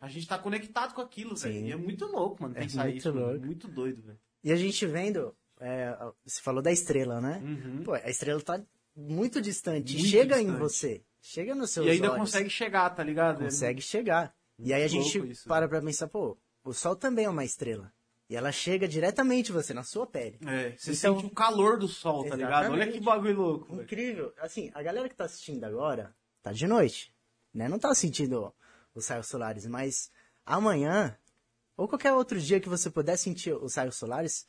a 0.00 0.08
gente 0.08 0.26
tá 0.28 0.38
conectado 0.38 0.94
com 0.94 1.00
aquilo, 1.00 1.34
velho. 1.36 1.66
E 1.66 1.72
é 1.72 1.76
muito 1.76 2.06
louco, 2.06 2.42
mano, 2.42 2.54
É 2.56 2.60
pensar 2.60 2.84
muito 2.84 2.98
isso. 2.98 3.10
louco. 3.12 3.44
Muito 3.46 3.68
doido, 3.68 4.02
velho. 4.02 4.18
E 4.44 4.52
a 4.52 4.56
gente 4.56 4.86
vendo. 4.86 5.34
é, 5.58 5.94
você 6.24 6.40
falou 6.40 6.62
da 6.62 6.72
estrela, 6.72 7.20
né? 7.20 7.38
Uhum. 7.44 7.82
Pô, 7.84 7.92
a 7.92 8.08
estrela 8.08 8.40
tá 8.40 8.62
muito 8.96 9.40
distante. 9.42 9.94
Muito 9.94 10.08
chega 10.08 10.36
em 10.40 10.44
distante. 10.46 10.58
você. 10.58 11.02
Chega 11.22 11.54
nos 11.54 11.70
seus 11.70 11.86
E 11.86 11.90
ainda 11.90 12.08
olhos. 12.12 12.18
consegue 12.20 12.48
chegar, 12.48 12.88
tá 12.90 13.02
ligado? 13.04 13.40
Consegue 13.44 13.80
chegar. 13.82 14.34
E 14.58 14.72
aí 14.72 14.82
a 14.82 14.88
gente 14.88 15.18
isso, 15.30 15.46
para 15.48 15.68
pra 15.68 15.82
pensar, 15.82 16.08
pô, 16.08 16.36
o 16.64 16.72
sol 16.72 16.96
também 16.96 17.26
é 17.26 17.28
uma 17.28 17.44
estrela. 17.44 17.92
E 18.30 18.36
ela 18.36 18.52
chega 18.52 18.86
diretamente 18.86 19.50
você, 19.50 19.74
na 19.74 19.82
sua 19.82 20.06
pele. 20.06 20.38
É, 20.46 20.70
você 20.78 20.92
Então- 20.92 21.16
sente 21.16 21.26
o 21.26 21.34
calor 21.34 21.76
do 21.76 21.88
sol, 21.88 22.24
tá 22.28 22.36
ligado? 22.36 22.70
Olha 22.70 22.86
que 22.90 23.00
bagulho 23.00 23.36
louco. 23.36 23.82
Incrível. 23.82 24.32
Assim, 24.38 24.70
a 24.72 24.80
galera 24.80 25.08
que 25.08 25.16
tá 25.16 25.24
assistindo 25.24 25.64
agora, 25.64 26.14
tá 26.40 26.52
de 26.52 26.64
noite, 26.64 27.12
né? 27.52 27.68
Não 27.68 27.76
tá 27.76 27.92
sentindo 27.92 28.54
os 28.94 29.08
raios 29.08 29.26
solares, 29.26 29.66
mas 29.66 30.12
amanhã, 30.46 31.18
ou 31.76 31.88
qualquer 31.88 32.12
outro 32.12 32.40
dia 32.40 32.60
que 32.60 32.68
você 32.68 32.88
puder 32.88 33.16
sentir 33.16 33.52
os 33.52 33.74
raios 33.74 33.96
solares, 33.96 34.46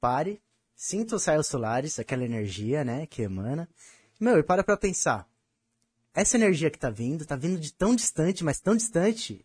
pare, 0.00 0.40
sinta 0.76 1.16
os 1.16 1.24
raios 1.24 1.48
solares, 1.48 1.98
aquela 1.98 2.24
energia, 2.24 2.84
né, 2.84 3.06
que 3.06 3.22
emana. 3.22 3.68
Meu, 4.20 4.38
e 4.38 4.42
para 4.44 4.62
pra 4.62 4.76
pensar. 4.76 5.28
Essa 6.14 6.36
energia 6.36 6.70
que 6.70 6.78
tá 6.78 6.90
vindo, 6.90 7.26
tá 7.26 7.34
vindo 7.34 7.58
de 7.58 7.72
tão 7.72 7.92
distante, 7.94 8.44
mas 8.44 8.60
tão 8.60 8.76
distante, 8.76 9.44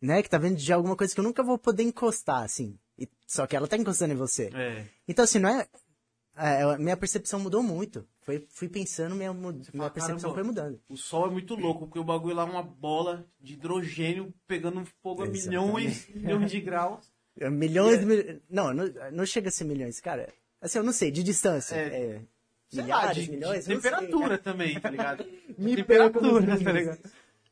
né, 0.00 0.22
que 0.22 0.30
tá 0.30 0.38
vindo 0.38 0.56
de 0.56 0.72
alguma 0.72 0.96
coisa 0.96 1.12
que 1.12 1.20
eu 1.20 1.24
nunca 1.24 1.42
vou 1.42 1.58
poder 1.58 1.82
encostar, 1.82 2.42
assim. 2.42 2.78
E- 2.98 3.08
só 3.26 3.46
que 3.46 3.56
ela 3.56 3.66
tá 3.68 3.76
encostando 3.76 4.12
em 4.12 4.16
você. 4.16 4.50
É. 4.54 4.84
Então, 5.08 5.24
assim, 5.24 5.38
não 5.38 5.48
é. 5.48 5.66
é, 6.36 6.62
a 6.62 6.78
minha 6.78 6.96
percepção 6.96 7.40
mudou 7.40 7.62
muito. 7.62 8.06
Foi, 8.20 8.46
fui 8.50 8.68
pensando, 8.68 9.14
minha, 9.16 9.32
mu- 9.32 9.50
minha 9.52 9.64
fala, 9.64 9.90
percepção 9.90 10.30
"Caramba, 10.30 10.34
foi 10.34 10.42
mudando. 10.44 10.80
O 10.88 10.96
sol 10.96 11.26
é 11.26 11.30
muito 11.30 11.54
louco, 11.54 11.86
porque 11.86 11.98
o 11.98 12.04
bagulho 12.04 12.36
lá 12.36 12.42
é 12.42 12.50
uma 12.50 12.62
bola 12.62 13.26
de 13.40 13.54
hidrogênio 13.54 14.32
pegando 14.46 14.84
fogo 15.02 15.24
a 15.24 15.26
milhões, 15.26 16.06
milhões 16.14 16.50
de 16.50 16.60
graus. 16.60 17.10
É, 17.40 17.48
Milhões 17.50 18.00
É. 18.00 18.04
mil... 18.04 18.40
Não, 18.48 18.72
não, 18.72 18.84
não 19.12 19.26
chega 19.26 19.48
a 19.48 19.52
ser 19.52 19.64
milhões, 19.64 19.98
cara. 20.00 20.28
Assim, 20.60 20.78
eu 20.78 20.84
não 20.84 20.92
sei, 20.92 21.10
de 21.10 21.22
distância. 21.22 21.74
É, 21.74 21.80
É, 21.88 22.20
Sei 22.68 22.82
milhares, 22.84 23.06
lá, 23.08 23.12
de, 23.24 23.30
milhões, 23.30 23.58
de 23.58 23.64
sei, 23.64 23.74
temperatura 23.76 24.28
cara. 24.28 24.38
também, 24.38 24.80
tá 24.80 24.88
ligado? 24.88 25.26
Me 25.58 25.76
temperatura, 25.76 26.58
tá 26.58 26.72
ligado? 26.72 27.00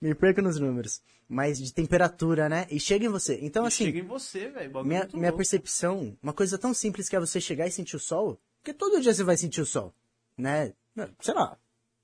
Me 0.01 0.15
perco 0.15 0.41
nos 0.41 0.59
números. 0.59 1.03
Mas 1.29 1.59
de 1.59 1.73
temperatura, 1.73 2.49
né? 2.49 2.67
E 2.71 2.81
chega 2.81 3.05
em 3.05 3.09
você. 3.09 3.39
Então, 3.43 3.65
E 3.65 3.69
assim, 3.69 3.85
chega 3.85 3.99
em 3.99 4.07
você, 4.07 4.49
velho. 4.49 4.85
minha, 4.85 5.01
muito 5.01 5.19
minha 5.19 5.33
percepção, 5.33 6.17
uma 6.23 6.33
coisa 6.33 6.57
tão 6.57 6.73
simples 6.73 7.09
que 7.09 7.17
é 7.17 7.21
você 7.21 7.41
chegar 7.41 7.67
e 7.67 7.71
sentir 7.71 7.97
o 7.97 8.01
sol, 8.01 8.41
porque 8.59 8.73
todo 8.73 9.01
dia 9.01 9.13
você 9.13 9.23
vai 9.23 9.37
sentir 9.37 9.61
o 9.61 9.67
sol, 9.67 9.95
né? 10.37 10.73
Sei 11.21 11.35
lá. 11.35 11.57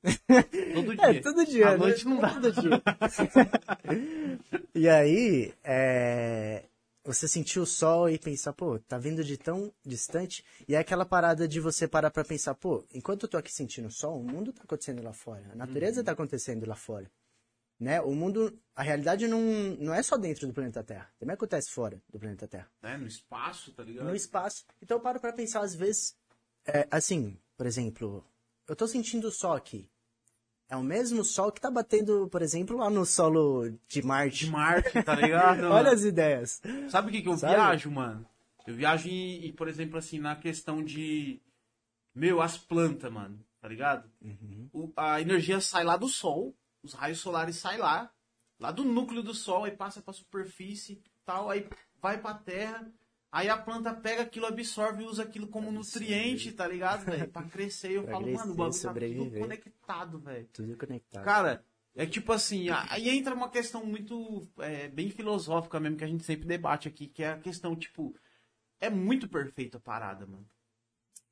Todo 0.74 0.94
dia. 0.94 1.04
É, 1.04 1.20
todo 1.20 1.44
dia. 1.44 1.68
À 1.68 1.70
né? 1.72 1.76
noite 1.78 2.04
não 2.04 2.20
dá. 2.20 2.34
Todo 2.34 2.52
dia. 2.52 2.82
e 4.72 4.88
aí, 4.88 5.52
é, 5.64 6.62
você 7.04 7.26
sentir 7.26 7.58
o 7.58 7.66
sol 7.66 8.08
e 8.08 8.16
pensar, 8.18 8.52
pô, 8.52 8.78
tá 8.78 8.98
vindo 8.98 9.24
de 9.24 9.36
tão 9.36 9.72
distante. 9.84 10.44
E 10.68 10.76
é 10.76 10.78
aquela 10.78 11.04
parada 11.04 11.48
de 11.48 11.58
você 11.58 11.88
parar 11.88 12.10
pra 12.12 12.24
pensar, 12.24 12.54
pô, 12.54 12.84
enquanto 12.94 13.24
eu 13.24 13.28
tô 13.28 13.36
aqui 13.36 13.52
sentindo 13.52 13.88
o 13.88 13.90
sol, 13.90 14.20
o 14.20 14.22
mundo 14.22 14.52
tá 14.52 14.62
acontecendo 14.62 15.02
lá 15.02 15.12
fora. 15.12 15.44
A 15.52 15.56
natureza 15.56 16.04
tá 16.04 16.12
acontecendo 16.12 16.64
lá 16.66 16.76
fora. 16.76 17.10
Né? 17.78 18.00
O 18.00 18.14
mundo, 18.14 18.58
a 18.74 18.82
realidade 18.82 19.28
não, 19.28 19.40
não 19.78 19.92
é 19.92 20.02
só 20.02 20.16
dentro 20.16 20.46
do 20.46 20.52
planeta 20.54 20.82
Terra. 20.82 21.10
Também 21.18 21.34
acontece 21.34 21.70
fora 21.70 22.00
do 22.10 22.18
planeta 22.18 22.48
Terra 22.48 22.70
É, 22.82 22.96
no 22.96 23.06
espaço, 23.06 23.72
tá 23.72 23.82
ligado? 23.82 24.06
no 24.06 24.14
espaço. 24.16 24.64
Então 24.82 24.96
eu 24.96 25.00
paro 25.02 25.20
pra 25.20 25.32
pensar, 25.32 25.60
às 25.60 25.74
vezes, 25.74 26.16
é, 26.66 26.86
assim, 26.90 27.38
por 27.56 27.66
exemplo, 27.66 28.24
eu 28.66 28.74
tô 28.74 28.86
sentindo 28.88 29.28
o 29.28 29.32
sol 29.32 29.52
aqui. 29.52 29.88
É 30.68 30.74
o 30.76 30.82
mesmo 30.82 31.22
sol 31.22 31.52
que 31.52 31.60
tá 31.60 31.70
batendo, 31.70 32.28
por 32.28 32.42
exemplo, 32.42 32.78
lá 32.78 32.90
no 32.90 33.04
solo 33.06 33.70
de 33.86 34.02
Marte. 34.02 34.46
De 34.46 34.50
Marte, 34.50 35.02
tá 35.04 35.14
ligado? 35.14 35.64
Olha 35.70 35.92
as 35.92 36.02
ideias. 36.02 36.60
Sabe 36.88 37.08
o 37.08 37.12
que, 37.12 37.22
que 37.22 37.28
eu 37.28 37.36
Sabe? 37.36 37.54
viajo, 37.54 37.90
mano? 37.90 38.26
Eu 38.66 38.74
viajo 38.74 39.08
em, 39.08 39.46
em, 39.46 39.52
por 39.52 39.68
exemplo, 39.68 39.96
assim, 39.98 40.18
na 40.18 40.34
questão 40.34 40.82
de. 40.82 41.40
Meu, 42.12 42.40
as 42.42 42.56
plantas, 42.58 43.12
mano, 43.12 43.38
tá 43.60 43.68
ligado? 43.68 44.10
Uhum. 44.20 44.68
O- 44.72 44.92
a 44.96 45.20
energia 45.20 45.60
sai 45.60 45.84
lá 45.84 45.96
do 45.96 46.08
sol, 46.08 46.52
os 46.86 46.94
raios 46.94 47.18
solares 47.20 47.56
saem 47.56 47.78
lá, 47.78 48.10
lá 48.58 48.70
do 48.70 48.84
núcleo 48.84 49.22
do 49.22 49.34
sol, 49.34 49.64
aí 49.64 49.70
passa 49.72 50.00
pra 50.00 50.12
superfície 50.14 51.02
tal, 51.24 51.50
aí 51.50 51.68
vai 52.00 52.18
pra 52.18 52.34
terra, 52.34 52.90
Aí 53.32 53.50
a 53.50 53.56
planta 53.58 53.92
pega 53.92 54.22
aquilo, 54.22 54.46
absorve 54.46 55.02
e 55.02 55.06
usa 55.06 55.24
aquilo 55.24 55.46
como 55.48 55.70
nutriente, 55.70 56.52
tá 56.52 56.66
ligado, 56.66 57.04
velho? 57.04 57.28
Pra 57.28 57.42
crescer. 57.42 57.90
E 57.90 57.94
eu 57.96 58.04
Pra 58.04 58.12
falo, 58.12 58.24
crescer, 58.24 58.38
mano, 58.38 58.52
o 58.52 58.56
bagulho 58.56 58.82
tá 58.82 58.94
tudo 58.94 59.38
conectado, 59.40 60.18
velho. 60.20 60.48
Tudo 60.54 60.76
conectado. 60.78 61.24
Cara, 61.24 61.64
é 61.94 62.06
tipo 62.06 62.32
assim, 62.32 62.70
a- 62.70 62.86
aí 62.88 63.10
entra 63.10 63.34
uma 63.34 63.50
questão 63.50 63.84
muito, 63.84 64.48
é, 64.58 64.88
bem 64.88 65.10
filosófica 65.10 65.78
mesmo, 65.78 65.98
que 65.98 66.04
a 66.04 66.06
gente 66.06 66.24
sempre 66.24 66.46
debate 66.46 66.88
aqui, 66.88 67.08
que 67.08 67.22
é 67.22 67.32
a 67.32 67.38
questão, 67.38 67.76
tipo, 67.76 68.14
é 68.80 68.88
muito 68.88 69.28
perfeita 69.28 69.76
a 69.76 69.80
parada, 69.80 70.24
mano. 70.24 70.48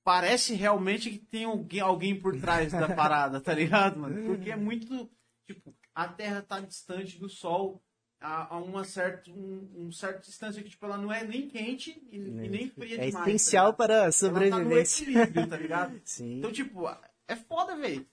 Parece 0.02 0.54
realmente 0.54 1.10
que 1.10 1.18
tem 1.18 1.44
alguém, 1.44 1.80
alguém 1.80 2.20
por 2.20 2.38
trás 2.38 2.70
da 2.72 2.88
parada, 2.94 3.40
tá 3.40 3.54
ligado, 3.54 3.98
mano? 3.98 4.26
Porque 4.26 4.50
é 4.50 4.56
muito, 4.56 5.10
tipo, 5.46 5.74
a 5.94 6.08
Terra 6.08 6.42
tá 6.42 6.60
distante 6.60 7.18
do 7.18 7.28
Sol 7.28 7.82
a, 8.20 8.54
a 8.54 8.58
uma 8.58 8.84
certa, 8.84 9.30
um, 9.30 9.86
um 9.86 9.92
certa 9.92 10.20
distância 10.20 10.62
que, 10.62 10.70
tipo, 10.70 10.84
ela 10.86 10.96
não 10.96 11.12
é 11.12 11.24
nem 11.24 11.48
quente 11.48 12.02
e, 12.10 12.16
e 12.16 12.48
nem 12.48 12.70
fria 12.70 12.96
é 12.96 13.06
demais. 13.06 13.26
essencial 13.26 13.72
tá 13.72 13.76
para 13.76 13.94
a 14.06 14.06
ligado? 14.06 14.26
Ela 14.26 14.50
tá 14.50 14.58
no 14.58 14.62
sobrevivência. 14.64 15.02
equilíbrio, 15.02 15.48
tá 15.48 15.56
ligado? 15.56 16.00
Sim. 16.04 16.38
Então, 16.38 16.52
tipo, 16.52 16.84
é 17.28 17.36
foda, 17.36 17.76
velho. 17.76 18.06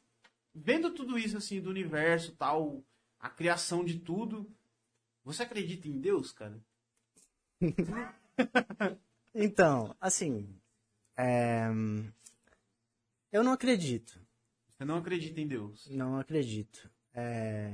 Vendo 0.53 0.93
tudo 0.93 1.17
isso, 1.17 1.37
assim, 1.37 1.61
do 1.61 1.69
universo 1.69 2.35
tal, 2.35 2.83
a 3.19 3.29
criação 3.29 3.85
de 3.85 3.99
tudo, 3.99 4.51
você 5.23 5.43
acredita 5.43 5.87
em 5.87 5.99
Deus, 5.99 6.31
cara? 6.31 6.59
Então, 9.33 9.95
assim, 10.01 10.59
é, 11.17 11.65
eu 13.31 13.43
não 13.43 13.53
acredito. 13.53 14.19
Você 14.75 14.83
não 14.83 14.97
acredita 14.97 15.39
em 15.39 15.47
Deus? 15.47 15.87
Não 15.89 16.19
acredito. 16.19 16.90
É, 17.13 17.71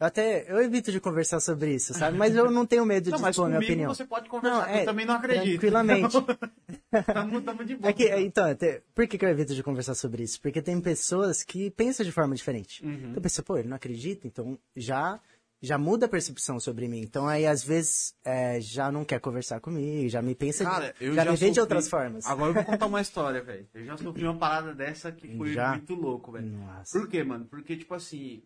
Eu 0.00 0.06
até 0.06 0.50
eu 0.50 0.60
evito 0.62 0.90
de 0.90 0.98
conversar 1.00 1.38
sobre 1.40 1.74
isso, 1.74 1.94
sabe? 1.94 2.18
Mas 2.18 2.34
eu 2.34 2.50
não 2.50 2.66
tenho 2.66 2.84
medo 2.84 3.04
de 3.04 3.10
Não, 3.12 3.18
mas 3.20 3.30
expor 3.36 3.46
minha 3.48 3.58
comigo 3.60 3.72
opinião. 3.72 3.94
você 3.94 4.04
pode 4.04 4.28
conversar, 4.28 4.58
Não, 4.58 4.66
é, 4.66 4.80
eu 4.80 4.84
também 4.84 5.06
não 5.06 5.14
acredito. 5.14 5.60
tranquilamente. 5.60 6.16
tamo, 7.14 7.40
tamo 7.42 7.64
de 7.64 7.76
boa. 7.76 7.90
É 7.90 7.92
que, 7.92 8.08
então, 8.16 8.50
até- 8.50 8.82
por 8.94 9.06
que, 9.06 9.16
que 9.16 9.24
eu 9.24 9.28
evito 9.28 9.54
de 9.54 9.62
conversar 9.62 9.94
sobre 9.94 10.22
isso? 10.24 10.40
Porque 10.40 10.60
tem 10.60 10.80
pessoas 10.80 11.42
que 11.44 11.70
pensam 11.70 12.04
de 12.04 12.10
forma 12.12 12.34
diferente. 12.34 12.84
Uhum. 12.84 13.10
Então 13.10 13.22
pensa, 13.22 13.42
pô, 13.42 13.56
ele 13.56 13.68
não 13.68 13.76
acredita, 13.76 14.26
então 14.26 14.58
já 14.76 15.20
já 15.64 15.78
muda 15.78 16.06
a 16.06 16.08
percepção 16.08 16.58
sobre 16.58 16.88
mim. 16.88 17.02
Então 17.02 17.28
aí 17.28 17.46
às 17.46 17.62
vezes 17.62 18.16
é, 18.24 18.60
já 18.60 18.90
não 18.90 19.04
quer 19.04 19.20
conversar 19.20 19.60
comigo, 19.60 20.08
já 20.08 20.20
me 20.20 20.34
pensa, 20.34 20.64
Cara, 20.64 20.92
eu 21.00 21.14
já, 21.14 21.24
já 21.24 21.30
me 21.30 21.36
vê 21.36 21.44
de 21.50 21.54
sofri- 21.54 21.60
outras 21.60 21.88
formas. 21.88 22.26
Agora 22.26 22.50
eu 22.50 22.54
vou 22.54 22.64
contar 22.64 22.86
uma 22.86 23.00
história, 23.00 23.40
velho. 23.44 23.68
Eu 23.72 23.84
já 23.84 23.96
sofri 23.96 24.24
uma 24.24 24.36
parada 24.36 24.74
dessa 24.74 25.12
que 25.12 25.36
foi 25.36 25.52
Já? 25.52 25.70
muito 25.70 25.94
louco, 25.94 26.32
velho. 26.32 26.52
Por 26.90 27.08
quê, 27.08 27.22
mano? 27.22 27.44
Porque, 27.44 27.76
tipo 27.76 27.94
assim, 27.94 28.42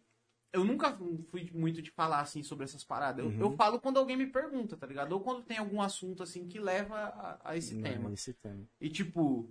eu 0.57 0.64
nunca 0.64 0.96
fui 1.30 1.50
muito 1.52 1.80
de 1.82 1.90
falar, 1.90 2.20
assim, 2.20 2.42
sobre 2.42 2.64
essas 2.64 2.82
paradas. 2.84 3.24
Eu, 3.24 3.30
Uhum. 3.30 3.40
eu 3.40 3.52
falo 3.52 3.80
quando 3.80 3.98
alguém 3.98 4.16
me 4.16 4.26
pergunta, 4.26 4.76
tá 4.76 4.86
ligado? 4.86 5.12
Ou 5.12 5.20
quando 5.20 5.42
tem 5.44 5.59
algum 5.59 5.80
assunto, 5.80 6.22
assim, 6.22 6.48
que 6.48 6.59
leva 6.59 6.96
a, 6.96 7.50
a 7.50 7.57
esse 7.57 7.74
Não, 7.74 7.82
tema. 7.82 8.12
esse 8.12 8.32
tema. 8.34 8.64
E, 8.80 8.88
tipo, 8.90 9.48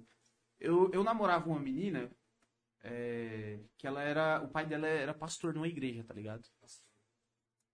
eu, 0.59 0.91
eu 0.91 1.03
namorava 1.03 1.47
uma 1.49 1.59
menina 1.59 2.09
é, 2.83 3.59
que 3.77 3.87
ela 3.87 4.01
era... 4.01 4.41
O 4.43 4.47
pai 4.49 4.65
dela 4.65 4.87
era 4.87 5.13
pastor 5.13 5.53
numa 5.53 5.67
igreja, 5.67 6.03
tá 6.03 6.13
ligado? 6.13 6.43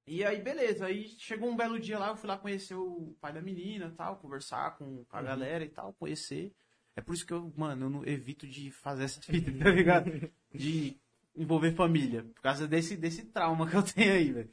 E 0.08 0.24
aí, 0.24 0.42
beleza. 0.42 0.86
Aí 0.86 1.08
chegou 1.20 1.50
um 1.50 1.56
belo 1.56 1.80
dia 1.80 1.98
lá, 2.00 2.10
eu 2.10 2.16
fui 2.18 2.28
lá 2.28 2.38
conhecer 2.38 2.76
o 2.76 3.16
pai 3.22 3.32
da 3.34 3.42
menina 3.42 3.86
e 3.88 3.92
tal, 3.96 4.18
conversar 4.18 4.78
com 4.78 5.06
a 5.10 5.22
galera 5.22 5.64
e 5.64 5.70
tal, 5.70 5.94
conhecer. 5.94 6.54
É 6.96 7.02
por 7.02 7.14
isso 7.16 7.26
que 7.26 7.32
eu, 7.34 7.54
mano, 7.56 7.86
eu 7.86 7.90
não 7.90 8.06
evito 8.06 8.48
de 8.48 8.72
fazer 8.72 9.04
essa 9.06 9.22
fita, 9.24 9.52
tá 9.64 9.70
ligado? 9.70 10.12
De 10.54 11.00
envolver 11.36 11.74
família. 11.74 12.24
Por 12.24 12.42
causa 12.42 12.68
desse, 12.68 12.96
desse 12.96 13.24
trauma 13.26 13.70
que 13.70 13.76
eu 13.76 13.84
tenho 13.84 14.14
aí, 14.14 14.32
velho. 14.32 14.50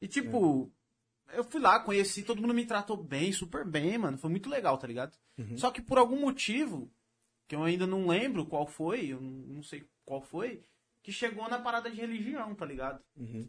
E 0.00 0.08
tipo, 0.08 0.70
eu 1.32 1.44
fui 1.44 1.60
lá, 1.60 1.80
conheci, 1.80 2.22
todo 2.22 2.40
mundo 2.40 2.54
me 2.54 2.64
tratou 2.66 2.96
bem, 2.96 3.32
super 3.32 3.64
bem, 3.64 3.98
mano. 3.98 4.18
Foi 4.18 4.30
muito 4.30 4.48
legal, 4.48 4.78
tá 4.78 4.86
ligado? 4.86 5.16
Só 5.56 5.70
que 5.70 5.80
por 5.82 5.98
algum 5.98 6.20
motivo, 6.20 6.90
que 7.48 7.54
eu 7.54 7.62
ainda 7.64 7.86
não 7.86 8.06
lembro 8.06 8.46
qual 8.46 8.66
foi, 8.66 9.06
eu 9.08 9.20
não 9.20 9.62
sei 9.62 9.84
qual 10.04 10.20
foi, 10.22 10.62
que 11.02 11.10
chegou 11.12 11.48
na 11.48 11.58
parada 11.58 11.90
de 11.90 11.96
religião, 11.96 12.54
tá 12.54 12.66
ligado? 12.66 13.02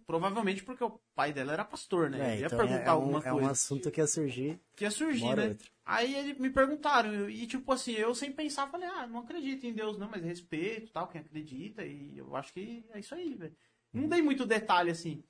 Provavelmente 0.05 0.63
porque 0.63 0.83
o 0.83 0.99
pai 1.13 1.33
dela 1.33 1.53
era 1.53 1.65
pastor, 1.65 2.09
né? 2.09 2.19
É, 2.19 2.33
Ele 2.33 2.41
ia 2.41 2.47
então 2.47 2.59
é, 2.59 2.67
perguntar 2.67 2.91
é 2.91 2.93
um, 2.93 2.95
alguma 2.95 3.19
é 3.19 3.29
coisa 3.29 3.47
um 3.47 3.51
assunto 3.51 3.91
que 3.91 3.99
ia 3.99 4.07
surgir. 4.07 4.61
que 4.75 4.83
ia 4.85 4.91
surgir, 4.91 5.35
né? 5.35 5.49
outra. 5.49 5.69
Aí 5.85 6.15
eles 6.15 6.37
me 6.37 6.49
perguntaram, 6.49 7.29
e 7.29 7.45
tipo 7.45 7.71
assim, 7.71 7.91
eu 7.93 8.15
sem 8.15 8.31
pensar, 8.31 8.69
falei, 8.69 8.87
ah, 8.87 9.05
não 9.05 9.19
acredito 9.19 9.65
em 9.65 9.73
Deus, 9.73 9.97
não, 9.97 10.09
mas 10.09 10.23
respeito 10.23 10.91
tal, 10.93 11.07
quem 11.07 11.19
acredita, 11.19 11.85
e 11.85 12.17
eu 12.17 12.35
acho 12.35 12.53
que 12.53 12.85
é 12.91 12.99
isso 12.99 13.13
aí, 13.13 13.33
velho. 13.35 13.55
Não 13.91 14.07
dei 14.07 14.21
muito 14.21 14.45
detalhe 14.45 14.89
assim. 14.89 15.21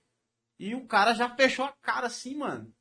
E 0.60 0.76
o 0.76 0.86
cara 0.86 1.14
já 1.16 1.28
fechou 1.36 1.66
a 1.66 1.72
cara 1.82 2.06
assim, 2.06 2.36
mano. 2.36 2.72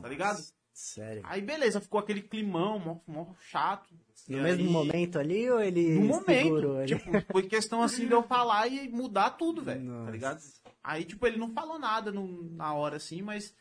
Tá 0.00 0.08
ligado? 0.08 0.38
Sério. 0.80 1.22
Aí 1.24 1.40
beleza, 1.42 1.80
ficou 1.80 1.98
aquele 1.98 2.22
climão, 2.22 2.78
mó, 2.78 3.00
mó 3.04 3.34
chato. 3.40 3.92
No 4.28 4.38
E 4.38 4.40
mesmo 4.40 4.64
aí- 4.64 4.70
momento 4.72 5.18
ali 5.18 5.50
ou 5.50 5.60
ele 5.60 5.98
No 5.98 6.02
momento. 6.06 6.86
Tipo, 6.86 7.32
foi 7.32 7.42
questão 7.48 7.82
assim 7.82 8.06
de 8.06 8.12
eu 8.12 8.22
falar 8.22 8.68
e 8.68 8.88
mudar 8.88 9.30
tudo, 9.30 9.60
velho. 9.60 10.04
Tá 10.04 10.10
ligado? 10.12 10.40
Aí, 10.84 11.04
tipo, 11.04 11.26
ele 11.26 11.36
não 11.36 11.50
falou 11.52 11.80
nada 11.80 12.12
no- 12.12 12.48
na 12.52 12.72
hora 12.74 12.94
assim, 12.96 13.22
mas 13.22 13.52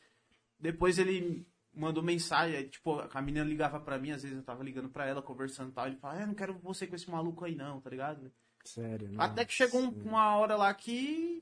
depois 0.60 1.00
ele 1.00 1.48
mandou 1.74 2.04
mensagem, 2.04 2.56
aí, 2.56 2.70
tipo, 2.70 3.00
a 3.12 3.22
menina 3.22 3.46
ligava 3.46 3.80
pra 3.80 3.98
mim, 3.98 4.12
às 4.12 4.22
vezes 4.22 4.38
eu 4.38 4.44
tava 4.44 4.64
ligando 4.64 4.90
pra 4.90 5.08
ela, 5.08 5.22
conversando 5.22 5.70
e 5.72 5.74
tal, 5.74 5.88
ele 5.88 5.96
falava, 5.98 6.22
é, 6.22 6.26
não 6.28 6.36
quero 6.36 6.54
você 6.60 6.86
com 6.86 6.96
esse 6.96 7.10
maluco 7.10 7.46
aí 7.46 7.56
não, 7.56 7.82
tá 7.82 7.90
ligado? 7.90 8.32
Sério. 8.64 9.10
Até 9.18 9.44
que 9.44 9.54
chegou 9.54 9.82
um- 9.82 10.02
uma 10.04 10.36
hora 10.38 10.56
lá 10.56 10.72
que 10.74 11.42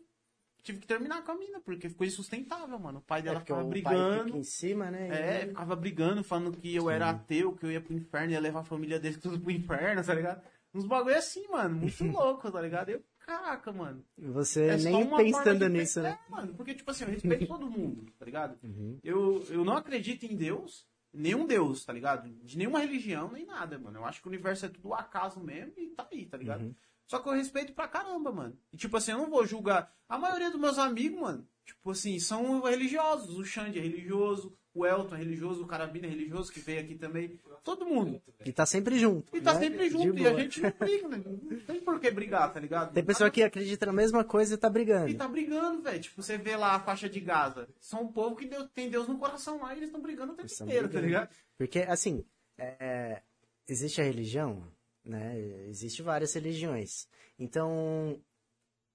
tive 0.66 0.80
que 0.80 0.88
terminar 0.88 1.24
com 1.24 1.32
a 1.32 1.36
mina, 1.36 1.60
porque 1.62 1.88
ficou 1.88 2.06
insustentável, 2.06 2.78
mano. 2.80 3.00
O 3.00 3.02
pai 3.02 3.20
É 3.20 3.24
dela 3.24 3.40
porque 3.40 3.54
ficava 3.54 3.70
brigando. 3.70 4.38
em 4.38 4.44
cima, 4.44 4.90
né? 4.92 5.08
É, 5.44 5.48
ficava 5.48 5.76
brigando, 5.76 6.24
falando 6.24 6.58
que 6.58 6.76
eu 6.76 6.90
era 6.90 7.10
ateu, 7.12 7.54
que 7.56 7.66
eu 7.66 7.72
ia 7.72 7.80
pro 7.80 7.94
inferno, 7.94 8.34
ia 8.34 8.40
levar 8.40 8.62
a 8.62 8.64
família 8.66 9.00
dele 9.00 9.18
tudo 9.18 9.40
pro 9.40 9.52
inferno, 9.52 10.04
tá 10.04 10.14
ligado? 10.14 10.42
Uns 10.74 10.86
bagulho 10.86 11.16
assim, 11.16 11.48
mano, 11.48 11.76
muito 11.78 12.04
louco, 12.12 12.52
tá 12.52 12.62
ligado? 12.62 12.90
Eu, 12.90 13.02
caraca, 13.20 13.72
mano. 13.72 14.04
Você 14.18 14.66
É 14.68 14.78
nem 14.78 15.10
pensando 15.16 15.70
nisso, 15.70 16.02
né? 16.02 16.20
É, 16.28 16.32
mano, 16.32 16.54
porque, 16.56 16.74
tipo 16.74 16.92
assim, 16.92 17.06
eu 17.06 17.12
respeito 17.12 17.48
todo 17.48 17.70
mundo, 17.70 18.06
tá 18.20 18.26
ligado? 18.26 18.58
Uhum. 18.66 19.00
Eu, 19.04 19.46
eu 19.50 19.64
não 19.64 19.78
acredito 19.78 20.26
em 20.26 20.36
Deus, 20.36 20.86
nenhum 21.14 21.46
Deus, 21.48 21.86
tá 21.86 21.94
ligado? 21.94 22.28
De 22.44 22.58
nenhuma 22.58 22.80
religião, 22.80 23.32
nem 23.32 23.46
nada, 23.46 23.78
mano. 23.80 24.00
Eu 24.00 24.06
acho 24.06 24.20
que 24.22 24.28
o 24.28 24.32
universo 24.32 24.66
é 24.66 24.70
tudo 24.70 24.94
acaso 24.94 25.40
mesmo 25.40 25.74
e 25.78 25.88
tá 25.92 26.06
aí, 26.12 26.26
tá 26.26 26.36
ligado? 26.38 26.64
Uhum. 26.64 26.76
Só 27.08 27.20
que 27.20 27.30
eu 27.30 27.34
respeito 27.34 27.74
pra 27.74 27.88
caramba, 27.88 28.32
mano. 28.32 28.58
E, 28.74 28.78
tipo 28.78 28.98
assim, 28.98 29.12
eu 29.12 29.18
não 29.20 29.30
vou 29.30 29.46
julgar. 29.46 29.94
A 30.10 30.18
maioria 30.18 30.50
dos 30.50 30.60
meus 30.60 30.78
amigos, 30.80 31.20
mano, 31.20 31.48
tipo 31.66 31.92
assim, 31.92 32.20
são 32.20 32.62
religiosos. 32.62 33.38
O 33.38 33.44
Xande 33.46 33.78
é 33.80 33.82
religioso, 33.82 34.58
o 34.74 34.86
Elton 34.86 35.16
é 35.16 35.20
religioso, 35.20 35.64
o 35.64 35.68
Carabina 35.68 36.08
é 36.08 36.10
religioso, 36.10 36.52
que 36.52 36.60
veio 36.60 36.82
aqui 36.82 36.96
também. 36.96 37.40
Todo 37.64 37.86
mundo. 37.86 38.22
E 38.46 38.52
tá 38.52 38.66
sempre 38.66 39.00
junto. 39.00 39.36
E 39.36 39.42
tá 39.42 39.54
né? 39.56 39.60
sempre 39.60 39.90
junto, 39.90 40.18
e 40.20 40.28
a 40.28 40.34
gente 40.36 40.62
não 40.62 40.72
briga, 40.80 41.08
né? 41.08 41.24
Não 41.26 41.60
tem 41.62 41.80
por 41.82 42.00
que 42.00 42.12
brigar, 42.12 42.54
tá 42.54 42.60
ligado? 42.60 42.94
Tem 42.94 43.04
pessoa 43.04 43.30
que 43.32 43.42
acredita 43.42 43.86
na 43.88 43.94
mesma 43.94 44.24
coisa 44.24 44.54
e 44.54 44.58
tá 44.58 44.70
brigando. 44.70 45.10
E 45.10 45.16
tá 45.16 45.28
brigando, 45.28 45.82
velho. 45.82 46.00
Tipo, 46.02 46.22
você 46.22 46.38
vê 46.38 46.56
lá 46.56 46.76
a 46.76 46.80
faixa 46.80 47.10
de 47.10 47.20
Gaza. 47.20 47.68
São 47.80 48.04
um 48.04 48.12
povo 48.12 48.36
que 48.36 48.46
Deus- 48.48 48.70
tem 48.74 48.90
Deus 48.90 49.08
no 49.08 49.18
coração 49.18 49.62
lá 49.62 49.74
e 49.74 49.78
eles 49.78 49.90
estão 49.90 50.02
brigando 50.02 50.34
o 50.34 50.36
tempo 50.36 50.48
Eles 50.48 50.62
inteiro, 50.62 50.84
tá 50.84 51.00
brigando. 51.00 51.08
ligado? 51.08 51.30
Porque, 51.58 51.80
assim, 51.80 52.24
é, 52.58 53.22
existe 53.68 54.00
a 54.02 54.04
religião, 54.04 54.68
né? 55.06 55.38
Existe 55.70 56.02
várias 56.02 56.34
religiões. 56.34 57.08
Então, 57.38 58.20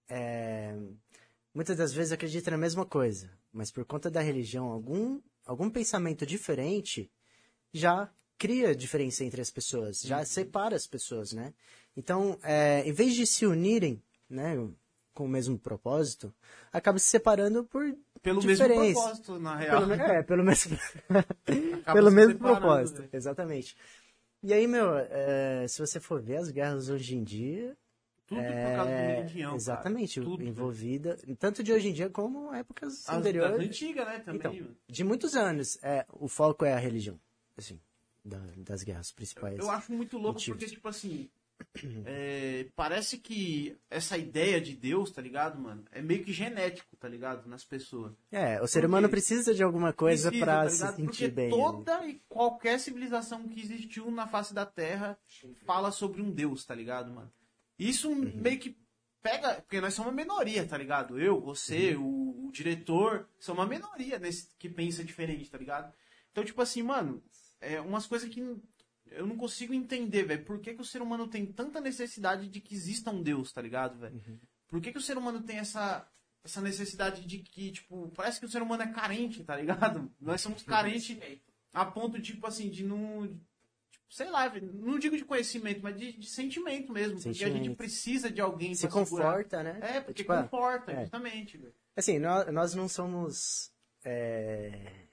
é, 0.09 0.75
muitas 1.55 1.77
das 1.77 1.93
vezes 1.93 2.13
acredita 2.13 2.51
na 2.51 2.59
mesma 2.59 2.85
coisa, 2.85 3.31
mas 3.53 3.71
por 3.71 3.85
conta 3.85 4.11
da 4.11 4.21
religião, 4.21 4.67
algum, 4.67 5.21
algum 5.47 5.71
pensamento 5.71 6.27
diferente 6.27 7.11
já 7.73 8.11
cria 8.37 8.75
diferença 8.75 9.23
entre 9.25 9.41
as 9.41 9.51
pessoas, 9.51 10.03
Uhum. 10.03 10.09
já 10.09 10.25
separa 10.25 10.75
as 10.75 10.87
pessoas, 10.87 11.33
né? 11.33 11.53
Então, 11.97 12.39
é, 12.43 12.83
em 12.87 12.93
vez 12.93 13.15
de 13.15 13.27
se 13.27 13.45
unirem, 13.47 14.03
né, 14.29 14.57
com 15.13 15.25
o 15.27 15.29
mesmo 15.29 15.59
propósito, 15.59 16.33
acaba 16.73 16.99
se 16.99 17.07
separando 17.09 17.65
por 17.65 17.85
Pelo 18.23 18.41
diferença. 18.41 18.81
mesmo 18.81 18.95
propósito, 18.95 19.39
na 19.39 19.57
real. 19.57 19.81
Pelo, 19.81 19.93
é, 19.93 20.23
pelo 20.23 20.45
mesmo, 20.45 20.79
pelo 21.93 22.11
mesmo 22.11 22.39
propósito. 22.39 22.99
velho. 23.03 23.11
Exatamente. 23.13 23.77
E 24.43 24.53
aí, 24.55 24.67
meu, 24.67 24.97
é, 24.97 25.67
se 25.69 25.79
você 25.81 26.01
for 26.01 26.21
ver 26.21 26.37
as 26.37 26.51
guerras 26.51 26.89
hoje 26.89 27.15
em 27.17 27.23
dia. 27.23 27.77
Tudo 28.27 28.43
por 28.43 28.77
causa 28.77 28.91
de 28.93 28.97
é, 28.97 29.17
religião. 29.17 29.57
Exatamente, 29.57 30.21
Tudo, 30.21 30.45
envolvida. 30.45 31.19
Tanto 31.37 31.65
de 31.65 31.73
hoje 31.73 31.89
em 31.89 31.93
dia 31.93 32.09
como 32.09 32.55
épocas 32.55 33.09
As, 33.09 33.17
anteriores. 33.17 33.57
das 33.59 33.67
antigas, 33.67 34.07
né, 34.07 34.19
também. 34.21 34.57
Então, 34.57 34.77
de 34.89 35.03
muitos 35.05 35.35
anos, 35.35 35.79
é, 35.83 36.07
o 36.13 36.29
foco 36.29 36.65
é 36.65 36.73
a 36.73 36.79
religião. 36.79 37.19
Assim, 37.57 37.81
da- 38.25 38.39
das 38.59 38.85
guerras 38.85 39.11
principais. 39.11 39.59
Eu 39.59 39.69
acho 39.69 39.93
muito 39.93 40.17
louco 40.17 40.35
motivos. 40.35 40.61
porque, 40.61 40.75
tipo 40.75 40.87
assim, 40.87 41.29
é, 42.07 42.67
parece 42.75 43.19
que 43.19 43.77
essa 43.89 44.17
ideia 44.19 44.61
de 44.61 44.75
Deus, 44.75 45.11
tá 45.11 45.21
ligado, 45.23 45.59
mano? 45.61 45.85
É 45.93 46.01
meio 46.03 46.25
que 46.25 46.33
genético, 46.33 46.97
tá 46.97 47.09
ligado? 47.09 47.49
Nas 47.49 47.65
pessoas. 47.65 48.13
É, 48.31 48.61
o 48.63 48.67
ser 48.67 48.81
Porque 48.81 48.87
humano 48.87 49.09
precisa 49.09 49.55
de 49.55 49.63
alguma 49.63 49.93
coisa 49.93 50.29
Precisa, 50.29 50.45
pra 50.47 50.63
tá 50.65 50.71
se 50.71 50.79
sentir 50.97 51.05
Porque 51.05 51.29
bem. 51.29 51.51
né? 51.51 51.57
toda 51.57 52.07
e 52.07 52.21
qualquer 52.29 52.79
civilização 52.81 53.49
que 53.49 53.61
existiu 53.61 54.11
na 54.11 54.27
face 54.27 54.53
da 54.55 54.67
Terra 54.67 55.19
fala 55.65 55.91
sobre 55.93 56.21
um 56.23 56.31
Deus, 56.31 56.65
tá 56.65 56.75
ligado, 56.75 57.11
mano? 57.13 57.33
Isso 57.79 58.11
Uhum. 58.11 58.33
meio 58.35 58.59
que 58.59 58.77
pega. 59.23 59.55
Porque 59.63 59.81
nós 59.81 59.95
somos 59.95 60.13
uma 60.13 60.17
minoria, 60.17 60.67
tá 60.67 60.77
ligado? 60.77 61.19
Eu, 61.21 61.41
você, 61.41 61.95
Uhum. 61.97 62.05
o, 62.45 62.47
o 62.49 62.53
diretor, 62.53 63.29
são 63.39 63.55
uma 63.55 63.67
minoria 63.67 64.19
nesse, 64.19 64.49
que 64.59 64.69
pensa 64.69 65.03
diferente, 65.05 65.51
tá 65.51 65.57
ligado? 65.59 65.93
Então, 66.33 66.45
tipo 66.45 66.61
assim, 66.63 66.83
mano, 66.83 67.23
é 67.61 67.81
umas 67.81 68.07
coisas 68.07 68.29
que 68.29 68.41
eu 69.11 69.27
não 69.27 69.37
consigo 69.37 69.73
entender, 69.75 70.25
velho. 70.25 70.45
Por 70.45 70.61
que, 70.61 70.75
que 70.75 70.81
o 70.83 70.85
ser 70.85 71.03
humano 71.03 71.29
tem 71.29 71.45
tanta 71.47 71.81
necessidade 71.81 72.49
de 72.49 72.61
que 72.61 72.75
exista 72.75 73.11
um 73.11 73.23
Deus, 73.23 73.53
tá 73.53 73.61
ligado, 73.63 73.99
velho? 73.99 74.15
Uhum. 74.27 74.39
Por 74.69 74.81
que, 74.81 74.93
que 74.93 74.99
o 74.99 75.03
ser 75.03 75.19
humano 75.19 75.43
tem 75.43 75.59
essa, 75.59 76.09
essa 76.45 76.61
necessidade 76.61 77.25
de 77.27 77.39
que, 77.39 77.73
tipo, 77.73 78.11
parece 78.15 78.39
que 78.41 78.47
o 78.47 78.49
ser 78.49 78.63
humano 78.63 78.83
é 78.83 78.93
carente, 78.93 79.43
tá 79.45 79.57
ligado? 79.57 80.11
Nós 80.21 80.41
somos 80.41 80.63
carentes 80.63 81.19
a 81.73 81.85
ponto, 81.85 82.21
tipo 82.21 82.47
assim, 82.47 82.69
de 82.71 82.85
não. 82.85 83.27
tipo, 83.91 84.05
sei 84.09 84.29
lá, 84.31 84.47
velho, 84.49 84.73
não 84.75 84.99
digo 84.99 85.17
de 85.17 85.25
conhecimento, 85.25 85.81
mas 85.83 85.97
de, 85.97 86.13
de 86.13 86.27
sentimento 86.29 86.93
mesmo. 86.93 87.15
Porque 87.17 87.29
a 87.29 87.33
gente 87.33 87.53
Sentimento. 87.55 87.77
precisa 87.77 88.31
de 88.31 88.41
alguém 88.41 88.75
Se 88.75 88.89
pra 88.89 89.05
segurar. 89.05 89.25
conforta, 89.25 89.63
né? 89.63 89.79
É, 89.83 90.01
porque 90.01 90.23
Tipo, 90.23 90.33
ah, 90.33 90.43
conforta, 90.43 90.93
é. 90.93 91.01
justamente, 91.03 91.57
velho. 91.59 91.75
Assim, 91.97 92.19
nós, 92.19 92.53
nós 92.53 92.75
não 92.75 92.89
somos 92.89 93.73
é, 94.05 95.07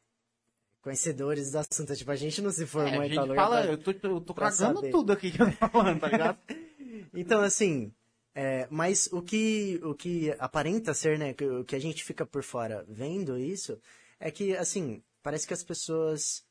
conhecedores 0.88 1.52
do 1.52 1.58
assunto. 1.60 1.94
Tipo, 1.96 2.12
a 2.12 2.16
gente 2.16 2.42
não 2.42 2.50
se 2.52 2.64
É, 2.64 2.66
formou 2.66 3.02
a 3.02 3.06
em 3.08 3.14
tal 3.14 3.26
gente 3.26 3.30
lugar. 3.30 3.44
fala, 3.44 3.62
pra- 3.64 3.72
eu 3.72 3.78
tô, 3.78 3.92
eu 4.08 4.22
tô 4.22 4.34
cagando 4.34 4.82
tudo 4.90 5.12
aqui 5.12 5.32
que 5.32 5.42
eu 5.42 5.52
tô 5.58 5.68
falando, 5.70 6.00
tá 6.00 6.08
ligado? 6.08 6.38
Então, 7.14 7.42
assim, 7.42 7.92
é, 8.34 8.68
mas 8.70 9.08
o 9.12 9.22
que, 9.22 9.80
o 9.84 9.94
que 9.94 10.32
aparenta 10.40 10.94
ser, 10.94 11.18
né, 11.20 11.36
o 11.60 11.64
que 11.66 11.76
a 11.76 11.80
gente 11.80 12.04
fica 12.04 12.26
por 12.26 12.44
fora 12.44 12.86
vendo 12.88 13.38
isso, 13.38 13.80
é 14.20 14.32
que, 14.32 14.56
assim, 14.56 15.04
parece 15.22 15.46
que 15.48 15.54
as 15.54 15.64
pessoas 15.64 16.46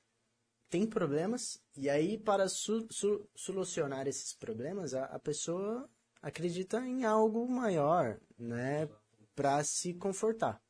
têm 0.68 0.86
problemas, 0.86 1.58
e 1.76 1.88
aí, 1.88 2.18
para 2.18 2.48
su- 2.48 2.86
su- 2.90 3.26
solucionar 3.34 4.06
esses 4.06 4.34
problemas, 4.34 4.92
a, 4.94 5.04
a 5.06 5.18
pessoa 5.18 5.88
acredita 6.22 6.78
em 6.86 7.04
algo 7.04 7.48
maior, 7.48 8.18
né, 8.38 8.88
para 9.34 9.62
se 9.64 9.94
confortar, 9.94 10.60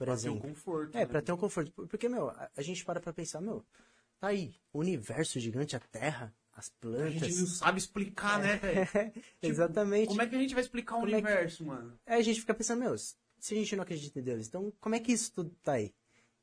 por 0.00 0.06
Pra 0.06 0.16
ter 0.16 0.28
um 0.30 0.32
exemplo. 0.32 0.48
conforto. 0.48 0.96
É, 0.96 1.00
né? 1.00 1.06
pra 1.06 1.20
ter 1.20 1.32
um 1.32 1.36
conforto. 1.36 1.70
Porque, 1.86 2.08
meu, 2.08 2.30
a, 2.30 2.50
a 2.56 2.62
gente 2.62 2.84
para 2.86 3.00
pra 3.00 3.12
pensar, 3.12 3.40
meu, 3.42 3.62
tá 4.18 4.28
aí, 4.28 4.54
o 4.72 4.78
universo 4.78 5.38
gigante, 5.38 5.76
a 5.76 5.80
Terra, 5.80 6.34
as 6.54 6.72
A 6.82 7.08
gente 7.10 7.20
não 7.20 7.30
plantas. 7.36 7.50
sabe 7.58 7.78
explicar, 7.78 8.38
né, 8.40 8.56
velho? 8.56 8.88
Exatamente. 9.42 10.08
Como 10.08 10.22
é 10.22 10.26
que 10.26 10.34
a 10.34 10.38
gente 10.38 10.54
vai 10.54 10.62
explicar 10.62 10.96
o 10.96 11.00
Como 11.00 11.14
é 11.14 11.20
que- 11.20 11.26
universo, 11.26 11.64
mano? 11.66 11.98
Aí 12.06 12.18
a 12.18 12.22
gente 12.22 12.40
fica 12.40 12.54
pensando, 12.54 12.80
meu, 12.80 12.96
se 12.96 13.14
a 13.52 13.54
gente 13.54 13.76
não 13.76 13.82
acredita 13.82 14.18
em 14.18 14.22
Deus, 14.22 14.46
então 14.48 14.72
como 14.80 14.94
é 14.94 15.00
que 15.00 15.12
isso 15.12 15.32
tudo 15.34 15.54
tá 15.62 15.72
aí? 15.74 15.92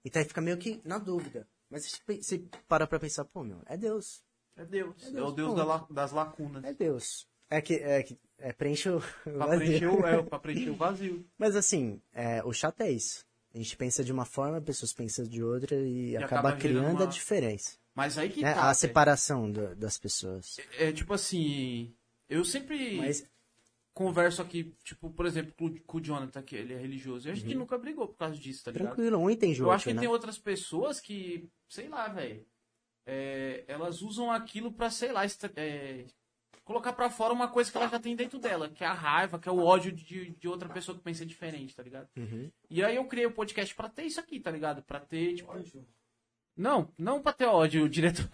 Então 0.05 0.21
aí 0.21 0.27
fica 0.27 0.39
meio 0.41 0.57
que 0.57 0.79
na 0.85 0.99
dúvida. 0.99 1.47
Mas 1.69 1.99
você 2.07 2.43
para 2.67 2.85
pra 2.87 2.99
pensar, 2.99 3.25
pô, 3.25 3.43
meu, 3.43 3.61
é 3.65 3.75
Deus. 3.75 4.23
É 4.55 4.63
Deus. 4.65 5.03
É 5.03 5.07
É, 5.07 5.11
Deus, 5.11 5.29
o 5.31 5.35
Deus 5.35 5.55
da 5.55 5.63
la- 5.65 5.87
das 5.89 6.11
lacunas. 6.11 6.63
É 6.63 6.73
Deus. 6.73 7.27
É 7.49 7.61
que, 7.61 7.73
é 7.75 8.03
que 8.03 8.17
é, 8.37 8.53
preenche 8.53 8.89
o 8.89 9.01
Pra 9.23 9.45
vazio. 9.47 9.59
preencher, 9.65 9.87
o, 9.87 10.05
é, 10.05 10.21
pra 10.23 10.39
preencher 10.39 10.69
o 10.69 10.75
vazio. 10.75 11.25
Mas 11.37 11.55
assim, 11.55 12.01
é, 12.13 12.41
o 12.43 12.53
chato 12.53 12.81
é 12.81 12.91
isso. 12.91 13.25
A 13.53 13.57
gente 13.57 13.75
pensa 13.77 14.03
de 14.03 14.11
uma 14.11 14.25
forma, 14.25 14.61
pessoas 14.61 14.93
pensam 14.93 15.25
de 15.25 15.41
outra 15.43 15.75
e, 15.75 16.15
acaba, 16.17 16.49
acaba 16.49 16.55
virando 16.55 16.79
criando 16.81 16.95
uma- 16.99 17.03
a 17.05 17.07
diferença. 17.07 17.77
Mas 17.95 18.17
aí 18.17 18.29
que 18.29 18.41
né? 18.41 18.53
tá. 18.53 18.61
a 18.61 18.63
velho. 18.65 18.75
separação 18.75 19.51
do- 19.51 19.75
das 19.75 19.97
pessoas. 19.97 20.57
É 20.77 20.91
tipo 20.91 21.13
assim. 21.13 21.93
Eu 22.29 22.43
sempre 22.45 22.97
Mas 22.97 23.27
converso 23.93 24.41
aqui, 24.41 24.75
tipo, 24.83 25.09
por 25.09 25.25
exemplo, 25.25 25.53
com, 25.57 25.65
o- 25.65 25.79
Jonathan, 26.01 26.43
que 26.43 26.55
ele 26.55 26.73
é 26.73 26.77
religioso. 26.77 27.27
E 27.27 27.31
a 27.31 27.33
gente 27.35 27.55
nunca 27.55 27.77
brigou 27.79 28.07
por 28.07 28.17
causa 28.17 28.35
disso, 28.37 28.63
tá 28.65 28.71
ligado? 28.71 28.89
Uhum. 28.89 28.95
tranquilo, 28.95 29.17
um 29.17 29.29
entende 29.29 29.63
o 29.63 29.65
Eu 29.65 29.71
acho 29.71 29.85
que 29.85 29.93
né? 29.93 30.01
tem 30.01 30.09
outras 30.09 30.37
pessoas 30.37 30.99
que, 30.99 31.49
sei 31.67 31.87
lá, 31.89 32.07
velho. 32.09 32.45
é, 33.09 33.63
elas 33.69 34.01
usam 34.01 34.29
aquilo 34.29 34.69
pra, 34.71 34.89
sei 34.91 35.13
lá, 35.13 35.23
é, 35.55 36.05
colocar 36.68 36.91
pra 36.91 37.09
fora 37.09 37.34
uma 37.34 37.47
coisa 37.47 37.72
que 37.72 37.78
ela 37.78 37.88
já 37.88 37.97
tem 37.97 38.13
dentro 38.15 38.38
dela, 38.38 38.70
que 38.70 38.84
é 38.84 38.88
a 38.88 38.93
raiva, 38.93 39.39
que 39.39 39.47
é 39.47 39.51
o 39.51 39.63
ódio 39.63 39.91
de, 39.91 40.32
de 40.32 40.47
outra 40.49 40.68
pessoa 40.68 40.97
que 40.97 41.03
pensa 41.03 41.26
diferente, 41.26 41.74
tá 41.74 41.82
ligado? 41.82 42.09
Uhum. 42.18 42.51
E 42.70 42.84
aí 42.84 42.97
eu 42.97 43.05
criei 43.05 43.26
o 43.26 43.32
podcast 43.32 43.74
pra 43.74 43.88
ter 43.88 44.03
isso 44.03 44.20
aqui, 44.20 44.38
tá 44.39 44.51
ligado? 44.51 44.84
Pra 44.84 44.99
ter, 44.99 45.36
tipo. 45.36 45.51
Não, 46.55 46.91
não 46.97 47.22
pra 47.22 47.32
ter 47.32 47.45
ódio, 47.45 47.88
diretor. 47.89 48.28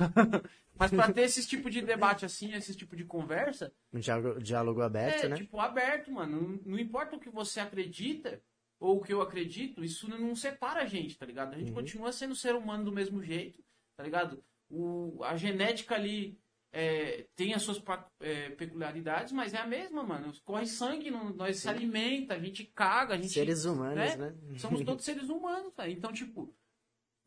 Mas 0.75 0.89
pra 0.89 1.13
ter 1.13 1.21
esse 1.21 1.45
tipo 1.47 1.69
de 1.69 1.81
debate 1.81 2.25
assim, 2.25 2.53
esse 2.53 2.75
tipo 2.75 2.95
de 2.95 3.05
conversa. 3.05 3.71
Um 3.93 3.99
diálogo, 3.99 4.41
diálogo 4.41 4.81
aberto, 4.81 5.25
é, 5.25 5.29
né? 5.29 5.35
tipo, 5.35 5.59
aberto, 5.59 6.11
mano. 6.11 6.41
Não, 6.41 6.59
não 6.65 6.79
importa 6.79 7.15
o 7.15 7.19
que 7.19 7.29
você 7.29 7.59
acredita 7.59 8.41
ou 8.79 8.97
o 8.97 9.01
que 9.01 9.13
eu 9.13 9.21
acredito, 9.21 9.83
isso 9.83 10.09
não 10.09 10.35
separa 10.35 10.81
a 10.81 10.85
gente, 10.85 11.17
tá 11.17 11.25
ligado? 11.25 11.53
A 11.53 11.57
gente 11.57 11.69
Uhum. 11.69 11.75
continua 11.75 12.11
sendo 12.11 12.35
ser 12.35 12.53
humano 12.55 12.83
do 12.83 12.91
mesmo 12.91 13.23
jeito, 13.23 13.63
tá 13.95 14.03
ligado? 14.03 14.43
O, 14.69 15.23
a 15.23 15.37
genética 15.37 15.95
ali 15.95 16.37
é, 16.75 17.27
tem 17.35 17.53
as 17.53 17.61
suas 17.61 17.79
é, 18.19 18.49
peculiaridades, 18.49 19.31
mas 19.31 19.53
é 19.53 19.57
a 19.59 19.67
mesma, 19.67 20.01
mano. 20.01 20.33
Corre 20.43 20.65
sangue, 20.65 21.11
não- 21.11 21.29
nós 21.31 21.57
se 21.59 21.69
alimenta, 21.69 22.33
a 22.33 22.39
gente 22.39 22.65
caga, 22.65 23.13
a 23.13 23.17
gente. 23.17 23.29
Seres 23.29 23.63
humanos, 23.65 23.95
né? 23.95 24.15
né? 24.17 24.35
Somos 24.57 24.81
todos 24.83 25.05
seres 25.05 25.29
humanos, 25.29 25.71
velho. 25.77 25.93
Então, 25.93 26.11
tipo, 26.11 26.51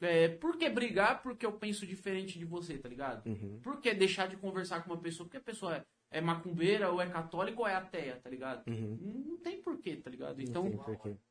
é, 0.01 0.29
por 0.29 0.57
que 0.59 0.69
brigar 0.69 1.23
porque 1.23 1.47
eu 1.47 1.53
penso 1.53 1.87
diferente 1.87 2.39
de 2.39 2.45
você, 2.45 2.77
tá 2.77 2.89
ligado? 2.89 3.25
Uhum. 3.27 3.61
Por 3.63 3.81
que 3.81 3.95
deixar 3.95 4.27
de 4.29 4.37
conversar 4.37 4.83
com 4.83 4.91
uma 4.93 5.01
pessoa 5.01 5.27
porque 5.27 5.39
a 5.39 5.41
pessoa 5.41 5.77
é, 5.77 5.85
é 6.19 6.21
macumbeira, 6.21 6.91
ou 6.91 7.01
é 7.01 7.09
católica, 7.09 7.61
ou 7.61 7.69
é 7.69 7.75
ateia, 7.77 8.17
tá 8.17 8.29
ligado? 8.29 8.67
Uhum. 8.69 8.99
Não, 9.01 9.15
não 9.31 9.37
tem 9.39 9.63
porquê, 9.63 9.95
tá 9.97 10.11
ligado? 10.11 10.43
Então, 10.43 10.65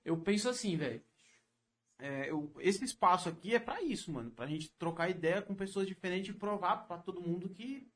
eu 0.05 0.17
penso 0.17 0.47
assim, 0.47 0.77
velho. 0.77 1.01
é, 1.99 2.29
eu- 2.29 2.51
esse 2.59 2.83
espaço 2.83 3.29
aqui 3.29 3.53
é 3.55 3.59
pra 3.59 3.81
isso, 3.81 4.11
mano. 4.11 4.29
Pra 4.31 4.47
gente 4.47 4.69
trocar 4.77 5.09
ideia 5.09 5.41
com 5.41 5.53
pessoas 5.55 5.85
diferentes 5.87 6.33
e 6.33 6.37
provar 6.37 6.87
pra 6.87 6.97
todo 6.97 7.21
mundo 7.21 7.47
que 7.49 7.87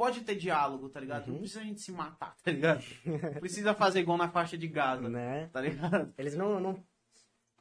pode 0.00 0.22
ter 0.22 0.34
diálogo, 0.34 0.88
tá 0.88 0.98
ligado? 0.98 1.26
Uhum. 1.26 1.32
Não 1.34 1.38
precisa 1.40 1.60
a 1.60 1.64
gente 1.64 1.82
se 1.82 1.92
matar, 1.92 2.34
tá 2.42 2.50
ligado? 2.50 2.82
Não 3.04 3.34
precisa 3.38 3.74
fazer 3.74 4.00
igual 4.00 4.16
na 4.16 4.30
faixa 4.30 4.56
de 4.56 4.66
Gaza, 4.66 5.10
Né? 5.10 5.50
tá 5.52 5.60
ligado? 5.60 6.14
Eles 6.16 6.34
não, 6.34 6.58
não, 6.58 6.82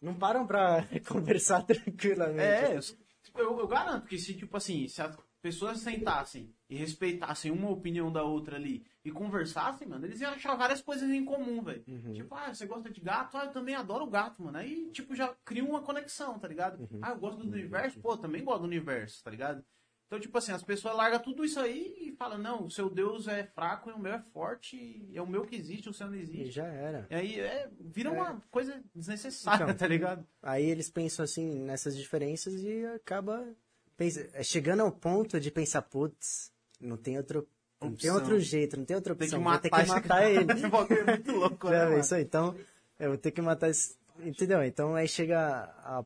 não 0.02 0.14
param 0.14 0.48
pra 0.48 0.86
conversar 1.06 1.64
tranquilamente. 1.64 2.40
É, 2.40 2.78
eu, 2.78 2.80
tipo, 3.22 3.40
eu, 3.42 3.60
eu 3.60 3.68
garanto 3.68 4.08
que 4.08 4.18
se, 4.18 4.34
tipo 4.34 4.56
assim, 4.56 4.88
se 4.88 5.02
as 5.02 5.18
pessoas 5.42 5.80
sentassem 5.80 6.56
e 6.70 6.78
respeitassem 6.78 7.52
uma 7.52 7.70
opinião 7.72 8.10
da 8.10 8.24
outra 8.24 8.56
ali 8.56 8.86
e 9.04 9.12
conversassem, 9.12 9.86
mano, 9.86 10.06
eles 10.06 10.22
iam 10.22 10.32
achar 10.32 10.56
várias 10.56 10.82
coisas 10.82 11.10
em 11.10 11.26
comum, 11.26 11.62
velho. 11.62 11.84
Uhum. 11.90 12.14
Tipo, 12.14 12.36
ah, 12.36 12.54
você 12.54 12.66
gosta 12.66 12.90
de 12.90 13.02
gato? 13.02 13.36
Ah, 13.36 13.46
eu 13.48 13.52
também 13.52 13.76
adoro 13.76 14.08
gato, 14.08 14.42
mano. 14.42 14.58
Aí, 14.58 14.90
tipo, 14.94 15.14
já 15.14 15.36
cria 15.44 15.66
uma 15.66 15.82
conexão, 15.82 16.40
tá 16.40 16.48
ligado? 16.48 16.80
Uhum. 16.80 17.00
Ah, 17.02 17.10
eu 17.10 17.20
gosto 17.20 17.44
do 17.44 17.52
universo? 17.52 18.00
Pô, 18.00 18.16
também 18.16 18.46
gosto 18.46 18.62
do 18.62 18.68
universo, 18.68 19.22
tá 19.22 19.30
ligado? 19.30 19.62
Então, 20.10 20.20
tipo 20.20 20.36
assim, 20.40 20.52
as 20.52 20.64
pessoas 20.64 20.96
largam 20.96 21.20
tudo 21.20 21.46
isso 21.46 21.60
aí 21.60 21.96
e 22.02 22.12
falam, 22.18 22.40
não, 22.40 22.66
o 22.66 22.72
seu 22.72 22.90
Deus 22.90 23.28
é 23.28 23.44
fraco 23.44 23.92
e 23.92 23.94
o 23.94 24.00
meu 24.00 24.14
é 24.14 24.20
forte, 24.34 24.76
e 24.76 25.16
é 25.16 25.22
o 25.22 25.28
meu 25.28 25.46
que 25.46 25.56
existe, 25.56 25.88
o 25.88 25.94
seu 25.94 26.08
não 26.08 26.16
E 26.16 26.22
existe. 26.22 26.52
já 26.52 26.66
era. 26.66 27.06
E 27.12 27.14
aí 27.14 27.40
é, 27.40 27.70
vira 27.80 28.10
É. 28.10 28.12
uma 28.14 28.42
coisa 28.50 28.82
desnecessária, 28.96 29.66
Então, 29.66 29.76
tá 29.78 29.86
ligado? 29.88 30.26
Aí 30.42 30.66
eles 30.66 30.90
pensam 30.90 31.24
assim 31.24 31.60
nessas 31.60 31.96
diferenças 31.96 32.56
e 32.64 32.84
acaba 32.88 33.48
pensa- 33.96 34.28
é, 34.34 34.42
chegando 34.42 34.80
ao 34.82 34.92
ponto 34.92 35.40
de 35.40 35.52
pensar, 35.52 35.84
putz, 35.84 36.52
não 36.82 36.98
tem 36.98 37.16
outro, 37.16 37.48
não 37.80 37.90
tem 37.90 38.10
Opção. 38.10 38.16
outro 38.16 38.40
jeito, 38.40 38.78
não 38.78 38.86
tem 38.86 38.96
outra 38.96 39.14
Tem 39.14 39.30
que 39.30 39.36
opção, 39.36 39.44
vou 39.44 39.52
matar, 39.54 39.70
ter 39.70 39.84
que 39.84 39.90
matar 39.92 40.32
ele. 40.32 40.48
É 41.00 41.04
muito 41.18 41.32
louco, 41.34 41.70
né, 41.70 41.86
mano? 41.86 42.00
isso 42.00 42.16
aí, 42.16 42.24
então 42.24 42.56
eu 43.00 43.10
vou 43.10 43.18
ter 43.20 43.30
que 43.30 43.42
matar 43.44 43.70
esse, 43.70 43.96
entendeu? 44.22 44.64
Então 44.64 44.96
aí 44.96 45.08
chega 45.08 45.40
a 45.84 46.04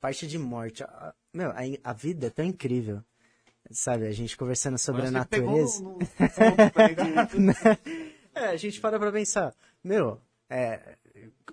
parte 0.00 0.26
de 0.26 0.38
morte. 0.38 0.82
A- 0.84 1.14
Meu, 1.34 1.50
a, 1.50 1.56
a 1.84 1.92
vida 1.92 2.28
é 2.28 2.30
tão 2.30 2.44
incrível. 2.46 3.02
Sabe, 3.72 4.06
a 4.06 4.12
gente 4.12 4.36
conversando 4.36 4.78
sobre 4.78 5.02
Agora 5.02 5.16
a 5.16 5.20
natureza. 5.20 5.82
no- 5.82 5.98
no 5.98 6.88
ligado? 6.88 7.36
É, 8.34 8.46
a 8.46 8.56
gente 8.56 8.80
para 8.80 8.98
pra 8.98 9.12
pensar, 9.12 9.54
meu, 9.84 10.18
é, 10.48 10.96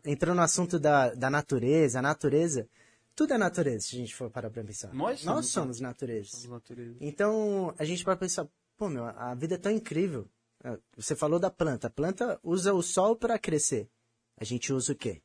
entrou 0.06 0.34
no 0.34 0.42
assunto 0.42 0.80
da, 0.80 1.14
da 1.14 1.30
natureza, 1.30 2.00
a 2.00 2.02
natureza, 2.02 2.70
tudo 3.14 3.34
é 3.34 3.38
natureza, 3.38 3.88
se 3.88 3.96
a 3.98 4.00
gente 4.00 4.16
for 4.16 4.30
parar 4.32 4.50
pra 4.50 4.64
pensar. 4.64 4.88
Nós 4.94 5.26
Nós 5.26 5.48
somos, 5.48 5.48
somos 5.50 5.80
natureza. 5.82 6.30
Somos 6.30 6.46
natureza. 6.50 6.96
Então, 7.02 7.74
a 7.78 7.84
gente 7.84 8.02
para 8.06 8.16
pensar, 8.16 8.48
pô, 8.78 8.88
meu, 8.88 9.04
a 9.06 9.36
vida 9.36 9.56
é 9.56 9.58
tão 9.58 9.72
incrível. 9.74 10.26
É, 10.64 10.78
Você 10.96 11.18
falou 11.18 11.38
da 11.38 11.50
planta, 11.52 11.88
a 11.88 11.90
planta 11.90 12.40
usa 12.42 12.74
o 12.74 12.82
sol 12.82 13.14
para 13.16 13.38
crescer. 13.38 13.90
A 14.38 14.46
gente 14.46 14.72
usa 14.72 14.94
o 14.94 14.96
quê? 14.96 15.22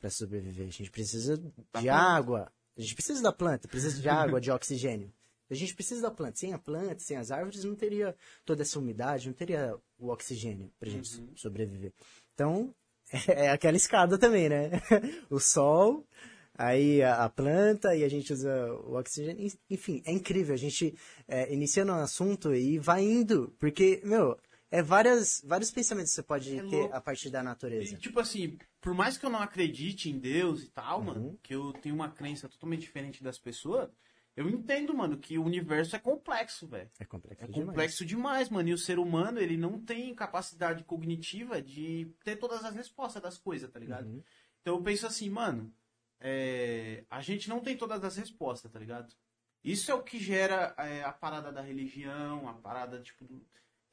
Para 0.00 0.08
sobreviver. 0.08 0.66
A 0.68 0.70
gente 0.70 0.90
precisa 0.90 1.36
de 1.36 1.50
planta. 1.70 1.92
água. 1.94 2.52
A 2.78 2.80
gente 2.80 2.94
precisa 2.94 3.22
da 3.22 3.30
planta, 3.32 3.68
precisa 3.68 4.00
de 4.00 4.08
água, 4.08 4.40
de 4.40 4.50
oxigênio. 4.50 5.12
A 5.50 5.54
gente 5.54 5.74
precisa 5.74 6.02
da 6.02 6.10
planta. 6.10 6.36
Sem 6.38 6.52
a 6.52 6.58
planta, 6.58 6.98
sem 7.00 7.16
as 7.16 7.30
árvores, 7.30 7.64
não 7.64 7.74
teria 7.74 8.16
toda 8.44 8.62
essa 8.62 8.78
umidade, 8.78 9.26
não 9.26 9.34
teria 9.34 9.76
o 9.98 10.08
oxigênio 10.08 10.70
pra 10.78 10.88
gente 10.88 11.18
Uhum. 11.20 11.28
sobreviver. 11.36 11.92
Então, 12.34 12.74
é 13.28 13.50
aquela 13.50 13.76
escada 13.76 14.18
também, 14.18 14.48
né? 14.48 14.70
O 15.30 15.38
sol, 15.38 16.06
aí 16.54 17.02
a, 17.02 17.24
a 17.24 17.28
planta, 17.28 17.94
e 17.94 18.02
a 18.04 18.08
gente 18.08 18.32
usa 18.32 18.72
o 18.86 18.94
oxigênio. 18.96 19.50
Enfim, 19.70 20.02
é 20.06 20.12
incrível. 20.12 20.54
A 20.54 20.58
gente 20.58 20.94
é, 21.28 21.52
inicia 21.52 21.84
no 21.84 21.92
assunto 21.94 22.54
e 22.54 22.78
vai 22.78 23.02
indo. 23.02 23.54
Porque, 23.58 24.00
meu, 24.04 24.38
é 24.70 24.82
várias, 24.82 25.40
vários 25.44 25.70
pensamentos 25.70 26.10
que 26.12 26.16
você 26.16 26.22
pode 26.22 26.58
É 26.58 26.62
ter 26.62 26.92
a 26.92 27.00
partir 27.00 27.30
da 27.30 27.42
natureza. 27.42 27.94
E, 27.94 27.98
tipo 27.98 28.18
assim, 28.18 28.56
por 28.80 28.94
mais 28.94 29.16
que 29.18 29.24
eu 29.26 29.30
não 29.30 29.40
acredite 29.40 30.10
em 30.10 30.18
Deus 30.18 30.62
e 30.62 30.70
tal, 30.70 30.98
Uhum. 31.00 31.04
mano, 31.04 31.38
que 31.42 31.54
eu 31.54 31.72
tenho 31.74 31.94
uma 31.94 32.10
crença 32.10 32.48
totalmente 32.48 32.80
diferente 32.80 33.22
das 33.22 33.38
pessoas, 33.38 33.88
eu 34.36 34.48
entendo, 34.50 34.92
mano, 34.94 35.16
que 35.18 35.38
o 35.38 35.44
universo 35.44 35.94
é 35.96 35.98
complexo, 35.98 36.66
velho. 36.66 36.90
É 36.98 37.04
complexo 37.04 37.44
É 37.44 37.46
demais. 37.46 37.66
complexo 37.68 38.04
demais, 38.04 38.48
mano. 38.50 38.68
E 38.68 38.72
o 38.72 38.78
ser 38.78 38.98
humano, 38.98 39.38
ele 39.38 39.56
não 39.56 39.78
tem 39.80 40.14
capacidade 40.14 40.82
cognitiva 40.84 41.60
de 41.62 42.10
ter 42.24 42.36
todas 42.36 42.64
as 42.64 42.74
respostas 42.74 43.22
das 43.22 43.38
coisas, 43.38 43.70
tá 43.70 43.78
ligado? 43.78 44.06
Uhum. 44.06 44.22
Então 44.60 44.76
eu 44.76 44.82
penso 44.82 45.06
assim, 45.06 45.28
mano, 45.30 45.72
é, 46.20 47.04
a 47.10 47.20
gente 47.20 47.48
não 47.48 47.60
tem 47.60 47.76
todas 47.76 48.02
as 48.02 48.16
respostas, 48.16 48.70
tá 48.72 48.78
ligado? 48.78 49.14
Isso 49.62 49.90
é 49.90 49.94
o 49.94 50.02
que 50.02 50.18
gera 50.18 50.74
é, 50.78 51.02
a 51.02 51.12
parada 51.12 51.50
da 51.52 51.60
religião, 51.62 52.48
a 52.48 52.54
parada, 52.54 53.00
tipo. 53.00 53.24
do- 53.24 53.44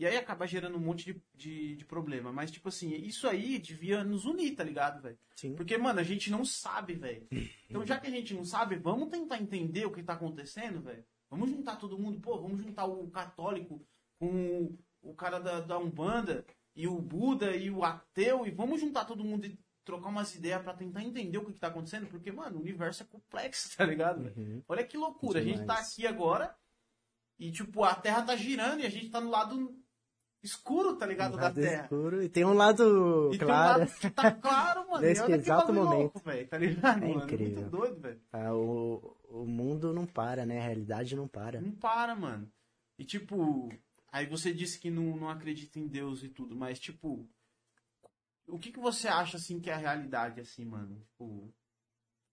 E 0.01 0.05
aí 0.07 0.17
acaba 0.17 0.47
gerando 0.47 0.79
um 0.79 0.81
monte 0.81 1.05
de, 1.05 1.21
de, 1.35 1.75
de 1.75 1.85
problema. 1.85 2.33
Mas, 2.33 2.49
tipo 2.49 2.69
assim, 2.69 2.91
isso 2.95 3.27
aí 3.27 3.59
devia 3.59 4.03
nos 4.03 4.25
unir, 4.25 4.55
tá 4.55 4.63
ligado, 4.63 4.99
velho? 4.99 5.19
Sim. 5.35 5.53
Porque, 5.53 5.77
mano, 5.77 5.99
a 5.99 6.03
gente 6.03 6.31
não 6.31 6.43
sabe, 6.43 6.95
velho. 6.95 7.27
Então, 7.69 7.85
já 7.85 7.99
que 7.99 8.07
a 8.07 8.09
gente 8.09 8.33
não 8.33 8.43
sabe, 8.43 8.77
vamos 8.77 9.09
tentar 9.09 9.37
entender 9.37 9.85
o 9.85 9.91
que 9.91 10.01
tá 10.01 10.13
acontecendo, 10.13 10.81
velho. 10.81 11.05
Vamos 11.29 11.51
juntar 11.51 11.75
todo 11.75 11.99
mundo, 11.99 12.19
pô, 12.19 12.41
vamos 12.41 12.59
juntar 12.63 12.85
o 12.85 13.11
católico 13.11 13.79
com 14.17 14.75
o 15.03 15.13
cara 15.13 15.37
da, 15.37 15.59
da 15.59 15.77
Umbanda 15.77 16.43
e 16.75 16.87
o 16.87 16.99
Buda 16.99 17.55
e 17.55 17.69
o 17.69 17.83
ateu 17.83 18.47
e 18.47 18.49
vamos 18.49 18.81
juntar 18.81 19.05
todo 19.05 19.23
mundo 19.23 19.45
e 19.45 19.59
trocar 19.85 20.09
umas 20.09 20.33
ideias 20.33 20.63
pra 20.63 20.73
tentar 20.73 21.03
entender 21.03 21.37
o 21.37 21.45
que, 21.45 21.53
que 21.53 21.59
tá 21.59 21.67
acontecendo, 21.67 22.07
porque, 22.07 22.31
mano, 22.31 22.57
o 22.57 22.61
universo 22.61 23.03
é 23.03 23.05
complexo, 23.05 23.77
tá 23.77 23.85
ligado? 23.85 24.33
Uhum. 24.35 24.63
Olha 24.67 24.83
que 24.83 24.97
loucura, 24.97 25.39
a 25.39 25.43
gente 25.43 25.59
tá 25.59 25.75
Demais. 25.75 25.93
aqui 25.93 26.07
agora 26.07 26.55
e, 27.37 27.51
tipo, 27.51 27.83
a 27.83 27.93
Terra 27.93 28.23
tá 28.23 28.35
girando 28.35 28.81
e 28.81 28.85
a 28.85 28.89
gente 28.89 29.09
tá 29.09 29.21
no 29.21 29.29
lado 29.29 29.80
escuro, 30.43 30.95
tá 30.95 31.05
ligado, 31.05 31.31
da 31.31 31.37
Um 31.37 31.41
lado 31.43 31.55
Terra. 31.61 31.83
escuro, 31.83 32.23
e 32.23 32.29
tem 32.29 32.45
um 32.45 32.53
lado 32.53 33.29
E 33.33 33.37
tem 33.37 33.45
um 33.47 33.49
claro. 33.51 33.79
lado 33.81 33.91
que 33.99 34.09
tá 34.09 34.31
claro, 34.31 34.89
mano. 34.89 35.01
Nesse 35.05 35.31
exato 35.31 35.71
momento. 35.73 36.19
velho, 36.23 36.47
tá 36.47 36.57
ligado, 36.57 37.03
É 37.03 37.07
mano? 37.09 37.23
incrível. 37.23 37.57
Muito 37.61 37.69
doido, 37.71 37.99
velho. 38.01 38.21
Ah, 38.31 38.53
o, 38.53 39.17
o 39.29 39.45
mundo 39.45 39.93
não 39.93 40.05
para, 40.05 40.45
né? 40.45 40.59
A 40.59 40.63
realidade 40.63 41.15
não 41.15 41.27
para. 41.27 41.61
Não 41.61 41.71
para, 41.71 42.15
mano. 42.15 42.51
E 42.97 43.05
tipo, 43.05 43.69
aí 44.11 44.25
você 44.25 44.53
disse 44.53 44.79
que 44.79 44.89
não, 44.91 45.15
não 45.15 45.29
acredita 45.29 45.79
em 45.79 45.87
Deus 45.87 46.23
e 46.23 46.29
tudo, 46.29 46.55
mas 46.55 46.79
tipo, 46.79 47.27
o 48.47 48.59
que 48.59 48.71
que 48.71 48.79
você 48.79 49.07
acha 49.07 49.37
assim 49.37 49.59
que 49.59 49.69
é 49.69 49.73
a 49.73 49.77
realidade 49.77 50.39
assim, 50.41 50.65
mano? 50.65 50.99
Tipo, 50.99 51.53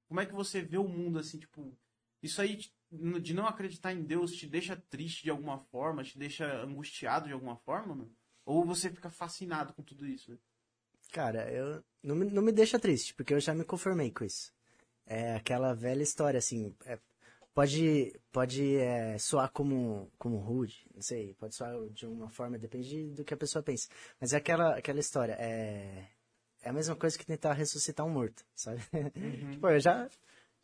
como 0.09 0.21
é 0.21 0.27
que 0.27 0.33
você 0.35 0.61
vê 0.63 0.79
o 0.79 0.89
mundo 0.89 1.19
assim, 1.19 1.39
tipo, 1.39 1.77
isso 2.23 2.41
aí 2.41 2.59
de 2.91 3.35
não 3.35 3.47
acreditar 3.47 3.93
em 3.93 4.03
Deus 4.03 4.33
te 4.33 4.47
deixa 4.47 4.77
triste 4.77 5.25
de 5.25 5.31
alguma 5.31 5.59
forma, 5.59 6.03
te 6.05 6.19
deixa 6.19 6.63
angustiado 6.63 7.27
de 7.27 7.33
alguma 7.33 7.57
forma, 7.57 7.95
mano? 7.95 8.11
Ou 8.45 8.65
você 8.65 8.91
fica 8.91 9.11
fascinado 9.11 9.75
com 9.75 9.83
tudo 9.83 10.07
isso? 10.07 10.29
velho? 10.29 10.41
Cara, 11.13 11.51
eu 11.51 11.83
não 12.03 12.15
me, 12.15 12.25
não 12.27 12.43
me 12.43 12.53
deixa 12.53 12.79
triste, 12.79 13.15
porque 13.15 13.33
eu 13.35 13.41
já 13.41 13.55
me 13.55 13.65
conformei 13.65 14.11
com 14.11 14.25
isso. 14.25 14.53
É 15.07 15.35
aquela 15.35 15.75
velha 15.75 16.03
história, 16.03 16.39
assim. 16.39 16.75
é, 16.85 16.99
pode 17.55 18.13
pode 18.31 18.77
é, 18.77 19.19
soar 19.19 19.51
como, 19.51 20.11
como 20.19 20.37
rude, 20.39 20.87
não 20.95 21.03
sei, 21.03 21.35
pode 21.35 21.55
soar 21.55 21.75
de 21.91 22.07
uma 22.07 22.29
forma, 22.31 22.59
depende 22.59 22.89
de- 22.89 23.11
do 23.15 23.25
que 23.25 23.35
a 23.35 23.37
pessoa 23.37 23.63
pensa. 23.63 23.89
Mas 24.21 24.33
é 24.33 24.37
aquela, 24.37 24.77
aquela 24.77 25.01
história, 25.01 25.33
é, 25.39 26.07
é 26.63 26.69
a 26.71 26.73
mesma 26.73 26.95
coisa 26.95 27.19
que 27.19 27.27
tentar 27.27 27.55
ressuscitar 27.55 28.07
um 28.07 28.11
morto, 28.11 28.45
sabe? 28.55 28.81
tipo, 29.53 29.67
eu 29.69 29.81
já, 29.81 30.09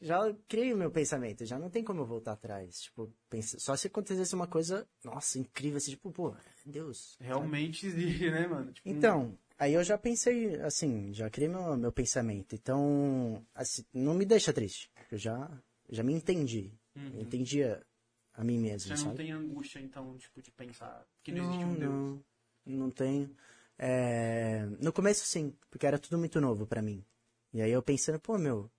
já 0.05 0.21
criei 0.47 0.73
o 0.73 0.77
meu 0.77 0.91
pensamento, 0.91 1.45
já 1.47 1.59
não 1.59 1.71
tem 1.71 1.83
como 1.83 2.03
eu 2.03 2.07
voltar 2.07 2.33
atrás. 2.33 2.83
Tipo, 2.83 3.13
pensa, 3.31 3.59
só 3.59 3.75
se 3.75 3.87
acontecesse 3.87 4.35
uma 4.35 4.47
coisa, 4.47 4.87
nossa, 5.03 5.39
incrível, 5.39 5.79
assim, 5.79 5.93
tipo, 5.93 6.13
pô, 6.13 6.35
Deus. 6.65 7.17
Realmente 7.21 7.87
existe, 7.87 8.31
né, 8.31 8.47
mano? 8.47 8.73
Tipo, 8.73 8.89
Então, 8.89 9.37
aí 9.59 9.73
eu 9.75 9.83
já 9.83 9.97
pensei, 9.97 10.61
assim, 10.61 11.13
já 11.13 11.31
criei 11.31 11.49
meu, 11.49 11.77
meu 11.77 11.91
pensamento. 11.93 12.55
Então, 12.55 13.45
assim, 13.55 13.85
não 13.93 14.15
me 14.15 14.25
deixa 14.25 14.53
triste. 14.53 14.91
Eu 15.11 15.17
já, 15.19 15.51
já 15.89 16.03
me 16.03 16.13
entendi. 16.13 16.73
Eu 16.95 17.23
entendi 17.23 17.63
a, 17.65 18.45
mim 18.45 18.59
mesmo, 18.59 18.91
Uhum. 18.91 18.97
você 18.97 19.05
não 19.05 19.11
sabe? 19.13 19.17
tem 19.17 19.33
angústia, 19.33 19.81
então, 19.81 20.17
tipo, 20.19 20.43
de 20.43 20.51
pensar 20.51 21.07
que 21.23 21.33
não, 21.33 21.39
não, 21.39 21.49
existe 21.49 21.67
um 21.67 21.79
Deus. 21.79 21.93
não, 21.95 22.25
não 22.67 22.91
tenho. 22.91 23.35
É, 23.79 24.67
no 24.81 24.93
começo, 24.93 25.25
sim, 25.27 25.53
porque 25.71 25.87
era 25.87 25.99
tudo 25.99 26.19
muito 26.19 26.41
novo 26.41 26.67
pra 26.67 26.83
mim. 26.83 27.05
E 27.53 27.63
aí 27.63 27.71
eu 27.71 27.83
pensando, 27.83 28.21
pô, 28.21 28.37
meu, 28.39 28.71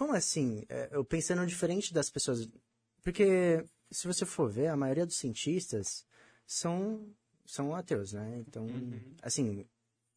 como 0.00 0.14
assim? 0.14 0.64
É, 0.70 0.88
eu 0.92 1.04
pensando 1.04 1.44
diferente 1.44 1.92
das 1.92 2.08
pessoas. 2.08 2.48
Porque, 3.02 3.62
se 3.90 4.06
você 4.06 4.24
for 4.24 4.50
ver, 4.50 4.68
a 4.68 4.76
maioria 4.76 5.04
dos 5.04 5.18
cientistas 5.18 6.06
são, 6.46 7.06
são 7.44 7.74
ateus, 7.74 8.14
né? 8.14 8.38
Então, 8.38 8.66
assim, 9.20 9.66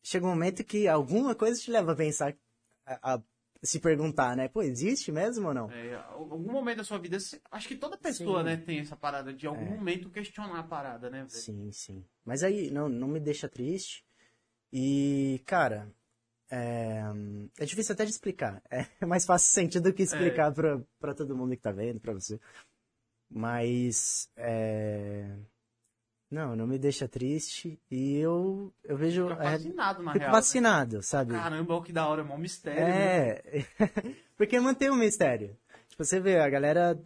chega 0.02 0.26
um 0.26 0.30
momento 0.30 0.64
que 0.64 0.88
alguma 0.88 1.36
coisa 1.36 1.60
te 1.60 1.70
leva 1.70 1.92
a 1.92 1.96
pensar, 1.98 2.34
a, 2.86 3.16
a 3.16 3.22
se 3.62 3.78
perguntar, 3.82 4.38
né? 4.38 4.48
Pô, 4.48 4.62
existe 4.62 5.12
mesmo 5.12 5.50
ou 5.50 5.54
não? 5.54 5.70
É, 5.70 5.96
algum 6.14 6.54
momento 6.54 6.78
da 6.78 6.86
sua 6.86 6.98
vida, 6.98 7.18
acho 7.52 7.68
que 7.68 7.76
toda 7.76 7.98
pessoa, 7.98 8.40
Sim. 8.40 8.46
né, 8.46 8.56
tem 8.56 8.80
essa 8.80 8.96
parada 8.96 9.34
de 9.34 9.46
algum 9.46 9.66
momento 9.66 10.10
questionar 10.10 10.60
a 10.60 10.64
parada, 10.64 11.10
né, 11.10 11.26
velho? 11.26 11.30
Sim, 11.30 11.72
sim. 11.74 12.06
Mas 12.24 12.42
aí, 12.42 12.72
não, 12.72 12.88
não 12.88 13.10
me 13.10 13.20
deixa 13.20 13.50
triste. 13.50 14.06
E, 14.72 15.44
cara, 15.46 15.94
é, 16.50 17.02
é 17.60 17.66
difícil 17.66 17.94
até 17.94 18.06
de 18.06 18.12
explicar. 18.12 18.62
É 18.70 18.86
mais 19.06 19.26
fácil 19.26 19.52
sentir 19.54 19.80
do 19.80 19.94
que 19.94 20.04
explicar 20.04 20.52
pra, 20.54 20.82
pra 21.00 21.14
todo 21.14 21.36
mundo 21.36 21.56
que 21.56 21.62
tá 21.62 21.72
vendo, 21.72 22.00
pra 22.00 22.14
você. 22.14 22.40
Mas, 23.30 24.30
é... 24.36 25.36
Não, 26.30 26.56
não 26.56 26.66
me 26.66 26.80
deixa 26.80 27.08
triste. 27.08 27.80
E 27.92 28.16
eu, 28.18 28.74
eu 28.84 28.98
vejo... 28.98 29.30
Fica 29.30 29.44
é, 29.44 29.52
fascinado, 29.52 30.04
na 30.04 30.12
fico 30.14 30.24
real. 30.24 30.32
né? 30.32 30.38
fascinado, 30.38 31.04
sabe? 31.04 31.34
Caramba, 31.34 31.84
que 31.84 31.94
da 31.94 32.08
hora, 32.08 32.22
é 32.22 32.24
mó 32.24 32.38
mistério, 32.38 32.82
né? 32.82 33.30
É, 33.30 33.66
porque 34.36 34.60
mantém 34.60 34.90
o 34.90 34.96
mistério. 34.96 35.56
Tipo, 35.90 36.04
você 36.04 36.20
vê, 36.20 36.40
a 36.40 36.50
galera, 36.50 37.00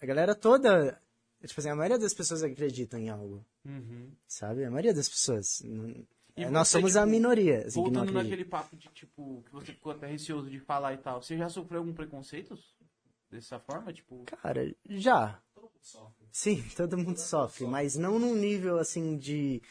a 0.00 0.06
galera 0.06 0.34
toda, 0.34 1.00
tipo 1.44 1.60
assim, 1.60 1.70
a 1.70 1.76
maioria 1.76 1.98
das 1.98 2.12
pessoas 2.12 2.42
acreditam 2.42 2.98
em 2.98 3.08
algo, 3.08 3.44
Uhum. 3.64 4.10
sabe? 4.26 4.64
A 4.64 4.70
maioria 4.70 4.94
das 4.94 5.08
pessoas. 5.08 5.62
Não- 5.64 6.04
E 6.36 6.44
é, 6.44 6.50
nós 6.50 6.68
somos 6.68 6.96
a 6.96 7.00
tipo, 7.00 7.10
minoria, 7.10 7.66
assim, 7.66 7.80
Voltando 7.80 8.12
naquele 8.12 8.44
papo 8.44 8.76
de, 8.76 8.88
tipo, 8.90 9.42
que 9.46 9.52
você 9.52 9.72
ficou 9.72 9.92
até 9.92 10.06
receoso 10.06 10.50
de 10.50 10.60
falar 10.60 10.92
e 10.94 10.98
tal, 10.98 11.22
você 11.22 11.36
já 11.36 11.48
sofreu 11.48 11.78
algum 11.80 11.94
preconceito 11.94 12.58
dessa 13.30 13.58
forma? 13.58 13.92
Tipo, 13.92 14.22
Cara, 14.24 14.74
já. 14.88 15.40
Todo 15.54 15.64
mundo 15.64 15.80
sofre. 15.80 16.26
Sim, 16.30 16.62
todo 16.76 16.98
mundo 16.98 17.16
sofre, 17.18 17.66
mas 17.66 17.96
não 17.96 18.18
num 18.18 18.34
nível, 18.34 18.78
assim, 18.78 19.16
de... 19.16 19.62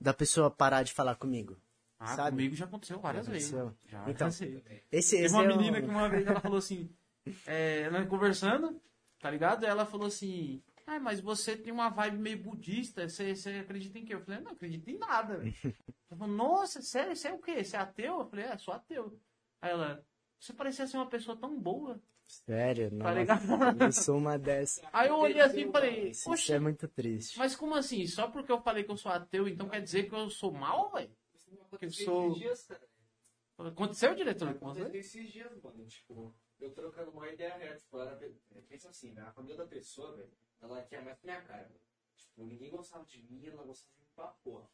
Da 0.00 0.12
pessoa 0.12 0.50
parar 0.50 0.82
de 0.82 0.92
falar 0.92 1.14
comigo. 1.14 1.56
ah, 1.98 2.16
sabe? 2.16 2.30
comigo 2.36 2.56
já 2.56 2.64
aconteceu 2.64 2.98
várias 2.98 3.24
Já 3.26 3.32
vezes. 3.32 3.54
aconteceu? 3.54 3.88
Já, 3.88 4.10
Então, 4.10 4.30
sei. 4.32 4.62
Esse, 4.90 5.12
Teve 5.16 5.26
esse 5.26 5.34
uma 5.34 5.44
é 5.44 5.46
menina 5.48 5.78
um- 5.78 5.82
que 5.82 5.88
uma 5.88 6.08
vez 6.08 6.26
ela 6.26 6.40
falou 6.40 6.58
assim, 6.58 6.90
é, 7.46 7.82
ela 7.82 8.04
conversando, 8.06 8.80
tá 9.20 9.30
ligado? 9.30 9.64
Ela 9.64 9.86
falou 9.86 10.08
assim, 10.08 10.60
ah, 10.86 10.98
mas 11.00 11.20
você 11.20 11.56
tem 11.56 11.72
uma 11.72 11.88
vibe 11.88 12.18
meio 12.18 12.42
budista, 12.42 13.08
você, 13.08 13.34
você 13.34 13.50
acredita 13.50 13.98
em 13.98 14.04
quê? 14.04 14.14
Eu 14.14 14.20
falei, 14.20 14.40
não 14.40 14.52
acredito 14.52 14.88
em 14.88 14.98
nada, 14.98 15.38
velho. 15.38 15.54
Ela 16.10 16.18
falou, 16.18 16.34
nossa, 16.36 16.82
sério, 16.82 17.14
você 17.16 17.28
é 17.28 17.32
o 17.32 17.38
quê? 17.38 17.64
Você 17.64 17.76
é 17.76 17.80
ateu? 17.80 18.18
Eu 18.20 18.26
falei, 18.26 18.44
é, 18.46 18.58
sou 18.58 18.74
ateu. 18.74 19.18
Aí 19.60 19.70
ela, 19.70 20.04
você 20.38 20.52
parecia 20.52 20.86
ser 20.86 20.96
uma 20.96 21.08
pessoa 21.08 21.36
tão 21.36 21.58
boa. 21.58 22.00
Sério, 22.26 22.90
Tá 22.90 22.96
nossa, 22.96 23.14
ligado? 23.18 23.82
eu 23.82 23.92
sou 23.92 24.16
uma 24.18 24.38
dessas. 24.38 24.82
Aí 24.92 25.08
eu 25.08 25.16
olhei 25.16 25.40
assim 25.40 25.68
e 25.68 25.72
falei, 25.72 26.08
Isso, 26.10 26.24
poxa, 26.24 26.42
isso 26.42 26.52
é 26.54 26.58
muito 26.58 26.88
triste. 26.88 27.38
mas 27.38 27.54
como 27.54 27.74
assim? 27.74 28.06
Só 28.06 28.28
porque 28.28 28.50
eu 28.50 28.60
falei 28.60 28.84
que 28.84 28.90
eu 28.90 28.96
sou 28.96 29.12
ateu, 29.12 29.46
então 29.48 29.68
quer 29.68 29.80
dizer 29.82 30.08
que 30.08 30.14
eu 30.14 30.28
sou 30.30 30.50
mal, 30.52 30.90
velho? 30.92 31.10
Eu 31.80 31.90
sou-. 31.90 32.36
Aconteceu, 33.58 34.14
diretor, 34.14 34.48
Aconteceu 34.48 34.94
esses 34.94 35.30
dias, 35.32 35.50
mano. 35.62 35.84
Tipo, 35.86 36.34
eu 36.58 36.70
trocando 36.72 37.10
uma 37.12 37.28
ideia 37.28 37.56
reta. 37.56 37.76
Tipo, 37.78 37.98
era, 38.00 38.18
pensa 38.68 38.88
assim, 38.88 39.12
né? 39.12 39.22
A 39.22 39.32
família 39.32 39.56
da 39.56 39.66
pessoa, 39.66 40.16
velho, 40.16 40.30
ela 40.62 40.82
tinha 40.84 41.02
mais 41.02 41.18
que 41.18 41.26
minha 41.26 41.42
cara. 41.42 41.70
Tipo, 42.16 42.44
ninguém 42.44 42.70
gostava 42.70 43.04
de 43.04 43.22
mim, 43.22 43.46
ela 43.46 43.64
gostava 43.64 43.92
de 43.94 44.00
mim 44.00 44.08
pra 44.14 44.28
porra. 44.28 44.70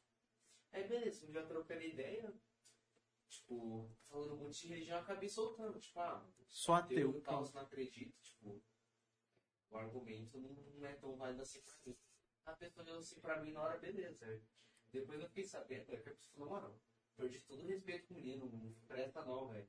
Aí, 0.70 0.86
beleza, 0.86 1.26
um 1.26 1.30
dia 1.30 1.46
trocando 1.46 1.82
ideia, 1.82 2.32
tipo, 3.28 3.90
falando 4.08 4.36
muito 4.36 4.56
de 4.56 4.68
religião, 4.68 4.98
eu 4.98 5.02
acabei 5.02 5.28
soltando. 5.28 5.78
Tipo, 5.80 6.00
ah, 6.00 6.26
Sou 6.46 6.74
ateu. 6.74 7.16
e 7.16 7.20
tal, 7.20 7.50
não 7.52 7.62
acredito, 7.62 8.14
tipo, 8.20 8.62
o 9.70 9.76
argumento 9.76 10.38
não, 10.38 10.50
não 10.50 10.86
é 10.86 10.94
tão 10.94 11.16
válido 11.16 11.42
assim 11.42 11.60
pra 11.62 11.74
mim. 11.86 11.96
A 12.44 12.52
pessoa 12.52 12.84
olhou 12.84 12.98
assim 12.98 13.20
pra 13.20 13.40
mim 13.42 13.52
na 13.52 13.62
hora, 13.62 13.78
beleza. 13.78 14.42
Depois 14.90 15.20
eu 15.20 15.28
fiquei 15.28 15.44
sabendo, 15.44 15.92
é 15.92 15.96
que 15.96 16.08
a 16.08 16.14
pessoa 16.14 16.32
falou, 16.34 16.50
mano, 16.50 16.80
perdi 17.16 17.40
todo 17.40 17.62
o 17.62 17.66
respeito 17.66 18.06
com 18.06 18.14
o 18.14 18.16
menino, 18.16 18.48
não 18.50 18.72
presta 18.86 19.24
não, 19.24 19.48
velho. 19.48 19.68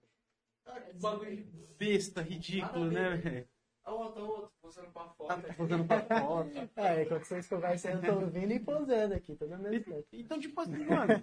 Que 0.64 0.94
bagulho 0.94 1.36
de 1.36 1.44
Besta, 1.78 2.22
ridículo, 2.22 2.92
né, 2.92 3.18
velho? 3.18 3.50
A 3.84 3.92
outra, 3.94 4.22
a 4.22 4.26
outra, 4.26 4.50
posando 4.62 4.92
pra 4.92 5.04
Tá 5.04 5.10
fora. 5.12 5.54
fazendo 5.54 5.86
pra 5.86 6.02
foto. 6.02 6.50
É, 6.76 7.04
enquanto 7.04 7.24
vocês 7.24 7.48
conversam, 7.48 7.92
eu 7.92 8.02
tô 8.02 8.20
ouvindo 8.22 8.52
e 8.54 8.60
posando 8.60 9.14
aqui, 9.14 9.36
toda 9.36 9.58
mesmo 9.58 9.84
tempo. 9.86 10.08
Então, 10.14 10.40
tipo 10.40 10.60
assim, 10.62 10.86
mano, 10.86 11.22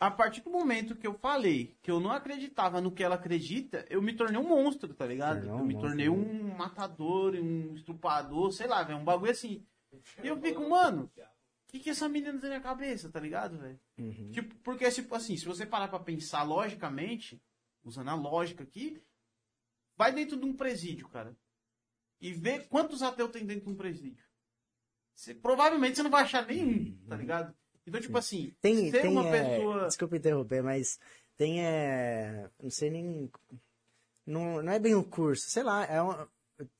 a 0.00 0.10
partir 0.10 0.42
do 0.42 0.50
momento 0.50 0.94
que 0.96 1.06
eu 1.06 1.14
falei 1.14 1.76
que 1.82 1.90
eu 1.90 2.00
não 2.00 2.10
acreditava 2.10 2.80
no 2.80 2.90
que 2.92 3.02
ela 3.02 3.14
acredita, 3.16 3.84
eu 3.88 4.00
me 4.02 4.14
tornei 4.14 4.40
um 4.40 4.48
monstro, 4.48 4.92
tá 4.94 5.06
ligado? 5.06 5.40
Tornou 5.40 5.58
Eu 5.60 5.64
me 5.64 5.74
monstro, 5.74 5.88
tornei 5.90 6.08
né? 6.08 6.14
um 6.14 6.56
matador, 6.56 7.34
um 7.34 7.74
estrupador, 7.74 8.52
sei 8.52 8.66
lá, 8.66 8.82
velho, 8.82 8.98
um 8.98 9.04
bagulho 9.04 9.30
assim. 9.32 9.64
E 10.22 10.26
eu 10.26 10.36
fico, 10.40 10.68
mano, 10.68 11.10
o 11.16 11.20
que, 11.68 11.78
que 11.80 11.90
essa 11.90 12.08
menina 12.08 12.38
tem 12.38 12.50
na 12.50 12.60
cabeça, 12.60 13.10
tá 13.10 13.18
ligado, 13.20 13.58
velho? 13.58 13.80
Uhum. 13.98 14.30
Tipo, 14.32 14.54
porque, 14.56 14.90
tipo 14.90 15.14
assim, 15.14 15.36
se 15.36 15.44
você 15.46 15.64
parar 15.66 15.88
pra 15.88 15.98
pensar 15.98 16.42
logicamente, 16.42 17.40
usando 17.84 18.08
a 18.10 18.14
lógica 18.14 18.62
aqui, 18.62 19.02
vai 19.96 20.12
dentro 20.12 20.36
de 20.36 20.44
um 20.44 20.52
presídio, 20.54 21.08
cara. 21.08 21.34
E 22.20 22.32
vê 22.32 22.60
quantos 22.60 23.02
ateus 23.02 23.30
tem 23.30 23.44
dentro 23.44 23.64
de 23.66 23.70
um 23.70 23.76
presídio. 23.76 24.24
Você- 25.14 25.34
provavelmente 25.34 25.96
você 25.96 26.02
não 26.02 26.10
vai 26.10 26.22
achar 26.22 26.46
nenhum, 26.46 26.96
tá 27.08 27.16
ligado? 27.16 27.54
Então, 27.86 28.00
tipo 28.00 28.16
assim, 28.18 28.54
Tem, 28.60 28.90
ser 28.90 29.00
tem 29.02 29.10
uma 29.10 29.26
é, 29.26 29.56
pessoa. 29.56 29.86
desculpa 29.86 30.16
interromper, 30.16 30.62
mas 30.62 30.98
tem, 31.36 31.64
é, 31.64 32.50
não 32.60 32.70
sei 32.70 32.90
nem, 32.90 33.30
não, 34.26 34.62
não 34.62 34.72
é 34.72 34.78
bem 34.78 34.94
um 34.94 35.04
curso, 35.04 35.48
sei 35.48 35.62
lá, 35.62 35.84
é 35.84 36.00
uma, 36.02 36.28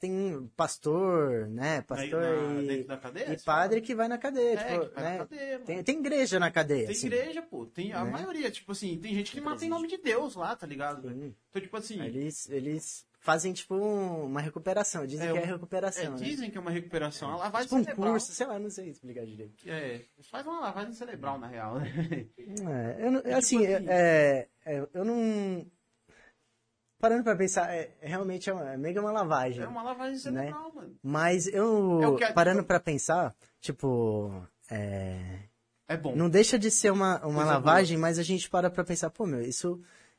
tem 0.00 0.50
pastor, 0.56 1.46
né? 1.48 1.82
Pastor 1.82 2.20
na- 2.20 2.62
e, 2.62 2.84
cadeia, 2.84 3.32
e 3.34 3.36
padre 3.38 3.80
que 3.80 3.94
vai 3.94 4.08
na 4.08 4.18
cadeia, 4.18 4.58
É, 4.58 4.78
tipo, 4.80 5.00
né? 5.00 5.18
cadeia, 5.18 5.60
tem, 5.60 5.84
tem 5.84 5.98
igreja 6.00 6.40
na 6.40 6.50
cadeia, 6.50 6.86
Tem 6.86 6.96
assim. 6.96 7.06
igreja, 7.06 7.42
pô. 7.42 7.66
Tem 7.66 7.92
a 7.92 8.04
Né? 8.04 8.10
maioria, 8.10 8.50
tipo 8.50 8.72
assim, 8.72 8.98
tem 8.98 9.14
gente 9.14 9.30
que 9.32 9.40
mata 9.40 9.64
em 9.64 9.68
nome 9.68 9.86
de 9.86 9.98
Deus 9.98 10.34
lá, 10.34 10.56
tá 10.56 10.66
ligado? 10.66 11.08
Então, 11.10 11.62
tipo 11.62 11.76
assim, 11.76 12.02
Eles, 12.02 12.48
eles 12.50 13.06
fazem, 13.26 13.52
tipo, 13.52 13.74
um- 13.74 14.24
uma 14.26 14.40
recuperação. 14.40 15.04
Dizem 15.04 15.28
É, 15.28 15.32
que 15.32 15.38
é 15.38 15.44
recuperação, 15.44 16.04
é, 16.04 16.08
né? 16.10 16.16
dizem 16.16 16.48
que 16.48 16.56
é 16.56 16.60
uma 16.60 16.70
recuperação. 16.70 17.28
A 17.32 17.36
lavagem 17.36 17.66
Tipo 17.66 17.80
um 17.80 17.84
cerebral. 17.84 18.10
curso, 18.12 18.32
sei 18.32 18.46
lá, 18.46 18.58
não 18.58 18.70
sei 18.70 18.88
explicar 18.90 19.26
direito. 19.26 19.68
É, 19.68 20.02
faz 20.30 20.46
uma 20.46 20.60
lavagem 20.60 20.92
cerebral, 20.92 21.36
na 21.36 21.48
real. 21.48 21.80
né? 21.80 21.88
É, 22.38 23.04
eu 23.04 23.10
não- 23.10 23.20
assim, 23.36 23.58
tipo 23.58 23.74
assim- 23.74 23.86
é, 23.88 24.48
é, 24.64 24.86
eu 24.94 25.04
não... 25.04 25.66
Parando 26.98 27.24
pra 27.24 27.36
pensar, 27.36 27.74
é, 27.74 27.94
é 28.00 28.08
realmente 28.08 28.48
é, 28.48 28.52
uma, 28.54 28.72
é 28.72 28.76
meio 28.76 28.94
que 28.94 29.00
uma 29.00 29.12
lavagem. 29.12 29.62
É 29.62 29.68
uma 29.68 29.82
lavagem 29.82 30.18
cerebral, 30.18 30.72
mano. 30.72 30.96
Mas 31.02 31.46
eu, 31.48 32.16
É 32.20 32.24
a- 32.26 32.32
parando 32.32 32.64
pra 32.64 32.80
pensar, 32.80 33.34
tipo, 33.60 34.32
é, 34.70 35.40
É 35.88 35.96
bom. 35.96 36.16
não 36.16 36.30
deixa 36.30 36.58
de 36.58 36.70
ser 36.70 36.90
uma, 36.90 37.16
uma 37.18 37.34
Coisa 37.34 37.44
lavagem, 37.52 37.98
mas 37.98 38.18
a 38.18 38.22
gente 38.22 38.48
para 38.48 38.70
pra 38.70 38.82
pensar, 38.84 39.10
pô, 39.10 39.26
meu, 39.26 39.42
isso 39.42 39.78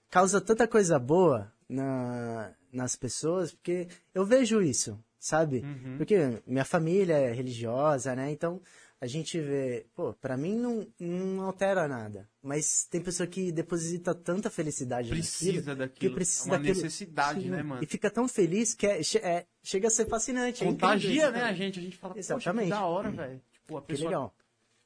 causa 0.10 0.39
tanta 0.39 0.68
coisa 0.68 0.99
boa 0.99 1.51
na, 1.68 2.53
nas 2.72 2.95
pessoas, 2.95 3.51
porque 3.53 3.88
eu 4.13 4.26
vejo 4.26 4.61
isso, 4.61 4.99
sabe? 5.20 5.59
Uhum. 5.59 5.97
Porque 5.97 6.41
minha 6.45 6.65
família 6.65 7.13
é 7.18 7.32
religiosa, 7.32 8.15
né? 8.15 8.32
Então 8.32 8.61
a 8.99 9.05
gente 9.05 9.39
vê, 9.39 9.86
pô, 9.95 10.11
pra 10.13 10.36
mim 10.36 10.57
não, 10.57 10.88
não 10.99 11.41
altera 11.43 11.88
nada. 11.88 12.28
Mas 12.41 12.86
tem 12.89 12.99
pessoa 13.01 13.28
que 13.28 13.51
deposita 13.51 14.15
tanta 14.15 14.49
felicidade 14.49 15.09
Precisa 15.09 15.51
naquilo, 15.51 15.76
daquilo. 15.76 15.99
que 15.99 16.15
precisa 16.15 16.49
é 16.49 16.51
uma 16.51 16.57
daquilo. 16.57 16.76
necessidade, 16.84 17.41
Sim, 17.41 17.49
né, 17.49 17.61
mano? 17.63 17.84
E 17.84 17.86
fica 17.86 18.09
tão 18.09 18.28
feliz 18.28 18.74
que 18.74 18.88
é, 18.88 18.99
é- 19.22 19.45
chega 19.61 19.88
a 19.88 19.91
ser 19.91 20.07
fascinante. 20.07 20.63
é 20.63 20.68
Contagia, 20.68 21.24
isso, 21.26 21.32
né, 21.32 21.41
a 21.43 21.53
gente? 21.53 21.80
A 21.80 21.82
gente 21.84 21.95
fala, 21.97 22.13
poxa, 22.15 22.20
Exatamente. 22.34 22.63
que 22.65 22.70
da 22.72 22.86
hora, 22.86 23.11
velho. 23.11 23.41
Tipo, 23.53 23.78
a 23.78 23.82
Que 23.82 23.88
pessoa... 23.88 24.32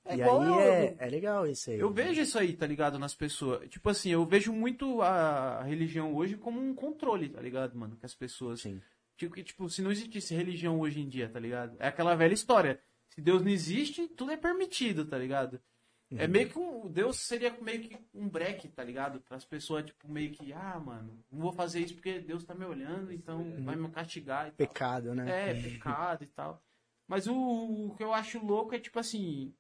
legal. 0.09 0.43
É 0.43 0.45
e 0.47 0.49
aí 0.49 0.49
eu- 0.49 0.59
é, 0.61 0.95
é 0.99 1.09
legal 1.09 1.47
isso 1.47 1.69
aí. 1.69 1.79
Eu 1.79 1.91
vejo 1.91 2.21
isso 2.21 2.37
aí, 2.39 2.53
tá 2.53 2.65
ligado, 2.65 2.97
nas 2.97 3.13
pessoas. 3.15 3.69
Tipo 3.69 3.89
assim, 3.89 4.09
eu 4.09 4.25
vejo 4.25 4.51
muito 4.51 5.01
a 5.01 5.61
religião 5.63 6.15
hoje 6.15 6.37
como 6.37 6.59
um 6.59 6.73
controle, 6.73 7.29
tá 7.29 7.39
ligado, 7.41 7.77
mano? 7.77 7.95
Que 7.95 8.05
as 8.05 8.15
pessoas. 8.15 8.61
Sim. 8.61 8.81
Tipo, 9.17 9.35
que, 9.35 9.43
tipo, 9.43 9.69
se 9.69 9.81
não 9.81 9.91
existisse 9.91 10.33
religião 10.33 10.79
hoje 10.79 10.99
em 10.99 11.07
dia, 11.07 11.29
tá 11.29 11.39
ligado? 11.39 11.75
É 11.79 11.87
aquela 11.87 12.15
velha 12.15 12.33
história. 12.33 12.79
Se 13.09 13.21
Deus 13.21 13.41
não 13.41 13.49
existe, 13.51 14.07
tudo 14.07 14.31
é 14.31 14.37
permitido, 14.37 15.05
tá 15.05 15.17
ligado? 15.17 15.59
É 16.13 16.25
Uhum. 16.25 16.31
meio 16.31 16.49
que 16.49 16.57
um. 16.59 16.89
Deus 16.89 17.17
seria 17.19 17.55
meio 17.61 17.81
que 17.81 17.97
um 18.13 18.27
break, 18.27 18.67
tá 18.69 18.83
ligado? 18.83 19.21
Para 19.21 19.37
as 19.37 19.45
pessoas, 19.45 19.85
tipo, 19.85 20.09
meio 20.09 20.31
que, 20.31 20.51
ah, 20.51 20.77
mano, 20.79 21.17
não 21.31 21.39
vou 21.39 21.53
fazer 21.53 21.79
isso 21.79 21.93
porque 21.93 22.19
Deus 22.19 22.43
tá 22.43 22.53
me 22.55 22.65
olhando, 22.65 23.13
então 23.13 23.45
vai 23.63 23.75
me 23.77 23.89
castigar 23.89 24.47
e 24.47 24.51
tal. 24.51 24.57
Pecado, 24.67 25.13
né? 25.15 25.51
É, 25.51 25.53
pecado 25.53 26.23
e 26.23 26.27
tal. 26.27 26.61
Mas 27.07 27.27
o, 27.27 27.35
o 27.35 27.95
que 27.95 28.03
eu 28.03 28.13
acho 28.13 28.43
louco 28.45 28.73
é, 28.75 28.79
tipo 28.79 28.99
assim, 28.99 29.53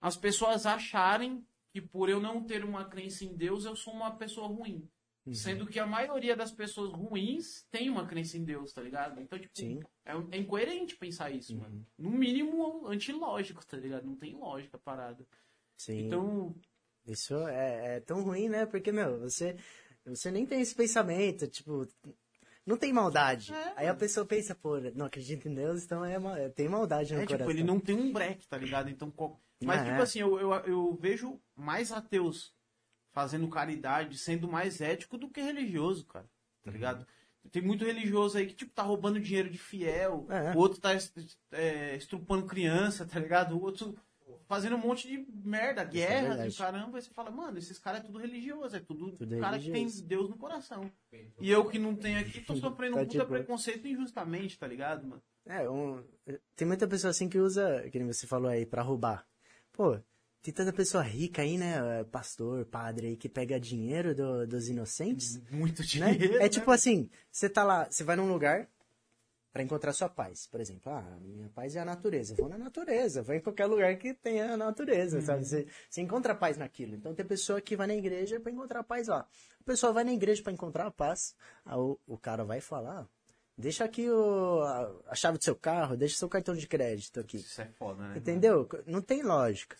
as 0.00 0.16
pessoas 0.16 0.66
acharem 0.66 1.44
que 1.72 1.80
por 1.80 2.08
eu 2.08 2.20
não 2.20 2.42
ter 2.44 2.64
uma 2.64 2.84
crença 2.84 3.24
em 3.24 3.34
Deus, 3.36 3.64
eu 3.64 3.76
sou 3.76 3.92
uma 3.92 4.16
pessoa 4.16 4.46
ruim. 4.48 4.88
Uhum. 5.26 5.34
Sendo 5.34 5.66
que 5.66 5.78
a 5.78 5.86
maioria 5.86 6.34
das 6.34 6.50
pessoas 6.50 6.90
ruins 6.90 7.66
tem 7.70 7.90
uma 7.90 8.06
crença 8.06 8.38
em 8.38 8.44
Deus, 8.44 8.72
tá 8.72 8.80
ligado? 8.80 9.20
Então, 9.20 9.38
tipo, 9.38 9.54
Sim. 9.58 9.76
Uhum. 10.06 10.28
é, 10.30 10.36
é 10.36 10.40
incoerente 10.40 10.96
pensar 10.96 11.30
isso, 11.30 11.54
mano. 11.56 11.84
No 11.98 12.10
mínimo, 12.10 12.86
antilógico, 12.86 13.64
tá 13.66 13.76
ligado? 13.76 14.06
Não 14.06 14.16
tem 14.16 14.34
lógica 14.34 14.78
a 14.78 14.80
parada. 14.80 15.26
Sim. 15.76 16.06
Então, 16.06 16.54
Isso 17.06 17.34
é, 17.48 17.96
é 17.96 18.00
tão 18.00 18.22
ruim, 18.22 18.48
né? 18.48 18.64
Porque, 18.64 18.90
meu, 18.90 19.20
você, 19.20 19.56
você 20.06 20.30
nem 20.30 20.46
tem 20.46 20.60
esse 20.62 20.74
pensamento, 20.74 21.46
tipo, 21.46 21.86
não 22.64 22.78
tem 22.78 22.92
maldade. 22.92 23.52
É, 23.52 23.72
Aí 23.76 23.86
a 23.86 23.94
pessoa 23.94 24.24
pensa, 24.24 24.54
pô, 24.54 24.78
não 24.94 25.06
acredita 25.06 25.46
em 25.48 25.54
Deus, 25.54 25.84
então 25.84 26.02
é, 26.04 26.48
tem 26.48 26.68
maldade 26.68 27.12
no 27.12 27.20
é, 27.20 27.26
tipo, 27.26 27.32
coração. 27.34 27.50
ele 27.50 27.64
não 27.64 27.78
tem 27.78 27.96
um 27.96 28.12
break, 28.12 28.48
tá 28.48 28.56
ligado? 28.56 28.88
Então, 28.88 29.10
qual- 29.10 29.38
mas, 29.64 29.80
Ah, 29.80 29.84
tipo 29.84 29.96
é. 29.98 30.02
assim, 30.02 30.20
eu, 30.20 30.38
eu, 30.38 30.52
eu 30.64 30.98
vejo 31.00 31.40
mais 31.56 31.90
ateus 31.92 32.54
fazendo 33.12 33.48
caridade, 33.48 34.16
sendo 34.18 34.46
mais 34.48 34.80
ético 34.80 35.18
do 35.18 35.28
que 35.28 35.40
religioso, 35.40 36.04
cara. 36.06 36.28
Tá 36.62 36.70
ligado? 36.70 37.06
Tem 37.50 37.62
muito 37.62 37.84
religioso 37.84 38.36
aí 38.36 38.46
que, 38.46 38.54
tipo, 38.54 38.72
tá 38.72 38.82
roubando 38.82 39.18
dinheiro 39.18 39.48
de 39.48 39.58
fiel, 39.58 40.26
É. 40.28 40.52
o 40.54 40.58
outro 40.58 40.78
tá 40.80 40.90
é, 41.52 41.96
estrupando 41.96 42.46
criança, 42.46 43.06
tá 43.06 43.18
ligado? 43.18 43.56
O 43.56 43.62
outro 43.62 43.96
fazendo 44.46 44.76
um 44.76 44.80
monte 44.80 45.06
de 45.08 45.26
merda, 45.44 45.84
guerras 45.84 46.24
é 46.24 46.28
verdade. 46.28 46.54
e 46.54 46.58
caramba. 46.58 46.98
E 46.98 47.02
você 47.02 47.10
fala, 47.10 47.30
mano, 47.30 47.58
esses 47.58 47.78
caras 47.78 48.00
é 48.00 48.04
tudo 48.04 48.18
religioso, 48.18 48.76
é 48.76 48.80
tudo, 48.80 49.12
Tudo 49.12 49.38
cara 49.38 49.58
que 49.58 49.64
tem 49.64 49.82
religioso. 49.82 50.06
Deus 50.06 50.30
no 50.30 50.36
coração. 50.36 50.90
E 51.40 51.50
eu 51.50 51.64
que 51.66 51.78
não 51.78 51.94
tenho 51.94 52.18
aqui, 52.20 52.40
tô 52.40 52.54
sofrendo 52.56 52.96
Tá 52.96 53.02
um 53.02 53.06
puta 53.06 53.26
preconceito 53.26 53.86
injustamente, 53.88 54.58
tá 54.58 54.66
ligado, 54.66 55.06
mano? 55.06 55.22
É, 55.46 55.68
um, 55.68 56.02
tem 56.54 56.66
muita 56.68 56.86
pessoa 56.86 57.10
assim 57.10 57.28
que 57.28 57.38
usa, 57.38 57.88
que 57.90 57.98
nem 57.98 58.06
você 58.06 58.26
falou 58.26 58.50
aí, 58.50 58.66
pra 58.66 58.82
roubar. 58.82 59.26
Pô, 59.78 59.96
tem 60.42 60.52
tanta 60.52 60.72
pessoa 60.72 61.04
rica 61.04 61.40
aí, 61.40 61.56
né? 61.56 62.02
Pastor, 62.10 62.66
padre 62.66 63.06
aí, 63.06 63.16
que 63.16 63.28
pega 63.28 63.60
dinheiro 63.60 64.12
do- 64.12 64.44
dos 64.44 64.68
inocentes. 64.68 65.40
Muito 65.52 65.82
né? 65.82 65.86
dinheiro. 65.86 66.34
É 66.34 66.38
né? 66.40 66.48
tipo 66.48 66.68
assim, 66.72 67.08
você 67.30 67.48
tá 67.48 67.62
lá, 67.62 67.88
você 67.88 68.02
vai 68.02 68.16
num 68.16 68.26
lugar 68.26 68.68
pra 69.52 69.62
encontrar 69.62 69.92
sua 69.92 70.08
paz, 70.08 70.48
por 70.48 70.60
exemplo. 70.60 70.90
Ah, 70.90 71.16
minha 71.20 71.48
paz 71.50 71.76
é 71.76 71.78
a 71.78 71.84
natureza. 71.84 72.34
Vou 72.34 72.48
na 72.48 72.58
natureza, 72.58 73.22
vou 73.22 73.36
em 73.36 73.40
qualquer 73.40 73.66
lugar 73.66 73.96
que 73.98 74.12
tenha 74.14 74.54
a 74.54 74.56
natureza, 74.56 75.20
sabe? 75.20 75.44
Você, 75.44 75.68
você 75.88 76.00
encontra 76.00 76.34
paz 76.34 76.56
naquilo. 76.56 76.96
Então 76.96 77.14
tem 77.14 77.24
pessoa 77.24 77.60
que 77.60 77.76
vai 77.76 77.86
na 77.86 77.94
igreja 77.94 78.40
pra 78.40 78.50
encontrar 78.50 78.82
paz 78.82 79.06
lá. 79.06 79.28
A 79.60 79.64
pessoa 79.64 79.92
vai 79.92 80.02
na 80.02 80.12
igreja 80.12 80.42
pra 80.42 80.52
encontrar 80.52 80.88
a 80.88 80.90
paz, 80.90 81.36
aí 81.64 81.78
o, 81.78 81.96
o 82.04 82.18
cara 82.18 82.44
vai 82.44 82.60
falar, 82.60 83.08
deixa 83.58 83.84
aqui 83.84 84.08
o, 84.08 84.62
a, 84.62 84.90
a 85.08 85.14
chave 85.14 85.36
do 85.38 85.44
seu 85.44 85.56
carro, 85.56 85.96
deixa 85.96 86.16
seu 86.16 86.28
cartão 86.28 86.54
de 86.54 86.66
crédito 86.66 87.20
aqui. 87.20 87.38
Isso 87.38 87.60
é 87.60 87.66
foda, 87.66 88.02
né? 88.08 88.14
Entendeu? 88.16 88.68
Não 88.86 89.02
tem 89.02 89.22
lógica. 89.22 89.76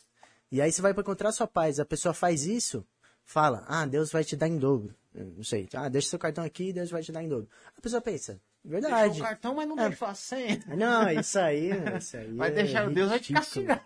E 0.50 0.60
aí 0.60 0.70
você 0.72 0.82
vai 0.82 0.92
pra 0.92 1.02
encontrar 1.02 1.30
sua 1.32 1.46
paz. 1.46 1.78
A 1.78 1.84
pessoa 1.84 2.12
faz 2.12 2.44
isso, 2.44 2.84
fala, 3.24 3.64
ah, 3.68 3.86
Deus 3.86 4.10
vai 4.10 4.24
te 4.24 4.34
dar 4.36 4.48
em 4.48 4.58
dobro. 4.58 4.94
Não 5.14 5.44
sei. 5.44 5.68
Ah, 5.74 5.88
deixa 5.88 6.08
seu 6.08 6.18
cartão 6.18 6.44
aqui, 6.44 6.72
Deus 6.72 6.90
vai 6.90 7.02
te 7.02 7.12
dar 7.12 7.22
em 7.22 7.28
dobro. 7.28 7.48
A 7.76 7.80
pessoa 7.80 8.00
pensa, 8.00 8.40
Deixou 8.64 8.90
verdade. 8.90 9.20
o 9.20 9.24
cartão, 9.24 9.54
mas 9.54 9.68
não 9.68 9.78
É. 9.78 9.88
deixou 9.88 10.08
a 10.08 10.14
senha. 10.14 10.62
Não, 10.76 11.10
isso 11.10 11.38
aí, 11.38 11.70
isso 11.98 12.16
aí. 12.16 12.32
Vai 12.34 12.48
é 12.50 12.52
deixar, 12.52 12.90
Deus 12.90 13.08
vai 13.10 13.20
te 13.20 13.32
castigar. 13.32 13.82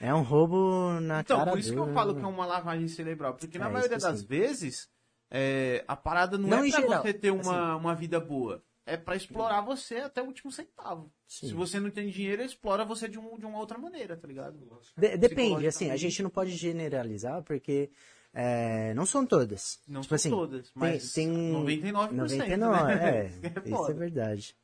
É 0.00 0.12
um 0.12 0.22
roubo 0.22 1.00
na 1.00 1.20
Então, 1.20 1.38
cara 1.38 1.50
por 1.52 1.58
isso 1.60 1.72
que 1.72 1.78
eu 1.78 1.92
falo 1.92 2.14
que 2.16 2.22
é 2.24 2.26
uma 2.26 2.44
lavagem 2.46 2.88
cerebral. 2.88 3.34
Porque 3.34 3.58
na 3.58 3.66
É, 3.68 3.72
maioria 3.72 3.96
isso 3.96 4.06
que 4.06 4.12
das 4.12 4.22
vezes, 4.22 4.88
é, 5.30 5.84
a 5.86 5.94
parada 5.96 6.36
não, 6.36 6.48
Não 6.48 6.64
é 6.64 6.70
pra 6.70 6.80
geral, 6.80 7.02
você 7.02 7.12
ter 7.14 7.30
uma, 7.30 7.40
assim. 7.74 7.80
uma 7.80 7.94
vida 7.94 8.18
boa. 8.20 8.62
É 8.86 8.96
pra 8.96 9.14
explorar 9.14 9.60
você 9.60 9.96
até 9.98 10.20
o 10.20 10.26
último 10.26 10.50
centavo. 10.50 11.12
Sim. 11.28 11.48
Se 11.48 11.54
você 11.54 11.78
não 11.78 11.90
tem 11.90 12.08
dinheiro, 12.08 12.42
explora 12.42 12.84
você 12.84 13.06
de, 13.08 13.18
um, 13.18 13.38
de 13.38 13.46
uma 13.46 13.58
outra 13.58 13.78
maneira, 13.78 14.16
tá 14.16 14.26
ligado? 14.26 14.58
De- 14.96 15.16
depende, 15.16 15.66
assim, 15.66 15.90
a 15.90 15.96
gente 15.96 16.20
não 16.22 16.30
pode 16.30 16.50
generalizar, 16.52 17.40
porque 17.44 17.90
é, 18.34 18.92
não 18.94 19.06
são 19.06 19.24
todas. 19.24 19.78
Não 19.86 20.00
tipo 20.00 20.08
são 20.08 20.16
assim, 20.16 20.30
todas, 20.30 20.62
tem- 20.70 20.72
mas 20.74 21.12
tem, 21.12 21.28
99%, 21.52 22.10
99, 22.12 22.94
né? 22.94 23.08
é, 23.08 23.30
é 23.64 23.70
isso 23.70 23.90
é 23.90 23.94
verdade. 23.94 24.56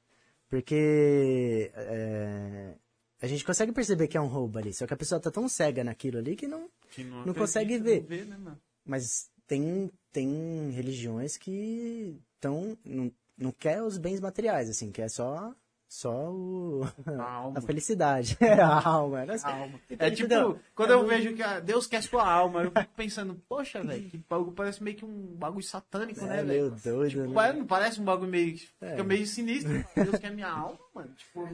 Porque 0.48 1.70
é, 1.74 2.74
a 3.20 3.26
gente 3.26 3.44
consegue 3.44 3.70
perceber 3.72 4.08
que 4.08 4.16
é 4.16 4.20
um 4.20 4.26
roubo 4.28 4.58
ali, 4.58 4.72
só 4.72 4.86
que 4.86 4.94
a 4.94 4.96
pessoa 4.96 5.20
tá 5.20 5.30
tão 5.30 5.48
cega 5.48 5.84
naquilo 5.84 6.18
ali 6.18 6.34
que 6.34 6.48
não... 6.48 6.68
Que 6.90 7.04
não, 7.04 7.26
Não 7.26 7.34
consegue 7.34 7.78
ver. 7.78 8.02
né, 8.26 8.36
mano? 8.36 8.60
Mas 8.84 9.30
tem, 9.46 9.90
tem 10.12 10.70
religiões 10.70 11.36
que 11.36 12.20
tão, 12.40 12.76
não, 12.84 13.12
não 13.36 13.52
quer 13.52 13.82
os 13.82 13.98
bens 13.98 14.20
materiais, 14.20 14.68
assim, 14.68 14.90
quer 14.90 15.08
só, 15.08 15.54
só 15.88 16.30
o, 16.32 16.82
A 17.18 17.52
a 17.58 17.60
felicidade. 17.60 18.36
É 18.40 18.54
a 18.60 18.86
alma. 18.88 19.24
né? 19.24 19.36
A 19.42 19.52
alma. 19.52 19.80
É 19.98 20.10
tipo, 20.10 20.24
entendeu? 20.26 20.58
quando 20.74 20.90
É 20.90 20.94
eu 20.94 21.06
vejo 21.06 21.34
que 21.34 21.42
ah, 21.42 21.60
Deus 21.60 21.86
quer 21.86 22.02
sua 22.02 22.28
alma, 22.28 22.62
eu 22.64 22.70
fico 22.70 22.94
pensando, 22.96 23.34
poxa, 23.48 23.82
velho, 23.82 24.08
que 24.10 24.18
bagulho 24.28 24.52
parece 24.52 24.82
meio 24.82 24.96
que 24.96 25.04
um 25.04 25.34
bagulho 25.36 25.64
satânico, 25.64 26.24
né, 26.26 26.40
É 26.40 26.42
meio 26.42 26.70
velho? 26.72 26.96
doido, 26.96 27.10
Tipo, 27.10 27.40
né? 27.40 27.52
não 27.52 27.66
parece 27.66 28.00
um 28.00 28.04
bagulho 28.04 28.30
meio. 28.30 28.58
É. 28.80 28.90
Fica 28.90 29.04
meio 29.04 29.26
sinistro. 29.26 29.84
Deus 29.94 30.18
quer 30.18 30.32
minha 30.32 30.48
alma, 30.50 30.78
mano. 30.94 31.14
Tipo, 31.14 31.48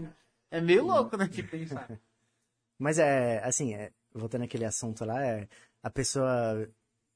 é 0.51 0.61
meio 0.61 0.85
louco, 0.85 1.17
né, 1.17 1.27
de 1.29 1.43
pensar. 1.43 1.89
Mas 2.79 2.99
é, 2.99 3.39
assim, 3.45 3.75
é, 3.75 3.93
voltando 4.13 4.43
àquele 4.45 4.65
assunto 4.65 5.05
lá, 5.05 5.25
é, 5.25 5.47
a 5.83 5.89
pessoa, 5.91 6.69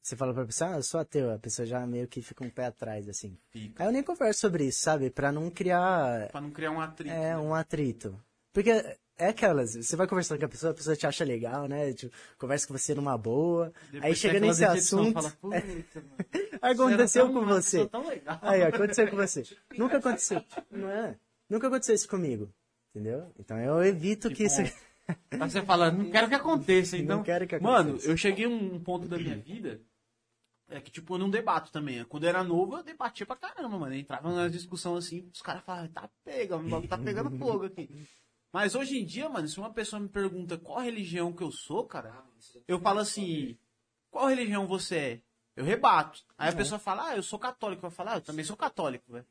você 0.06 0.14
fala 0.14 0.32
pra 0.32 0.44
pessoa, 0.46 0.70
ah, 0.70 0.76
eu 0.76 0.82
sou 0.84 1.00
ateu, 1.00 1.32
a 1.32 1.38
pessoa 1.38 1.66
já 1.66 1.84
meio 1.84 2.06
que 2.06 2.22
fica 2.22 2.44
um 2.44 2.48
pé 2.48 2.66
atrás, 2.66 3.08
assim. 3.08 3.36
Fica. 3.50 3.82
Aí 3.82 3.88
eu 3.88 3.92
nem 3.92 4.04
converso 4.04 4.38
sobre 4.40 4.66
isso, 4.66 4.78
sabe? 4.78 5.10
Pra 5.10 5.32
não 5.32 5.50
criar 5.50 6.28
Pra 6.30 6.40
não 6.40 6.50
criar 6.52 6.70
um 6.70 6.80
atrito. 6.80 7.12
é, 7.12 7.20
né? 7.30 7.36
um 7.36 7.52
atrito. 7.52 8.16
Porque 8.52 8.70
é 8.70 9.28
aquelas, 9.28 9.74
você 9.74 9.96
vai 9.96 10.06
conversando 10.06 10.38
com 10.38 10.44
a 10.44 10.48
pessoa, 10.48 10.70
a 10.70 10.74
pessoa 10.76 10.94
te 10.94 11.08
acha 11.08 11.24
legal, 11.24 11.66
né? 11.66 11.92
Tipo, 11.92 12.14
conversa 12.38 12.68
com 12.68 12.78
você 12.78 12.94
numa 12.94 13.18
boa. 13.18 13.72
Depois 13.90 14.04
aí 14.04 14.14
chega 14.14 14.38
nesse 14.38 14.64
assunto. 14.64 15.14
Fala, 15.14 15.32
mano. 15.42 15.84
aconteceu 16.62 17.32
com 17.32 17.44
você. 17.44 17.90
Aí, 18.42 18.62
aconteceu 18.62 19.10
com 19.10 19.16
você. 19.16 19.42
Nunca 19.76 19.96
aconteceu. 19.96 20.40
Não 20.70 20.88
é? 20.88 21.16
Nunca 21.50 21.66
aconteceu 21.66 21.96
isso 21.96 22.08
comigo. 22.08 22.48
Entendeu? 22.94 23.32
Então 23.40 23.58
eu 23.58 23.84
evito 23.84 24.30
que 24.30 24.44
isso. 24.44 24.60
Aí 25.30 25.38
você 25.38 25.62
fala, 25.62 25.90
não 25.90 26.10
quero 26.10 26.28
que 26.28 26.34
aconteça, 26.34 26.96
então. 26.96 27.16
Não 27.18 27.24
quero 27.24 27.46
que 27.46 27.58
Mano, 27.58 27.90
aconteça. 27.90 28.08
eu 28.08 28.16
cheguei 28.16 28.44
a 28.44 28.48
um 28.48 28.78
ponto 28.78 29.06
da 29.08 29.16
minha 29.18 29.36
vida 29.36 29.80
É 30.68 30.80
que, 30.80 30.90
tipo, 30.90 31.14
eu 31.14 31.18
não 31.18 31.30
debato 31.30 31.70
também. 31.70 32.04
Quando 32.04 32.24
eu 32.24 32.28
era 32.28 32.42
novo, 32.42 32.76
eu 32.76 32.82
debatia 32.82 33.24
pra 33.24 33.36
caramba, 33.36 33.78
mano. 33.78 33.94
Eu 33.94 34.00
entrava 34.00 34.28
numa 34.28 34.50
discussão 34.50 34.96
assim, 34.96 35.28
os 35.32 35.40
caras 35.40 35.62
falavam, 35.64 35.88
tá 35.88 36.10
pega, 36.24 36.58
bagulho 36.58 36.88
tá 36.88 36.98
pegando 36.98 37.38
fogo 37.38 37.66
aqui. 37.66 37.88
Mas 38.52 38.74
hoje 38.74 38.98
em 38.98 39.04
dia, 39.04 39.28
mano, 39.28 39.46
se 39.46 39.58
uma 39.58 39.72
pessoa 39.72 40.00
me 40.00 40.08
pergunta 40.08 40.58
qual 40.58 40.80
religião 40.80 41.32
que 41.32 41.42
eu 41.42 41.52
sou, 41.52 41.86
cara, 41.86 42.24
eu 42.66 42.80
falo 42.80 43.00
assim, 43.00 43.56
qual 44.10 44.28
religião 44.28 44.66
você 44.66 44.96
é? 44.96 45.20
Eu 45.54 45.64
rebato. 45.64 46.22
Aí 46.36 46.50
a 46.50 46.56
pessoa 46.56 46.78
fala, 46.78 47.08
ah, 47.08 47.16
eu 47.16 47.22
sou 47.22 47.38
católico. 47.38 47.86
Eu 47.86 47.90
falo, 47.90 48.10
ah, 48.10 48.16
eu 48.16 48.20
também 48.20 48.44
sou 48.44 48.56
católico, 48.56 49.12
velho. 49.12 49.26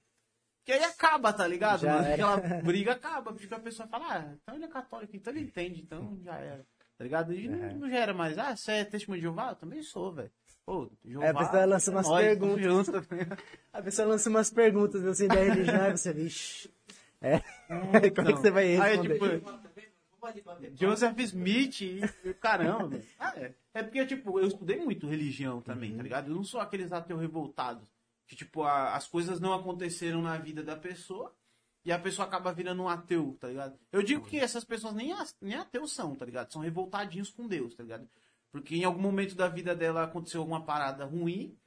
Que 0.63 0.71
aí 0.71 0.83
acaba, 0.83 1.31
tá 1.31 1.47
ligado? 1.47 1.81
Já 1.81 1.93
mano? 1.93 2.07
era. 2.07 2.33
Aquela 2.33 2.61
briga 2.61 2.93
acaba, 2.93 3.31
porque 3.31 3.53
a 3.53 3.59
pessoa 3.59 3.87
fala, 3.87 4.05
ah, 4.09 4.35
então 4.41 4.55
ele 4.55 4.65
é 4.65 4.67
católico, 4.67 5.15
então 5.15 5.31
ele 5.31 5.41
entende, 5.45 5.81
então 5.81 6.19
já 6.23 6.37
era. 6.37 6.65
Tá 6.97 7.03
ligado? 7.03 7.33
E 7.33 7.47
não, 7.47 7.77
não 7.77 7.89
já 7.89 7.97
era 7.97 8.13
mais, 8.13 8.37
ah, 8.39 8.55
você 8.55 8.71
é 8.71 8.85
testemunho 8.85 9.21
de 9.21 9.27
Jeová? 9.27 9.49
Eu 9.49 9.55
também 9.55 9.83
sou, 9.83 10.11
velho. 10.13 10.31
Pô, 10.65 10.89
Jeová. 11.05 11.25
É, 11.25 11.29
a 11.29 11.33
pessoa 11.35 11.65
lança 11.65 11.91
umas 11.91 12.07
nós, 12.07 12.25
perguntas. 12.25 12.63
junto. 12.63 12.91
A 13.71 13.81
pessoa 13.81 14.07
lança 14.07 14.29
umas 14.29 14.49
perguntas 14.49 15.05
assim 15.05 15.27
da 15.27 15.35
religião, 15.35 15.81
aí 15.83 15.91
você, 15.91 16.11
vixe. 16.13 16.69
É. 17.21 17.39
Como 18.15 18.27
é 18.29 18.33
que 18.33 18.39
você 18.39 18.49
vai 18.51 18.63
Aí, 18.77 18.97
responder? 18.97 19.13
tipo, 19.13 19.25
ali 20.25 20.41
bater. 20.41 20.73
Joseph 20.75 21.19
Smith 21.19 21.81
e 21.81 22.33
caramba. 22.41 22.99
Ah, 23.19 23.33
é. 23.37 23.53
é 23.75 23.83
porque, 23.83 24.03
tipo, 24.07 24.39
eu 24.39 24.47
estudei 24.47 24.77
muito 24.77 25.05
religião 25.07 25.61
também, 25.61 25.95
tá 25.95 26.01
ligado? 26.01 26.31
Eu 26.31 26.35
não 26.35 26.43
sou 26.43 26.59
aqueles 26.59 26.91
ateus 26.91 27.21
revoltados. 27.21 27.83
Que, 28.25 28.35
tipo, 28.35 28.63
a- 28.63 28.95
as 28.95 29.07
coisas 29.07 29.39
não 29.39 29.53
aconteceram 29.53 30.19
na 30.23 30.35
vida 30.37 30.63
da 30.63 30.75
pessoa 30.75 31.31
e 31.83 31.91
a 31.91 31.99
pessoa 31.99 32.27
acaba 32.27 32.51
virando 32.51 32.81
um 32.81 32.89
ateu, 32.89 33.37
tá 33.39 33.47
ligado? 33.49 33.77
Eu 33.91 34.01
digo 34.01 34.25
que 34.25 34.39
essas 34.39 34.63
pessoas 34.63 34.95
nem, 34.95 35.13
nem 35.39 35.57
ateus 35.59 35.91
são, 35.93 36.15
tá 36.15 36.25
ligado? 36.25 36.51
São 36.51 36.63
revoltadinhos 36.63 37.29
com 37.29 37.47
Deus, 37.47 37.75
tá 37.75 37.83
ligado? 37.83 38.09
Porque 38.55 38.73
em 38.77 38.85
algum 38.85 39.01
momento 39.01 39.35
da 39.35 39.49
vida 39.49 39.75
dela 39.75 40.03
aconteceu 40.03 40.39
alguma 40.39 40.63
parada 40.63 41.03
ruim 41.03 41.57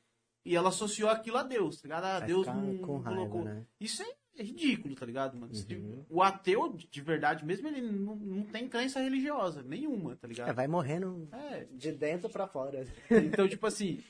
e 0.42 0.56
ela 0.56 0.70
associou 0.70 1.10
aquilo 1.10 1.36
a 1.36 1.42
Deus, 1.42 1.82
tá 1.82 1.86
ligado? 1.86 2.04
Ah, 2.04 2.20
Deus 2.20 2.46
não, 2.46 2.78
colocou. 2.78 3.44
né? 3.44 3.66
Isso 3.78 4.02
é 4.02 4.16
é 4.38 4.42
ridículo, 4.42 4.94
tá 4.94 5.04
ligado, 5.04 5.36
mano? 5.36 5.52
Uhum. 5.70 6.06
O 6.08 6.22
ateu, 6.22 6.72
de 6.72 7.00
verdade 7.02 7.44
mesmo, 7.44 7.68
ele 7.68 7.82
não, 7.82 8.16
não 8.16 8.42
tem 8.44 8.68
crença 8.68 9.00
religiosa, 9.00 9.62
nenhuma, 9.62 10.16
tá 10.16 10.26
ligado? 10.26 10.48
É, 10.48 10.52
vai 10.54 10.66
morrendo 10.66 11.28
É, 11.30 11.64
de 11.64 11.92
dentro 11.92 12.30
pra 12.30 12.46
fora. 12.46 12.86
então, 13.10 13.46
tipo 13.46 13.66
assim, 13.66 14.02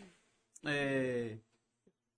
é, 0.65 1.39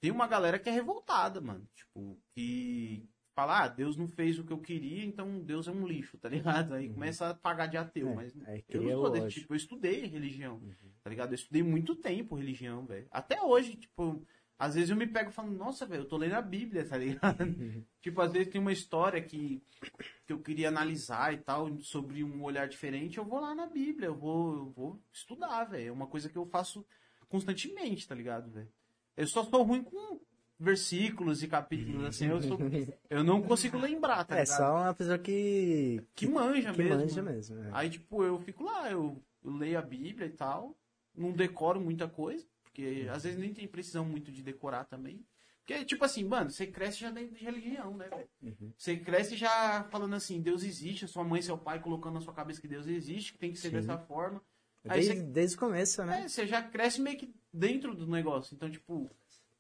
tem 0.01 0.11
uma 0.11 0.27
galera 0.27 0.59
que 0.59 0.69
é 0.69 0.73
revoltada, 0.73 1.41
mano. 1.41 1.67
Tipo, 1.75 2.19
que 2.35 3.09
fala, 3.41 3.64
ah, 3.64 3.68
Deus 3.68 3.97
não 3.97 4.07
fez 4.07 4.38
o 4.38 4.45
que 4.45 4.53
eu 4.53 4.59
queria, 4.59 5.05
então 5.05 5.41
Deus 5.41 5.66
é 5.66 5.70
um 5.70 5.86
lixo, 5.86 6.18
tá 6.18 6.28
ligado? 6.28 6.74
Aí 6.74 6.88
começa 6.88 7.30
a 7.30 7.34
pagar 7.34 7.66
de 7.66 7.76
ateu, 7.76 8.09
É, 8.11 8.14
mas 8.14 8.36
aí 8.47 8.64
eu 8.68 8.82
não 8.82 8.91
sou 8.91 9.11
desse 9.11 9.41
tipo, 9.41 9.53
eu 9.53 9.57
estudei 9.57 10.07
religião, 10.07 10.61
tá 11.03 11.11
ligado? 11.11 11.32
Eu 11.32 11.36
estudei 11.36 11.62
muito 11.62 11.95
tempo 11.97 12.36
religião, 12.36 12.84
velho. 12.84 13.07
Até 13.11 13.43
hoje, 13.43 13.76
tipo, 13.76 14.22
às 14.59 14.74
vezes 14.74 14.91
eu 14.91 14.97
me 14.97 15.07
pego 15.07 15.30
falando, 15.30 15.57
nossa, 15.57 15.86
velho, 15.86 16.03
eu 16.03 16.09
tô 16.09 16.18
lendo 16.18 16.34
a 16.34 16.43
Bíblia, 16.43 16.86
tá 16.86 16.99
ligado? 16.99 17.38
tipo, 18.03 18.20
às 18.20 18.32
vezes 18.32 18.53
tem 18.53 18.61
uma 18.61 18.72
história 18.72 19.22
que, 19.22 19.62
que 20.26 20.32
eu 20.32 20.41
queria 20.41 20.68
analisar 20.68 21.32
e 21.32 21.38
tal, 21.38 21.80
sobre 21.80 22.22
um 22.22 22.43
olhar 22.43 22.68
diferente, 22.68 23.16
eu 23.16 23.24
vou 23.24 23.41
lá 23.41 23.55
na 23.55 23.66
Bíblia, 23.66 24.09
eu 24.09 24.14
vou, 24.14 24.55
eu 24.55 24.70
vou 24.70 25.03
estudar, 25.12 25.64
velho. 25.64 25.88
É 25.88 25.93
uma 25.93 26.07
coisa 26.07 26.28
que 26.28 26.36
eu 26.36 26.45
faço 26.45 26.86
constantemente, 27.28 28.07
tá 28.07 28.14
ligado, 28.14 28.51
velho? 28.51 28.70
Eu 29.16 29.26
só 29.26 29.45
sou 29.45 29.62
ruim 29.62 29.82
com 29.82 30.20
versículos 30.61 31.43
e 31.43 31.49
capítulos, 31.49 32.05
assim, 32.05 32.27
eu, 32.27 32.41
sou- 32.43 32.59
eu 33.09 33.25
não 33.25 33.41
consigo 33.43 33.79
lembrar, 33.79 34.25
tá 34.25 34.37
É 34.37 34.43
ligado? 34.43 34.57
só 34.57 34.77
uma 34.83 34.95
pessoa 34.95 35.19
que. 35.19 36.03
Que 36.15 36.29
manja 36.29 36.73
que 36.73 36.83
mesmo. 36.83 36.97
manja 36.99 37.23
mesmo. 37.23 37.63
é. 37.65 37.71
Aí, 37.73 37.89
tipo, 37.91 38.23
eu 38.23 38.39
fico 38.41 38.63
lá, 38.65 38.91
eu, 38.91 39.21
eu 39.43 39.51
leio 39.57 39.79
a 39.79 39.83
Bíblia 39.83 40.27
e 40.27 40.31
tal, 40.31 40.77
não 41.17 41.33
decoro 41.33 41.81
muita 41.81 42.07
coisa, 42.07 42.47
porque 42.63 43.09
às 43.11 43.25
vezes 43.25 43.39
nem 43.39 43.55
tem 43.55 43.67
precisão 43.67 44.05
muito 44.05 44.31
de 44.31 44.43
decorar 44.43 44.85
também. 44.85 45.25
Porque, 45.65 45.85
tipo 45.85 46.05
assim, 46.05 46.25
mano, 46.25 46.51
você 46.51 46.67
cresce 46.67 46.99
já 47.01 47.11
dentro 47.11 47.37
de 47.37 47.45
religião, 47.45 47.97
né, 47.97 48.09
velho? 48.09 48.59
Você 48.77 48.97
cresce 48.97 49.37
já 49.37 49.85
falando 49.91 50.15
assim, 50.15 50.41
Deus 50.41 50.65
existe, 50.65 51.05
a 51.05 51.09
sua 51.09 51.23
mãe 51.23 51.41
e 51.41 51.43
seu 51.45 51.57
pai 51.57 51.79
colocando 51.81 52.15
na 52.15 52.21
sua 52.21 52.35
cabeça 52.35 52.61
que 52.61 52.67
Deus 52.67 52.87
existe, 52.89 53.33
que 53.33 53.39
tem 53.39 53.53
que 53.53 53.59
ser 53.59 53.71
dessa 53.71 53.97
forma. 53.97 54.43
Aí 54.89 54.99
Desde, 55.01 55.15
você, 55.21 55.23
desde 55.27 55.57
o 55.57 55.59
começo, 55.61 56.03
né? 56.05 56.23
é, 56.25 56.29
você 56.29 56.47
já 56.47 56.63
cresce 56.63 57.01
meio 57.01 57.17
que 57.19 57.33
dentro 57.53 57.95
do 57.95 58.07
negócio. 58.07 58.55
Então, 58.55 58.69
tipo, 58.71 59.09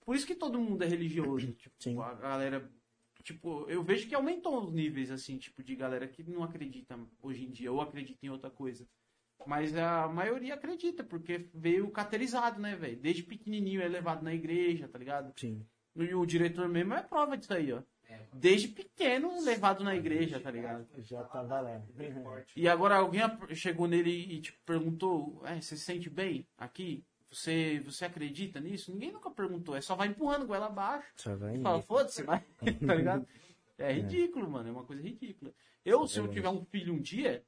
por 0.04 0.16
isso 0.16 0.26
que 0.26 0.34
todo 0.34 0.60
mundo 0.60 0.82
é 0.82 0.86
religioso. 0.86 1.52
Tipo, 1.58 1.74
Sim. 1.78 2.00
a 2.00 2.14
galera. 2.14 2.70
Tipo, 3.22 3.66
eu 3.68 3.82
vejo 3.82 4.08
que 4.08 4.14
aumentou 4.14 4.64
os 4.64 4.72
níveis, 4.72 5.10
assim, 5.10 5.36
tipo, 5.36 5.62
de 5.62 5.76
galera 5.76 6.08
que 6.08 6.22
não 6.22 6.42
acredita 6.42 6.98
hoje 7.22 7.44
em 7.44 7.50
dia, 7.50 7.70
ou 7.70 7.80
acredita 7.80 8.24
em 8.24 8.30
outra 8.30 8.50
coisa. 8.50 8.88
Mas 9.46 9.76
a 9.76 10.08
maioria 10.08 10.54
acredita, 10.54 11.04
porque 11.04 11.48
veio 11.54 11.90
caterizado, 11.90 12.60
né, 12.60 12.76
velho? 12.76 12.96
Desde 12.96 13.22
pequenininho 13.22 13.82
é 13.82 13.88
levado 13.88 14.22
na 14.22 14.34
igreja, 14.34 14.88
tá 14.88 14.98
ligado? 14.98 15.32
Sim. 15.38 15.66
E 15.96 16.14
o 16.14 16.24
diretor 16.24 16.68
mesmo 16.68 16.94
é 16.94 17.02
prova 17.02 17.36
disso 17.36 17.52
aí, 17.52 17.72
ó. 17.72 17.82
É, 18.08 18.26
Desde 18.34 18.68
pequeno 18.68 19.40
levado 19.42 19.84
na 19.84 19.94
igreja, 19.94 20.40
tá 20.40 20.50
ligado? 20.50 20.86
Já 20.98 21.22
tá 21.24 21.42
valendo. 21.42 21.86
E 22.56 22.68
agora 22.68 22.96
alguém 22.96 23.22
chegou 23.54 23.86
nele 23.86 24.10
e 24.10 24.40
te 24.40 24.52
perguntou, 24.64 25.40
é, 25.44 25.60
você 25.60 25.76
se 25.76 25.84
sente 25.84 26.10
bem 26.10 26.46
aqui? 26.58 27.04
Você, 27.30 27.80
você 27.84 28.04
acredita 28.04 28.60
nisso? 28.60 28.90
Ninguém 28.90 29.12
nunca 29.12 29.30
perguntou, 29.30 29.76
é 29.76 29.80
só 29.80 29.94
vai 29.94 30.08
empurrando 30.08 30.46
goela 30.46 30.66
abaixo. 30.66 31.08
Só 31.16 31.36
vai 31.36 31.56
E 31.56 31.62
fala, 31.62 31.80
foda-se, 31.80 32.22
vai, 32.24 32.44
tá 32.86 32.94
ligado? 32.94 33.26
É 33.78 33.92
ridículo, 33.92 34.50
mano, 34.50 34.68
é 34.68 34.72
uma 34.72 34.84
coisa 34.84 35.02
ridícula. 35.02 35.54
Eu, 35.84 36.06
se 36.06 36.18
eu 36.18 36.28
tiver 36.28 36.48
um 36.50 36.64
filho 36.64 36.92
um 36.92 37.00
dia, 37.00 37.44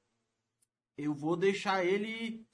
eu 0.97 1.13
vou 1.13 1.37
deixar 1.37 1.85
ele 1.85 2.47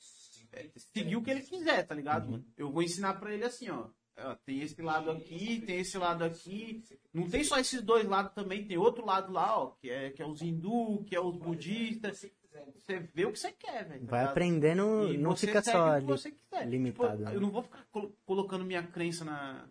é, 0.53 0.71
seguir 0.77 1.17
o 1.17 1.23
que 1.23 1.31
ele 1.31 1.43
quiser, 1.43 1.87
tá 1.87 1.95
ligado, 1.95 2.31
mano? 2.31 2.45
Eu 2.57 2.71
vou 2.71 2.83
ensinar 2.83 3.15
pra 3.15 3.33
ele 3.33 3.45
assim, 3.45 3.69
ó. 3.69 3.89
ó, 4.19 4.35
Tem 4.45 4.61
esse 4.61 4.81
lado 4.81 5.11
aqui, 5.11 5.61
tem 5.61 5.81
esse 5.81 5.97
lado 5.99 6.25
aqui. 6.25 6.83
Não 7.13 7.29
tem 7.29 7.45
só 7.45 7.59
esses 7.59 7.83
dois 7.83 8.07
lados 8.07 8.33
também, 8.35 8.67
tem 8.67 8.79
outro 8.79 9.05
lado 9.05 9.33
lá, 9.33 9.59
ó, 9.59 9.71
que 9.73 9.91
é, 9.91 10.11
que 10.11 10.23
é 10.23 10.27
os 10.27 10.43
hindu, 10.43 11.05
que 11.05 11.15
é 11.15 11.21
os 11.21 11.37
budistas. 11.37 12.27
Você 12.67 12.99
vê 13.15 13.25
o 13.27 13.33
que 13.33 13.39
você 13.39 13.53
quer, 13.53 13.87
velho. 13.89 14.01
tá 14.05 14.11
Vai 14.11 14.21
ligado? 14.21 14.31
aprendendo, 14.31 15.09
E 15.13 15.19
não 15.19 15.37
fica 15.37 15.63
só 15.63 15.93
ali. 15.93 16.07
você 16.07 16.31
quiser. 16.31 16.67
limitado, 16.69 17.17
Tipo, 17.19 17.25
né? 17.31 17.37
eu 17.37 17.41
não 17.41 17.51
vou 17.51 17.63
ficar 17.63 17.85
colo- 17.91 18.17
colocando 18.25 18.65
minha 18.65 18.83
crença 18.83 19.25
na. 19.25 19.69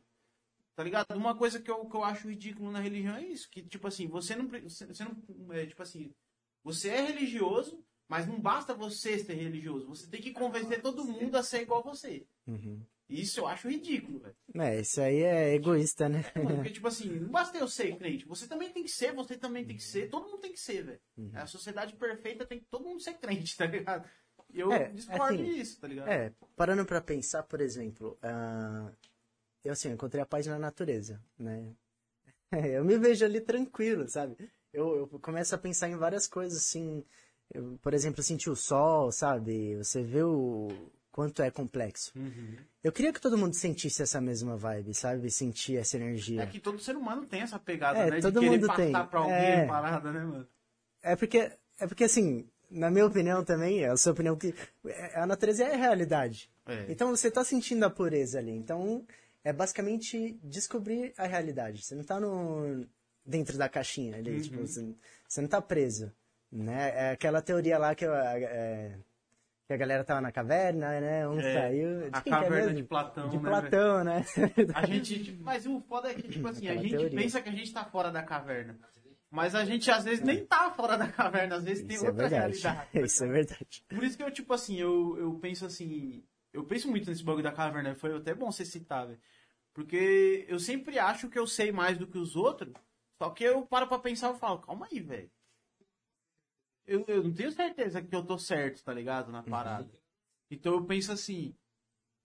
Tá 0.76 0.84
ligado? 0.84 1.16
Uma 1.16 1.36
coisa 1.36 1.60
que 1.60 1.72
eu, 1.72 1.86
que 1.86 1.96
eu 1.96 2.04
acho 2.04 2.30
ridículo 2.30 2.72
na 2.72 2.80
religião 2.80 3.16
é 3.16 3.24
isso. 3.24 3.50
Que, 3.50 3.64
tipo 3.64 3.88
assim, 3.88 4.08
você 4.08 4.36
não. 4.36 4.48
você 4.48 5.04
não 5.04 5.54
é, 5.54 5.66
tipo 5.66 5.82
assim. 5.82 6.14
Você 6.64 6.90
é 6.90 7.02
religioso, 7.02 7.84
mas 8.08 8.28
não 8.28 8.40
basta 8.40 8.74
você 8.74 9.18
ser 9.18 9.34
religioso. 9.34 9.88
Você 9.88 10.08
tem 10.08 10.22
que 10.22 10.32
convencer 10.32 10.82
todo 10.82 11.04
mundo 11.06 11.36
a 11.36 11.42
ser 11.44 11.62
igual 11.62 11.80
a 11.80 11.84
você. 11.94 12.26
Uhum. 12.46 12.80
Isso 13.10 13.40
eu 13.40 13.48
acho 13.48 13.70
ridículo, 13.70 14.20
velho. 14.20 14.36
É, 14.56 14.82
isso 14.82 15.00
aí 15.00 15.22
é 15.22 15.54
egoísta, 15.56 16.10
né? 16.10 16.24
Mano, 16.36 16.56
Porque, 16.56 16.72
tipo 16.72 16.88
assim, 16.88 17.10
não 17.10 17.30
basta 17.30 17.58
eu 17.58 17.68
ser 17.68 17.96
crente. 17.98 18.26
Você 18.26 18.48
também 18.48 18.72
tem 18.72 18.84
que 18.84 18.92
ser, 18.92 19.14
você 19.14 19.38
também 19.38 19.66
tem 19.66 19.78
que 19.78 19.84
ser, 19.84 20.10
todo 20.10 20.26
mundo 20.30 20.40
tem 20.40 20.52
que 20.52 20.60
ser, 20.60 20.84
velho. 20.84 21.00
Uhum. 21.18 21.32
A 21.34 21.48
sociedade 21.48 21.96
perfeita 21.96 22.46
tem 22.46 22.60
que 22.60 22.66
todo 22.66 22.84
mundo 22.86 23.02
ser 23.02 23.14
crente, 23.14 23.56
tá 23.58 23.66
ligado? 23.66 24.10
E 24.54 24.60
eu 24.60 24.72
É, 24.72 24.90
discordo 24.90 25.42
assim, 25.42 25.44
disso, 25.44 25.80
tá 25.80 25.88
ligado? 25.88 26.10
É, 26.10 26.34
parando 26.56 26.86
pra 26.86 27.02
pensar, 27.02 27.44
por 27.44 27.62
exemplo, 27.62 28.18
ah, 28.22 28.92
eu 29.64 29.72
assim, 29.72 29.90
encontrei 29.92 30.22
a 30.22 30.26
paz 30.26 30.46
na 30.48 30.60
natureza, 30.60 31.22
né? 31.38 31.74
eu 32.74 32.84
me 32.84 32.98
vejo 32.98 33.26
ali 33.26 33.42
tranquilo, 33.42 34.08
sabe? 34.10 34.36
Eu, 34.74 34.98
eu 34.98 35.08
começo 35.20 35.56
a 35.56 35.58
pensar 35.58 35.90
em 35.90 35.96
várias 35.98 36.28
coisas, 36.28 36.58
assim, 36.60 37.04
eu, 37.54 37.78
por 37.82 37.94
exemplo, 37.94 38.22
sentir 38.22 38.50
o 38.50 38.56
sol, 38.56 39.12
sabe? 39.12 39.76
Você 39.78 40.04
vê 40.04 40.24
o 40.24 40.68
quanto 41.18 41.42
é 41.42 41.50
complexo. 41.50 42.12
Uhum. 42.16 42.58
Eu 42.84 42.92
queria 42.92 43.12
que 43.12 43.20
todo 43.20 43.36
mundo 43.36 43.56
sentisse 43.56 44.04
essa 44.04 44.22
mesma 44.22 44.56
vibe, 44.56 44.94
sabe? 44.94 45.32
Sentir 45.32 45.78
essa 45.78 45.98
energia. 45.98 46.44
É 46.44 46.46
que 46.46 46.60
todo 46.60 46.78
ser 46.80 46.96
humano 46.96 47.26
tem 47.26 47.42
essa 47.42 47.58
pegada, 47.58 47.98
É, 47.98 48.12
né? 48.12 48.22
todo 48.22 48.40
de 48.40 48.46
mundo 48.48 48.68
tem. 48.76 48.92
pra 48.92 49.20
alguém 49.20 49.36
É. 49.36 49.66
parada, 49.66 50.12
né, 50.12 50.20
mano? 50.24 50.48
É 51.02 51.16
porque, 51.16 51.52
é 51.80 51.88
porque 51.88 52.04
assim, 52.04 52.48
na 52.70 52.92
minha 52.92 53.04
opinião 53.08 53.44
também, 53.44 53.84
é 53.84 53.88
a 53.90 53.98
sua 53.98 54.12
opinião 54.12 54.36
que 54.36 54.54
é, 54.86 55.20
a 55.20 55.26
natureza 55.26 55.64
é 55.64 55.74
a 55.74 55.78
realidade. 55.78 56.52
É. 56.68 56.86
Então 56.88 57.10
você 57.10 57.32
tá 57.32 57.44
sentindo 57.44 57.84
a 57.84 57.90
pureza 57.90 58.38
ali. 58.38 58.52
Então 58.52 59.04
é 59.44 59.52
basicamente 59.52 60.38
descobrir 60.44 61.14
a 61.18 61.26
realidade. 61.26 61.82
Você 61.84 61.96
não 61.96 62.04
tá 62.04 62.20
no 62.20 62.86
dentro 63.26 63.58
da 63.58 63.68
caixinha 63.68 64.18
ali, 64.18 64.36
Uhum. 64.36 64.42
tipo, 64.42 64.62
você, 64.68 64.94
você 65.28 65.42
não 65.42 65.50
tá 65.50 65.62
preso, 65.64 66.12
né? 66.52 66.92
É 66.96 67.10
aquela 67.10 67.42
teoria 67.42 67.80
lá 67.80 67.96
que, 67.96 68.06
eu, 68.06 68.14
é, 68.14 69.00
que 69.68 69.74
a 69.74 69.78
galera 69.78 70.04
tava 70.04 70.22
na 70.22 70.32
caverna, 70.32 71.00
né? 71.02 71.28
Um 71.28 71.40
É, 71.40 71.54
saiu. 71.54 72.00
De 72.00 72.06
a 72.14 72.18
é 72.26 72.30
caverna 72.30 72.56
mesmo? 72.68 72.76
de 72.76 72.84
Platão, 72.84 73.28
De 73.30 73.38
né, 73.38 73.50
Platão, 73.50 74.04
né? 74.04 74.26
A 74.74 74.86
gente, 74.86 75.24
tipo, 75.26 75.44
mas 75.44 75.66
o 75.68 75.82
foda 75.82 76.10
é 76.10 76.14
que, 76.14 76.28
tipo 76.30 76.48
assim, 76.48 76.70
a 76.70 76.76
gente 76.78 76.92
teoria. 76.92 77.10
pensa 77.20 77.42
que 77.42 77.50
a 77.50 77.52
gente 77.52 77.74
tá 77.74 77.84
fora 77.84 78.10
da 78.10 78.24
caverna. 78.24 78.80
Mas 79.30 79.54
a 79.54 79.66
gente 79.66 79.92
às 79.92 80.06
vezes 80.06 80.24
nem 80.24 80.46
tá 80.46 80.72
fora 80.72 80.98
da 80.98 81.10
caverna, 81.10 81.58
às 81.58 81.64
vezes 81.66 81.86
tem 81.86 81.98
Isso 81.98 82.06
é 82.06 82.10
outra 82.10 82.30
verdade. 82.30 82.62
realidade. 82.62 82.88
Isso 83.06 83.24
é 83.24 83.28
verdade. 83.28 83.84
Por 83.90 84.04
isso 84.06 84.16
que 84.18 84.24
eu, 84.24 84.32
tipo 84.32 84.54
assim, 84.54 84.78
eu, 84.80 85.18
eu 85.20 85.34
penso 85.34 85.66
assim. 85.66 86.24
Eu 86.54 86.64
penso 86.64 86.90
muito 86.90 87.10
nesse 87.10 87.24
bagulho 87.26 87.44
da 87.44 87.52
caverna. 87.52 87.94
Foi 87.94 88.16
até 88.16 88.34
bom 88.34 88.50
você 88.50 88.64
citar, 88.64 89.06
velho. 89.06 89.20
Porque 89.74 90.46
eu 90.48 90.58
sempre 90.60 90.98
acho 90.98 91.28
que 91.30 91.38
eu 91.38 91.46
sei 91.46 91.74
mais 91.74 91.98
do 91.98 92.08
que 92.08 92.18
os 92.18 92.38
outros. 92.38 92.74
Só 93.22 93.30
que 93.32 93.44
eu 93.44 93.64
paro 93.64 93.86
pra 93.88 94.00
pensar 94.00 94.34
e 94.34 94.40
falo, 94.40 94.60
calma 94.60 94.88
aí, 94.90 95.00
velho. 95.02 95.30
Eu, 96.88 97.04
eu 97.08 97.24
não 97.24 97.34
tenho 97.34 97.52
certeza 97.52 98.02
que 98.02 98.16
eu 98.16 98.24
tô 98.26 98.38
certo, 98.40 98.84
tá 98.84 98.94
ligado? 98.94 99.32
Na 99.32 99.44
parada. 99.44 99.90
Então 100.50 100.74
eu 100.74 100.84
penso 100.86 101.12
assim. 101.12 101.54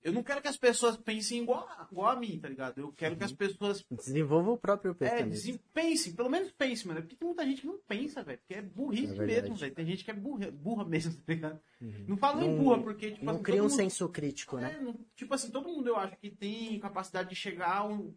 eu 0.05 0.13
não 0.13 0.23
quero 0.23 0.41
que 0.43 0.49
as 0.49 0.57
pessoas 0.57 0.97
pensem 0.97 1.43
igual, 1.43 1.61
a- 1.69 1.87
igual 1.91 2.09
a 2.11 2.17
mim, 2.17 2.39
tá 2.41 2.49
ligado? 2.49 2.79
Eu 2.81 2.93
quero 2.93 3.17
que 3.17 3.23
as 3.25 3.33
pessoas 3.33 3.85
Desenvolva 3.91 4.51
o 4.53 4.59
próprio 4.59 4.91
é, 4.93 4.95
pensamento. 4.95 5.31
desen- 5.31 5.61
pensem, 5.73 6.13
pelo 6.15 6.29
menos 6.31 6.51
pensem, 6.53 6.87
mano. 6.89 7.01
Porque 7.03 7.15
tem 7.17 7.27
muita 7.27 7.45
gente 7.45 7.61
que 7.61 7.67
não 7.69 7.79
pensa, 7.87 8.23
velho. 8.23 8.39
Porque 8.39 8.55
é 8.55 8.63
burrice 8.63 9.19
É 9.21 9.25
mesmo, 9.27 9.55
velho. 9.57 9.75
Tem 9.75 9.87
gente 9.87 10.05
que 10.05 10.11
é 10.11 10.15
burra, 10.15 10.51
burra 10.51 10.85
mesmo, 10.85 11.13
tá 11.23 11.33
ligado? 11.33 11.61
Não 11.81 12.17
falo 12.17 12.41
Não- 12.41 12.57
burra, 12.57 12.83
porque, 12.83 13.13
tipo 13.13 13.25
Não 13.25 13.35
assim, 13.35 13.43
cria 13.43 13.61
um 13.61 13.65
mundo- 13.69 13.77
senso 13.77 14.09
crítico, 14.09 14.57
né? 14.59 14.73
é, 14.81 14.95
tipo 15.17 15.35
assim, 15.35 15.51
todo 15.51 15.69
mundo 15.69 15.89
eu 15.89 15.97
acho 15.97 16.17
que 16.19 16.31
tem 16.31 16.79
capacidade 16.81 17.29
de 17.31 17.37
chegar 17.37 17.77
a 17.79 17.87
um, 17.87 18.13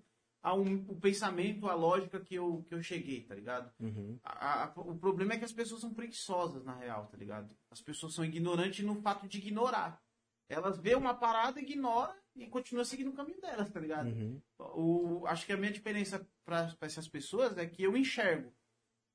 a 0.46 0.54
um 0.54 0.76
o 0.88 0.96
pensamento, 1.00 1.68
a 1.68 1.74
lógica 1.74 2.20
que 2.20 2.36
eu, 2.36 2.64
que 2.68 2.76
eu 2.76 2.84
cheguei, 2.84 3.24
tá 3.24 3.34
ligado? 3.34 3.72
Uhum. 3.80 4.20
A- 4.24 4.66
a- 4.66 4.74
o 4.80 4.96
problema 4.98 5.34
é 5.34 5.38
que 5.40 5.46
as 5.46 5.52
pessoas 5.52 5.82
são 5.82 5.94
preguiçosas, 5.94 6.64
na 6.64 6.76
real, 6.76 7.08
tá 7.08 7.18
ligado? 7.18 7.56
As 7.72 7.82
pessoas 7.82 8.14
são 8.14 8.24
ignorantes 8.24 8.86
no 8.86 8.96
fato 9.02 9.28
de 9.28 9.40
ignorar. 9.40 10.00
Elas 10.48 10.78
vê 10.78 10.94
uma 10.94 11.16
parada, 11.16 11.60
ignora 11.60 12.16
e 12.36 12.46
continua 12.48 12.86
seguindo 12.86 13.10
o 13.10 13.14
caminho 13.16 13.42
delas, 13.42 13.72
tá 13.72 13.80
ligado? 13.80 14.08
Uhum. 14.08 14.40
O, 14.60 15.26
acho 15.26 15.46
que 15.48 15.54
a 15.54 15.58
minha 15.58 15.72
diferença 15.72 16.24
para 16.46 16.72
essas 16.82 17.08
pessoas 17.08 17.58
é 17.58 17.66
que 17.66 17.82
eu 17.82 17.98
enxergo, 17.98 18.54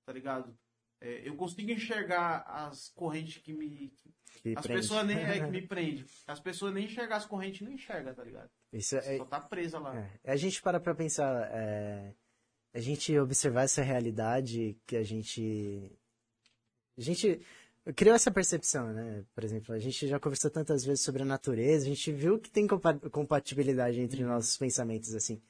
tá 0.04 0.12
ligado? 0.12 0.58
É, 1.00 1.28
eu 1.28 1.36
consigo 1.36 1.70
enxergar 1.70 2.40
as 2.46 2.88
correntes 2.90 3.40
que 3.40 3.52
me. 3.52 3.92
Que 4.42 4.54
as 4.56 4.66
prende. 4.66 4.80
pessoas 4.80 5.06
nem. 5.06 5.16
É, 5.16 5.38
que 5.44 5.46
me 5.50 5.62
prende. 5.66 6.04
As 6.26 6.40
pessoas 6.40 6.74
nem 6.74 6.84
enxergar 6.86 7.16
as 7.16 7.24
correntes 7.24 7.60
não 7.62 7.72
enxergam, 7.72 8.12
tá 8.14 8.24
ligado? 8.24 8.50
Isso 8.72 8.96
é, 8.96 9.16
Só 9.18 9.24
tá 9.24 9.40
presa 9.40 9.78
lá. 9.78 9.96
É, 10.22 10.32
a 10.32 10.36
gente 10.36 10.62
para 10.62 10.78
pra 10.78 10.94
pensar, 10.94 11.48
é, 11.52 12.12
a 12.72 12.80
gente 12.80 13.18
observar 13.18 13.62
essa 13.64 13.82
realidade 13.82 14.78
que 14.86 14.96
a 14.96 15.02
gente. 15.02 15.90
A 16.96 17.00
gente 17.00 17.40
criou 17.96 18.14
essa 18.14 18.30
percepção, 18.30 18.92
né? 18.92 19.24
Por 19.34 19.42
exemplo, 19.42 19.74
a 19.74 19.78
gente 19.78 20.06
já 20.06 20.20
conversou 20.20 20.50
tantas 20.50 20.84
vezes 20.84 21.02
sobre 21.02 21.22
a 21.22 21.26
natureza, 21.26 21.86
a 21.86 21.88
gente 21.88 22.12
viu 22.12 22.38
que 22.38 22.50
tem 22.50 22.66
compa- 22.66 23.10
compatibilidade 23.10 24.00
entre 24.00 24.22
nossos 24.22 24.56
pensamentos, 24.56 25.14
assim. 25.14 25.40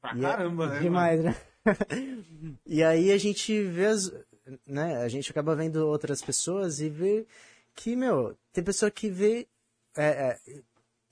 Pra 0.00 0.14
E 0.16 0.24
é 0.24 0.28
caramba, 0.28 0.66
né? 0.66 0.72
mano? 0.72 0.82
Demais, 0.82 1.24
né? 1.24 1.36
e 2.66 2.82
aí 2.82 3.12
a 3.12 3.18
gente 3.18 3.62
vê 3.62 3.86
as, 3.86 4.12
né? 4.66 4.96
A 4.96 5.08
gente 5.08 5.30
acaba 5.30 5.54
vendo 5.54 5.86
outras 5.86 6.22
pessoas 6.22 6.80
e 6.80 6.88
vê 6.88 7.26
que, 7.74 7.94
meu, 7.94 8.36
tem 8.52 8.64
pessoa 8.64 8.90
que 8.90 9.08
vê 9.08 9.46
é, 9.96 10.06
é, 10.06 10.40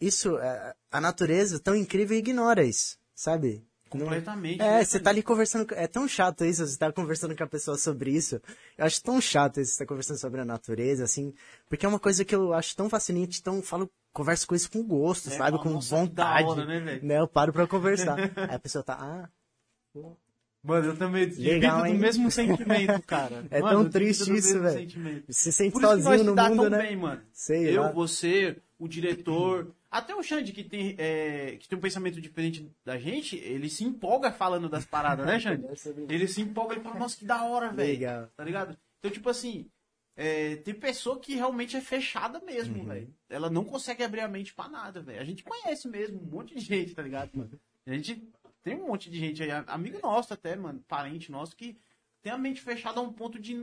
isso, 0.07 0.39
é, 0.39 0.75
a 0.91 1.01
natureza 1.01 1.59
tão 1.59 1.75
incrível 1.75 2.17
e 2.17 2.21
ignora 2.21 2.65
isso, 2.65 2.99
sabe? 3.15 3.65
Não- 3.93 4.01
Completamente. 4.07 4.61
É, 4.61 4.79
né, 4.79 4.85
você 4.85 4.99
tá 4.99 5.11
ali 5.11 5.23
conversando. 5.23 5.73
É 5.73 5.87
tão 5.87 6.09
chato 6.09 6.45
isso, 6.45 6.67
você 6.67 6.77
tá 6.77 6.91
conversando 6.93 7.37
com 7.37 7.45
a 7.45 7.47
pessoa 7.47 7.79
sobre 7.79 8.11
isso. 8.11 8.41
Eu 8.77 8.85
acho 8.87 9.01
tão 9.01 9.21
chato 9.21 9.61
isso, 9.61 9.73
você 9.73 9.79
tá 9.79 9.87
conversando 9.87 10.19
sobre 10.19 10.41
a 10.41 10.45
natureza, 10.45 11.05
assim. 11.05 11.33
Porque 11.69 11.87
é 11.87 11.89
uma 11.89 12.01
coisa 12.01 12.25
que 12.25 12.35
eu 12.35 12.53
acho 12.53 12.75
tão 12.75 12.91
fascinante, 12.91 13.41
eu 13.47 13.63
falo, 13.63 13.89
converso 14.13 14.49
com 14.49 14.55
isso 14.57 14.69
com 14.69 14.83
gosto, 14.83 15.29
É, 15.29 15.33
sabe? 15.33 15.59
Com 15.59 15.71
"Nossa, 15.75 15.95
vontade. 15.95 16.49
hora, 16.49 16.65
né, 16.67 16.81
velho?" 16.81 17.05
né? 17.07 17.21
Eu 17.21 17.29
paro 17.29 17.53
pra 17.53 17.69
conversar. 17.69 18.17
Aí 18.51 18.57
a 18.57 18.59
pessoa 18.59 18.83
tá, 18.83 18.97
ah, 19.01 19.29
Mano, 20.63 20.87
eu 20.89 20.97
também 20.97 21.27
Legal, 21.27 21.83
divido 21.83 21.87
hein? 21.87 21.95
do 21.95 22.01
mesmo 22.01 22.31
sentimento, 22.33 23.03
cara. 23.03 23.47
É 23.51 23.61
Mano, 23.61 23.83
tão 23.83 23.91
triste 23.91 24.25
do 24.25 24.35
isso, 24.35 24.59
velho. 24.61 24.89
se 25.29 25.53
sente 25.53 25.73
Por 25.73 25.83
isso 25.83 25.95
que 25.95 26.03
nós 26.03 26.05
sozinho 26.05 26.25
no 26.25 26.35
mundo, 26.35 26.63
tão 26.63 26.71
né? 26.71 26.79
bem, 26.79 26.97
mano. 26.97 27.23
Sei 27.33 27.77
eu, 27.77 27.83
lá. 27.83 27.93
você, 27.93 28.57
o 28.79 28.89
diretor, 28.89 29.75
até 29.95 30.13
o 30.13 30.23
Xande 30.25 30.53
que 30.53 30.65
tem, 30.65 30.97
é, 30.99 31.57
que 31.57 31.69
tem 31.69 31.79
um 31.79 31.81
pensamento 31.81 32.21
diferente 32.21 32.69
da 32.85 32.99
gente, 32.99 33.37
ele 33.37 33.71
se 33.71 33.85
empolga 33.85 34.33
falando 34.33 34.69
das 34.69 34.85
paradas, 34.85 35.25
né, 35.25 35.39
Xande? 35.39 35.65
Ele 36.13 36.27
se 36.27 36.41
empolga, 36.43 36.75
ele 36.75 36.83
fala, 36.83 36.99
nossa, 36.99 37.17
que 37.17 37.25
da 37.25 37.45
hora, 37.45 37.71
velho. 37.71 38.29
Tá 38.37 38.43
ligado? 38.43 38.77
Então, 38.99 39.11
tipo 39.11 39.29
assim, 39.31 39.71
é, 40.17 40.57
tem 40.57 40.75
pessoa 40.75 41.21
que 41.21 41.37
realmente 41.37 41.77
é 41.77 41.81
fechada 41.81 42.41
mesmo, 42.41 42.79
Uhum. 42.81 42.87
velho. 42.87 43.15
Ela 43.29 43.49
não 43.49 43.65
consegue 43.65 44.03
abrir 44.03 44.21
a 44.23 44.29
mente 44.29 44.53
pra 44.53 44.69
nada, 44.69 45.01
velho. 45.01 45.21
A 45.21 45.25
gente 45.25 45.45
conhece 45.45 45.87
mesmo 45.89 46.21
um 46.21 46.27
monte 46.27 46.55
de 46.57 46.61
gente, 46.61 46.93
tá 46.93 47.03
ligado, 47.03 47.31
mano? 47.33 47.61
A 47.87 47.93
gente 47.95 48.29
tem 48.65 48.75
um 48.75 48.89
monte 48.89 49.09
de 49.09 49.19
gente 49.19 49.43
aí, 49.45 49.51
amigo 49.69 50.01
nosso 50.03 50.35
até, 50.35 50.57
mano, 50.57 50.83
parente 50.89 51.31
nosso, 51.31 51.55
que 51.55 51.79
tem 52.21 52.33
a 52.33 52.39
mente 52.39 52.61
fechada 52.61 52.99
a 52.99 53.03
um 53.03 53.13
ponto 53.13 53.39
de, 53.39 53.55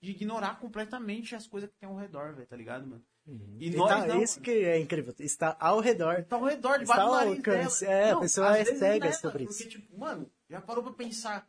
de 0.00 0.10
ignorar 0.12 0.60
completamente 0.60 1.34
as 1.34 1.46
coisas 1.48 1.68
que 1.68 1.76
tem 1.80 1.88
ao 1.88 1.96
redor, 1.96 2.34
velho, 2.34 2.46
tá 2.46 2.56
ligado, 2.56 2.86
mano? 2.86 3.02
E 3.26 3.68
E 3.68 3.76
nós 3.76 3.88
tá- 3.88 4.06
não, 4.06 4.22
isso 4.22 4.40
que 4.40 4.50
é 4.50 4.78
incrível. 4.78 5.12
Está 5.18 5.56
ao 5.58 5.80
redor. 5.80 6.24
Tá 6.24 6.36
ao 6.36 6.44
redor, 6.44 6.80
Está 6.80 6.94
debaixo 6.94 7.06
do 7.06 7.12
nariz 7.12 7.36
alcance. 7.38 7.84
dela. 7.84 7.94
É, 7.96 8.10
a 8.12 8.16
pessoa 8.20 8.56
é 8.58 8.64
cega 8.64 9.06
não 9.06 9.12
sobre 9.12 9.44
isso. 9.44 9.52
Porque, 9.58 9.68
tipo, 9.70 9.98
mano, 9.98 10.30
já 10.48 10.60
parou 10.60 10.84
pra 10.84 10.92
pensar 10.92 11.48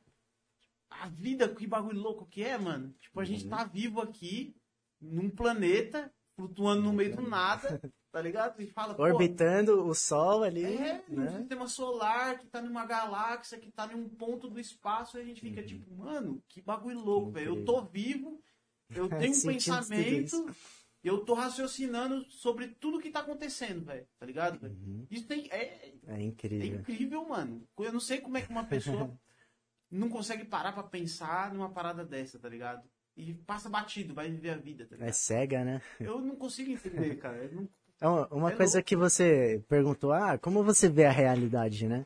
a 0.90 1.08
vida, 1.08 1.48
que 1.50 1.68
bagulho 1.68 2.00
louco 2.00 2.26
que 2.26 2.44
é, 2.44 2.58
mano? 2.58 2.94
Tipo, 3.00 3.20
a 3.20 3.26
gente 3.26 3.44
Uhum. 3.44 3.50
tá 3.52 3.64
vivo 3.66 4.02
aqui, 4.02 4.56
num 5.00 5.30
planeta, 5.30 6.12
flutuando 6.36 6.82
no 6.82 6.94
meio 6.94 7.16
do 7.16 7.22
nada, 7.22 7.80
tá 8.12 8.22
ligado? 8.22 8.60
E 8.60 8.66
fala, 8.68 9.00
Orbitando 9.00 9.86
o 9.88 9.94
Sol 9.94 10.42
ali, 10.44 10.64
é, 10.66 11.04
um 11.10 11.16
né? 11.16 11.38
sistema 11.38 11.68
solar 11.68 12.40
que 12.40 12.48
tá 12.48 12.60
numa 12.62 12.86
galáxia, 12.86 13.60
que 13.60 13.70
tá 13.70 13.88
em 13.92 13.96
um 13.96 14.10
ponto 14.10 14.50
do 14.50 14.60
espaço, 14.60 15.18
e 15.18 15.22
a 15.22 15.24
gente 15.26 15.42
fica 15.42 15.62
Uhum. 15.62 15.68
tipo, 15.68 15.96
mano, 15.96 16.44
que 16.48 16.60
bagulho 16.62 17.00
louco, 17.00 17.30
velho. 17.30 17.56
Eu 17.58 17.66
tô 17.66 17.84
vivo, 17.84 18.42
eu 18.90 19.08
tenho 19.30 19.36
um 19.36 19.42
pensamento, 19.42 20.56
eu 21.04 21.24
tô 21.24 21.34
raciocinando 21.34 22.24
sobre 22.30 22.68
tudo 22.80 23.00
que 23.00 23.12
tá 23.12 23.20
acontecendo, 23.20 23.86
velho. 23.86 24.06
Tá 24.20 24.26
ligado, 24.26 24.60
velho? 24.60 24.74
Uhum. 24.74 25.08
Isso 25.10 25.26
tem, 25.28 25.48
é, 25.52 25.94
É 26.08 26.16
é 26.16 26.22
incrível. 26.22 26.80
incrível, 26.80 27.28
mano. 27.28 27.68
Eu 27.78 27.94
não 27.94 28.00
sei 28.00 28.20
como 28.20 28.38
é 28.38 28.42
que 28.42 28.50
uma 28.50 28.66
pessoa 28.66 29.12
não 29.92 30.10
consegue 30.10 30.46
parar 30.46 30.74
pra 30.74 30.84
pensar 30.84 31.54
numa 31.54 31.70
parada 31.72 32.06
dessa, 32.06 32.40
tá 32.40 32.50
ligado? 32.50 32.88
E 33.16 33.34
passa 33.34 33.70
batido, 33.70 34.14
vai 34.14 34.30
viver 34.30 34.52
a 34.52 34.58
vida, 34.58 34.86
tá 34.86 34.96
É 34.96 35.00
ligado? 35.00 35.14
cega, 35.14 35.64
né? 35.66 35.82
Eu 36.00 36.20
não 36.22 36.36
consigo 36.36 36.72
entender, 36.72 37.16
cara. 37.18 37.38
Eu 37.46 37.52
não- 37.56 37.70
É 38.00 38.08
uma, 38.08 38.52
É 38.52 38.56
coisa 38.56 38.78
louco. 38.78 38.88
que 38.88 38.96
você 38.96 39.64
perguntou, 39.68 40.12
ah, 40.12 40.38
como 40.38 40.64
você 40.64 40.88
vê 40.88 41.06
a 41.06 41.12
realidade, 41.12 41.88
né? 41.88 42.06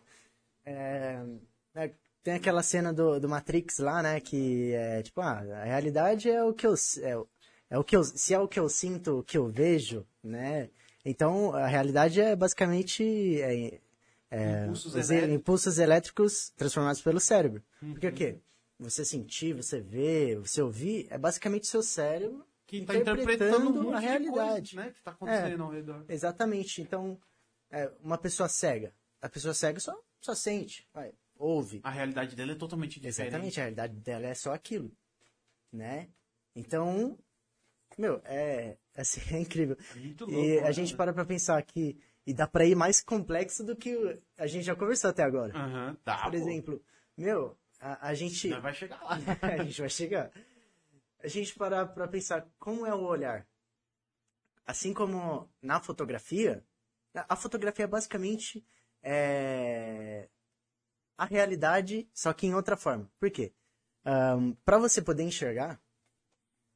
É, 0.64 1.18
é, 1.76 1.94
tem 2.24 2.36
aquela 2.36 2.64
cena 2.64 2.94
do, 2.94 3.20
do 3.20 3.28
Matrix 3.28 3.80
lá, 3.80 4.02
né? 4.02 4.22
Que 4.22 4.74
é 4.74 5.02
tipo, 5.02 5.20
ah, 5.22 5.40
a 5.40 5.64
realidade 5.66 6.30
é 6.30 6.44
o 6.44 6.54
que 6.54 6.66
eu. 6.66 6.76
É, 7.02 7.16
é 7.72 7.80
o 7.80 7.84
que 7.86 7.96
eu. 7.96 8.04
Se 8.04 8.34
é 8.34 8.40
o 8.40 8.50
que 8.50 8.60
eu 8.60 8.68
sinto, 8.68 9.20
o 9.20 9.24
que 9.24 9.38
eu 9.38 9.48
vejo, 9.48 10.06
né? 10.22 10.70
Então, 11.06 11.56
a 11.56 11.66
realidade 11.66 12.20
é 12.20 12.36
basicamente. 12.36 13.42
É, 13.42 13.80
é, 14.30 14.64
Impulsos 14.64 14.94
os 14.94 15.10
elétricos. 15.10 15.36
impulsos 15.36 15.80
elétricos 15.80 16.50
transformados 16.56 17.02
pelo 17.02 17.20
cérebro. 17.20 17.64
Uhum. 17.82 17.94
Porque 17.94 18.08
o 18.08 18.14
quê? 18.14 18.38
Você 18.78 19.06
sentir, 19.06 19.54
você 19.54 19.80
ver, 19.80 20.40
você 20.40 20.62
ouvir, 20.62 21.08
é 21.10 21.18
basicamente 21.18 21.68
seu 21.68 21.82
cérebro 21.82 22.46
que 22.68 22.86
tá 22.86 22.96
interpretando 22.96 23.70
um 23.70 23.84
monte 23.84 23.96
a 23.96 24.00
de 24.00 24.06
realidade. 24.06 24.36
coisas, 24.36 24.74
né? 24.74 24.92
Que 24.92 25.04
tá 25.04 25.12
acontecendo 25.12 25.64
ao 25.64 25.72
redor. 25.72 26.06
Exatamente. 26.10 26.82
Então, 26.82 27.18
é, 27.70 27.90
uma 28.04 28.18
pessoa 28.18 28.50
cega. 28.50 28.94
A 29.22 29.30
pessoa 29.30 29.54
cega 29.54 29.80
só, 29.80 29.98
só 30.20 30.34
sente, 30.36 30.88
vai, 30.94 31.14
ouve. 31.38 31.80
A 31.84 31.92
realidade 31.92 32.36
dela 32.36 32.52
é 32.52 32.56
totalmente 32.56 33.00
diferente. 33.00 33.30
Exatamente, 33.30 33.60
a 33.60 33.64
realidade 33.64 33.94
dela 34.00 34.28
é 34.28 34.34
só 34.34 34.54
aquilo, 34.54 34.92
né? 35.72 36.10
Então, 36.56 37.18
meu, 38.02 38.22
é, 38.26 38.78
assim, 38.96 39.22
é 39.36 39.40
incrível. 39.40 39.78
É 39.92 40.00
muito 40.00 40.30
e 40.30 40.34
louco, 40.34 40.60
a 40.60 40.64
né, 40.64 40.74
gente 40.74 40.96
para 40.96 41.14
pra 41.14 41.24
pensar 41.24 41.62
que, 41.62 42.02
e 42.26 42.34
dá 42.34 42.48
pra 42.48 42.66
ir 42.66 42.76
mais 42.76 43.02
complexo 43.02 43.64
do 43.64 43.76
que 43.76 44.20
a 44.38 44.48
gente 44.48 44.64
já 44.64 44.76
conversou 44.76 45.12
até 45.12 45.24
agora. 45.24 45.56
Aham, 45.56 45.96
tá, 46.04 46.24
Por 46.24 46.32
pô. 46.32 46.38
exemplo, 46.38 46.84
meu, 47.16 47.58
a, 47.80 48.10
a 48.10 48.14
gente... 48.16 48.50
Já 48.50 48.60
vai 48.60 48.74
chegar 48.74 49.02
lá. 49.04 49.18
a 49.42 49.64
gente 49.64 49.80
vai 49.80 49.90
chegar. 49.90 50.32
A 51.24 51.28
gente 51.28 51.54
parar 51.56 51.86
pra 51.86 52.08
pensar 52.08 52.48
como 52.58 52.86
é 52.86 52.94
o 52.94 53.02
olhar. 53.02 53.48
Assim 54.66 54.94
como 54.94 55.48
na 55.62 55.80
fotografia, 55.80 56.66
a 57.14 57.36
fotografia 57.36 57.86
é 57.86 57.88
basicamente 57.88 58.66
é, 59.04 60.30
a 61.18 61.26
realidade, 61.26 62.10
só 62.14 62.34
que 62.34 62.48
em 62.48 62.56
outra 62.56 62.76
forma. 62.76 63.12
Por 63.20 63.30
quê? 63.30 63.54
para 64.66 64.80
você 64.80 65.00
poder 65.00 65.22
enxergar, 65.22 65.80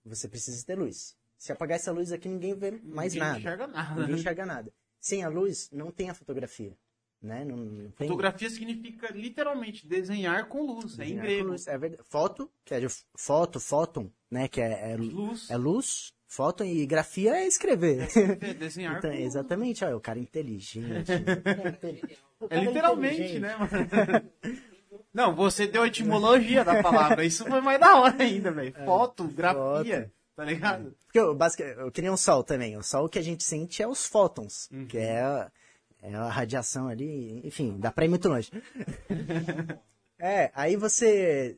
você 0.06 0.28
precisa 0.28 0.66
ter 0.66 0.78
luz. 0.78 1.16
Se 1.38 1.52
apagar 1.52 1.76
essa 1.78 1.92
luz 1.92 2.12
aqui, 2.12 2.28
ninguém 2.30 2.54
vê 2.56 2.72
mais 2.84 3.14
Ninguém 3.14 3.28
nada. 3.28 3.40
enxerga 3.40 3.68
nada. 3.68 3.96
Ninguém 3.96 4.16
né? 4.16 4.20
enxerga 4.22 4.46
nada. 4.46 4.74
Sem 5.00 5.24
a 5.24 5.28
luz, 5.30 5.70
não 5.72 5.92
tem 5.92 6.10
a 6.10 6.14
fotografia. 6.14 6.74
Né? 7.22 7.44
Não, 7.44 7.58
não 7.58 7.92
tem... 7.92 8.08
Fotografia 8.08 8.50
significa 8.50 9.12
literalmente 9.12 9.88
desenhar 9.88 10.48
com 10.48 10.62
luz, 10.62 10.94
é 11.00 11.04
em 11.04 11.08
Desenhar 11.08 11.26
grego. 11.26 11.48
luz, 11.50 11.68
É 11.68 11.78
verdade. 11.78 12.04
Foto, 12.10 12.52
que 12.64 12.74
é 12.74 12.80
de 12.80 12.88
foto, 13.18 13.60
fóton, 13.60 14.12
né? 14.30 14.48
Que 14.48 14.62
é, 14.62 14.92
é, 14.92 14.96
Luz. 14.98 15.50
é 15.50 15.58
luz, 15.58 16.14
fóton 16.28 16.66
e 16.66 16.86
grafia 16.86 17.36
é 17.36 17.48
escrever. 17.48 18.08
É 18.42 18.54
desenhar 18.54 18.98
Então, 19.00 19.10
com 19.12 19.18
exatamente, 19.18 19.84
o 19.86 20.00
cara 20.00 20.20
inteligente. 20.20 21.12
O 22.38 22.46
É 22.46 22.50
cara 22.50 22.62
literalmente, 22.62 23.16
inteligente. 23.16 23.40
né, 23.40 23.56
mano? 23.58 24.32
Não, 25.14 25.36
você 25.36 25.68
deu 25.68 25.84
a 25.84 25.88
etimologia 25.88 26.64
da 26.64 26.82
palavra. 26.84 27.24
Isso 27.26 27.46
foi 27.46 27.62
mais 27.62 27.80
da 27.80 27.96
hora 28.00 28.22
ainda, 28.24 28.52
velho. 28.52 28.74
Foto, 28.86 29.24
grafia, 29.26 30.02
foto. 30.04 30.12
tá 30.36 30.44
ligado? 30.46 30.96
Porque 31.06 31.20
eu, 31.20 31.38
eu 31.86 31.92
queria 31.92 32.12
um 32.12 32.18
sol 32.18 32.44
também. 32.44 32.76
O 32.78 32.84
sol 32.84 33.08
que 33.10 33.20
a 33.20 33.22
gente 33.22 33.44
sente 33.44 33.82
é 33.82 33.88
os 33.88 34.06
fótons, 34.06 34.70
Uhum. 34.72 34.86
que 34.88 34.98
é, 34.98 35.22
a- 35.22 35.52
é 36.02 36.14
a 36.16 36.28
radiação 36.30 36.88
ali, 36.88 37.42
enfim, 37.46 37.78
dá 37.80 37.92
pra 37.92 38.06
ir 38.06 38.10
muito 38.10 38.28
longe. 38.30 38.52
é, 40.20 40.52
aí 40.54 40.76
você, 40.76 41.58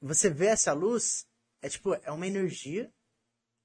você 0.00 0.30
vê 0.30 0.46
essa 0.46 0.72
luz, 0.72 1.26
é 1.62 1.68
tipo, 1.68 1.94
é 1.94 2.10
uma 2.10 2.26
energia 2.26 2.90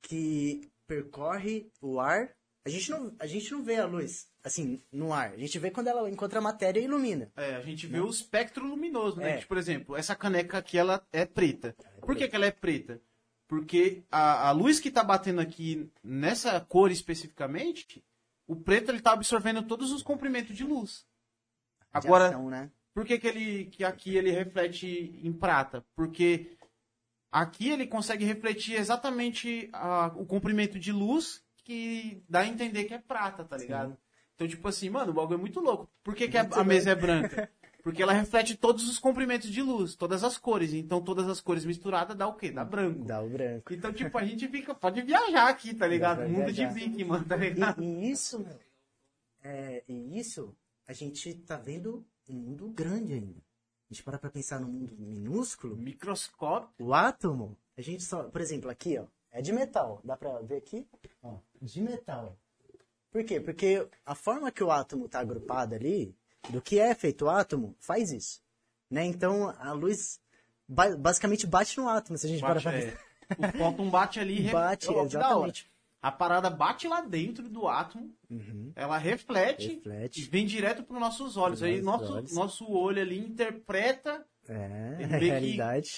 que 0.02 0.70
percorre 0.88 1.68
o 1.82 2.00
ar 2.00 2.30
a 2.66 2.70
gente 2.70 2.92
não, 2.92 3.14
a 3.20 3.28
gente 3.28 3.52
não 3.52 3.62
vê 3.62 3.76
a 3.76 3.86
luz, 3.86 4.26
assim, 4.44 4.82
no 4.92 5.14
ar. 5.14 5.32
A 5.34 5.38
gente 5.38 5.58
vê 5.58 5.72
quando 5.72 5.88
ela 5.88 6.10
encontra 6.10 6.40
a 6.40 6.42
matéria 6.42 6.80
e 6.80 6.84
ilumina. 6.84 7.32
É, 7.36 7.56
a 7.56 7.62
gente 7.62 7.88
vê 7.88 8.00
o 8.00 8.10
espectro 8.10 8.66
luminoso, 8.68 9.18
né? 9.18 9.32
É. 9.32 9.38
Tipo, 9.38 9.50
por 9.50 9.58
exemplo, 9.58 9.96
essa 9.96 10.16
caneca 10.16 10.58
aqui, 10.58 10.78
ela 10.78 11.06
é 11.12 11.26
preta. 11.26 11.76
Por 12.02 12.16
que, 12.16 12.28
que 12.28 12.36
ela 12.36 12.46
é 12.46 12.52
preta? 12.52 13.02
Porque 13.48 14.04
a, 14.12 14.50
a 14.50 14.52
luz 14.52 14.80
que 14.80 14.92
tá 14.92 15.04
batendo 15.04 15.40
aqui 15.42 15.90
nessa 16.04 16.60
cor 16.60 16.92
especificamente, 16.92 18.04
o 18.48 18.56
preto 18.56 18.90
ele 18.92 19.02
tá 19.02 19.14
absorvendo 19.14 19.64
todos 19.64 19.92
os 19.92 20.02
comprimentos 20.04 20.56
de 20.56 20.64
luz. 20.64 21.06
Agora, 21.92 22.26
Radiação, 22.26 22.50
né? 22.50 22.72
por 22.94 23.06
que, 23.06 23.18
que, 23.20 23.28
ele, 23.28 23.66
que 23.66 23.84
aqui 23.84 24.16
ele 24.18 24.32
reflete 24.32 24.88
em 25.24 25.32
prata? 25.32 25.86
Porque 25.96 26.58
aqui 27.32 27.70
ele 27.70 27.86
consegue 27.88 28.26
refletir 28.26 28.74
exatamente 28.76 29.70
a- 29.72 30.12
o 30.16 30.26
comprimento 30.26 30.80
de 30.80 30.92
luz 30.92 31.44
que 31.64 32.24
dá 32.28 32.40
a 32.42 32.48
entender 32.48 32.86
que 32.86 32.94
é 32.94 33.00
prata, 33.00 33.46
tá 33.46 33.56
ligado? 33.58 33.98
Então, 34.44 34.48
tipo 34.48 34.68
assim, 34.68 34.90
mano, 34.90 35.12
o 35.12 35.14
bagulho 35.14 35.38
é 35.38 35.40
muito 35.40 35.62
louco. 35.62 35.90
Por 36.04 36.14
que, 36.14 36.28
que 36.28 36.38
a, 36.38 36.42
a 36.42 36.64
mesa 36.66 36.92
é 36.92 36.96
branca? 36.96 37.50
Porque 37.82 38.04
ela 38.04 38.12
reflete 38.12 38.58
todos 38.58 38.90
os 38.90 39.00
comprimentos 39.00 39.50
de 39.50 39.62
luz, 39.62 39.96
todas 39.96 40.24
as 40.24 40.38
cores. 40.38 40.74
Então, 40.74 41.02
todas 41.02 41.30
as 41.30 41.40
cores 41.40 41.64
misturadas 41.66 42.16
dá 42.16 42.28
o 42.28 42.36
quê? 42.36 42.52
Dá 42.52 42.64
branco. 42.66 43.06
Dá 43.06 43.22
o 43.22 43.30
branco. 43.30 43.74
Então, 43.74 43.94
tipo, 43.94 44.18
a 44.18 44.26
gente 44.26 44.48
fica, 44.48 44.76
pode 44.76 45.02
viajar 45.02 45.48
aqui, 45.48 45.74
tá 45.74 45.88
ligado? 45.88 46.28
Mundo 46.28 46.48
de 46.48 46.66
viajar. 46.66 46.74
Viking, 46.74 47.04
mano, 47.06 47.26
tá 47.26 47.36
ligado? 47.36 47.82
E, 47.82 47.86
e 47.86 48.12
isso, 48.12 48.40
meu, 48.40 48.60
é, 49.44 49.84
e 49.88 50.20
isso, 50.20 50.54
a 50.86 50.94
gente 50.94 51.34
tá 51.36 51.58
vendo 51.58 52.06
um 52.28 52.34
mundo 52.34 52.68
grande 52.70 53.14
ainda. 53.14 53.40
A 53.90 53.94
gente 53.94 54.04
para 54.04 54.18
pra 54.18 54.30
pensar 54.30 54.60
no 54.60 54.68
mundo 54.68 54.94
minúsculo, 54.98 55.76
Microscópio. 55.76 56.70
o 56.80 56.94
átomo, 56.94 57.58
a 57.78 57.82
gente 57.82 58.04
só, 58.04 58.24
por 58.24 58.42
exemplo, 58.42 58.70
aqui, 58.70 58.98
ó, 58.98 59.06
é 59.32 59.42
de 59.42 59.54
metal. 59.54 60.02
Dá 60.04 60.18
pra 60.18 60.40
ver 60.40 60.58
aqui? 60.58 60.86
Ó, 61.22 61.38
de 61.62 61.82
metal. 61.82 62.38
Por 63.14 63.24
quê? 63.24 63.40
Porque 63.40 63.88
a 64.06 64.14
forma 64.16 64.52
que 64.52 64.64
o 64.64 64.72
átomo 64.72 65.08
tá 65.08 65.20
agrupado 65.20 65.76
ali, 65.76 66.14
do 66.50 66.60
que 66.62 66.80
é 66.80 66.94
feito 66.96 67.26
o 67.26 67.30
átomo, 67.30 67.76
faz 67.80 68.12
isso. 68.12 68.42
Né? 68.90 69.06
Então, 69.06 69.50
a 69.60 69.72
luz 69.72 70.20
ba- 70.68 70.96
basicamente 70.98 71.48
bate 71.48 71.78
no 71.78 71.88
átomo, 71.88 72.18
se 72.18 72.26
a 72.26 72.30
gente 72.30 72.42
Bate, 72.42 72.64
pra 72.64 72.74
é, 72.76 72.98
o 73.38 73.58
fóton 73.58 73.90
bate 73.90 74.20
ali. 74.20 74.38
e 74.38 74.42
re- 74.42 74.52
Bate, 74.52 74.90
hora. 74.90 75.06
exatamente. 75.06 75.72
A 76.02 76.12
parada 76.12 76.50
bate 76.50 76.86
lá 76.88 77.00
dentro 77.00 77.48
do 77.48 77.66
átomo, 77.68 78.14
ela 78.76 78.98
reflete, 78.98 79.70
Uhum. 79.70 79.76
Reflete. 79.76 80.22
e 80.22 80.24
vem 80.26 80.46
direto 80.46 80.84
para 80.84 80.96
os 80.96 81.00
nossos 81.00 81.38
olhos. 81.38 81.64
Aí 81.64 81.82
nosso, 81.82 82.14
olhos. 82.14 82.34
nosso 82.34 82.70
olho 82.70 83.02
ali 83.02 83.18
interpreta. 83.20 84.26
É, 84.50 84.98
Ele 85.00 85.08
que- 85.20 85.26
realidade. 85.26 85.92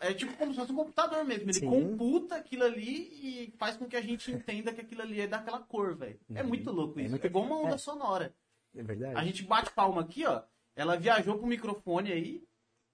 É 0.00 0.14
tipo 0.14 0.34
como 0.36 0.52
se 0.52 0.58
fosse 0.60 0.72
um 0.72 0.76
computador 0.76 1.24
mesmo. 1.24 1.44
Ele 1.44 1.52
Sim. 1.52 1.66
computa 1.68 2.36
aquilo 2.36 2.64
ali 2.64 3.08
e 3.46 3.54
faz 3.58 3.76
com 3.76 3.86
que 3.86 3.96
a 3.96 4.00
gente 4.00 4.32
entenda 4.32 4.72
que 4.72 4.80
aquilo 4.80 5.02
ali 5.02 5.20
é 5.20 5.26
daquela 5.26 5.60
cor, 5.60 5.94
velho. 5.96 6.18
É 6.34 6.42
muito 6.42 6.70
louco 6.72 6.98
É 6.98 7.02
isso. 7.02 7.08
É, 7.08 7.10
muito- 7.12 7.26
igual 7.26 7.44
uma 7.44 7.58
onda 7.58 7.74
é. 7.74 7.78
sonora. 7.78 8.34
É 8.74 8.82
verdade. 8.82 9.16
A 9.16 9.24
gente 9.24 9.42
bate 9.44 9.70
palma 9.72 10.00
aqui, 10.00 10.24
ó. 10.24 10.42
Ela 10.74 10.96
viajou 10.96 11.36
pro 11.38 11.46
microfone 11.46 12.10
aí. 12.10 12.42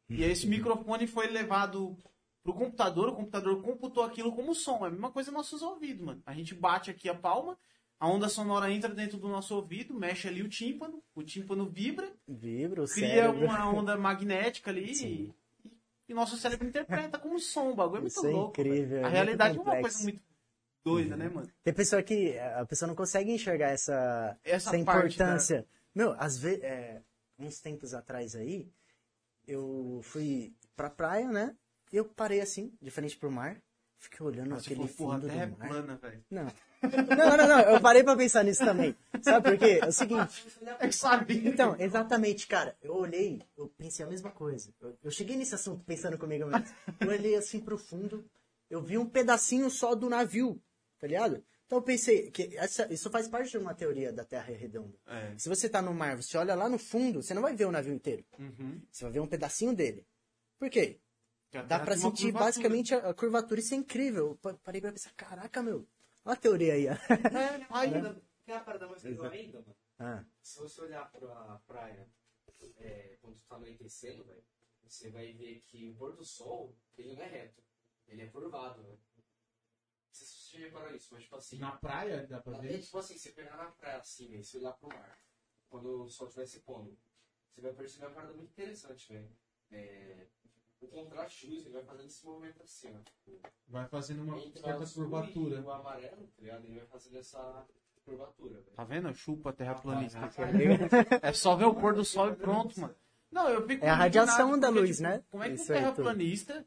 E 0.09 0.24
esse 0.24 0.47
microfone 0.49 1.07
foi 1.07 1.28
levado 1.28 1.97
pro 2.43 2.53
computador. 2.53 3.09
O 3.11 3.14
computador 3.14 3.62
computou 3.62 4.03
aquilo 4.03 4.32
como 4.32 4.55
som. 4.57 4.84
É 4.84 4.88
a 4.88 4.91
mesma 4.91 5.11
coisa 5.12 5.30
nos 5.30 5.38
nossos 5.38 5.62
ouvidos, 5.62 6.05
mano. 6.05 6.20
A 6.26 6.34
gente 6.34 6.53
bate 6.55 6.91
aqui 6.91 7.09
a 7.09 7.14
palma. 7.14 7.57
A 8.01 8.09
onda 8.09 8.28
sonora 8.30 8.72
entra 8.72 8.88
dentro 8.94 9.18
do 9.18 9.28
nosso 9.28 9.55
ouvido, 9.55 9.92
mexe 9.94 10.26
ali 10.26 10.42
o 10.42 10.48
tímpano, 10.48 11.03
o 11.14 11.22
tímpano 11.22 11.68
vibra, 11.68 12.11
Vibra, 12.26 12.82
o 12.82 12.88
cria 12.88 13.09
cérebro. 13.26 13.44
uma 13.44 13.70
onda 13.70 13.94
magnética 13.98 14.70
ali 14.70 14.90
e, 15.05 15.34
e 16.09 16.14
nosso 16.14 16.36
cérebro 16.38 16.66
interpreta 16.66 17.18
como 17.18 17.38
som. 17.38 17.70
O 17.72 17.74
bagulho 17.74 17.98
é 17.98 18.01
muito 18.01 18.12
Isso 18.16 18.26
é 18.26 18.30
louco. 18.30 18.59
incrível, 18.59 18.88
velho. 18.88 19.05
é 19.05 19.05
A 19.05 19.09
realidade 19.11 19.59
é 19.59 19.61
uma 19.61 19.64
complexo. 19.74 19.82
coisa 19.98 20.03
muito 20.05 20.22
doida, 20.82 21.14
né, 21.14 21.28
mano? 21.28 21.46
Tem 21.62 21.74
pessoa 21.74 22.03
que 22.03 22.38
a 22.38 22.64
pessoa 22.64 22.86
não 22.88 22.94
consegue 22.96 23.30
enxergar 23.32 23.68
essa, 23.68 24.38
Essa 24.42 24.74
essa 24.74 24.84
parte 24.84 25.14
importância. 25.16 25.66
Meu, 25.94 26.12
às 26.18 26.38
vezes, 26.38 26.62
uns 27.38 27.61
tempos 27.61 27.92
atrás 27.92 28.34
aí, 28.34 28.66
eu 29.46 30.01
fui 30.03 30.55
pra 30.74 30.88
praia, 30.88 31.28
né? 31.30 31.55
E 31.92 31.96
eu 31.98 32.07
parei 32.07 32.40
assim, 32.40 32.72
de 32.80 32.90
frente 32.90 33.16
pro 33.18 33.30
mar. 33.30 33.61
Fiquei 33.98 34.24
olhando 34.24 34.55
Você 34.55 34.72
aquele 34.72 34.88
porra, 34.88 35.16
fundo 35.20 35.26
terra 35.26 35.42
é 35.42 35.46
do 35.48 35.59
mar. 35.59 35.68
plana. 35.68 36.01
Não. 36.30 36.46
Não, 36.83 37.37
não, 37.37 37.47
não. 37.49 37.61
Eu 37.61 37.81
parei 37.81 38.03
pra 38.03 38.16
pensar 38.16 38.43
nisso 38.45 38.64
também. 38.64 38.95
Sabe 39.22 39.51
por 39.51 39.59
quê? 39.59 39.81
É 39.83 39.87
o 39.89 39.93
seguinte. 39.93 40.47
É 40.78 40.87
que 40.89 40.95
sabia. 40.95 41.49
Então, 41.49 41.76
exatamente, 41.78 42.47
cara. 42.47 42.76
Eu 42.83 42.95
olhei, 42.95 43.43
eu 43.57 43.68
pensei 43.68 44.05
a 44.05 44.09
mesma 44.09 44.31
coisa. 44.31 44.72
Eu, 44.81 44.97
eu 45.05 45.11
cheguei 45.11 45.37
nesse 45.37 45.55
assunto 45.55 45.85
pensando 45.85 46.16
comigo 46.18 46.47
mesmo. 46.47 46.64
Eu 47.01 47.09
olhei 47.09 47.35
assim 47.37 47.61
pro 47.61 47.76
fundo, 47.78 48.24
eu 48.70 48.83
vi 48.83 48.97
um 48.99 49.07
pedacinho 49.07 49.68
só 49.70 49.95
do 49.95 50.09
navio, 50.09 50.61
tá 50.99 51.07
ligado? 51.07 51.43
Então 51.66 51.78
eu 51.78 51.83
pensei 51.83 52.31
que 52.33 52.57
essa- 52.57 52.93
isso 52.93 53.09
faz 53.11 53.28
parte 53.28 53.51
de 53.51 53.59
uma 53.59 53.74
teoria 53.74 54.12
da 54.12 54.24
Terra 54.24 54.53
redonda. 54.53 54.97
É. 55.07 55.35
Se 55.39 55.49
você 55.49 55.68
tá 55.68 55.81
no 55.81 55.95
mar, 55.95 56.16
você 56.16 56.37
olha 56.37 56.55
lá 56.55 56.68
no 56.68 56.78
fundo, 56.78 57.22
você 57.22 57.33
não 57.33 57.43
vai 57.43 57.55
ver 57.55 57.66
o 57.66 57.70
navio 57.72 57.93
inteiro. 57.95 58.24
Uhum. 58.39 58.81
Você 58.91 59.05
vai 59.05 59.12
ver 59.12 59.20
um 59.20 59.26
pedacinho 59.26 59.72
dele. 59.74 60.05
Por 60.59 60.68
quê? 60.68 60.99
Dá 61.53 61.78
pra 61.81 61.95
sentir 62.11 62.33
basicamente 62.33 62.95
a, 62.95 63.11
a 63.11 63.14
curvatura, 63.14 63.61
isso 63.61 63.74
é 63.74 63.76
incrível. 63.76 64.28
Eu 64.31 64.35
pa- 64.37 64.55
parei 64.64 64.81
pra 64.81 64.91
pensar, 64.93 65.11
caraca, 65.16 65.62
meu. 65.62 65.87
Olha 66.25 66.35
a 66.35 66.37
teoria 66.37 66.75
aí, 66.75 66.87
ó. 66.89 66.93
Aí, 67.71 67.95
Ainda, 67.95 68.23
quer 68.45 68.57
a 68.57 68.61
parada 68.61 68.87
mais 68.89 69.03
legal 69.03 69.31
ainda, 69.31 69.61
mano? 69.61 69.77
Ah, 69.99 70.25
Se 70.43 70.59
você 70.61 70.81
olhar 70.83 71.11
pra 71.11 71.61
praia 71.66 72.09
é, 72.79 73.16
quando 73.21 73.39
tá 73.49 73.57
anoitecendo, 73.57 74.25
velho, 74.25 74.43
você 74.83 75.11
vai 75.11 75.33
ver 75.33 75.61
que 75.61 75.89
o 75.89 75.95
pôr 75.95 76.14
do 76.14 76.25
sol, 76.25 76.75
ele 76.97 77.14
não 77.14 77.23
é 77.23 77.27
reto. 77.27 77.62
Ele 78.09 78.23
é 78.23 78.27
curvado, 78.27 78.83
velho. 78.83 78.99
Não 79.16 80.12
sei 80.12 80.27
se 80.27 80.35
você 80.51 80.59
reparou 80.59 80.95
isso, 80.95 81.09
mas 81.12 81.23
tipo 81.23 81.37
assim. 81.37 81.59
Na 81.59 81.73
praia 81.73 82.27
dá 82.27 82.41
pra 82.41 82.57
É 82.59 82.61
ver? 82.61 82.81
tipo 82.83 82.99
assim, 82.99 83.16
você 83.16 83.31
pegar 83.33 83.57
na 83.57 83.71
praia 83.71 83.99
assim, 83.99 84.29
velho, 84.29 84.45
se 84.45 84.59
olhar 84.59 84.73
pro 84.73 84.89
mar, 84.89 85.18
quando 85.68 86.03
o 86.05 86.09
sol 86.11 86.27
estiver 86.27 86.47
se 86.47 86.61
pondo, 86.61 86.99
você 87.55 87.61
vai 87.61 87.73
perceber 87.73 88.07
uma 88.07 88.14
parada 88.14 88.33
muito 88.35 88.51
interessante, 88.51 89.12
velho. 89.12 89.31
É, 89.71 90.27
o 90.83 90.89
contraste 90.89 91.47
de 91.47 91.53
luz 91.53 91.64
ele 91.64 91.74
vai 91.74 91.85
fazendo 91.85 92.07
esse 92.07 92.24
movimento 92.24 92.62
assim, 92.62 92.89
ó. 92.89 93.51
Vai 93.68 93.87
fazendo 93.89 94.22
uma 94.22 94.39
entre 94.39 94.61
certa 94.61 94.83
azul 94.83 95.05
curvatura. 95.05 95.57
E 95.57 95.61
o 95.61 95.70
amarelo, 95.70 96.26
tá 96.26 96.43
ligado? 96.43 96.64
Ele 96.64 96.78
vai 96.78 96.87
fazendo 96.87 97.18
essa 97.18 97.66
curvatura, 98.05 98.55
velho. 98.55 98.76
Tá 98.76 98.85
vendo? 98.85 99.14
Chupa 99.14 99.51
a 99.51 99.53
terraplanista. 99.53 100.18
é 101.22 101.28
É 101.28 101.33
só 101.33 101.55
ver 101.55 101.66
o 101.66 101.74
pôr 101.74 101.95
do 101.95 102.05
sol 102.05 102.31
e 102.31 102.37
pronto, 102.37 102.81
mano. 102.81 102.95
Não, 103.31 103.49
eu 103.49 103.66
fico 103.66 103.85
É 103.85 103.89
a 103.89 103.95
radiação 103.95 104.59
da 104.59 104.68
porque, 104.68 104.81
luz, 104.81 104.97
tipo, 104.97 105.09
né? 105.09 105.22
Como 105.31 105.43
é 105.43 105.49
que 105.49 105.55
Isso 105.55 105.70
o 105.70 105.74
aí, 105.74 105.81
terraplanista 105.81 106.66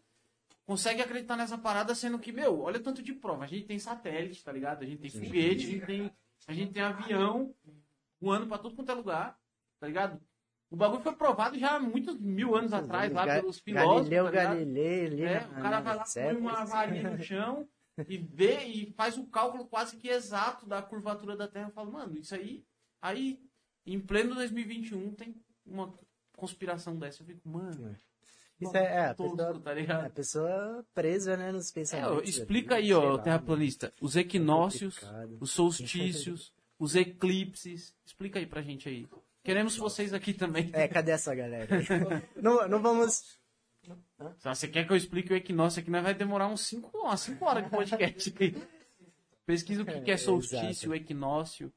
consegue 0.66 1.02
acreditar 1.02 1.36
nessa 1.36 1.58
parada 1.58 1.94
sendo 1.94 2.18
que, 2.20 2.32
meu, 2.32 2.62
olha 2.62 2.80
o 2.80 2.84
tanto 2.84 3.02
de 3.02 3.14
prova. 3.14 3.44
A 3.44 3.48
gente 3.48 3.66
tem 3.66 3.78
satélite, 3.78 4.44
tá 4.44 4.52
ligado? 4.52 4.84
A 4.84 4.86
gente 4.86 5.02
tem 5.02 5.10
foguete, 5.10 5.66
a 5.66 5.70
gente 5.70 5.86
tem, 5.86 6.12
a 6.48 6.54
gente 6.54 6.72
tem 6.72 6.82
avião 6.82 7.54
voando 8.22 8.48
pra 8.48 8.58
tudo 8.58 8.76
quanto 8.76 8.92
é 8.92 8.96
lugar, 8.96 9.38
tá 9.80 9.88
ligado? 9.88 10.22
O 10.74 10.76
bagulho 10.76 11.04
foi 11.04 11.16
provado 11.16 11.60
já 11.60 11.76
há 11.76 11.80
muitos 11.80 12.20
mil 12.20 12.56
anos 12.56 12.74
atrás, 12.74 13.14
lá 13.14 13.26
pelos 13.28 13.60
filósofos. 13.60 14.10
Galileu 14.10 14.26
tá? 14.26 14.32
Galilei 14.32 15.06
ali 15.06 15.24
É, 15.24 15.46
o 15.46 15.62
cara 15.62 15.80
vai 15.82 15.96
lá, 15.96 16.04
põe 16.04 16.36
uma 16.36 16.66
varinha 16.66 17.12
no 17.12 17.24
chão 17.24 17.68
e 18.10 18.18
vê 18.18 18.64
e 18.64 18.92
faz 18.94 19.16
o 19.16 19.28
cálculo 19.28 19.68
quase 19.68 19.98
que 19.98 20.08
exato 20.08 20.66
da 20.66 20.82
curvatura 20.82 21.38
da 21.38 21.48
Terra. 21.48 21.68
Eu 21.68 21.74
falo, 21.74 21.92
mano, 21.92 22.18
isso 22.18 22.34
aí, 22.34 22.66
aí, 23.00 23.40
em 23.86 24.00
pleno 24.00 24.34
2021, 24.34 25.14
tem 25.14 25.36
uma 25.64 25.94
conspiração 26.36 26.98
dessa. 26.98 27.22
Eu 27.22 27.28
fico, 27.28 27.48
mano, 27.48 27.96
Isso 28.60 28.76
é, 28.76 28.84
é, 28.84 29.06
a 29.06 29.14
pessoa, 29.14 29.60
tá 29.60 29.80
é, 29.80 29.92
a 29.92 30.10
pessoa 30.10 30.86
presa, 30.92 31.38
né, 31.38 31.52
nos 31.52 31.70
É, 31.70 31.74
pensamentos. 31.76 32.12
ó, 32.14 32.18
ali, 32.18 32.30
explica 32.30 32.76
aí, 32.78 32.92
ó, 32.92 33.14
lá, 33.14 33.22
terraplanista, 33.22 33.94
os 34.02 34.16
equinócios, 34.16 34.98
complicado. 34.98 35.38
os 35.40 35.52
solstícios, 35.54 36.52
os 36.80 36.96
eclipses. 36.96 37.94
Explica 38.04 38.40
aí 38.40 38.48
pra 38.48 38.64
gente 38.64 38.90
aí. 38.90 39.08
Queremos 39.44 39.76
vocês 39.76 40.14
aqui 40.14 40.34
também. 40.34 40.70
É, 40.74 40.88
cadê 40.88 41.12
essa 41.12 41.36
galera? 41.36 41.68
não, 42.42 42.68
não 42.68 42.82
vamos. 42.82 43.40
Se 44.38 44.48
você 44.48 44.68
quer 44.70 44.88
que 44.88 44.94
eu 44.94 44.98
explique 44.98 45.34
o 45.34 45.36
equinócio 45.36 45.82
aqui, 45.82 45.92
nós 45.92 46.02
vai 46.02 46.14
demorar 46.14 46.48
uns 46.48 46.62
5 46.62 46.98
umas 46.98 47.20
cinco 47.20 47.44
horas 47.46 47.66
de 47.66 47.70
podcast. 47.70 48.34
Pesquisa 49.46 49.82
o 49.82 49.86
que, 49.86 50.00
que 50.00 50.12
é 50.12 50.16
solstício, 50.16 50.96
equinócio. 50.96 51.74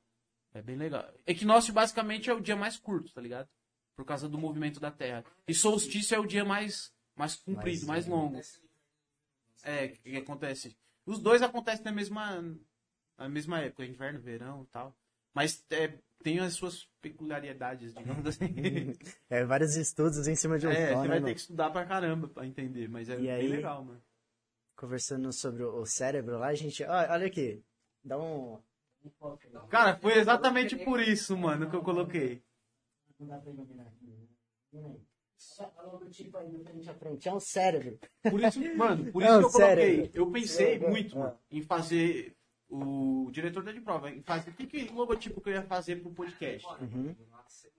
É 0.55 0.63
bem 0.63 0.77
legal. 0.77 1.13
Equinócio 1.27 1.75
basicamente 1.75 2.31
é 2.31 2.33
o 2.33 2.41
dia 2.41 2.55
mais 2.55 2.79
curto, 2.79 3.13
tá 3.13 3.21
ligado? 3.21 3.49
Por 3.97 4.05
causa 4.05 4.29
do 4.29 4.39
movimento 4.39 4.79
da 4.79 4.91
Terra. 4.91 5.25
E 5.49 5.53
solstício 5.53 6.15
é 6.15 6.21
o 6.21 6.27
dia 6.27 6.45
mais, 6.45 6.93
mais 7.17 7.35
comprido, 7.35 7.87
mais, 7.87 8.07
Mais 8.07 8.07
longo. 8.07 8.41
É, 9.65 9.87
o 9.87 9.89
que, 9.91 10.11
que 10.11 10.17
acontece? 10.17 10.77
Os 11.05 11.19
dois 11.19 11.43
acontecem 11.43 11.85
na 11.85 11.93
mesma, 11.93 12.41
na 13.19 13.29
mesma 13.29 13.61
época, 13.61 13.85
inverno, 13.85 14.21
verão 14.21 14.63
e 14.63 14.67
tal. 14.67 14.97
Mas 15.35 15.65
é, 15.71 15.99
tem 16.23 16.39
as 16.41 16.55
suas 16.55 16.89
peculiaridades, 17.01 17.95
digamos 17.95 18.27
assim. 18.27 18.47
É, 19.31 19.45
vários 19.45 19.77
estudos 19.77 20.27
em 20.29 20.35
cima 20.35 20.59
de 20.59 20.67
um 20.67 20.71
É, 20.71 20.75
só, 20.75 20.95
você 20.97 21.03
né, 21.03 21.09
vai 21.09 21.09
mano? 21.09 21.27
ter 21.27 21.35
que 21.35 21.41
estudar 21.41 21.71
pra 21.71 21.85
caramba 21.87 22.29
pra 22.29 22.47
entender, 22.47 22.89
mas 22.89 23.09
é 23.09 23.15
E 23.15 23.17
bem 23.23 23.31
aí- 23.31 23.49
legal, 23.49 23.85
mano. 23.85 24.03
Conversando 24.77 25.33
sobre 25.33 25.63
o 25.63 25.87
cérebro 25.87 26.39
lá, 26.39 26.49
a 26.49 26.55
gente. 26.55 26.85
Ó, 26.85 26.91
olha 27.13 27.27
aqui. 27.27 27.63
Dá 28.05 28.19
um. 28.19 28.59
Cara, 29.71 29.97
foi 29.97 30.19
exatamente 30.19 30.77
por 30.85 31.01
isso, 31.01 31.37
mano, 31.37 31.71
que 31.71 31.75
eu 31.77 31.83
coloquei. 31.83 32.43
Não 33.19 33.27
dá 33.29 33.39
pra 33.39 33.51
iluminar 33.51 33.87
aqui. 33.87 34.29
É 37.25 37.33
um 37.33 37.41
cérebro. 37.41 37.99
Por 38.23 38.41
isso, 38.41 38.77
mano, 38.77 39.13
por 39.13 39.23
isso 39.23 39.31
Não, 39.33 39.39
que 39.41 39.47
eu 39.47 39.51
sério. 39.51 39.97
coloquei. 39.97 40.11
Eu 40.21 40.31
pensei 40.31 40.79
muito, 40.79 41.17
é. 41.17 41.19
mano, 41.19 41.39
em 41.51 41.63
fazer 41.63 42.37
o 42.69 43.29
diretor 43.33 43.63
da 43.63 43.73
de 43.73 43.81
prova, 43.81 44.11
em 44.11 44.23
fazer 44.23 44.51
o 44.51 44.55
que, 44.55 44.67
que 44.67 44.85
logotipo 44.93 45.41
que 45.41 45.51
eu 45.51 45.55
ia 45.55 45.63
fazer 45.63 45.97
pro 45.97 46.11
podcast. 46.11 46.67
Uhum. 46.81 47.15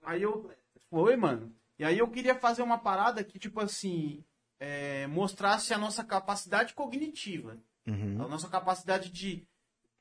Aí 0.02 0.22
eu. 0.22 0.50
Foi, 0.90 1.16
mano. 1.16 1.52
E 1.78 1.84
aí 1.84 1.98
eu 1.98 2.08
queria 2.08 2.34
fazer 2.34 2.62
uma 2.62 2.78
parada 2.78 3.22
que, 3.22 3.38
tipo 3.38 3.60
assim, 3.60 4.24
é, 4.58 5.06
mostrasse 5.06 5.72
a 5.74 5.78
nossa 5.78 6.02
capacidade 6.02 6.74
cognitiva. 6.74 7.56
Uhum. 7.86 8.22
A 8.22 8.28
nossa 8.28 8.48
capacidade 8.48 9.10
de 9.10 9.46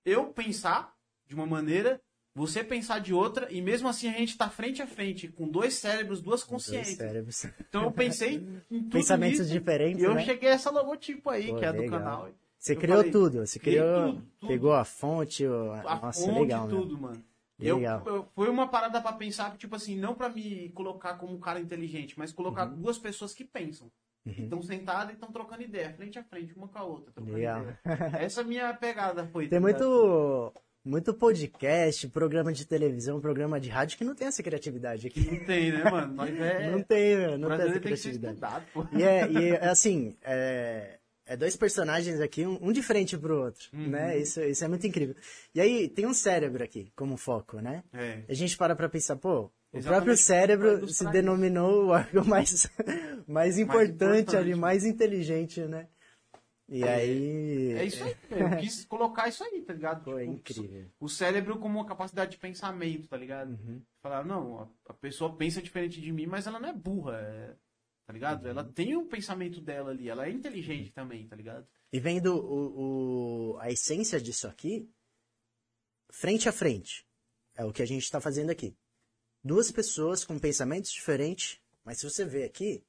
eu 0.06 0.28
pensar 0.28 0.96
de 1.26 1.36
uma 1.36 1.46
maneira, 1.46 2.02
você 2.34 2.64
pensar 2.64 3.00
de 3.00 3.14
outra, 3.14 3.52
e 3.52 3.62
mesmo 3.62 3.88
assim 3.88 4.08
a 4.10 4.14
gente 4.14 4.38
tá 4.38 4.50
frente 4.50 4.82
a 4.82 4.88
frente, 4.88 5.28
com 5.28 5.48
dois 5.48 5.74
cérebros, 5.74 6.22
duas 6.22 6.42
Dois 6.42 6.44
consciências. 6.50 6.98
cérebros. 6.98 7.46
Então 7.60 7.84
eu 7.84 7.92
pensei 7.92 8.36
em 8.36 8.62
tudo 8.84 8.90
Pensamentos 8.92 9.40
isso, 9.42 9.50
diferentes, 9.52 10.02
E 10.02 10.06
eu 10.06 10.16
né? 10.16 10.24
cheguei 10.24 10.50
a 10.50 10.54
essa 10.54 10.70
logotipo 10.72 11.30
aí, 11.30 11.48
Pô, 11.50 11.58
que 11.58 11.66
é 11.66 11.74
do 11.74 11.82
legal. 11.82 12.00
canal. 12.00 12.30
Você 12.60 12.74
Eu 12.74 12.78
criou 12.78 12.98
falei, 12.98 13.12
tudo, 13.12 13.46
você 13.46 13.60
criou, 13.60 14.08
tudo, 14.14 14.24
tudo. 14.40 14.50
pegou 14.50 14.74
a 14.74 14.84
fonte, 14.84 15.46
a 15.46 16.00
nossa, 16.02 16.26
fonte 16.26 16.40
legal, 16.40 16.68
né? 16.68 16.76
tudo, 16.76 16.98
mano. 16.98 17.24
Eu, 17.60 17.78
Legal. 17.78 18.04
eu- 18.06 18.28
foi 18.36 18.50
uma 18.50 18.68
parada 18.68 19.02
pra 19.02 19.14
pensar, 19.14 19.56
tipo 19.58 19.76
assim, 19.76 19.96
não 19.96 20.14
pra 20.14 20.30
me 20.30 20.70
colocar 20.70 21.16
como 21.16 21.34
um 21.34 21.40
cara 21.40 21.60
inteligente, 21.60 22.14
mas 22.18 22.32
colocar 22.32 22.68
Uhum. 22.68 22.76
duas 22.82 22.98
pessoas 23.00 23.34
que 23.34 23.44
pensam. 23.44 23.90
Estão 24.26 24.62
sentadas 24.62 25.12
e 25.12 25.14
estão 25.14 25.32
trocando 25.32 25.64
ideia, 25.64 25.94
frente 25.94 26.20
a 26.20 26.24
frente, 26.24 26.54
uma 26.54 26.68
com 26.68 26.78
a 26.78 26.84
outra. 26.84 27.14
trocando 27.14 27.36
Legal. 27.38 27.62
ideia. 27.62 27.80
Essa 28.20 28.44
minha 28.44 28.74
pegada 28.74 29.26
foi. 29.28 29.48
Tem 29.48 29.58
tá 29.58 29.62
muito, 29.62 30.54
muito 30.84 31.14
podcast, 31.14 32.08
programa 32.10 32.52
de 32.52 32.66
televisão, 32.66 33.22
programa 33.22 33.58
de 33.60 33.70
rádio 33.70 33.98
que 33.98 34.04
não 34.04 34.14
tem 34.14 34.28
essa 34.28 34.44
criatividade 34.44 35.08
aqui. 35.08 35.22
Não 35.32 35.46
tem, 35.46 35.72
né, 35.72 35.84
mano? 35.90 36.14
Nós 36.14 36.30
é. 36.38 36.70
Não 36.70 36.84
tem, 36.84 37.16
o 37.16 37.38
não 37.38 37.48
tem 37.48 37.56
essa 37.58 37.64
brasileiro 37.66 37.82
tem 37.82 37.92
que 37.94 37.98
ser 37.98 38.20
criatividade. 38.20 38.34
estudado, 38.36 38.66
pô. 38.74 38.86
E 38.98 39.02
é, 39.04 39.32
e 39.32 39.50
é, 39.52 39.66
assim, 39.66 40.18
é, 40.22 40.97
é 41.28 41.38
dois 41.38 41.56
personagens 41.56 42.20
aqui, 42.22 42.46
um, 42.46 42.58
um 42.62 42.72
de 42.72 42.82
frente 42.82 43.18
pro 43.18 43.44
outro, 43.44 43.68
Uhum. 43.74 43.90
né? 43.90 44.18
Isso, 44.18 44.42
isso 44.42 44.64
é 44.64 44.68
muito 44.68 44.88
incrível. 44.88 45.16
E 45.54 45.62
aí, 45.62 45.88
tem 45.90 46.06
um 46.08 46.14
cérebro 46.14 46.64
aqui 46.64 46.92
como 46.96 47.18
foco, 47.18 47.60
né? 47.62 47.84
É. 47.94 48.24
A 48.28 48.34
gente 48.34 48.58
para 48.58 48.76
pra 48.76 48.90
pensar, 48.90 49.16
pô, 49.18 49.42
o 49.72 49.78
Exatamente, 49.78 49.86
próprio 49.88 50.14
pra 50.14 50.24
cérebro 50.24 50.68
ilustrar 50.80 50.88
se 50.90 51.04
isso. 51.04 51.12
denominou 51.12 51.86
o 51.86 51.88
órgão 51.90 52.24
mais, 52.26 52.68
mais 53.28 53.58
importante 53.60 54.22
importante. 54.22 54.36
ali, 54.38 54.56
mais 54.56 54.86
inteligente, 54.86 55.62
né? 55.62 55.88
E 56.70 56.84
aí... 56.84 57.72
É 57.78 57.86
isso 57.86 58.04
aí, 58.04 58.16
velho. 58.30 58.54
Eu 58.54 58.58
quis 58.58 58.84
colocar 58.86 59.30
isso 59.30 59.42
aí, 59.44 59.62
tá 59.62 59.72
ligado? 59.74 60.04
Pô, 60.04 60.18
é 60.20 60.24
Tipo, 60.24 60.34
incrível. 60.34 60.86
O 61.00 61.08
cérebro 61.08 61.58
como 61.60 61.80
uma 61.80 61.86
capacidade 61.88 62.32
de 62.32 62.38
pensamento, 62.38 63.08
tá 63.08 63.16
ligado? 63.16 63.52
Uhum. 63.52 63.82
Falar, 64.04 64.26
não, 64.26 64.60
a, 64.62 64.68
a 64.90 64.94
pessoa 64.94 65.34
pensa 65.36 65.62
diferente 65.62 66.02
de 66.02 66.12
mim, 66.12 66.26
mas 66.26 66.46
ela 66.46 66.60
não 66.60 66.68
é 66.70 66.74
burra, 66.74 67.20
é- 67.22 67.54
tá 68.08 68.14
ligado? 68.14 68.44
Uhum. 68.46 68.50
Ela 68.50 68.64
tem 68.64 68.96
o 68.96 69.06
pensamento 69.06 69.60
dela 69.62 69.92
ali, 69.92 70.10
ela 70.10 70.26
é 70.26 70.32
inteligente 70.32 70.92
também, 70.92 71.28
tá 71.28 71.36
ligado? 71.36 71.68
E 71.92 72.00
vendo 72.00 72.34
o, 72.36 73.52
o- 73.54 73.58
a 73.60 73.70
essência 73.70 74.20
disso 74.20 74.48
aqui, 74.48 74.90
frente 76.10 76.48
a 76.48 76.52
frente, 76.52 77.06
é 77.54 77.66
o 77.66 77.72
que 77.74 77.82
a 77.82 77.86
gente 77.86 78.04
está 78.04 78.20
fazendo 78.22 78.50
aqui. 78.50 78.76
Duas 79.44 79.72
pessoas 79.72 80.24
com 80.24 80.40
pensamentos 80.40 80.92
diferentes, 80.92 81.60
mas 81.84 82.00
se 82.00 82.10
você 82.10 82.26
ver 82.26 82.46
aqui, 82.46 82.84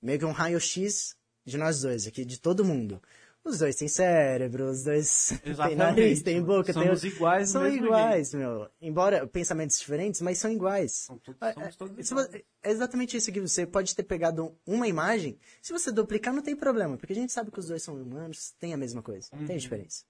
meio 0.00 0.18
que 0.18 0.24
um 0.24 0.32
raio-x 0.32 1.16
de 1.44 1.56
nós 1.56 1.80
dois, 1.80 2.06
aqui, 2.06 2.24
de 2.24 2.38
todo 2.40 2.64
mundo. 2.64 3.02
Os 3.44 3.58
dois 3.58 3.74
têm 3.74 3.88
cérebro, 3.88 4.66
os 4.70 4.84
dois 4.84 5.32
têm 5.66 5.74
nariz, 5.76 6.22
têm 6.22 6.40
boca, 6.42 6.72
têm... 6.72 6.82
Somos 6.84 7.02
iguais 7.02 7.48
do 7.48 7.52
São 7.52 7.66
iguais, 7.66 8.32
meu. 8.34 8.68
Embora 8.80 9.26
pensamentos 9.26 9.78
diferentes, 9.80 10.20
mas 10.20 10.38
são 10.38 10.50
iguais. 10.50 10.92
São 10.92 11.18
todos- 11.18 11.40
É, 11.42 11.52
somos 11.52 11.76
todos 11.76 11.98
é, 11.98 12.02
se 12.04 12.12
iguais. 12.12 12.28
você- 12.30 12.44
é 12.62 12.70
exatamente 12.70 13.16
isso 13.16 13.32
que 13.32 13.40
você 13.40 13.66
pode 13.66 13.96
ter 13.96 14.04
pegado 14.04 14.54
uma 14.64 14.86
imagem, 14.86 15.38
se 15.60 15.72
você 15.72 15.90
duplicar 15.90 16.32
não 16.32 16.42
tem 16.42 16.54
problema, 16.54 16.96
porque 16.96 17.12
a 17.12 17.16
gente 17.16 17.32
sabe 17.32 17.50
que 17.50 17.58
os 17.58 17.66
dois 17.66 17.82
são 17.82 17.94
humanos, 18.00 18.52
tem 18.60 18.74
a 18.74 18.76
mesma 18.76 19.02
coisa, 19.02 19.28
não 19.32 19.40
Uhum. 19.40 19.46
tem 19.46 19.56
diferença. 19.56 20.04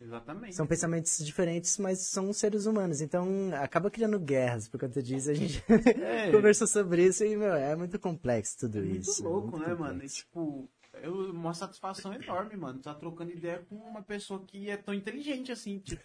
Exatamente. 0.00 0.54
São 0.56 0.66
pensamentos 0.66 1.24
diferentes, 1.24 1.78
mas 1.78 2.00
são 2.00 2.30
seres 2.32 2.66
humanos, 2.66 3.00
então 3.00 3.26
acaba 3.54 3.90
criando 3.90 4.18
guerras 4.18 4.68
por 4.68 4.78
conta 4.78 5.00
disso. 5.02 5.30
A 5.30 5.34
gente 5.34 5.64
É. 5.68 5.68
conversou 6.32 6.66
sobre 6.66 7.06
isso 7.06 7.24
e, 7.24 7.34
meu, 7.36 7.54
é 7.54 7.74
muito 7.76 7.98
complexo 7.98 8.58
tudo 8.58 8.80
Muito 8.80 9.00
isso. 9.08 9.22
louco, 9.22 9.52
muito 9.52 9.66
né, 9.66 9.74
mano? 9.74 9.84
E, 9.84 9.92
complexo. 9.92 10.16
tipo, 10.16 10.68
eu, 11.04 11.30
uma 11.30 11.54
satisfação 11.54 12.12
enorme, 12.14 12.56
mano. 12.56 12.78
Tá 12.80 12.94
trocando 12.94 13.30
ideia 13.30 13.64
com 13.68 13.76
uma 13.76 14.02
pessoa 14.02 14.42
que 14.46 14.70
é 14.70 14.76
tão 14.76 14.94
inteligente 14.94 15.52
assim, 15.52 15.78
tipo, 15.78 16.02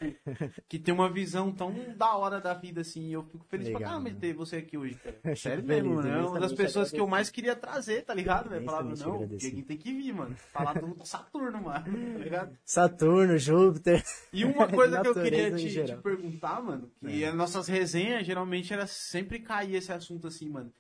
que 0.68 0.80
tem 0.80 0.94
uma 0.94 1.10
visão 1.10 1.52
tão 1.52 1.74
da 1.96 2.16
hora 2.16 2.40
da 2.40 2.54
vida, 2.54 2.82
assim. 2.82 3.08
E 3.08 3.14
eu 3.14 3.24
fico 3.24 3.46
feliz 3.46 3.70
pra 3.70 3.80
Legal, 3.80 3.92
caramba 3.92 4.10
de 4.12 4.16
ter 4.18 4.34
você 4.34 4.58
aqui 4.58 4.78
hoje, 4.78 4.96
cara. 4.96 5.20
Sério 5.36 5.64
feliz, 5.64 5.84
mesmo, 5.84 6.02
né? 6.02 6.22
Uma 6.22 6.40
das 6.40 6.54
pessoas 6.54 6.92
que 6.92 7.00
eu 7.00 7.08
mais 7.08 7.30
queria 7.30 7.56
trazer, 7.56 8.04
tá 8.04 8.14
ligado? 8.14 8.50
velho? 8.50 8.66
Falava, 8.66 8.86
Imensamente 8.86 9.20
não, 9.20 9.36
o. 9.36 9.38
Dieguinho 9.38 9.66
tem 9.66 9.78
que 9.78 9.94
vir, 9.94 10.14
mano. 10.14 10.36
Falar 10.52 10.74
do 10.74 10.98
Saturno, 11.06 11.62
mano, 11.62 11.86
tá 11.86 12.24
ligado? 12.24 12.58
Saturno, 12.66 13.38
Júpiter. 13.38 14.04
E 14.34 14.46
uma 14.46 14.68
coisa 14.68 15.02
que 15.02 15.08
eu 15.08 15.14
queria 15.14 15.52
te, 15.56 15.86
te 15.86 15.96
perguntar, 15.98 16.62
mano, 16.62 16.92
que 17.00 17.24
as 17.24 17.36
nossas 17.36 17.68
resenhas 17.68 18.26
geralmente 18.26 18.74
era 18.74 18.86
sempre 18.88 19.40
cair 19.40 19.76
esse 19.76 19.92
assunto 19.92 20.28
assim, 20.28 20.50
mano. 20.50 20.72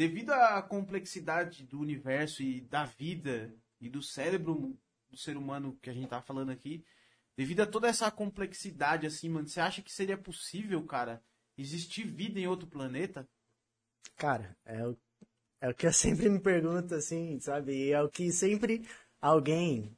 Devido 0.00 0.30
à 0.30 0.62
complexidade 0.62 1.62
do 1.62 1.78
universo 1.78 2.42
e 2.42 2.62
da 2.62 2.86
vida 2.86 3.54
e 3.78 3.86
do 3.86 4.02
cérebro 4.02 4.74
do 5.10 5.16
ser 5.18 5.36
humano 5.36 5.76
que 5.82 5.90
a 5.90 5.92
gente 5.92 6.08
tá 6.08 6.22
falando 6.22 6.48
aqui, 6.48 6.82
devido 7.36 7.60
a 7.60 7.66
toda 7.66 7.86
essa 7.86 8.10
complexidade 8.10 9.06
assim, 9.06 9.28
mano, 9.28 9.46
você 9.46 9.60
acha 9.60 9.82
que 9.82 9.92
seria 9.92 10.16
possível, 10.16 10.82
cara, 10.86 11.22
existir 11.54 12.04
vida 12.04 12.40
em 12.40 12.46
outro 12.46 12.66
planeta? 12.66 13.28
Cara, 14.16 14.56
é 14.64 14.88
o, 14.88 14.96
é 15.60 15.68
o 15.68 15.74
que 15.74 15.86
eu 15.86 15.92
sempre 15.92 16.30
me 16.30 16.40
pergunto, 16.40 16.94
assim, 16.94 17.38
sabe? 17.38 17.88
E 17.88 17.92
é 17.92 18.00
o 18.00 18.08
que 18.08 18.32
sempre 18.32 18.88
alguém, 19.20 19.94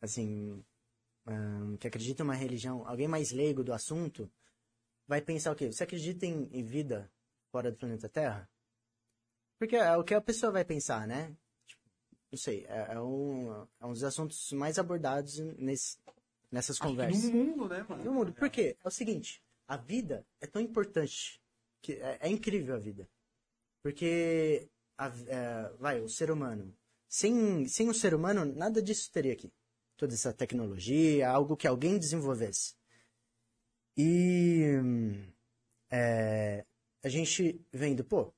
assim, 0.00 0.60
ahn, 1.24 1.76
que 1.76 1.86
acredita 1.86 2.24
em 2.24 2.26
uma 2.26 2.34
religião, 2.34 2.84
alguém 2.84 3.06
mais 3.06 3.30
leigo 3.30 3.62
do 3.62 3.72
assunto, 3.72 4.28
vai 5.06 5.22
pensar 5.22 5.52
o 5.52 5.54
quê? 5.54 5.70
Você 5.70 5.84
acredita 5.84 6.26
em, 6.26 6.48
em 6.50 6.64
vida 6.64 7.08
fora 7.52 7.70
do 7.70 7.78
planeta 7.78 8.08
Terra? 8.08 8.50
Porque 9.58 9.76
é 9.76 9.96
o 9.96 10.04
que 10.04 10.14
a 10.14 10.20
pessoa 10.20 10.52
vai 10.52 10.64
pensar, 10.64 11.06
né? 11.06 11.34
Tipo, 11.66 11.82
não 12.30 12.38
sei, 12.38 12.64
é, 12.66 12.94
é 12.94 13.00
um, 13.00 13.66
é 13.80 13.86
um 13.86 13.92
dos 13.92 14.04
assuntos 14.04 14.52
mais 14.52 14.78
abordados 14.78 15.38
nesse, 15.58 15.98
nessas 16.50 16.76
Acho 16.80 16.88
conversas. 16.90 17.24
no 17.24 17.30
mundo, 17.32 17.68
né, 17.68 17.84
mano? 17.88 18.04
No 18.04 18.12
mundo. 18.12 18.32
Por 18.34 18.50
quê? 18.50 18.76
É 18.84 18.88
o 18.88 18.90
seguinte, 18.90 19.42
a 19.66 19.76
vida 19.76 20.26
é 20.40 20.46
tão 20.46 20.60
importante, 20.60 21.40
que 21.80 21.94
é, 21.94 22.18
é 22.20 22.28
incrível 22.28 22.74
a 22.74 22.78
vida. 22.78 23.08
Porque, 23.82 24.68
a- 24.98 25.12
é, 25.26 25.72
vai, 25.78 26.00
o 26.00 26.08
ser 26.08 26.30
humano, 26.30 26.76
sem, 27.08 27.66
sem 27.68 27.88
o 27.88 27.94
ser 27.94 28.14
humano, 28.14 28.44
nada 28.44 28.82
disso 28.82 29.10
teria 29.10 29.32
aqui. 29.32 29.52
Toda 29.96 30.12
essa 30.12 30.32
tecnologia, 30.34 31.30
algo 31.30 31.56
que 31.56 31.66
alguém 31.66 31.98
desenvolvesse. 31.98 32.74
E 33.96 34.76
hum, 34.82 35.32
é, 35.90 36.66
a 37.02 37.08
gente 37.08 37.58
vendo, 37.72 38.04
pô, 38.04 38.34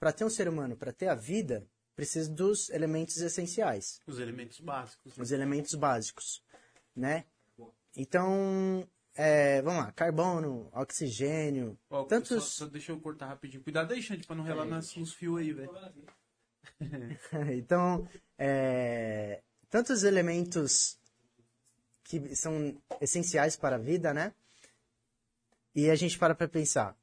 para 0.00 0.12
ter 0.12 0.24
um 0.24 0.30
ser 0.30 0.48
humano, 0.48 0.76
para 0.76 0.92
ter 0.92 1.06
a 1.08 1.14
vida, 1.14 1.64
precisa 1.94 2.28
dos 2.32 2.70
elementos 2.70 3.18
essenciais 3.18 4.00
Os 4.06 4.18
elementos 4.18 4.58
básicos. 4.58 5.16
né? 5.16 5.22
os 5.22 5.30
elementos 5.30 5.74
básicos, 5.74 6.42
né? 6.96 7.26
Então, 7.96 8.88
é, 9.14 9.60
vamos 9.62 9.84
lá, 9.84 9.92
carbono, 9.92 10.68
oxigênio, 10.72 11.78
Ó, 11.90 12.04
tantos... 12.04 12.44
só, 12.44 12.64
só 12.64 12.66
deixa 12.66 12.92
eu 12.92 13.00
cortar 13.00 13.26
rapidinho. 13.26 13.62
Cuidado 13.62 13.92
aí, 13.92 14.02
Xande, 14.02 14.26
pra 14.26 14.34
não 14.34 14.44
relar 14.44 14.64
nas- 14.64 14.96
nos 14.96 15.12
fios 15.12 15.38
aí, 15.38 15.52
velho. 15.52 15.70
então, 17.56 18.08
é, 18.38 19.42
tantos 19.68 20.02
elementos 20.02 20.98
que 22.04 22.34
são 22.34 22.80
essenciais 23.00 23.56
para 23.56 23.76
a 23.76 23.78
vida, 23.78 24.14
né? 24.14 24.32
E 25.74 25.90
a 25.90 25.94
gente 25.94 26.18
para 26.18 26.34
para 26.34 26.48
pensar, 26.48 26.96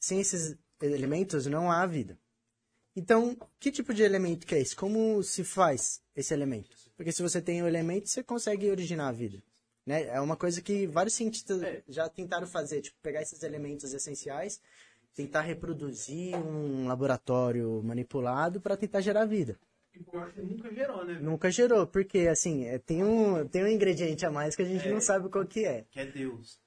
sem 0.00 0.20
esses 0.20 0.56
elementos 0.80 1.46
não 1.46 1.70
há 1.70 1.86
vida. 1.86 2.18
Então, 2.96 3.36
que 3.58 3.72
tipo 3.72 3.92
de 3.92 4.02
elemento 4.02 4.46
que 4.46 4.54
é 4.54 4.60
esse? 4.60 4.74
Como 4.76 5.22
se 5.22 5.42
faz 5.42 6.00
esse 6.14 6.32
elemento? 6.32 6.76
Porque 6.96 7.10
se 7.10 7.22
você 7.22 7.40
tem 7.40 7.62
o 7.62 7.66
elemento, 7.66 8.08
você 8.08 8.22
consegue 8.22 8.70
originar 8.70 9.08
a 9.08 9.12
vida. 9.12 9.42
Né? 9.84 10.04
É 10.04 10.20
uma 10.20 10.36
coisa 10.36 10.62
que 10.62 10.86
vários 10.86 11.14
cientistas 11.14 11.60
já 11.88 12.08
tentaram 12.08 12.46
fazer, 12.46 12.80
tipo, 12.80 12.96
pegar 13.02 13.20
esses 13.20 13.42
elementos 13.42 13.92
essenciais, 13.92 14.60
tentar 15.14 15.42
reproduzir 15.42 16.36
um 16.36 16.86
laboratório 16.86 17.82
manipulado 17.82 18.60
para 18.60 18.76
tentar 18.76 19.00
gerar 19.00 19.24
vida. 19.24 19.58
Eu 20.12 20.20
acho 20.20 20.34
que 20.34 20.42
nunca 20.42 20.74
gerou, 20.74 21.04
né? 21.04 21.18
Nunca 21.20 21.50
gerou, 21.50 21.86
porque 21.86 22.26
assim, 22.26 22.64
é, 22.64 22.78
tem, 22.78 23.04
um, 23.04 23.46
tem 23.46 23.62
um 23.62 23.68
ingrediente 23.68 24.26
a 24.26 24.30
mais 24.30 24.56
que 24.56 24.62
a 24.62 24.64
gente 24.64 24.88
É. 24.88 24.90
não 24.90 25.00
sabe 25.00 25.28
qual 25.28 25.44
que 25.46 25.64
é. 25.64 25.84
Que 25.90 26.00
é 26.00 26.06
Deus. 26.06 26.58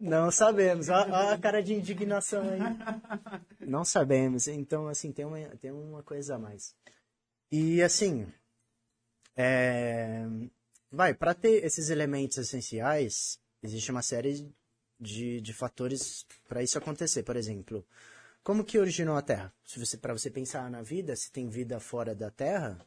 Não 0.00 0.30
sabemos. 0.30 0.88
Ó 0.88 0.94
a 0.94 1.38
cara 1.38 1.62
de 1.62 1.74
indignação 1.74 2.42
aí. 2.42 2.60
Não 3.60 3.84
sabemos. 3.84 4.48
Então, 4.48 4.88
assim, 4.88 5.12
tem 5.12 5.24
uma, 5.24 5.38
tem 5.56 5.70
uma 5.70 6.02
coisa 6.02 6.36
a 6.36 6.38
mais. 6.38 6.74
E, 7.50 7.82
assim, 7.82 8.26
é, 9.36 10.24
vai, 10.90 11.14
para 11.14 11.34
ter 11.34 11.64
esses 11.64 11.90
elementos 11.90 12.38
essenciais, 12.38 13.38
existe 13.62 13.90
uma 13.90 14.02
série 14.02 14.52
de, 14.98 15.40
de 15.40 15.52
fatores 15.52 16.26
para 16.48 16.62
isso 16.62 16.78
acontecer. 16.78 17.22
Por 17.22 17.36
exemplo, 17.36 17.86
como 18.42 18.64
que 18.64 18.78
originou 18.78 19.16
a 19.16 19.22
Terra? 19.22 19.52
Se 19.64 19.78
você, 19.78 19.96
para 19.96 20.12
você 20.12 20.30
pensar 20.30 20.70
na 20.70 20.82
vida, 20.82 21.14
se 21.14 21.30
tem 21.30 21.48
vida 21.48 21.78
fora 21.78 22.14
da 22.14 22.30
Terra, 22.30 22.84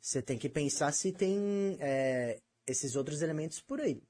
você 0.00 0.20
tem 0.20 0.38
que 0.38 0.48
pensar 0.48 0.92
se 0.92 1.12
tem 1.12 1.76
é, 1.80 2.40
esses 2.66 2.94
outros 2.94 3.22
elementos 3.22 3.60
por 3.60 3.80
aí, 3.80 4.02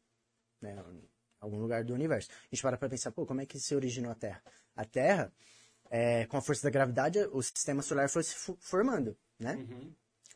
né? 0.64 0.72
Em 0.92 1.02
algum 1.40 1.58
lugar 1.58 1.84
do 1.84 1.94
universo. 1.94 2.28
A 2.30 2.54
gente 2.54 2.62
para 2.62 2.76
pra 2.76 2.88
pensar, 2.88 3.12
pô, 3.12 3.24
como 3.26 3.40
é 3.40 3.46
que 3.46 3.60
se 3.60 3.74
originou 3.74 4.10
a 4.10 4.14
Terra? 4.14 4.42
A 4.74 4.84
Terra, 4.84 5.32
é, 5.90 6.26
com 6.26 6.36
a 6.36 6.40
força 6.42 6.62
da 6.64 6.70
gravidade, 6.70 7.18
o 7.32 7.42
sistema 7.42 7.82
solar 7.82 8.08
foi 8.08 8.22
se 8.24 8.34
formando, 8.58 9.16
né? 9.38 9.54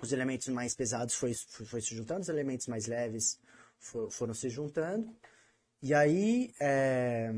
Os 0.00 0.12
elementos 0.12 0.46
mais 0.48 0.74
pesados 0.74 1.14
foi, 1.14 1.34
foi, 1.34 1.66
foi 1.66 1.80
se 1.80 1.94
juntando, 1.96 2.20
os 2.20 2.28
elementos 2.28 2.66
mais 2.68 2.86
leves 2.86 3.40
fo- 3.78 4.10
foram 4.10 4.32
se 4.34 4.48
juntando. 4.48 5.12
E 5.82 5.92
aí, 5.94 6.52
é, 6.60 7.30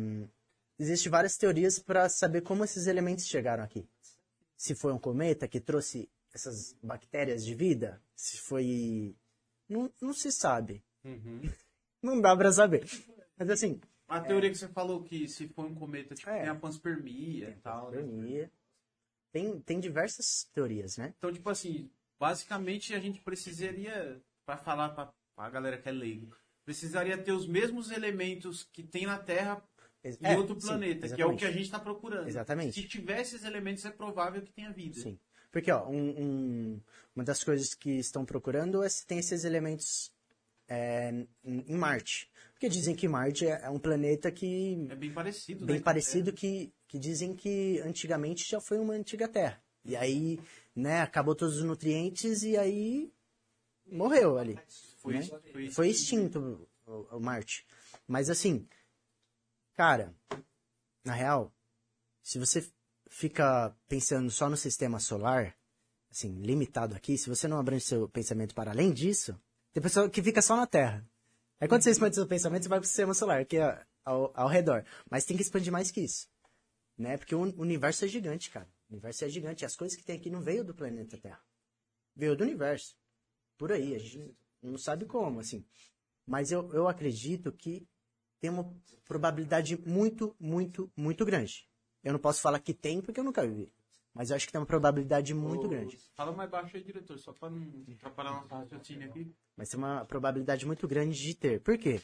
existem 0.79 1.11
várias 1.11 1.37
teorias 1.37 1.79
para 1.79 2.09
saber 2.09 2.43
como 2.43 2.65
esses 2.65 2.87
elementos 2.87 3.27
chegaram 3.27 3.63
aqui. 3.65 3.89
Se 4.57 4.75
foi 4.75 4.93
um 4.93 4.99
cometa 4.99 5.49
que 5.49 5.61
trouxe 5.61 6.11
essas 6.35 6.75
bactérias 6.83 7.45
de 7.45 7.55
vida, 7.55 8.03
se 8.15 8.37
foi... 8.39 9.17
Não, 9.69 9.91
não 10.01 10.13
se 10.13 10.31
sabe. 10.33 10.83
Não 12.03 12.21
dá 12.21 12.37
pra 12.37 12.51
saber. 12.53 12.85
Mas 13.37 13.51
assim, 13.51 13.81
A 14.09 14.21
teoria 14.21 14.51
que 14.51 14.57
você 14.59 14.69
falou 14.69 15.03
que 15.05 15.29
se 15.29 15.47
for 15.49 15.65
um 15.67 15.75
cometa, 15.75 16.15
tipo, 16.15 16.29
É. 16.31 16.41
tem 16.41 16.49
a 16.49 16.55
panspermia 16.55 17.51
e 17.51 17.55
tal. 17.61 17.91
né? 17.91 17.99
teoria. 17.99 18.51
Tem, 19.33 19.61
tem 19.61 19.79
diversas 19.79 20.49
teorias, 20.53 20.97
né? 20.97 21.15
Então, 21.17 21.33
tipo 21.33 21.49
assim, 21.49 21.89
basicamente 22.19 22.93
a 22.95 22.99
gente 22.99 23.21
precisaria, 23.21 24.21
pra 24.45 24.57
falar 24.57 24.89
pra, 24.91 25.13
pra 25.37 25.51
galera 25.51 25.79
que 25.79 25.89
é 25.89 25.93
leigo, 25.93 26.35
precisaria 26.65 27.17
ter 27.17 27.33
os 27.33 27.47
mesmos 27.47 27.91
elementos 27.93 28.65
que 28.73 28.83
tem 28.83 29.07
na 29.07 29.19
Terra 29.19 29.63
em 30.03 30.17
é, 30.23 30.37
outro 30.37 30.61
sim, 30.61 30.67
planeta, 30.67 31.09
que 31.15 31.23
é 31.23 31.27
o 31.27 31.37
que 31.37 31.45
a 31.45 31.51
gente 31.53 31.63
está 31.67 31.79
procurando. 31.79 32.27
Exatamente. 32.27 32.81
Se 32.81 32.89
tiver 32.89 33.21
esses 33.21 33.45
elementos, 33.45 33.85
é 33.85 33.91
provável 33.91 34.43
que 34.43 34.53
tenha 34.53 34.73
vida. 34.73 34.99
Sim. 34.99 35.19
Porque, 35.53 35.71
ó, 35.71 35.89
um- 35.89 36.21
um- 36.75 36.81
uma 37.15 37.25
das 37.25 37.43
coisas 37.45 37.75
que 37.75 37.91
estão 37.99 38.25
procurando 38.25 38.83
é 38.83 38.89
se 38.89 39.07
tem 39.07 39.19
esses 39.19 39.45
elementos 39.45 40.13
é, 40.71 41.27
em 41.45 41.77
Marte. 41.77 42.31
Porque 42.53 42.69
dizem 42.69 42.95
que 42.95 43.09
Marte 43.09 43.45
é 43.45 43.63
é 43.65 43.69
um 43.71 43.79
planeta 43.79 44.31
que 44.31 44.87
É 44.89 44.95
bem 44.95 45.13
parecido, 45.13 45.67
bem 45.67 45.77
né? 45.77 45.83
parecido 45.83 46.33
que, 46.33 46.73
que 46.87 46.99
dizem 46.99 47.35
que 47.35 47.81
antigamente 47.81 48.49
já 48.49 48.61
foi 48.61 48.79
uma 48.79 48.95
antiga 48.95 49.27
Terra. 49.27 49.61
E 49.85 49.97
aí, 49.97 50.39
né, 50.77 51.01
acabou 51.01 51.35
todos 51.35 51.57
os 51.57 51.65
nutrientes 51.65 52.43
e 52.43 52.57
aí 52.57 53.13
morreu 53.85 54.39
ali. 54.39 54.57
Foi, 54.99 55.15
né? 55.15 55.23
foi, 55.53 55.71
Foi 55.71 55.89
extinto 55.89 56.69
o, 56.87 57.17
o 57.17 57.21
Marte. 57.21 57.67
Mas 58.07 58.31
assim, 58.31 58.69
cara, 59.75 60.15
na 61.05 61.15
real, 61.15 61.53
se 62.23 62.39
você 62.39 62.71
fica 63.09 63.75
pensando 63.89 64.31
só 64.31 64.49
no 64.49 64.57
sistema 64.57 65.01
solar, 65.01 65.57
assim, 66.11 66.33
limitado 66.43 66.95
aqui, 66.95 67.19
se 67.19 67.29
você 67.29 67.49
não 67.49 67.59
abrange 67.59 67.87
seu 67.87 68.09
pensamento 68.09 68.55
para 68.55 68.71
além 68.71 68.93
disso, 68.93 69.37
tem 69.73 69.83
pessoa 69.83 70.09
que 70.11 70.23
fica 70.23 70.43
só 70.43 70.57
na 70.57 70.67
Terra. 70.67 71.07
Aí 71.61 71.69
quando 71.69 71.83
você 71.83 71.91
expande 71.91 72.15
seu 72.15 72.27
pensamento, 72.27 72.63
você 72.63 72.69
vai 72.69 72.81
pro 72.81 72.89
sistema 72.89 73.15
solar, 73.15 73.45
que 73.45 73.59
é 73.59 73.85
ao, 74.05 74.33
ao 74.35 74.49
redor. 74.49 74.85
Mas 75.11 75.25
tem 75.25 75.37
que 75.37 75.43
expandir 75.43 75.73
mais 75.73 75.91
que 75.91 76.01
isso. 76.01 76.29
Né? 76.97 77.17
Porque 77.17 77.35
o 77.35 77.41
universo 77.41 78.05
é 78.05 78.09
gigante, 78.09 78.51
cara. 78.51 78.69
O 78.89 78.93
universo 78.95 79.25
é 79.25 79.29
gigante. 79.29 79.65
As 79.65 79.77
coisas 79.77 79.97
que 79.97 80.05
tem 80.05 80.17
aqui 80.17 80.31
não 80.31 80.41
veio 80.41 80.65
do 80.65 80.75
planeta 80.75 81.17
Terra. 81.17 81.41
Veio 82.17 82.37
do 82.37 82.45
universo. 82.45 82.97
Por 83.57 83.73
aí. 83.73 83.95
A 83.95 83.99
gente 83.99 84.37
não 84.63 84.79
sabe 84.79 85.05
como, 85.07 85.41
assim. 85.41 85.65
Mas 86.27 86.51
eu, 86.51 86.71
eu 86.73 86.89
acredito 86.89 87.53
que 87.53 87.87
tem 88.41 88.51
uma 88.51 88.75
probabilidade 89.05 89.77
muito, 89.87 90.35
muito, 90.39 90.91
muito 90.97 91.25
grande. 91.25 91.69
Eu 92.03 92.13
não 92.13 92.21
posso 92.21 92.41
falar 92.41 92.59
que 92.61 92.73
tem 92.73 93.01
porque 93.01 93.21
eu 93.21 93.25
nunca 93.25 93.47
vi. 93.47 93.73
Mas 94.13 94.31
eu 94.31 94.37
acho 94.37 94.47
que 94.47 94.53
tem 94.53 94.61
uma 94.61 94.67
probabilidade 94.67 95.33
muito 95.33 95.69
grande. 95.69 95.99
Fala 96.15 96.33
mais 96.33 96.51
baixo 96.51 96.77
aí, 96.77 96.83
diretor, 96.83 97.19
só 97.19 97.33
pra 97.33 97.49
não 97.49 97.85
atrapalhar 97.95 98.33
nosso 98.33 98.49
raciocínio 98.49 99.09
aqui. 99.09 99.33
Mas 99.57 99.69
tem 99.69 99.79
uma 99.79 100.05
probabilidade 100.05 100.67
muito 100.67 100.87
grande 100.89 101.21
de 101.21 101.35
ter. 101.35 101.61
Por 101.61 101.79
quê? 101.79 102.01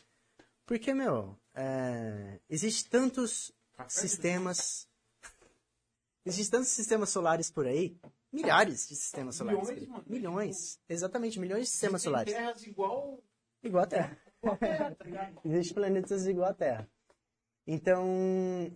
Porque, 0.64 0.94
meu, 0.94 1.36
é... 1.54 2.40
existe 2.48 2.88
tantos 2.88 3.52
sistemas. 3.88 4.88
Existem 6.24 6.58
tantos 6.58 6.72
sistemas 6.72 7.08
solares 7.10 7.50
por 7.50 7.66
aí. 7.66 7.96
Milhares 8.32 8.88
de 8.88 8.96
sistemas 8.96 9.36
solares. 9.36 9.60
Milhões, 9.60 9.82
aí. 9.82 9.88
mano. 9.88 10.04
Milhões. 10.08 10.80
Exatamente, 10.88 11.38
milhões 11.38 11.62
de 11.64 11.70
sistemas 11.70 12.02
Tem 12.02 12.10
solares. 12.10 12.34
terras 12.34 12.66
igual 12.66 13.22
Igual 13.62 13.84
a 13.84 13.86
Terra. 13.86 14.18
a 14.42 14.56
Terra, 14.56 14.94
tá? 14.94 15.32
Existem 15.44 15.74
planetas 15.74 16.26
igual 16.26 16.50
a 16.50 16.54
Terra. 16.54 16.88
Então, 17.66 18.06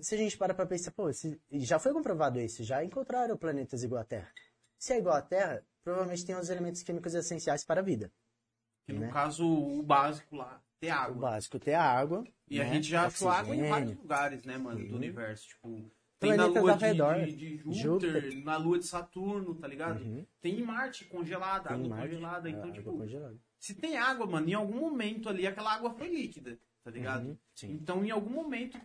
se 0.00 0.14
a 0.14 0.18
gente 0.18 0.36
para 0.36 0.52
pra 0.52 0.66
pensar, 0.66 0.90
pô, 0.90 1.12
se- 1.12 1.40
já 1.52 1.78
foi 1.78 1.92
comprovado 1.92 2.40
isso, 2.40 2.64
já 2.64 2.84
encontraram 2.84 3.36
planetas 3.36 3.84
igual 3.84 4.00
a 4.02 4.04
Terra. 4.04 4.32
Se 4.78 4.92
é 4.92 4.98
igual 4.98 5.14
à 5.16 5.22
Terra, 5.22 5.64
provavelmente 5.84 6.24
tem 6.26 6.34
os 6.36 6.50
elementos 6.50 6.82
químicos 6.82 7.14
essenciais 7.14 7.64
para 7.64 7.80
a 7.80 7.84
vida. 7.84 8.12
Que 8.86 8.92
no 8.92 9.00
Né? 9.00 9.10
caso, 9.12 9.46
o 9.46 9.82
básico 9.82 10.34
lá, 10.34 10.60
ter 10.80 10.88
O 10.88 10.94
água. 10.94 11.30
básico 11.30 11.58
ter 11.58 11.74
a 11.74 11.82
água. 11.84 12.24
E 12.48 12.58
né? 12.58 12.64
a 12.68 12.72
gente 12.72 12.88
já 12.88 13.06
achou 13.06 13.28
água 13.28 13.54
em 13.54 13.68
vários 13.68 13.96
lugares, 13.96 14.44
né, 14.44 14.58
mano, 14.58 14.80
do 14.80 14.86
Sim. 14.88 14.94
universo. 14.94 15.46
Tipo, 15.48 15.90
tem 16.18 16.36
na 16.36 16.46
lua 16.46 16.72
ao 16.72 16.76
de, 16.78 16.84
redor. 16.84 17.24
de, 17.24 17.36
de 17.36 17.56
Júpiter, 17.80 18.12
Júpiter. 18.22 18.44
na 18.44 18.56
lua 18.56 18.78
de 18.78 18.86
Saturno, 18.86 19.54
tá 19.54 19.68
ligado? 19.68 20.02
Uhum. 20.02 20.26
Tem 20.40 20.58
em 20.58 20.62
Marte 20.64 21.04
congelada, 21.04 21.68
Tem 21.68 21.76
água 21.78 21.88
Marte, 21.88 22.14
congelada. 22.14 22.50
Então, 22.50 22.72
tipo, 22.72 22.92
congelada. 22.92 23.36
se 23.58 23.74
tem 23.74 23.96
água, 23.96 24.26
mano, 24.26 24.48
em 24.48 24.54
algum 24.54 24.80
momento 24.80 25.28
ali 25.28 25.46
aquela 25.46 25.72
água 25.74 25.90
foi 25.94 26.08
líquida, 26.08 26.58
tá 26.82 26.90
ligado? 26.90 27.26
Uhum. 27.28 27.36
Então, 27.64 28.04
em 28.04 28.10
algum 28.10 28.30
momento, 28.30 28.78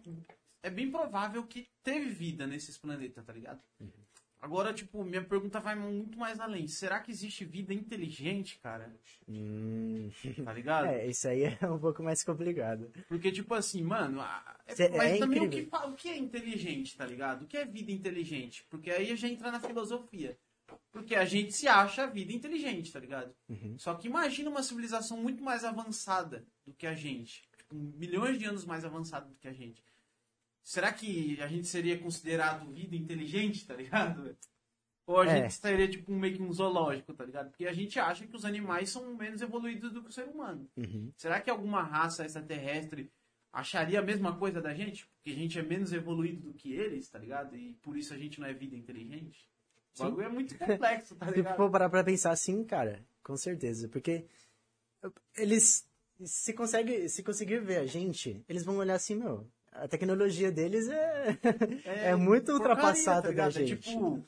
é 0.64 0.70
bem 0.70 0.90
provável 0.92 1.44
que 1.46 1.68
teve 1.84 2.10
vida 2.10 2.46
nesses 2.48 2.78
planetas, 2.78 3.24
tá 3.26 3.34
ligado? 3.34 3.62
Uhum. 3.80 3.90
Agora, 4.42 4.72
tipo, 4.74 5.04
minha 5.04 5.24
pergunta 5.24 5.60
vai 5.60 5.74
muito 5.76 6.20
mais 6.20 6.40
além. 6.40 6.68
Será 6.68 7.00
que 7.00 7.10
existe 7.10 7.44
vida 7.46 7.74
inteligente, 7.74 8.60
cara? 8.60 8.94
Hum, 9.28 10.12
Tá 10.44 10.54
ligado? 10.54 10.86
é, 10.94 11.08
isso 11.08 11.28
aí 11.28 11.44
é 11.60 11.68
um 11.68 11.80
pouco 11.80 12.04
mais 12.04 12.24
complicado. 12.24 12.92
Porque, 13.08 13.32
tipo 13.32 13.54
assim, 13.56 13.82
mano, 13.82 14.22
é- 14.68 14.76
Cê- 14.76 14.90
mas 14.90 15.14
é 15.14 15.18
também 15.18 15.42
o 15.42 15.50
que, 15.50 15.68
o 15.72 15.94
que 15.94 16.10
é 16.10 16.18
inteligente, 16.18 16.96
tá 16.96 17.06
ligado? 17.06 17.44
O 17.44 17.48
que 17.48 17.58
é 17.58 17.66
vida 17.66 17.92
inteligente? 17.92 18.64
Porque 18.70 18.92
aí 18.92 19.16
já 19.16 19.28
entra 19.28 19.52
na 19.52 19.60
filosofia. 19.60 20.38
Porque 20.92 21.16
a 21.16 21.26
gente 21.26 21.52
se 21.54 21.68
acha 21.68 22.04
a 22.04 22.08
vida 22.08 22.32
inteligente, 22.32 22.92
tá 22.92 23.00
ligado? 23.00 23.34
Uhum. 23.50 23.76
Só 23.80 23.96
que 23.96 24.08
imagina 24.08 24.50
uma 24.50 24.64
civilização 24.64 25.18
muito 25.18 25.44
mais 25.44 25.64
avançada 25.64 26.46
do 26.66 26.74
que 26.74 26.86
a 26.86 26.94
gente. 26.96 27.44
Tipo, 27.68 27.76
milhões 27.98 28.38
de 28.38 28.46
anos 28.46 28.66
mais 28.66 28.86
avançada 28.86 29.28
do 29.28 29.36
que 29.36 29.48
a 29.48 29.54
gente. 29.54 29.84
Será 30.64 30.92
que 30.92 31.40
a 31.42 31.48
gente 31.48 31.68
seria 31.68 31.98
considerado 32.00 32.72
vida 32.72 32.96
inteligente, 32.96 33.66
tá 33.66 33.76
ligado? 33.76 34.36
Ou 35.08 35.20
a 35.22 35.26
É. 35.28 35.42
gente 35.44 35.54
seria 35.54 35.88
tipo 35.88 36.12
meio 36.12 36.36
que 36.36 36.42
um 36.42 36.52
zoológico, 36.52 37.14
tá 37.14 37.24
ligado? 37.26 37.50
Porque 37.50 37.68
a 37.68 37.74
gente 37.74 38.00
acha 38.00 38.26
que 38.26 38.36
os 38.36 38.44
animais 38.46 38.90
são 38.90 39.16
menos 39.16 39.42
evoluídos 39.42 39.92
do 39.94 40.02
que 40.02 40.10
o 40.10 40.14
ser 40.14 40.28
humano. 40.28 40.68
Uhum. 40.76 41.12
Será 41.18 41.40
que 41.40 41.50
alguma 41.50 41.84
raça 41.84 42.26
extraterrestre 42.26 43.12
acharia 43.54 44.00
a 44.00 44.04
mesma 44.04 44.36
coisa 44.38 44.60
da 44.62 44.74
gente? 44.74 45.06
Porque 45.08 45.30
a 45.30 45.36
gente 45.36 45.60
é 45.60 45.62
menos 45.62 45.94
evoluído 45.94 46.42
do 46.52 46.54
que 46.56 46.74
eles, 46.74 47.08
tá 47.10 47.20
ligado? 47.20 47.56
E 47.56 47.76
por 47.76 47.96
isso 47.96 48.14
a 48.14 48.18
gente 48.18 48.40
não 48.40 48.48
é 48.48 48.54
vida 48.54 48.76
inteligente? 48.76 49.48
O 49.94 49.98
Sim. 49.98 50.04
bagulho 50.06 50.26
é 50.26 50.30
muito 50.30 50.58
complexo, 50.58 51.16
tá 51.16 51.28
Se 51.28 51.36
ligado? 51.36 51.56
for 51.56 51.70
parar 51.70 51.90
pra 51.92 52.04
pensar 52.04 52.32
assim, 52.32 52.64
cara, 52.64 53.06
com 53.24 53.38
certeza. 53.38 53.88
Porque 53.88 54.26
eles, 55.38 55.88
se, 56.24 56.54
consegue, 56.54 57.10
se 57.10 57.24
conseguir 57.24 57.60
ver 57.62 57.78
a 57.78 57.86
gente, 57.86 58.44
eles 58.48 58.64
vão 58.64 58.78
olhar 58.78 58.96
assim, 58.96 59.16
meu, 59.16 59.48
a 59.72 59.88
tecnologia 59.88 60.52
deles 60.52 60.88
é, 60.90 61.38
é, 62.12 62.16
muito 62.16 62.46
porcaria, 62.52 62.72
ultrapassada 62.72 63.30
tá 63.30 63.34
da? 63.36 63.46
É 63.48 63.52
gente. 63.52 63.76
tipo, 63.78 64.24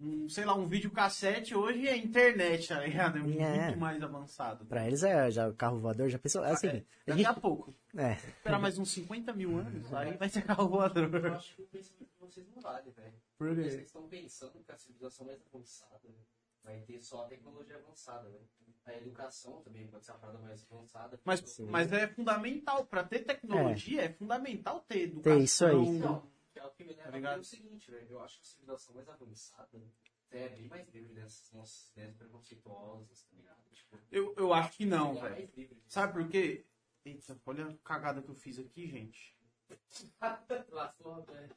um, 0.00 0.28
sei 0.28 0.44
lá, 0.44 0.54
um 0.54 0.68
videocassete 0.68 1.56
hoje 1.56 1.88
é 1.88 1.96
internet, 1.96 2.68
tá 2.68 2.78
ligado? 2.80 3.18
É 3.18 3.20
muito 3.20 3.40
É. 3.42 3.74
mais 3.74 4.00
avançado. 4.00 4.64
Pra 4.66 4.86
eles 4.86 5.02
é 5.02 5.28
já 5.30 5.52
carro 5.52 5.80
voador, 5.80 6.08
já 6.08 6.18
pensou? 6.20 6.44
É 6.44 6.52
assim, 6.52 6.68
É, 6.68 6.70
a 6.78 6.82
daqui 7.06 7.18
gente, 7.24 7.26
a 7.26 7.34
pouco. 7.34 7.74
é, 7.96 8.12
Esperar 8.12 8.60
mais 8.60 8.78
uns 8.78 8.90
50 8.90 9.32
mil 9.32 9.56
anos, 9.58 9.92
aí 9.92 10.16
vai 10.16 10.28
ser 10.28 10.42
carro 10.42 10.68
voador. 10.68 11.12
Eu 11.12 11.34
acho 11.34 11.56
que 11.56 11.62
o 11.62 11.66
pensamento 11.66 12.08
de 12.12 12.20
vocês 12.20 12.46
não 12.54 12.62
vale, 12.62 12.90
velho. 12.92 13.12
Por 13.36 13.48
Porque 13.48 13.62
quê? 13.62 13.70
Vocês 13.70 13.86
estão 13.86 14.08
pensando 14.08 14.52
que 14.64 14.70
a 14.70 14.78
civilização 14.78 15.26
mais 15.26 15.40
avançada 15.52 16.00
velho, 16.04 16.14
vai 16.62 16.78
ter 16.86 17.00
só 17.00 17.24
a 17.24 17.28
tecnologia 17.28 17.76
avançada, 17.76 18.28
velho. 18.28 18.48
A 18.88 18.96
educação 18.96 19.60
também 19.60 19.86
pode 19.86 20.06
ser 20.06 20.12
uma 20.12 20.18
parada 20.18 20.38
mais 20.38 20.64
avançada. 20.64 21.20
Mas, 21.22 21.40
Sim. 21.40 21.66
mas 21.66 21.92
é 21.92 22.08
fundamental, 22.08 22.86
pra 22.86 23.04
ter 23.04 23.20
tecnologia, 23.20 24.02
é, 24.02 24.12
fundamental 24.12 24.80
ter 24.80 25.02
educação. 25.02 25.36
Ter 25.36 25.44
isso 25.44 25.66
aí. 25.66 25.90
Não, 25.98 26.30
que 26.50 26.58
é 26.58 26.64
o 26.64 26.70
que 26.70 26.84
me 26.84 26.94
leva 26.94 27.12
Tá 27.12 27.20
crer 27.20 27.38
o 27.38 27.44
seguinte, 27.44 27.90
velho. 27.90 28.06
Eu 28.10 28.20
acho 28.20 28.40
que 28.40 28.46
a 28.46 28.48
civilização 28.48 28.94
mais 28.94 29.08
avançada 29.08 29.82
é 30.30 30.48
bem 30.48 30.68
mais 30.68 30.88
livre 30.88 31.12
dessas 31.12 31.52
nossas 31.52 31.90
ideias 31.90 32.14
preconceituosas, 32.16 33.22
tá 33.24 33.36
ligado? 33.36 33.58
Tipo, 33.72 33.98
Eu, 34.10 34.34
eu 34.38 34.54
acho 34.54 34.72
que 34.72 34.86
não, 34.86 35.18
é 35.18 35.28
velho. 35.28 35.70
Sabe 35.86 36.14
por 36.14 36.28
quê? 36.28 36.64
Eita, 37.04 37.38
olha 37.44 37.66
a 37.66 37.76
cagada 37.78 38.22
que 38.22 38.28
eu 38.30 38.34
fiz 38.34 38.58
aqui, 38.58 38.86
gente. 38.86 39.36
Lascou, 40.72 41.22
velho. 41.24 41.54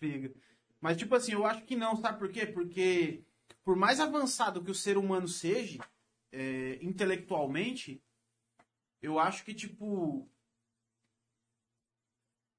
Pega. 0.00 0.34
Mas, 0.80 0.96
tipo 0.96 1.14
assim, 1.14 1.32
eu 1.32 1.44
acho 1.44 1.64
que 1.64 1.76
não, 1.76 1.96
sabe 1.96 2.18
por 2.18 2.30
quê? 2.30 2.46
Porque, 2.46 3.22
por 3.64 3.76
mais 3.76 4.00
avançado 4.00 4.62
que 4.62 4.70
o 4.70 4.74
ser 4.74 4.96
humano 4.96 5.28
seja, 5.28 5.78
é, 6.32 6.78
intelectualmente, 6.82 8.02
eu 9.00 9.18
acho 9.18 9.44
que, 9.44 9.54
tipo. 9.54 10.28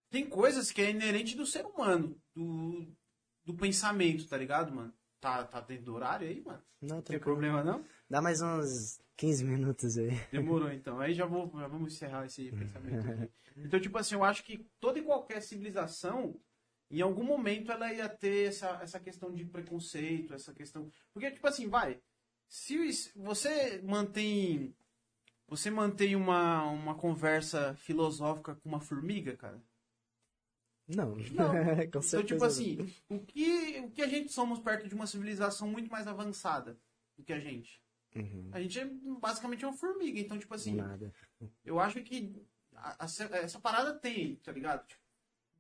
Tem 0.09 0.27
coisas 0.27 0.71
que 0.71 0.81
é 0.81 0.89
inerente 0.89 1.35
do 1.35 1.45
ser 1.45 1.65
humano, 1.65 2.19
do, 2.33 2.91
do 3.45 3.53
pensamento, 3.53 4.27
tá 4.27 4.37
ligado, 4.37 4.73
mano? 4.73 4.91
Tá, 5.19 5.43
tá 5.43 5.61
dentro 5.61 5.85
do 5.85 5.93
horário 5.93 6.27
aí, 6.27 6.41
mano? 6.41 6.63
Não, 6.81 7.01
tem 7.01 7.19
problema 7.19 7.63
não? 7.63 7.85
Dá 8.09 8.21
mais 8.21 8.41
uns 8.41 8.99
15 9.17 9.43
minutos 9.43 9.97
aí. 9.97 10.11
Demorou 10.31 10.71
então. 10.71 10.99
Aí 10.99 11.13
já, 11.13 11.25
vou, 11.25 11.51
já 11.59 11.67
vamos 11.67 11.93
encerrar 11.93 12.25
esse 12.25 12.49
pensamento 12.55 13.07
aqui. 13.07 13.31
Então, 13.57 13.79
tipo 13.79 13.97
assim, 13.97 14.15
eu 14.15 14.23
acho 14.23 14.43
que 14.43 14.65
toda 14.79 14.97
e 14.97 15.03
qualquer 15.03 15.41
civilização, 15.41 16.39
em 16.89 17.01
algum 17.01 17.23
momento, 17.23 17.71
ela 17.71 17.93
ia 17.93 18.07
ter 18.07 18.47
essa, 18.47 18.79
essa 18.81 18.99
questão 18.99 19.33
de 19.33 19.45
preconceito, 19.45 20.33
essa 20.33 20.53
questão. 20.53 20.89
Porque, 21.13 21.29
tipo 21.31 21.45
assim, 21.45 21.67
vai. 21.67 22.01
Se 22.49 23.11
você 23.15 23.79
mantém. 23.83 24.75
Você 25.47 25.71
mantém 25.71 26.15
uma, 26.15 26.63
uma 26.65 26.93
conversa 26.95 27.73
filosófica 27.75 28.55
com 28.55 28.69
uma 28.69 28.79
formiga, 28.79 29.35
cara. 29.37 29.63
Não, 30.87 31.15
Não. 31.15 31.15
com 31.21 31.81
Então, 31.83 32.01
certeza. 32.01 32.23
tipo 32.23 32.43
assim, 32.43 32.77
o 33.07 33.19
que, 33.19 33.79
o 33.79 33.91
que 33.91 34.01
a 34.01 34.07
gente 34.07 34.31
somos 34.31 34.59
perto 34.59 34.87
de 34.87 34.93
uma 34.95 35.07
civilização 35.07 35.67
muito 35.67 35.89
mais 35.91 36.07
avançada 36.07 36.77
do 37.17 37.23
que 37.23 37.33
a 37.33 37.39
gente? 37.39 37.81
Uhum, 38.15 38.49
A 38.51 38.59
gente 38.61 38.79
é 38.79 38.85
basicamente 39.19 39.63
uma 39.65 39.73
formiga. 39.73 40.19
Então, 40.19 40.37
tipo 40.37 40.53
assim, 40.53 40.75
Nada. 40.75 41.13
eu 41.63 41.79
acho 41.79 42.01
que 42.03 42.35
a- 42.75 43.05
a- 43.05 43.37
essa 43.37 43.59
parada 43.59 43.93
tem, 43.93 44.35
tá 44.37 44.51
ligado? 44.51 44.85
Tipo, 44.87 45.01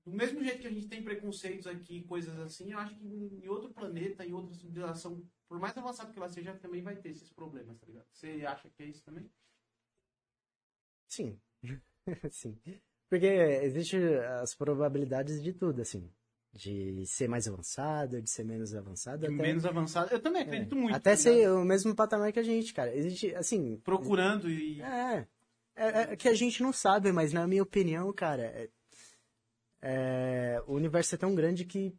do 0.05 0.11
mesmo 0.11 0.43
jeito 0.43 0.61
que 0.61 0.67
a 0.67 0.71
gente 0.71 0.87
tem 0.87 1.03
preconceitos 1.03 1.67
aqui, 1.67 2.01
coisas 2.03 2.37
assim, 2.39 2.71
eu 2.71 2.79
acho 2.79 2.95
que 2.95 3.05
em 3.05 3.47
outro 3.47 3.69
planeta, 3.71 4.25
em 4.25 4.33
outra 4.33 4.53
civilização, 4.55 5.23
por 5.49 5.59
mais 5.59 5.75
avançado 5.75 6.13
que 6.13 6.19
ela 6.19 6.29
seja, 6.29 6.53
também 6.53 6.83
vai 6.83 6.95
ter 6.95 7.09
esses 7.09 7.29
problemas, 7.31 7.75
tá 7.79 7.87
ligado? 7.87 8.05
Você 8.13 8.45
acha 8.45 8.69
que 8.69 8.83
é 8.83 8.85
isso 8.85 9.03
também? 9.03 9.27
Sim. 11.07 11.41
Sim. 12.31 12.55
Porque 13.09 13.25
existem 13.25 13.99
as 14.41 14.53
probabilidades 14.53 15.41
de 15.41 15.51
tudo, 15.51 15.81
assim. 15.81 16.07
De 16.53 17.05
ser 17.07 17.27
mais 17.27 17.47
avançado, 17.47 18.21
de 18.21 18.29
ser 18.29 18.43
menos 18.43 18.75
avançado. 18.75 19.25
Até, 19.25 19.33
menos 19.35 19.65
avançado. 19.65 20.13
Eu 20.13 20.21
também 20.21 20.43
acredito 20.43 20.75
muito. 20.75 20.95
até 20.95 21.15
tá 21.15 21.17
ligado? 21.17 21.41
ser 21.41 21.49
o 21.49 21.65
mesmo 21.65 21.95
patamar 21.95 22.31
que 22.31 22.39
a 22.39 22.43
gente, 22.43 22.71
cara. 22.73 22.95
Existe, 22.95 23.33
assim. 23.35 23.77
Procurando 23.77 24.49
e. 24.49 24.81
É, 24.81 25.27
é, 25.75 25.87
é 26.13 26.15
que 26.15 26.27
a 26.27 26.33
gente 26.33 26.61
não 26.61 26.71
sabe, 26.71 27.11
mas 27.11 27.33
na 27.33 27.47
minha 27.47 27.63
opinião, 27.63 28.11
cara, 28.13 28.43
é- 28.43 28.69
é, 29.81 30.63
o 30.67 30.73
universo 30.73 31.15
é 31.15 31.17
tão 31.17 31.33
grande 31.33 31.65
que, 31.65 31.95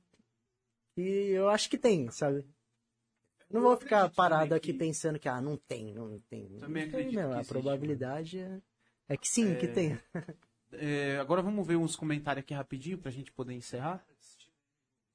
que 0.95 1.01
eu 1.01 1.49
acho 1.49 1.69
que 1.71 1.79
tem, 1.79 2.11
sabe? 2.11 2.45
Não 3.51 3.61
vou 3.61 3.77
ficar 3.77 4.09
parado 4.11 4.55
aqui 4.55 4.73
que- 4.73 4.79
pensando 4.79 5.19
que, 5.19 5.29
ah, 5.29 5.41
não 5.41 5.57
tem, 5.57 5.93
não 5.93 6.21
tem. 6.21 6.47
Também 6.59 6.85
não 6.87 6.93
tem, 6.93 7.01
acredito 7.09 7.31
que 7.33 7.39
A 7.41 7.45
probabilidade 7.45 8.39
é, 8.39 8.63
é 9.09 9.17
que 9.17 9.29
sim, 9.29 9.57
que 9.59 9.67
É. 9.67 9.73
tem. 9.73 9.99
É, 10.73 11.19
agora 11.19 11.43
vamos 11.43 11.67
ver 11.67 11.75
uns 11.77 11.97
comentários 11.97 12.43
aqui 12.45 12.55
rapidinho 12.55 12.97
pra 12.99 13.11
gente 13.11 13.33
poder 13.33 13.55
encerrar. 13.55 14.07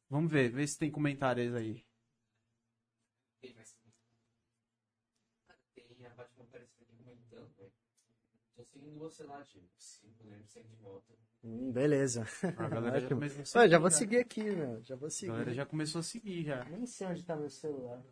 Vamos 0.10 0.30
ver, 0.32 0.49
ver 0.52 0.68
se 0.68 0.78
tem 0.78 0.91
comentários 0.91 1.56
aí. 1.56 1.86
Tem 3.41 3.53
mais. 3.53 3.74
Cara, 5.48 5.60
tem 5.74 6.06
a 6.06 6.10
Batman 6.10 6.44
aparecendo 6.44 6.84
aqui 6.84 6.95
comentando, 6.98 7.49
velho. 7.57 7.72
Tô 8.56 8.64
seguindo 8.66 8.99
você 8.99 9.24
lá, 9.24 9.41
Diego. 9.44 9.68
Cinco, 9.78 10.24
né? 10.26 10.41
Segue 10.45 10.68
de 10.68 10.76
volta. 10.76 11.14
Hum, 11.44 11.72
beleza. 11.72 12.26
A 12.57 12.68
galera 12.70 12.99
já 12.99 13.07
começou 13.16 13.41
a 13.41 13.44
Pô, 13.44 13.45
seguir. 13.62 13.70
já 13.72 13.80
vou 13.80 13.91
seguir 13.91 14.18
aqui, 14.18 14.44
meu. 14.44 14.84
Já 14.84 14.95
vou 14.95 15.07
A 15.07 15.12
seguir. 15.12 15.32
galera 15.32 15.53
já 15.53 15.66
começou 15.66 15.99
a 15.99 16.03
seguir 16.03 16.44
já. 16.44 16.64
Nem 16.66 16.86
sei 16.86 17.07
onde 17.07 17.24
tá 17.24 17.36
meu 17.36 17.49
celular. 17.49 18.03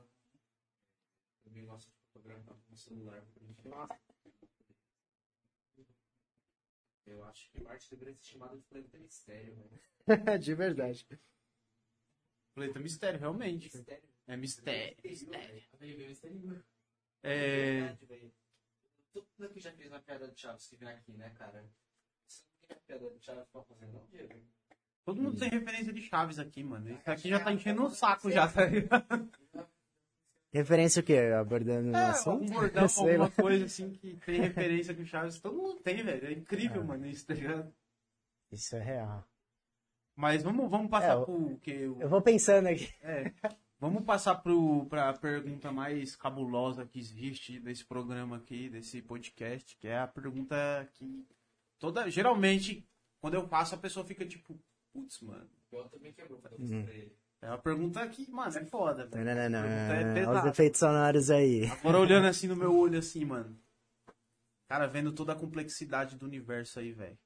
Eu 1.53 1.59
também 1.59 1.65
gosto 1.65 1.87
de 1.87 1.97
fotografar 2.11 2.55
com 2.55 2.73
o 2.73 2.77
celular. 2.77 3.23
Eu 7.05 7.23
acho 7.25 7.51
que 7.51 7.61
Marte 7.61 7.89
deveria 7.91 8.15
ser 8.15 8.23
chamada 8.23 8.57
de 8.57 8.63
planeta 8.63 8.97
mistério, 8.97 9.55
velho. 9.55 10.39
de 10.39 10.55
verdade. 10.55 11.07
Planeta 12.55 12.79
Mistério, 12.79 13.19
realmente. 13.19 13.65
Mistério. 13.65 14.09
É 14.25 14.37
mistério. 14.37 14.97
mistério. 15.03 15.63
Veio, 15.79 15.97
veio 15.97 16.09
mistério. 16.09 16.65
É, 17.21 17.81
verdade, 17.81 18.05
velho. 18.05 18.33
Todo 19.11 19.27
mundo 19.37 19.49
aqui 19.51 19.59
já 19.59 19.71
fez 19.73 19.91
uma 19.91 19.99
piada 19.99 20.27
do 20.27 20.39
Chaves 20.39 20.67
que 20.67 20.75
vem 20.75 20.89
aqui, 20.89 21.11
né, 21.13 21.29
cara? 21.31 21.69
Você 22.25 22.43
não 22.61 22.67
tem 22.67 22.77
a 22.77 22.79
piada 22.79 23.09
do 23.09 23.21
Chaves 23.21 23.47
pra 23.49 23.63
fazer, 23.63 23.87
não, 23.87 24.05
Diego? 24.07 24.41
todo 25.05 25.21
mundo 25.21 25.37
tem 25.37 25.49
referência 25.49 25.93
de 25.93 26.01
Chaves 26.01 26.39
aqui, 26.39 26.63
mano. 26.63 26.89
Isso 26.89 27.11
aqui 27.11 27.29
já 27.29 27.43
tá 27.43 27.51
enchendo 27.51 27.83
o 27.83 27.89
saco 27.91 28.31
já, 28.31 28.51
tá 28.51 28.65
ligado? 28.65 29.31
Referência 30.53 30.99
o 31.01 31.03
quê? 31.03 31.17
Abordando 31.17 31.95
É, 31.95 32.05
assunto? 32.05 32.43
algum 32.43 32.45
bordão, 32.53 32.87
alguma 32.97 33.31
coisa 33.31 33.65
assim 33.65 33.91
que 33.93 34.15
tem 34.25 34.39
referência 34.39 34.93
com 34.93 35.03
Chaves. 35.05 35.39
Todo 35.39 35.57
mundo 35.57 35.79
tem, 35.81 36.03
velho. 36.03 36.27
É 36.27 36.31
incrível, 36.31 36.81
Ah. 36.81 36.85
mano, 36.85 37.05
isso, 37.07 37.25
tá 37.25 37.33
ligado? 37.33 37.73
Isso 38.51 38.75
é 38.75 38.79
real. 38.81 39.27
Mas 40.15 40.43
vamos, 40.43 40.69
vamos 40.69 40.91
passar 40.91 41.13
É, 41.13 41.15
eu- 41.15 41.25
pro 41.25 41.57
que 41.57 41.71
eu... 41.71 41.99
Eu 41.99 42.07
vou 42.09 42.21
pensando 42.21 42.67
aqui. 42.67 42.87
É, 43.01 43.33
vamos 43.79 44.03
passar 44.05 44.35
pro, 44.35 44.85
pra 44.85 45.11
pergunta 45.13 45.71
mais 45.71 46.15
cabulosa 46.15 46.85
que 46.85 46.99
existe 46.99 47.59
desse 47.59 47.83
programa 47.83 48.37
aqui, 48.37 48.69
desse 48.69 49.01
podcast, 49.01 49.75
que 49.77 49.87
é 49.87 49.97
a 49.99 50.07
pergunta 50.07 50.55
que 50.93 51.25
toda 51.79 52.09
geralmente 52.11 52.87
quando 53.19 53.33
eu 53.33 53.47
faço 53.47 53.73
a 53.73 53.77
pessoa 53.77 54.05
fica 54.05 54.23
tipo, 54.25 54.55
putz, 54.93 55.19
mano. 55.21 55.49
Eu 55.71 55.85
também 55.89 56.13
quebrou 56.13 56.37
pra 56.39 56.51
Hum. 56.59 56.83
pra 56.83 56.93
ele. 56.93 57.15
É 57.43 57.47
uma 57.49 57.57
pergunta 57.57 58.07
que, 58.07 58.31
mano, 58.31 58.57
é 58.57 58.65
foda, 58.65 59.03
Não, 59.03 59.11
velho. 59.11 59.25
não, 59.25 59.49
não, 59.49 59.61
pergunta 59.61 60.19
é 60.19 60.25
não. 60.25 60.31
Olha 60.31 60.39
os 60.39 60.45
efeitos 60.45 60.79
sonoros 60.79 61.29
aí. 61.29 61.65
Agora 61.65 61.99
olhando 61.99 62.27
assim 62.27 62.47
no 62.47 62.55
meu 62.55 62.73
olho 62.73 62.97
assim, 62.97 63.25
mano. 63.25 63.61
Cara, 64.69 64.87
vendo 64.87 65.13
toda 65.13 65.33
a 65.33 65.35
complexidade 65.39 66.15
do 66.17 66.25
universo 66.25 66.79
aí, 66.79 66.93
velho. 66.93 67.19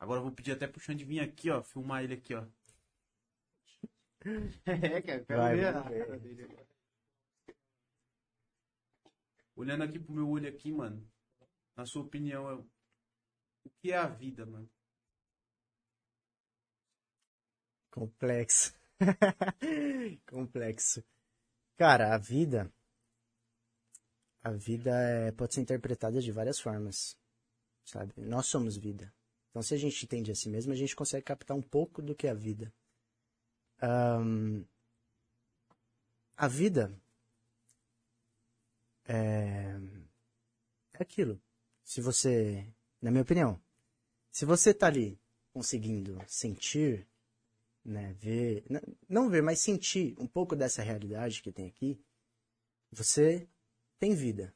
Agora 0.00 0.20
eu 0.20 0.24
vou 0.24 0.32
pedir 0.32 0.52
até 0.52 0.66
pro 0.66 0.80
Xande 0.80 1.04
vir 1.04 1.20
aqui, 1.20 1.50
ó, 1.50 1.62
filmar 1.62 2.02
ele 2.04 2.14
aqui, 2.14 2.34
ó. 2.34 2.46
É, 4.66 5.00
cara, 5.02 5.20
eu 5.20 5.26
quero 5.26 5.40
Vai, 5.40 5.56
ver 5.56 5.66
a 5.68 5.82
cara 5.82 6.18
dele 6.18 6.42
agora. 6.44 6.66
Olhando 9.54 9.84
aqui 9.84 9.98
pro 9.98 10.12
meu 10.14 10.28
olho 10.28 10.48
aqui, 10.48 10.72
mano. 10.72 11.06
Na 11.76 11.84
sua 11.86 12.02
opinião, 12.02 12.48
é 12.48 12.54
o 12.54 12.66
o 13.64 13.70
que 13.82 13.92
é 13.92 13.96
a 13.98 14.06
vida, 14.06 14.46
mano? 14.46 14.68
Complexo. 17.90 18.77
Complexo. 20.26 21.04
Cara, 21.76 22.14
a 22.14 22.18
vida. 22.18 22.72
A 24.42 24.50
vida 24.50 24.90
é- 24.90 25.32
pode 25.32 25.54
ser 25.54 25.60
interpretada 25.60 26.20
de 26.20 26.32
várias 26.32 26.58
formas. 26.58 27.16
Sabe? 27.84 28.12
Nós 28.16 28.46
somos 28.46 28.76
vida. 28.76 29.12
Então, 29.50 29.62
se 29.62 29.74
a 29.74 29.78
gente 29.78 30.04
entende 30.04 30.30
a 30.30 30.34
si 30.34 30.48
mesmo, 30.48 30.72
a 30.72 30.76
gente 30.76 30.94
consegue 30.94 31.24
captar 31.24 31.56
um 31.56 31.62
pouco 31.62 32.02
do 32.02 32.14
que 32.14 32.26
é 32.26 32.30
a 32.30 32.34
vida. 32.34 32.72
Ahn, 33.80 34.64
a 36.36 36.46
vida 36.46 36.92
é, 39.06 39.76
é 40.92 41.02
aquilo. 41.02 41.40
Se 41.82 42.00
você, 42.00 42.66
na 43.00 43.10
minha 43.10 43.22
opinião, 43.22 43.60
se 44.30 44.44
você 44.44 44.74
tá 44.74 44.86
ali 44.86 45.18
conseguindo 45.52 46.22
sentir 46.26 47.08
né, 47.88 48.14
ver, 48.18 48.64
não 49.08 49.30
ver, 49.30 49.42
mas 49.42 49.60
sentir 49.60 50.14
um 50.18 50.26
pouco 50.26 50.54
dessa 50.54 50.82
realidade 50.82 51.42
que 51.42 51.50
tem 51.50 51.66
aqui, 51.66 51.98
você 52.92 53.48
tem 53.98 54.14
vida. 54.14 54.54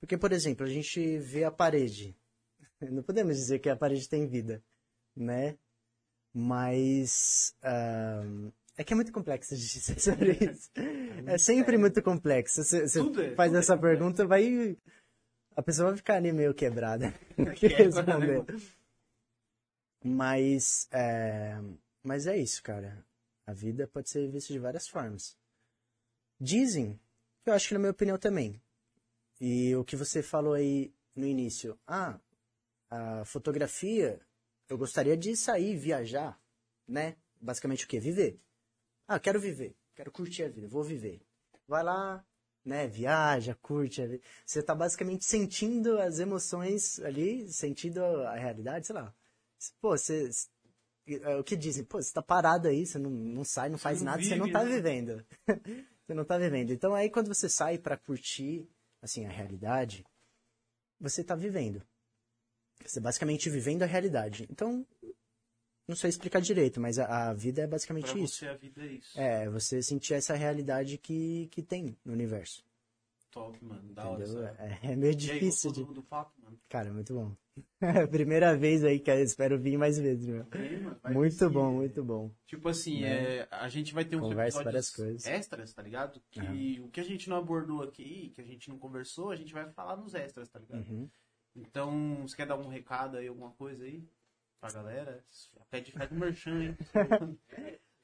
Porque, 0.00 0.16
por 0.16 0.32
exemplo, 0.32 0.64
a 0.66 0.68
gente 0.68 1.18
vê 1.18 1.44
a 1.44 1.50
parede. 1.50 2.16
Não 2.80 3.02
podemos 3.02 3.36
dizer 3.36 3.58
que 3.58 3.70
a 3.70 3.76
parede 3.76 4.06
tem 4.08 4.26
vida, 4.26 4.62
né? 5.16 5.56
Mas 6.32 7.54
ahn, 7.62 8.50
é 8.76 8.84
que 8.84 8.92
é 8.92 8.96
muito 8.96 9.12
complexo 9.12 9.56
de 9.56 9.62
dizer 9.72 9.98
sobre 10.00 10.32
isso. 10.32 10.70
É 11.26 11.38
sempre 11.38 11.78
muito 11.78 12.02
complexo. 12.02 12.62
Você, 12.62 12.88
você 12.88 13.00
é, 13.00 13.34
faz 13.34 13.54
é 13.54 13.58
essa 13.58 13.74
complexo. 13.74 13.98
pergunta, 13.98 14.26
vai 14.26 14.76
a 15.56 15.62
pessoa 15.62 15.88
vai 15.88 15.96
ficar 15.96 16.16
ali 16.16 16.32
meio 16.32 16.52
quebrada. 16.52 17.14
Quebra, 17.56 17.84
responder. 17.84 18.44
Mas 20.02 20.88
é, 20.92 21.56
mas 22.04 22.26
é 22.26 22.36
isso, 22.36 22.62
cara. 22.62 23.04
A 23.46 23.52
vida 23.52 23.88
pode 23.88 24.10
ser 24.10 24.30
vista 24.30 24.52
de 24.52 24.58
várias 24.58 24.86
formas. 24.86 25.36
Dizem, 26.38 27.00
eu 27.46 27.52
acho 27.52 27.68
que 27.68 27.74
na 27.74 27.80
minha 27.80 27.90
opinião 27.90 28.18
também. 28.18 28.60
E 29.40 29.74
o 29.74 29.84
que 29.84 29.96
você 29.96 30.22
falou 30.22 30.54
aí 30.54 30.94
no 31.16 31.26
início, 31.26 31.78
ah, 31.86 32.20
a 32.90 33.24
fotografia, 33.24 34.20
eu 34.68 34.78
gostaria 34.78 35.16
de 35.16 35.34
sair, 35.36 35.76
viajar, 35.76 36.40
né? 36.86 37.16
Basicamente 37.40 37.84
o 37.84 37.88
quê? 37.88 37.98
Viver. 37.98 38.40
Ah, 39.08 39.18
quero 39.18 39.40
viver, 39.40 39.76
quero 39.94 40.10
curtir 40.12 40.44
a 40.44 40.48
vida, 40.48 40.68
vou 40.68 40.84
viver. 40.84 41.20
Vai 41.66 41.82
lá, 41.82 42.24
né? 42.64 42.86
Viaja, 42.86 43.54
curte 43.56 44.02
a 44.02 44.06
vida. 44.06 44.22
Você 44.44 44.62
tá 44.62 44.74
basicamente 44.74 45.24
sentindo 45.24 45.98
as 45.98 46.18
emoções 46.18 47.00
ali, 47.00 47.50
sentindo 47.52 48.02
a 48.02 48.34
realidade, 48.34 48.86
sei 48.86 48.94
lá. 48.94 49.14
Pô, 49.80 49.96
você. 49.96 50.30
É, 51.06 51.36
O 51.36 51.44
que 51.44 51.56
dizem? 51.56 51.84
Pô, 51.84 52.00
você 52.00 52.12
tá 52.12 52.22
parado 52.22 52.68
aí, 52.68 52.86
você 52.86 52.98
não, 52.98 53.10
não 53.10 53.44
sai, 53.44 53.68
não 53.68 53.78
faz 53.78 54.00
não 54.00 54.06
nada, 54.06 54.22
você 54.22 54.30
vive, 54.30 54.40
não 54.40 54.50
tá 54.50 54.64
né? 54.64 54.74
vivendo. 54.74 55.24
você 56.06 56.14
não 56.14 56.24
tá 56.24 56.38
vivendo. 56.38 56.72
Então 56.72 56.94
aí 56.94 57.10
quando 57.10 57.28
você 57.28 57.48
sai 57.48 57.78
pra 57.78 57.96
curtir, 57.96 58.68
assim, 59.02 59.24
a 59.26 59.30
realidade, 59.30 60.04
você 61.00 61.22
tá 61.22 61.34
vivendo. 61.34 61.82
Você 62.84 63.00
basicamente 63.00 63.48
vivendo 63.48 63.82
a 63.82 63.86
realidade. 63.86 64.46
Então, 64.50 64.86
não 65.86 65.94
sei 65.94 66.10
explicar 66.10 66.40
direito, 66.40 66.80
mas 66.80 66.98
a, 66.98 67.28
a 67.30 67.34
vida 67.34 67.62
é 67.62 67.66
basicamente 67.66 68.10
Pra 68.10 68.20
isso. 68.20 68.36
você 68.36 68.48
a 68.48 68.54
vida 68.56 68.82
é 68.82 68.86
isso. 68.86 69.20
É, 69.20 69.48
você 69.48 69.82
sentir 69.82 70.14
essa 70.14 70.34
realidade 70.34 70.98
que, 70.98 71.48
que 71.50 71.62
tem 71.62 71.96
no 72.04 72.12
universo. 72.12 72.64
Top, 73.34 73.64
mano. 73.64 73.92
Da 73.92 74.08
hora. 74.08 74.22
Entendeu? 74.24 74.46
essa- 74.46 74.62
É, 74.62 74.92
é 74.92 74.96
meio 74.96 75.10
aí, 75.10 75.16
difícil 75.16 75.70
gostou 75.70 75.88
de. 75.88 75.94
do, 75.94 76.02
papo, 76.04 76.32
mano? 76.42 76.56
Cara, 76.68 76.92
muito 76.92 77.12
bom. 77.12 77.36
Primeira 78.10 78.56
vez 78.56 78.84
aí 78.84 78.98
que 79.00 79.10
eu 79.10 79.18
espero 79.22 79.58
vir 79.60 79.76
mais 79.76 79.98
vezes, 79.98 80.26
meu. 80.26 80.46
Aí, 80.52 80.80
mano, 80.80 80.98
Muito 81.12 81.50
bom, 81.50 81.72
muito 81.72 82.04
bom. 82.04 82.30
Tipo 82.46 82.68
assim, 82.68 83.02
Né? 83.02 83.38
é, 83.38 83.48
a 83.50 83.68
gente 83.68 83.92
vai 83.92 84.04
ter 84.04 84.16
uns 84.16 84.20
Conversa 84.22 84.62
várias 84.64 84.90
coisas. 84.90 85.26
extras, 85.26 85.72
tá 85.74 85.82
ligado? 85.82 86.20
Que 86.30 86.80
o 86.80 86.88
que 86.88 87.00
a 87.00 87.04
gente 87.04 87.28
não 87.28 87.36
abordou 87.36 87.82
aqui, 87.82 88.30
que 88.34 88.40
a 88.40 88.44
gente 88.44 88.68
não 88.68 88.78
conversou, 88.78 89.30
a 89.30 89.36
gente 89.36 89.52
vai 89.52 89.68
falar 89.72 89.96
nos 89.96 90.14
extras, 90.14 90.48
tá 90.48 90.58
ligado? 90.60 90.88
Uhum. 90.88 91.08
Então, 91.56 92.22
você 92.22 92.36
quer 92.36 92.46
dar 92.46 92.56
um 92.56 92.68
recado 92.68 93.16
aí, 93.16 93.28
alguma 93.28 93.50
coisa 93.52 93.84
aí 93.84 94.04
pra 94.60 94.72
galera? 94.72 95.24
Pede, 95.70 95.92
pede 95.92 96.14
um 96.14 96.18
merchan, 96.18 96.62
hein? 96.64 96.76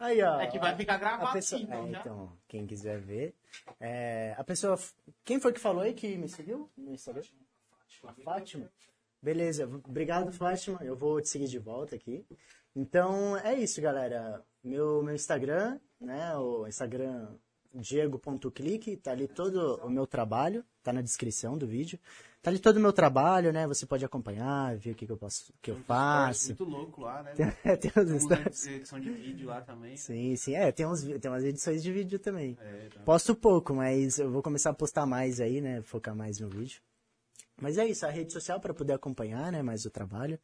Aí, 0.01 0.22
ó. 0.22 0.40
É 0.40 0.47
que 0.47 0.59
vai 0.59 0.74
ficar 0.74 0.94
a 0.94 0.98
gravado 0.98 1.32
pessoa... 1.35 1.60
aqui, 1.60 1.70
então, 1.70 1.86
é, 1.86 1.90
já. 1.90 2.01
então, 2.01 2.32
quem 2.48 2.66
quiser 2.66 2.98
ver. 2.98 3.35
É, 3.78 4.35
a 4.39 4.43
pessoa. 4.43 4.78
Quem 5.22 5.39
foi 5.39 5.52
que 5.52 5.60
falou 5.60 5.82
aí 5.82 5.93
que 5.93 6.16
me 6.16 6.27
seguiu 6.27 6.70
no 6.74 6.94
Instagram? 6.94 7.22
A 8.05 8.12
Fátima? 8.14 8.72
Beleza, 9.22 9.66
obrigado, 9.66 10.32
Fátima. 10.32 10.78
Eu 10.82 10.97
vou 10.97 11.20
te 11.20 11.28
seguir 11.28 11.48
de 11.48 11.59
volta 11.59 11.94
aqui. 11.94 12.24
Então, 12.74 13.36
é 13.36 13.55
isso, 13.55 13.82
galera. 13.82 14.43
Meu, 14.64 15.02
meu 15.02 15.14
Instagram, 15.14 15.78
né? 16.01 16.35
O 16.36 16.66
Instagram 16.66 17.36
diego.clique, 17.74 18.97
tá 18.97 19.10
ali 19.12 19.28
todo 19.28 19.77
o 19.85 19.90
meu 19.90 20.06
trabalho, 20.06 20.64
tá 20.82 20.93
na 20.93 21.02
descrição 21.02 21.57
do 21.57 21.66
vídeo. 21.66 21.98
Tá 22.43 22.51
ali 22.51 22.59
todo 22.59 22.78
o 22.78 22.81
meu 22.81 22.93
trabalho, 22.93 23.52
né? 23.52 23.66
Você 23.66 23.85
pode 23.85 24.02
acompanhar, 24.05 24.74
ver 24.77 24.93
o 24.93 24.94
que, 24.94 25.05
que 25.05 25.12
eu 25.12 25.16
posso, 25.16 25.52
que 25.61 25.70
eu 25.70 25.74
Tem 25.74 25.82
uns 25.82 25.86
faço. 25.86 26.47
Muito 26.48 26.65
louco 26.65 27.01
lá, 27.02 27.23
né? 27.23 27.32
Tem, 27.77 27.77
tem 27.77 28.02
uns 28.02 28.23
stories. 28.23 28.66
edição 28.66 28.98
de 28.98 29.11
vídeo 29.11 29.48
lá 29.48 29.61
também. 29.61 29.97
Sim, 29.97 30.35
sim. 30.36 30.55
É, 30.55 30.73
tem, 30.73 30.86
uns, 30.86 31.02
tem 31.02 31.31
umas 31.31 31.44
edições 31.44 31.82
de 31.82 31.93
vídeo 31.93 32.19
também. 32.19 32.57
É, 32.61 32.86
então. 32.86 33.02
Posto 33.05 33.35
pouco, 33.35 33.74
mas 33.74 34.19
eu 34.19 34.31
vou 34.31 34.43
começar 34.43 34.70
a 34.70 34.74
postar 34.74 35.05
mais 35.05 35.39
aí, 35.39 35.61
né? 35.61 35.82
Focar 35.82 36.15
mais 36.16 36.39
no 36.40 36.48
vídeo. 36.48 36.81
Mas 37.61 37.77
é 37.77 37.86
isso, 37.86 38.07
a 38.07 38.11
rede 38.11 38.32
social 38.32 38.59
para 38.59 38.73
poder 38.73 38.94
acompanhar, 38.94 39.52
né? 39.52 39.61
Mais 39.62 39.85
o 39.85 39.90
trabalho. 39.90 40.39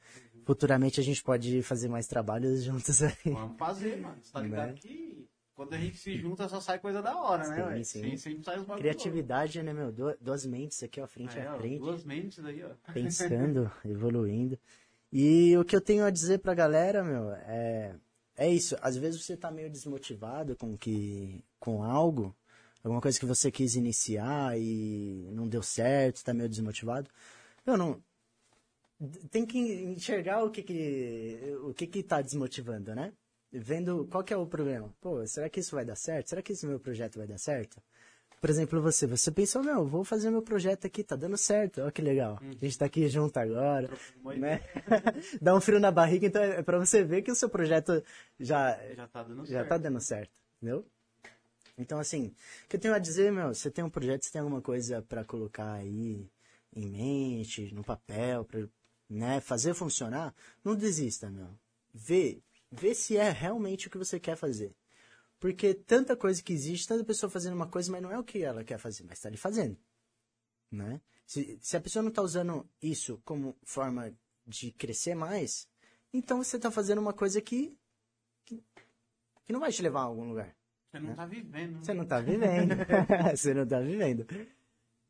Futuramente 0.44 1.00
a 1.00 1.02
gente 1.02 1.22
pode 1.22 1.62
fazer 1.62 1.88
mais 1.88 2.06
trabalhos 2.06 2.62
juntos 2.62 3.02
aí. 3.02 3.14
Vamos 3.24 3.56
fazer, 3.56 3.96
mano. 3.98 4.18
Você 4.22 4.32
tá 4.32 4.40
ligado 4.40 4.66
Né? 4.68 4.74
que 4.74 5.26
quando 5.56 5.72
a 5.72 5.78
gente 5.78 5.96
se 5.96 6.16
junta 6.18 6.48
só 6.48 6.60
sai 6.60 6.78
coisa 6.78 7.00
da 7.02 7.18
hora, 7.18 7.48
né? 7.48 7.82
Sim, 7.82 7.84
sim. 7.84 8.16
Sempre, 8.18 8.44
sai 8.44 8.58
os 8.58 8.66
bagulhos. 8.66 8.78
Criatividade, 8.82 9.62
né, 9.62 9.72
meu? 9.72 9.90
Du- 9.90 10.16
Duas 10.20 10.44
mentes 10.44 10.82
aqui, 10.82 11.00
ó, 11.00 11.06
frente 11.06 11.38
É, 11.38 11.46
a 11.48 11.54
ó, 11.54 11.58
frente. 11.58 11.78
duas 11.78 12.04
mentes 12.04 12.44
aí, 12.44 12.62
ó. 12.62 12.68
pensando, 12.92 13.70
evoluindo. 13.84 14.58
E 15.10 15.56
o 15.56 15.64
que 15.64 15.74
eu 15.74 15.80
tenho 15.80 16.04
a 16.04 16.10
dizer 16.10 16.40
pra 16.40 16.54
galera, 16.54 17.02
meu, 17.02 17.32
é, 17.32 17.96
é 18.36 18.52
isso. 18.52 18.76
Às 18.82 18.96
vezes 18.96 19.24
você 19.24 19.34
tá 19.36 19.50
meio 19.50 19.70
desmotivado 19.70 20.54
com 20.56 20.76
que 20.76 21.42
com 21.58 21.82
algo, 21.82 22.36
alguma 22.84 23.00
coisa 23.00 23.18
que 23.18 23.24
você 23.24 23.50
quis 23.50 23.76
iniciar 23.76 24.58
e 24.60 25.26
não 25.32 25.48
deu 25.48 25.62
certo, 25.62 26.22
tá 26.22 26.34
meio 26.34 26.48
desmotivado. 26.50 27.08
Eu 27.64 27.78
não 27.78 28.02
tem 29.30 29.44
que 29.46 29.58
enxergar 29.58 30.42
o 30.44 30.50
que 30.50 30.62
que 30.62 31.38
o 31.62 31.74
que 31.74 31.86
que 31.86 32.02
tá 32.02 32.20
desmotivando, 32.22 32.94
né? 32.94 33.12
Vendo 33.58 34.06
qual 34.10 34.22
que 34.24 34.32
é 34.32 34.36
o 34.36 34.46
problema. 34.46 34.92
Pô, 35.00 35.26
será 35.26 35.48
que 35.48 35.60
isso 35.60 35.74
vai 35.74 35.84
dar 35.84 35.96
certo? 35.96 36.28
Será 36.28 36.42
que 36.42 36.52
esse 36.52 36.66
meu 36.66 36.78
projeto 36.78 37.18
vai 37.18 37.26
dar 37.26 37.38
certo? 37.38 37.80
Por 38.40 38.50
exemplo, 38.50 38.80
você, 38.82 39.06
você 39.06 39.30
pensou, 39.30 39.62
meu, 39.62 39.86
vou 39.86 40.04
fazer 40.04 40.30
meu 40.30 40.42
projeto 40.42 40.86
aqui, 40.86 41.02
tá 41.02 41.16
dando 41.16 41.36
certo, 41.36 41.80
olha 41.80 41.90
que 41.90 42.02
legal. 42.02 42.38
A 42.40 42.64
gente 42.64 42.78
tá 42.78 42.84
aqui 42.84 43.08
junto 43.08 43.36
agora, 43.38 43.88
né? 44.36 44.60
Dá 45.40 45.54
um 45.56 45.60
frio 45.60 45.80
na 45.80 45.90
barriga, 45.90 46.26
então 46.26 46.42
é 46.42 46.62
pra 46.62 46.78
você 46.78 47.02
ver 47.02 47.22
que 47.22 47.30
o 47.30 47.34
seu 47.34 47.48
projeto 47.48 48.02
já, 48.38 48.78
Já 48.94 49.08
tá 49.08 49.22
dando 49.22 49.46
já 49.46 49.58
certo. 49.58 49.68
tá 49.68 49.78
dando 49.78 50.00
certo, 50.00 50.30
entendeu? 50.60 50.86
Então, 51.78 51.98
assim, 51.98 52.34
o 52.64 52.68
que 52.68 52.76
eu 52.76 52.80
tenho 52.80 52.94
a 52.94 52.98
dizer, 52.98 53.32
meu, 53.32 53.54
você 53.54 53.70
tem 53.70 53.84
um 53.84 53.90
projeto, 53.90 54.24
você 54.24 54.32
tem 54.32 54.40
alguma 54.40 54.62
coisa 54.62 55.02
pra 55.02 55.24
colocar 55.24 55.72
aí 55.72 56.30
em 56.74 56.86
mente, 56.86 57.74
no 57.74 57.82
papel, 57.82 58.44
pra, 58.44 58.60
né, 59.08 59.40
fazer 59.40 59.74
funcionar, 59.74 60.34
não 60.62 60.76
desista, 60.76 61.30
meu. 61.30 61.48
Vê, 61.92 62.38
vê 62.70 62.94
se 62.94 63.16
é 63.16 63.30
realmente 63.30 63.88
o 63.88 63.90
que 63.90 63.98
você 63.98 64.18
quer 64.18 64.36
fazer. 64.36 64.74
Porque 65.38 65.74
tanta 65.74 66.16
coisa 66.16 66.42
que 66.42 66.52
existe, 66.52 66.88
tanta 66.88 67.04
pessoa 67.04 67.30
fazendo 67.30 67.54
uma 67.54 67.68
coisa, 67.68 67.90
mas 67.92 68.02
não 68.02 68.10
é 68.10 68.18
o 68.18 68.24
que 68.24 68.42
ela 68.42 68.64
quer 68.64 68.78
fazer, 68.78 69.04
mas 69.04 69.20
tá 69.20 69.28
ali 69.28 69.36
fazendo, 69.36 69.76
né? 70.70 71.00
Se, 71.26 71.58
se 71.60 71.76
a 71.76 71.80
pessoa 71.80 72.02
não 72.02 72.10
tá 72.10 72.22
usando 72.22 72.68
isso 72.80 73.20
como 73.24 73.56
forma 73.62 74.12
de 74.46 74.70
crescer 74.72 75.14
mais, 75.14 75.68
então 76.12 76.42
você 76.42 76.58
tá 76.58 76.70
fazendo 76.70 77.00
uma 77.00 77.12
coisa 77.12 77.40
que, 77.40 77.76
que, 78.44 78.62
que 79.44 79.52
não 79.52 79.60
vai 79.60 79.72
te 79.72 79.82
levar 79.82 80.00
a 80.00 80.04
algum 80.04 80.28
lugar. 80.28 80.56
Você 80.90 81.00
não 81.00 81.14
tá 81.14 81.26
vivendo. 81.26 81.72
né? 81.72 81.78
Você 81.82 81.94
não 81.94 82.06
tá 82.06 82.20
vivendo. 82.20 82.74
você 83.36 83.54
não 83.54 83.66
tá 83.66 83.80
vivendo. 83.80 84.26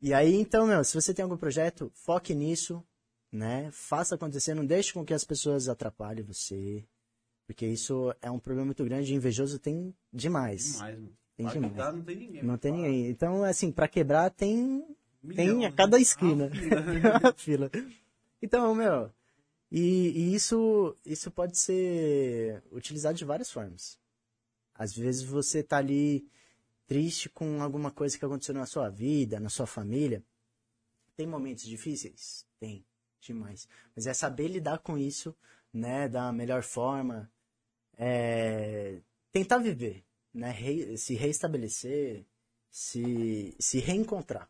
E 0.01 0.13
aí, 0.13 0.33
então, 0.35 0.67
meu, 0.67 0.83
se 0.83 0.93
você 0.93 1.13
tem 1.13 1.23
algum 1.23 1.37
projeto, 1.37 1.91
foque 1.93 2.35
nisso, 2.35 2.83
né? 3.31 3.69
Faça 3.71 4.15
acontecer, 4.15 4.53
não 4.53 4.65
deixe 4.65 4.93
com 4.93 5.05
que 5.05 5.13
as 5.13 5.23
pessoas 5.23 5.69
atrapalhem 5.69 6.23
você. 6.23 6.85
Porque 7.47 7.65
isso 7.65 8.13
é 8.21 8.29
um 8.29 8.37
problema 8.37 8.65
muito 8.65 8.83
grande. 8.83 9.15
Invejoso 9.15 9.57
tem 9.57 9.95
demais. 10.13 10.73
Demais, 10.73 10.99
mano. 10.99 11.17
Tem 11.35 11.47
demais. 11.47 11.75
não 11.75 12.03
tem 12.03 12.15
ninguém. 12.15 12.43
Não 12.43 12.57
tem 12.57 12.71
ninguém. 12.73 13.09
Então, 13.09 13.43
assim, 13.43 13.71
pra 13.71 13.87
quebrar 13.87 14.29
tem, 14.29 14.85
tem 15.35 15.47
Milhão, 15.47 15.65
a 15.65 15.71
cada 15.71 15.95
né? 15.95 16.01
esquina. 16.03 16.51
Ah, 17.23 17.31
fila. 17.37 17.71
Então, 18.41 18.75
meu, 18.75 19.11
e, 19.71 20.09
e 20.09 20.35
isso, 20.35 20.95
isso 21.05 21.31
pode 21.31 21.57
ser 21.57 22.63
utilizado 22.71 23.17
de 23.17 23.25
várias 23.25 23.51
formas. 23.51 23.97
Às 24.73 24.93
vezes 24.93 25.23
você 25.23 25.63
tá 25.63 25.77
ali 25.77 26.27
triste 26.85 27.29
com 27.29 27.61
alguma 27.61 27.91
coisa 27.91 28.17
que 28.17 28.25
aconteceu 28.25 28.55
na 28.55 28.65
sua 28.65 28.89
vida, 28.89 29.39
na 29.39 29.49
sua 29.49 29.65
família. 29.65 30.23
Tem 31.15 31.27
momentos 31.27 31.65
difíceis? 31.65 32.45
Tem, 32.59 32.85
demais. 33.19 33.67
Mas 33.95 34.07
é 34.07 34.13
saber 34.13 34.47
lidar 34.47 34.79
com 34.79 34.97
isso, 34.97 35.35
né, 35.73 36.07
da 36.07 36.31
melhor 36.31 36.63
forma. 36.63 37.29
É, 37.97 38.99
tentar 39.31 39.57
viver, 39.57 40.03
né, 40.33 40.51
re- 40.51 40.97
se 40.97 41.15
reestabelecer, 41.15 42.25
se, 42.69 43.55
se 43.59 43.79
reencontrar. 43.79 44.49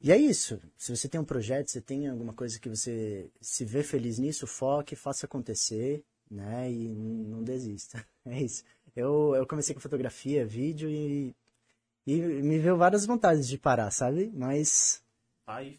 E 0.00 0.10
é 0.10 0.16
isso. 0.16 0.60
Se 0.78 0.94
você 0.96 1.08
tem 1.08 1.20
um 1.20 1.24
projeto, 1.24 1.68
você 1.70 1.80
tem 1.80 2.08
alguma 2.08 2.32
coisa 2.32 2.58
que 2.58 2.68
você 2.68 3.30
se 3.40 3.64
vê 3.64 3.82
feliz 3.82 4.18
nisso, 4.18 4.46
foque, 4.46 4.96
faça 4.96 5.26
acontecer, 5.26 6.02
né? 6.30 6.70
E 6.70 6.88
não 6.88 7.42
desista. 7.42 8.04
É 8.26 8.38
isso. 8.42 8.62
Eu, 8.94 9.34
eu 9.34 9.46
comecei 9.46 9.74
com 9.74 9.80
fotografia, 9.80 10.44
vídeo 10.46 10.88
e, 10.90 11.34
e 12.06 12.16
me 12.20 12.58
veio 12.58 12.76
várias 12.76 13.06
vontades 13.06 13.48
de 13.48 13.56
parar, 13.56 13.90
sabe? 13.90 14.30
Mas, 14.34 15.02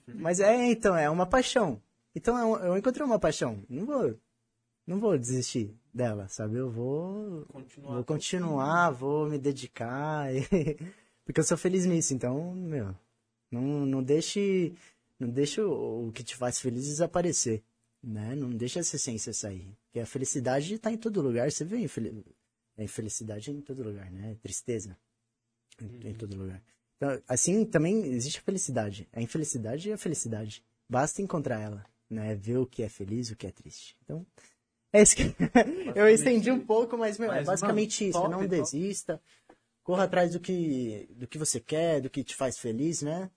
firme. 0.03 0.21
mas 0.21 0.39
é, 0.39 0.65
então, 0.71 0.95
é 0.97 1.07
uma 1.09 1.25
paixão. 1.27 1.79
Então 2.15 2.35
é 2.37 2.43
um- 2.43 2.57
eu 2.65 2.77
encontrei 2.77 3.05
uma 3.05 3.19
paixão. 3.19 3.63
Não 3.69 3.85
vou, 3.85 4.19
não 4.87 4.99
vou 4.99 5.17
desistir 5.19 5.73
dela, 5.93 6.27
sabe? 6.27 6.57
Eu 6.57 6.69
vou, 6.69 7.45
Continuar. 7.47 7.93
vou 7.95 8.03
continuar, 8.03 8.89
vou 8.91 9.29
me 9.29 9.37
dedicar, 9.37 10.33
e- 10.33 10.41
porque 11.25 11.39
eu 11.39 11.43
sou 11.43 11.57
feliz 11.57 11.85
nisso. 11.85 12.13
Então, 12.13 12.53
meu, 12.53 12.95
não, 13.51 13.85
não 13.85 14.03
deixe, 14.03 14.73
não 15.19 15.29
deixe 15.29 15.61
o, 15.61 16.07
o 16.07 16.11
que 16.11 16.23
te 16.23 16.35
faz 16.35 16.59
feliz 16.59 16.85
desaparecer, 16.85 17.63
né? 18.03 18.35
Não 18.35 18.49
deixe 18.49 18.79
essa 18.79 18.95
essência 18.95 19.33
sair. 19.33 19.67
Porque 19.85 19.99
a 19.99 20.05
felicidade 20.05 20.73
está 20.73 20.91
em 20.91 20.97
todo 20.97 21.21
lugar. 21.21 21.51
Você 21.51 21.65
vê 21.65 21.77
a 21.77 21.81
infel- 21.81 22.23
a 22.77 22.83
infelicidade 22.83 23.51
em 23.51 23.61
todo 23.61 23.83
lugar, 23.83 24.09
né? 24.11 24.35
Tristeza 24.41 24.97
em, 25.81 26.09
em 26.09 26.13
todo 26.13 26.35
lugar. 26.37 26.61
Então, 26.97 27.21
assim, 27.27 27.65
também 27.65 28.05
existe 28.13 28.39
a 28.39 28.41
felicidade. 28.43 29.07
A 29.11 29.21
infelicidade 29.21 29.89
é 29.89 29.93
a 29.93 29.97
felicidade. 29.97 30.63
Basta 30.87 31.21
encontrar 31.21 31.59
ela, 31.59 31.85
né? 32.09 32.35
Ver 32.35 32.57
o 32.57 32.65
que 32.65 32.83
é 32.83 32.89
feliz, 32.89 33.31
o 33.31 33.35
que 33.35 33.47
é 33.47 33.51
triste. 33.51 33.97
Então, 34.03 34.25
é 34.93 35.01
isso 35.01 35.15
que... 35.15 35.23
eu 35.95 36.07
estendi 36.09 36.51
um 36.51 36.59
pouco, 36.59 36.97
mas, 36.97 37.17
meu, 37.17 37.31
é 37.31 37.37
Mas, 37.37 37.47
basicamente 37.47 38.03
mano, 38.03 38.09
isso. 38.09 38.19
top, 38.19 38.31
não 38.31 38.39
top. 38.39 38.49
desista. 38.49 39.21
Corra 39.83 40.03
atrás 40.03 40.33
do 40.33 40.39
que, 40.39 41.09
do 41.11 41.27
que 41.27 41.37
você 41.37 41.59
quer, 41.59 42.01
do 42.01 42.09
que 42.09 42.23
te 42.23 42.35
faz 42.35 42.57
feliz, 42.57 43.01
né? 43.01 43.29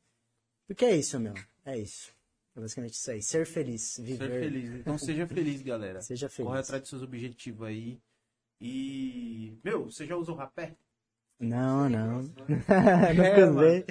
Porque 0.66 0.84
é 0.84 0.96
isso, 0.96 1.18
meu. 1.18 1.34
É 1.64 1.78
isso. 1.78 2.14
É 2.56 2.60
basicamente 2.60 2.94
isso 2.94 3.10
aí. 3.10 3.22
Ser 3.22 3.46
feliz. 3.46 3.98
Viver. 3.98 4.30
Ser 4.30 4.40
feliz. 4.40 4.70
Então 4.74 4.98
seja 4.98 5.26
feliz, 5.26 5.62
galera. 5.62 6.02
Seja 6.02 6.28
feliz. 6.28 6.48
Corre 6.48 6.60
atrás 6.60 6.82
dos 6.82 6.90
seus 6.90 7.02
objetivos 7.02 7.66
aí. 7.66 7.98
E. 8.60 9.58
Meu, 9.64 9.84
você 9.84 10.06
já 10.06 10.16
usou 10.16 10.34
rapé? 10.34 10.76
Não, 11.40 11.88
não. 11.88 12.20
É, 12.68 13.12
Nunca 13.12 13.46
mano. 13.46 13.58
usei. 13.58 13.84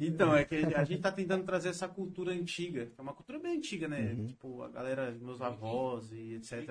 Então, 0.00 0.34
é 0.36 0.44
que 0.44 0.56
a 0.56 0.84
gente 0.84 1.00
tá 1.00 1.10
tentando 1.10 1.44
trazer 1.44 1.70
essa 1.70 1.88
cultura 1.88 2.32
antiga. 2.32 2.86
que 2.86 2.92
É 2.98 3.02
uma 3.02 3.14
cultura 3.14 3.38
bem 3.38 3.56
antiga, 3.56 3.88
né? 3.88 4.12
Uhum. 4.12 4.26
Tipo, 4.26 4.62
a 4.62 4.68
galera, 4.68 5.10
meus 5.20 5.40
avós 5.40 6.12
e 6.12 6.34
etc. 6.34 6.68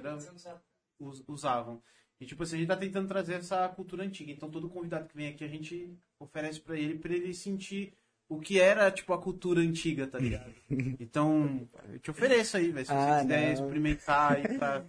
us- 0.99 1.23
usavam. 1.27 1.81
E 2.21 2.25
tipo 2.25 2.43
assim, 2.43 2.57
a 2.57 2.59
gente 2.59 2.67
tá 2.67 2.75
tentando 2.77 3.07
trazer 3.07 3.35
essa 3.35 3.67
cultura 3.69 4.03
antiga. 4.03 4.31
Então 4.31 4.49
todo 4.49 4.69
convidado 4.69 5.07
que 5.07 5.15
vem 5.15 5.29
aqui, 5.29 5.43
a 5.43 5.47
gente 5.47 5.89
oferece 6.19 6.59
pra 6.59 6.77
ele, 6.77 6.97
pra 6.99 7.13
ele 7.13 7.33
sentir 7.33 7.93
o 8.27 8.39
que 8.39 8.59
era, 8.59 8.91
tipo, 8.91 9.11
a 9.13 9.17
cultura 9.21 9.59
antiga, 9.61 10.05
tá 10.05 10.19
ligado? 10.19 10.53
Então, 10.99 11.67
eu 11.91 11.99
te 11.99 12.11
ofereço 12.11 12.57
aí, 12.57 12.71
velho. 12.71 12.85
Se 12.85 12.91
você 12.91 12.97
Ah, 12.97 13.21
quiser 13.21 13.45
não. 13.45 13.53
experimentar 13.53 14.33
aí 14.33 14.57
pra 14.57 14.85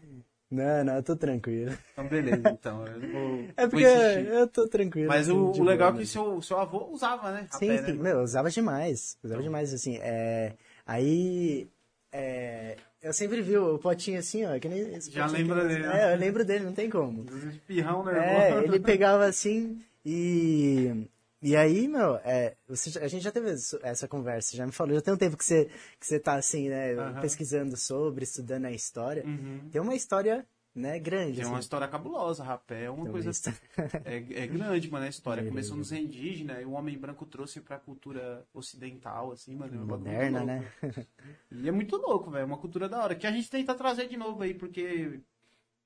Não, 0.51 0.85
não, 0.85 0.97
eu 0.97 1.03
tô 1.03 1.15
tranquilo. 1.15 1.73
Então, 1.93 2.09
beleza, 2.09 2.51
então. 2.51 2.85
Eu 2.85 3.01
vou, 3.13 3.45
É 3.57 3.69
porque 3.69 3.85
eu 3.85 4.49
tô 4.49 4.67
tranquilo. 4.67 5.07
Mas 5.07 5.29
assim, 5.29 5.39
o, 5.39 5.53
o 5.53 5.63
legal 5.63 5.91
é 5.91 5.93
que 5.93 5.99
né? 6.01 6.05
seu, 6.05 6.43
seu 6.43 6.59
avô 6.59 6.89
usava, 6.91 7.31
né? 7.31 7.47
Sim, 7.53 7.69
rapé, 7.69 7.87
sim. 7.87 7.93
né? 7.93 8.03
Meu, 8.03 8.19
eu 8.19 8.25
usava 8.25 8.51
demais. 8.51 9.17
Usava 9.23 9.43
demais, 9.43 9.73
assim. 9.73 9.99
É... 10.03 10.55
Aí. 10.85 11.69
É... 12.11 12.77
Eu 13.01 13.13
sempre 13.13 13.41
vi 13.41 13.57
o 13.57 13.79
potinho 13.79 14.19
assim, 14.19 14.45
ó. 14.45 14.59
Que 14.59 14.69
nem 14.69 15.01
Já 15.01 15.27
lembra 15.27 15.65
dele, 15.67 15.87
né? 15.87 16.11
É, 16.11 16.13
eu 16.15 16.19
lembro 16.19 16.45
dele, 16.45 16.65
não 16.65 16.73
tem 16.73 16.91
como. 16.91 17.25
Pirrão, 17.67 18.05
né, 18.05 18.51
É, 18.51 18.65
ele 18.65 18.81
pegava 18.81 19.25
assim 19.25 19.81
e. 20.05 21.07
E 21.43 21.57
aí, 21.57 21.89
meu, 21.89 22.17
é, 22.17 22.55
você 22.69 22.99
a 22.99 23.09
gente 23.09 23.23
já 23.23 23.33
teve 23.33 23.51
essa- 23.83 24.07
conversa, 24.07 24.57
já 24.57 24.67
me 24.67 24.73
falou, 24.73 24.95
já 24.95 25.01
tem 25.01 25.15
um 25.15 25.17
tempo 25.17 25.37
que 25.39 25.45
você, 25.45 25.71
que 25.99 26.07
você 26.07 26.21
tá 26.21 26.35
assim, 26.35 26.69
né, 26.69 26.93
Aham. 26.95 27.21
pesquisando 27.21 27.77
sobre, 27.77 28.25
estudando 28.25 28.67
a 28.67 28.73
história. 28.73 29.25
Uhum. 29.25 29.69
Tem 29.73 29.81
uma 29.81 29.95
história, 29.95 30.47
né, 30.75 30.99
grande, 30.99 31.41
É 31.41 31.43
assim. 31.43 31.51
uma 31.51 31.61
história 31.61 31.89
cabulosa, 31.89 32.45
rapé. 32.45 32.85
É 32.85 32.91
uma 32.91 33.05
Tem 33.05 33.13
coisa. 33.13 33.31
É, 34.05 34.17
é 34.17 34.47
grande, 34.47 34.91
mano, 34.91 35.07
a 35.07 35.09
história. 35.09 35.43
Beleza. 35.43 35.51
Começou 35.55 35.77
nos 35.79 35.93
indígenas 35.93 36.61
e 36.61 36.65
o 36.67 36.73
homem 36.73 36.99
branco 36.99 37.25
trouxe 37.25 37.59
pra 37.61 37.79
cultura 37.79 38.45
ocidental, 38.53 39.33
assim, 39.33 39.57
mano. 39.57 39.75
é 39.75 39.79
Moderna, 39.79 40.45
né? 40.45 40.65
E 41.51 41.67
é 41.69 41.73
muito 41.73 41.97
louco, 41.97 42.31
velho. 42.31 42.43
É 42.43 42.45
uma 42.45 42.59
cultura 42.59 42.87
da 42.89 43.03
hora. 43.03 43.15
Que 43.15 43.27
a 43.27 43.33
gente 43.33 43.49
tenta 43.51 43.75
trazer 43.75 44.09
de 44.09 44.17
novo 44.17 44.43
aí, 44.43 44.53
porque 44.53 45.21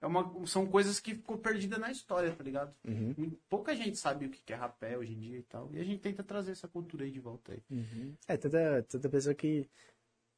é 0.01 0.07
uma, 0.07 0.47
são 0.47 0.67
coisas 0.67 1.01
que 1.01 1.15
ficou 1.15 1.39
perdida 1.39 1.79
na 1.79 1.91
história, 1.91 2.31
tá 2.35 2.45
ligado? 2.45 2.75
Uhum. 2.87 3.37
Pouca 3.49 3.75
gente 3.75 3.97
sabe 3.97 4.27
o 4.27 4.31
que 4.31 4.53
é 4.53 4.57
rapé 4.57 4.99
hoje 4.99 5.13
em 5.15 5.19
dia 5.21 5.39
e 5.39 5.43
tal. 5.43 5.71
E 5.73 5.81
a 5.81 5.85
gente 5.85 6.01
tenta 6.01 6.23
trazer 6.23 6.53
essa 6.53 6.69
cultura 6.69 7.05
aí 7.05 7.11
de 7.11 7.21
volta 7.21 7.53
aí. 7.53 7.63
Uhum. 7.71 8.15
É, 8.29 8.37
tanta, 8.37 8.83
tanta 8.89 9.09
pessoa 9.09 9.35
que 9.35 9.69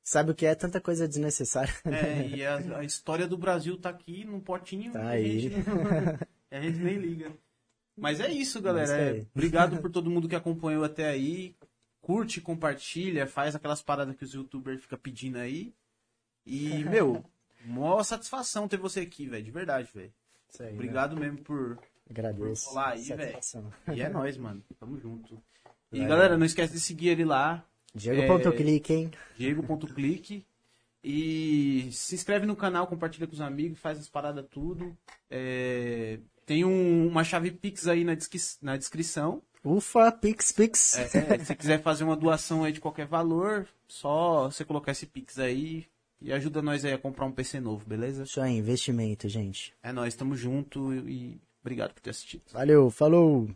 sabe 0.04 0.30
o 0.30 0.34
que 0.34 0.46
é 0.46 0.54
tanta 0.54 0.80
coisa 0.80 1.08
desnecessária. 1.08 1.74
É, 1.86 2.28
e 2.28 2.44
a, 2.46 2.78
a 2.78 2.84
história 2.84 3.26
do 3.26 3.36
Brasil 3.36 3.76
tá 3.76 3.90
aqui 3.90 4.24
num 4.24 4.38
potinho 4.40 4.92
Tá 4.92 5.00
e 5.02 5.06
a 5.06 5.10
aí. 5.10 5.40
gente, 5.40 5.56
não- 5.68 5.76
a 6.50 6.60
gente 6.60 6.78
nem 6.78 6.96
liga. 6.96 7.32
Mas 7.98 8.20
é 8.20 8.30
isso, 8.30 8.60
galera. 8.60 8.82
É 8.88 8.92
isso 8.92 8.94
É, 8.94 9.10
aí. 9.20 9.26
obrigado 9.34 9.80
por 9.80 9.90
todo 9.90 10.10
mundo 10.10 10.28
que 10.28 10.36
acompanhou 10.36 10.84
até 10.84 11.08
aí. 11.08 11.56
Curte, 12.02 12.40
compartilha, 12.40 13.26
faz 13.26 13.56
aquelas 13.56 13.82
paradas 13.82 14.14
que 14.14 14.22
os 14.22 14.32
youtubers 14.32 14.80
ficam 14.82 14.96
pedindo 14.98 15.38
aí. 15.38 15.74
E, 16.44 16.84
meu, 16.84 17.24
maior 17.64 18.02
satisfação 18.02 18.68
ter 18.68 18.76
você 18.76 19.00
aqui, 19.00 19.26
velho. 19.28 19.44
De 19.44 19.50
verdade, 19.50 19.88
velho. 19.94 20.12
Aí, 20.60 20.66
né? 20.66 20.72
Obrigado 20.72 21.16
mesmo 21.16 21.38
por. 21.38 21.78
Agradeço. 22.08 22.70
por 22.70 22.78
aí, 22.78 23.02
Satisfação. 23.04 23.72
E 23.94 24.00
é 24.00 24.08
nóis, 24.08 24.36
mano. 24.36 24.62
Tamo 24.78 24.98
junto. 24.98 25.42
E, 25.92 25.98
Valeu. 26.00 26.08
galera, 26.08 26.36
não 26.38 26.46
esquece 26.46 26.72
de 26.74 26.80
seguir 26.80 27.08
ele 27.08 27.24
lá. 27.24 27.64
Diego.clique, 27.94 28.92
hein? 28.92 29.10
Diego.clique. 29.36 30.44
E 31.02 31.88
se 31.92 32.14
inscreve 32.14 32.46
no 32.46 32.56
canal, 32.56 32.86
compartilha 32.86 33.26
com 33.26 33.32
os 33.32 33.40
amigos, 33.40 33.78
faz 33.78 33.98
as 33.98 34.08
paradas 34.08 34.44
tudo. 34.50 34.96
É, 35.30 36.18
tem 36.44 36.64
um- 36.64 37.06
uma 37.08 37.22
chave 37.22 37.50
Pix 37.52 37.86
aí 37.86 38.02
na, 38.04 38.16
na 38.62 38.76
descrição. 38.76 39.40
Ufa, 39.64 40.10
Pix, 40.12 40.52
Pix. 40.52 40.96
É, 40.98 41.02
é, 41.02 41.38
se 41.38 41.44
você 41.46 41.54
quiser 41.54 41.82
fazer 41.82 42.04
uma 42.04 42.16
doação 42.16 42.64
aí 42.64 42.72
de 42.72 42.80
qualquer 42.80 43.06
valor, 43.06 43.68
só 43.88 44.50
você 44.50 44.64
colocar 44.64 44.92
esse 44.92 45.06
Pix 45.06 45.38
aí 45.38 45.86
e 46.20 46.32
ajuda 46.32 46.62
nós 46.62 46.84
aí 46.84 46.93
a 46.93 46.98
comprar 46.98 47.26
um 47.26 47.32
PC 47.32 47.60
novo, 47.60 47.84
beleza? 47.86 48.24
Isso 48.24 48.40
aí, 48.40 48.56
investimento, 48.56 49.28
gente. 49.28 49.74
É 49.82 49.93
nóis, 49.93 50.14
tamo 50.14 50.36
junto 50.36 50.93
e 50.94 51.40
obrigado 51.60 51.94
por 51.94 52.01
ter 52.01 52.10
assistido. 52.10 52.43
Valeu, 52.52 52.90
falou! 52.90 53.48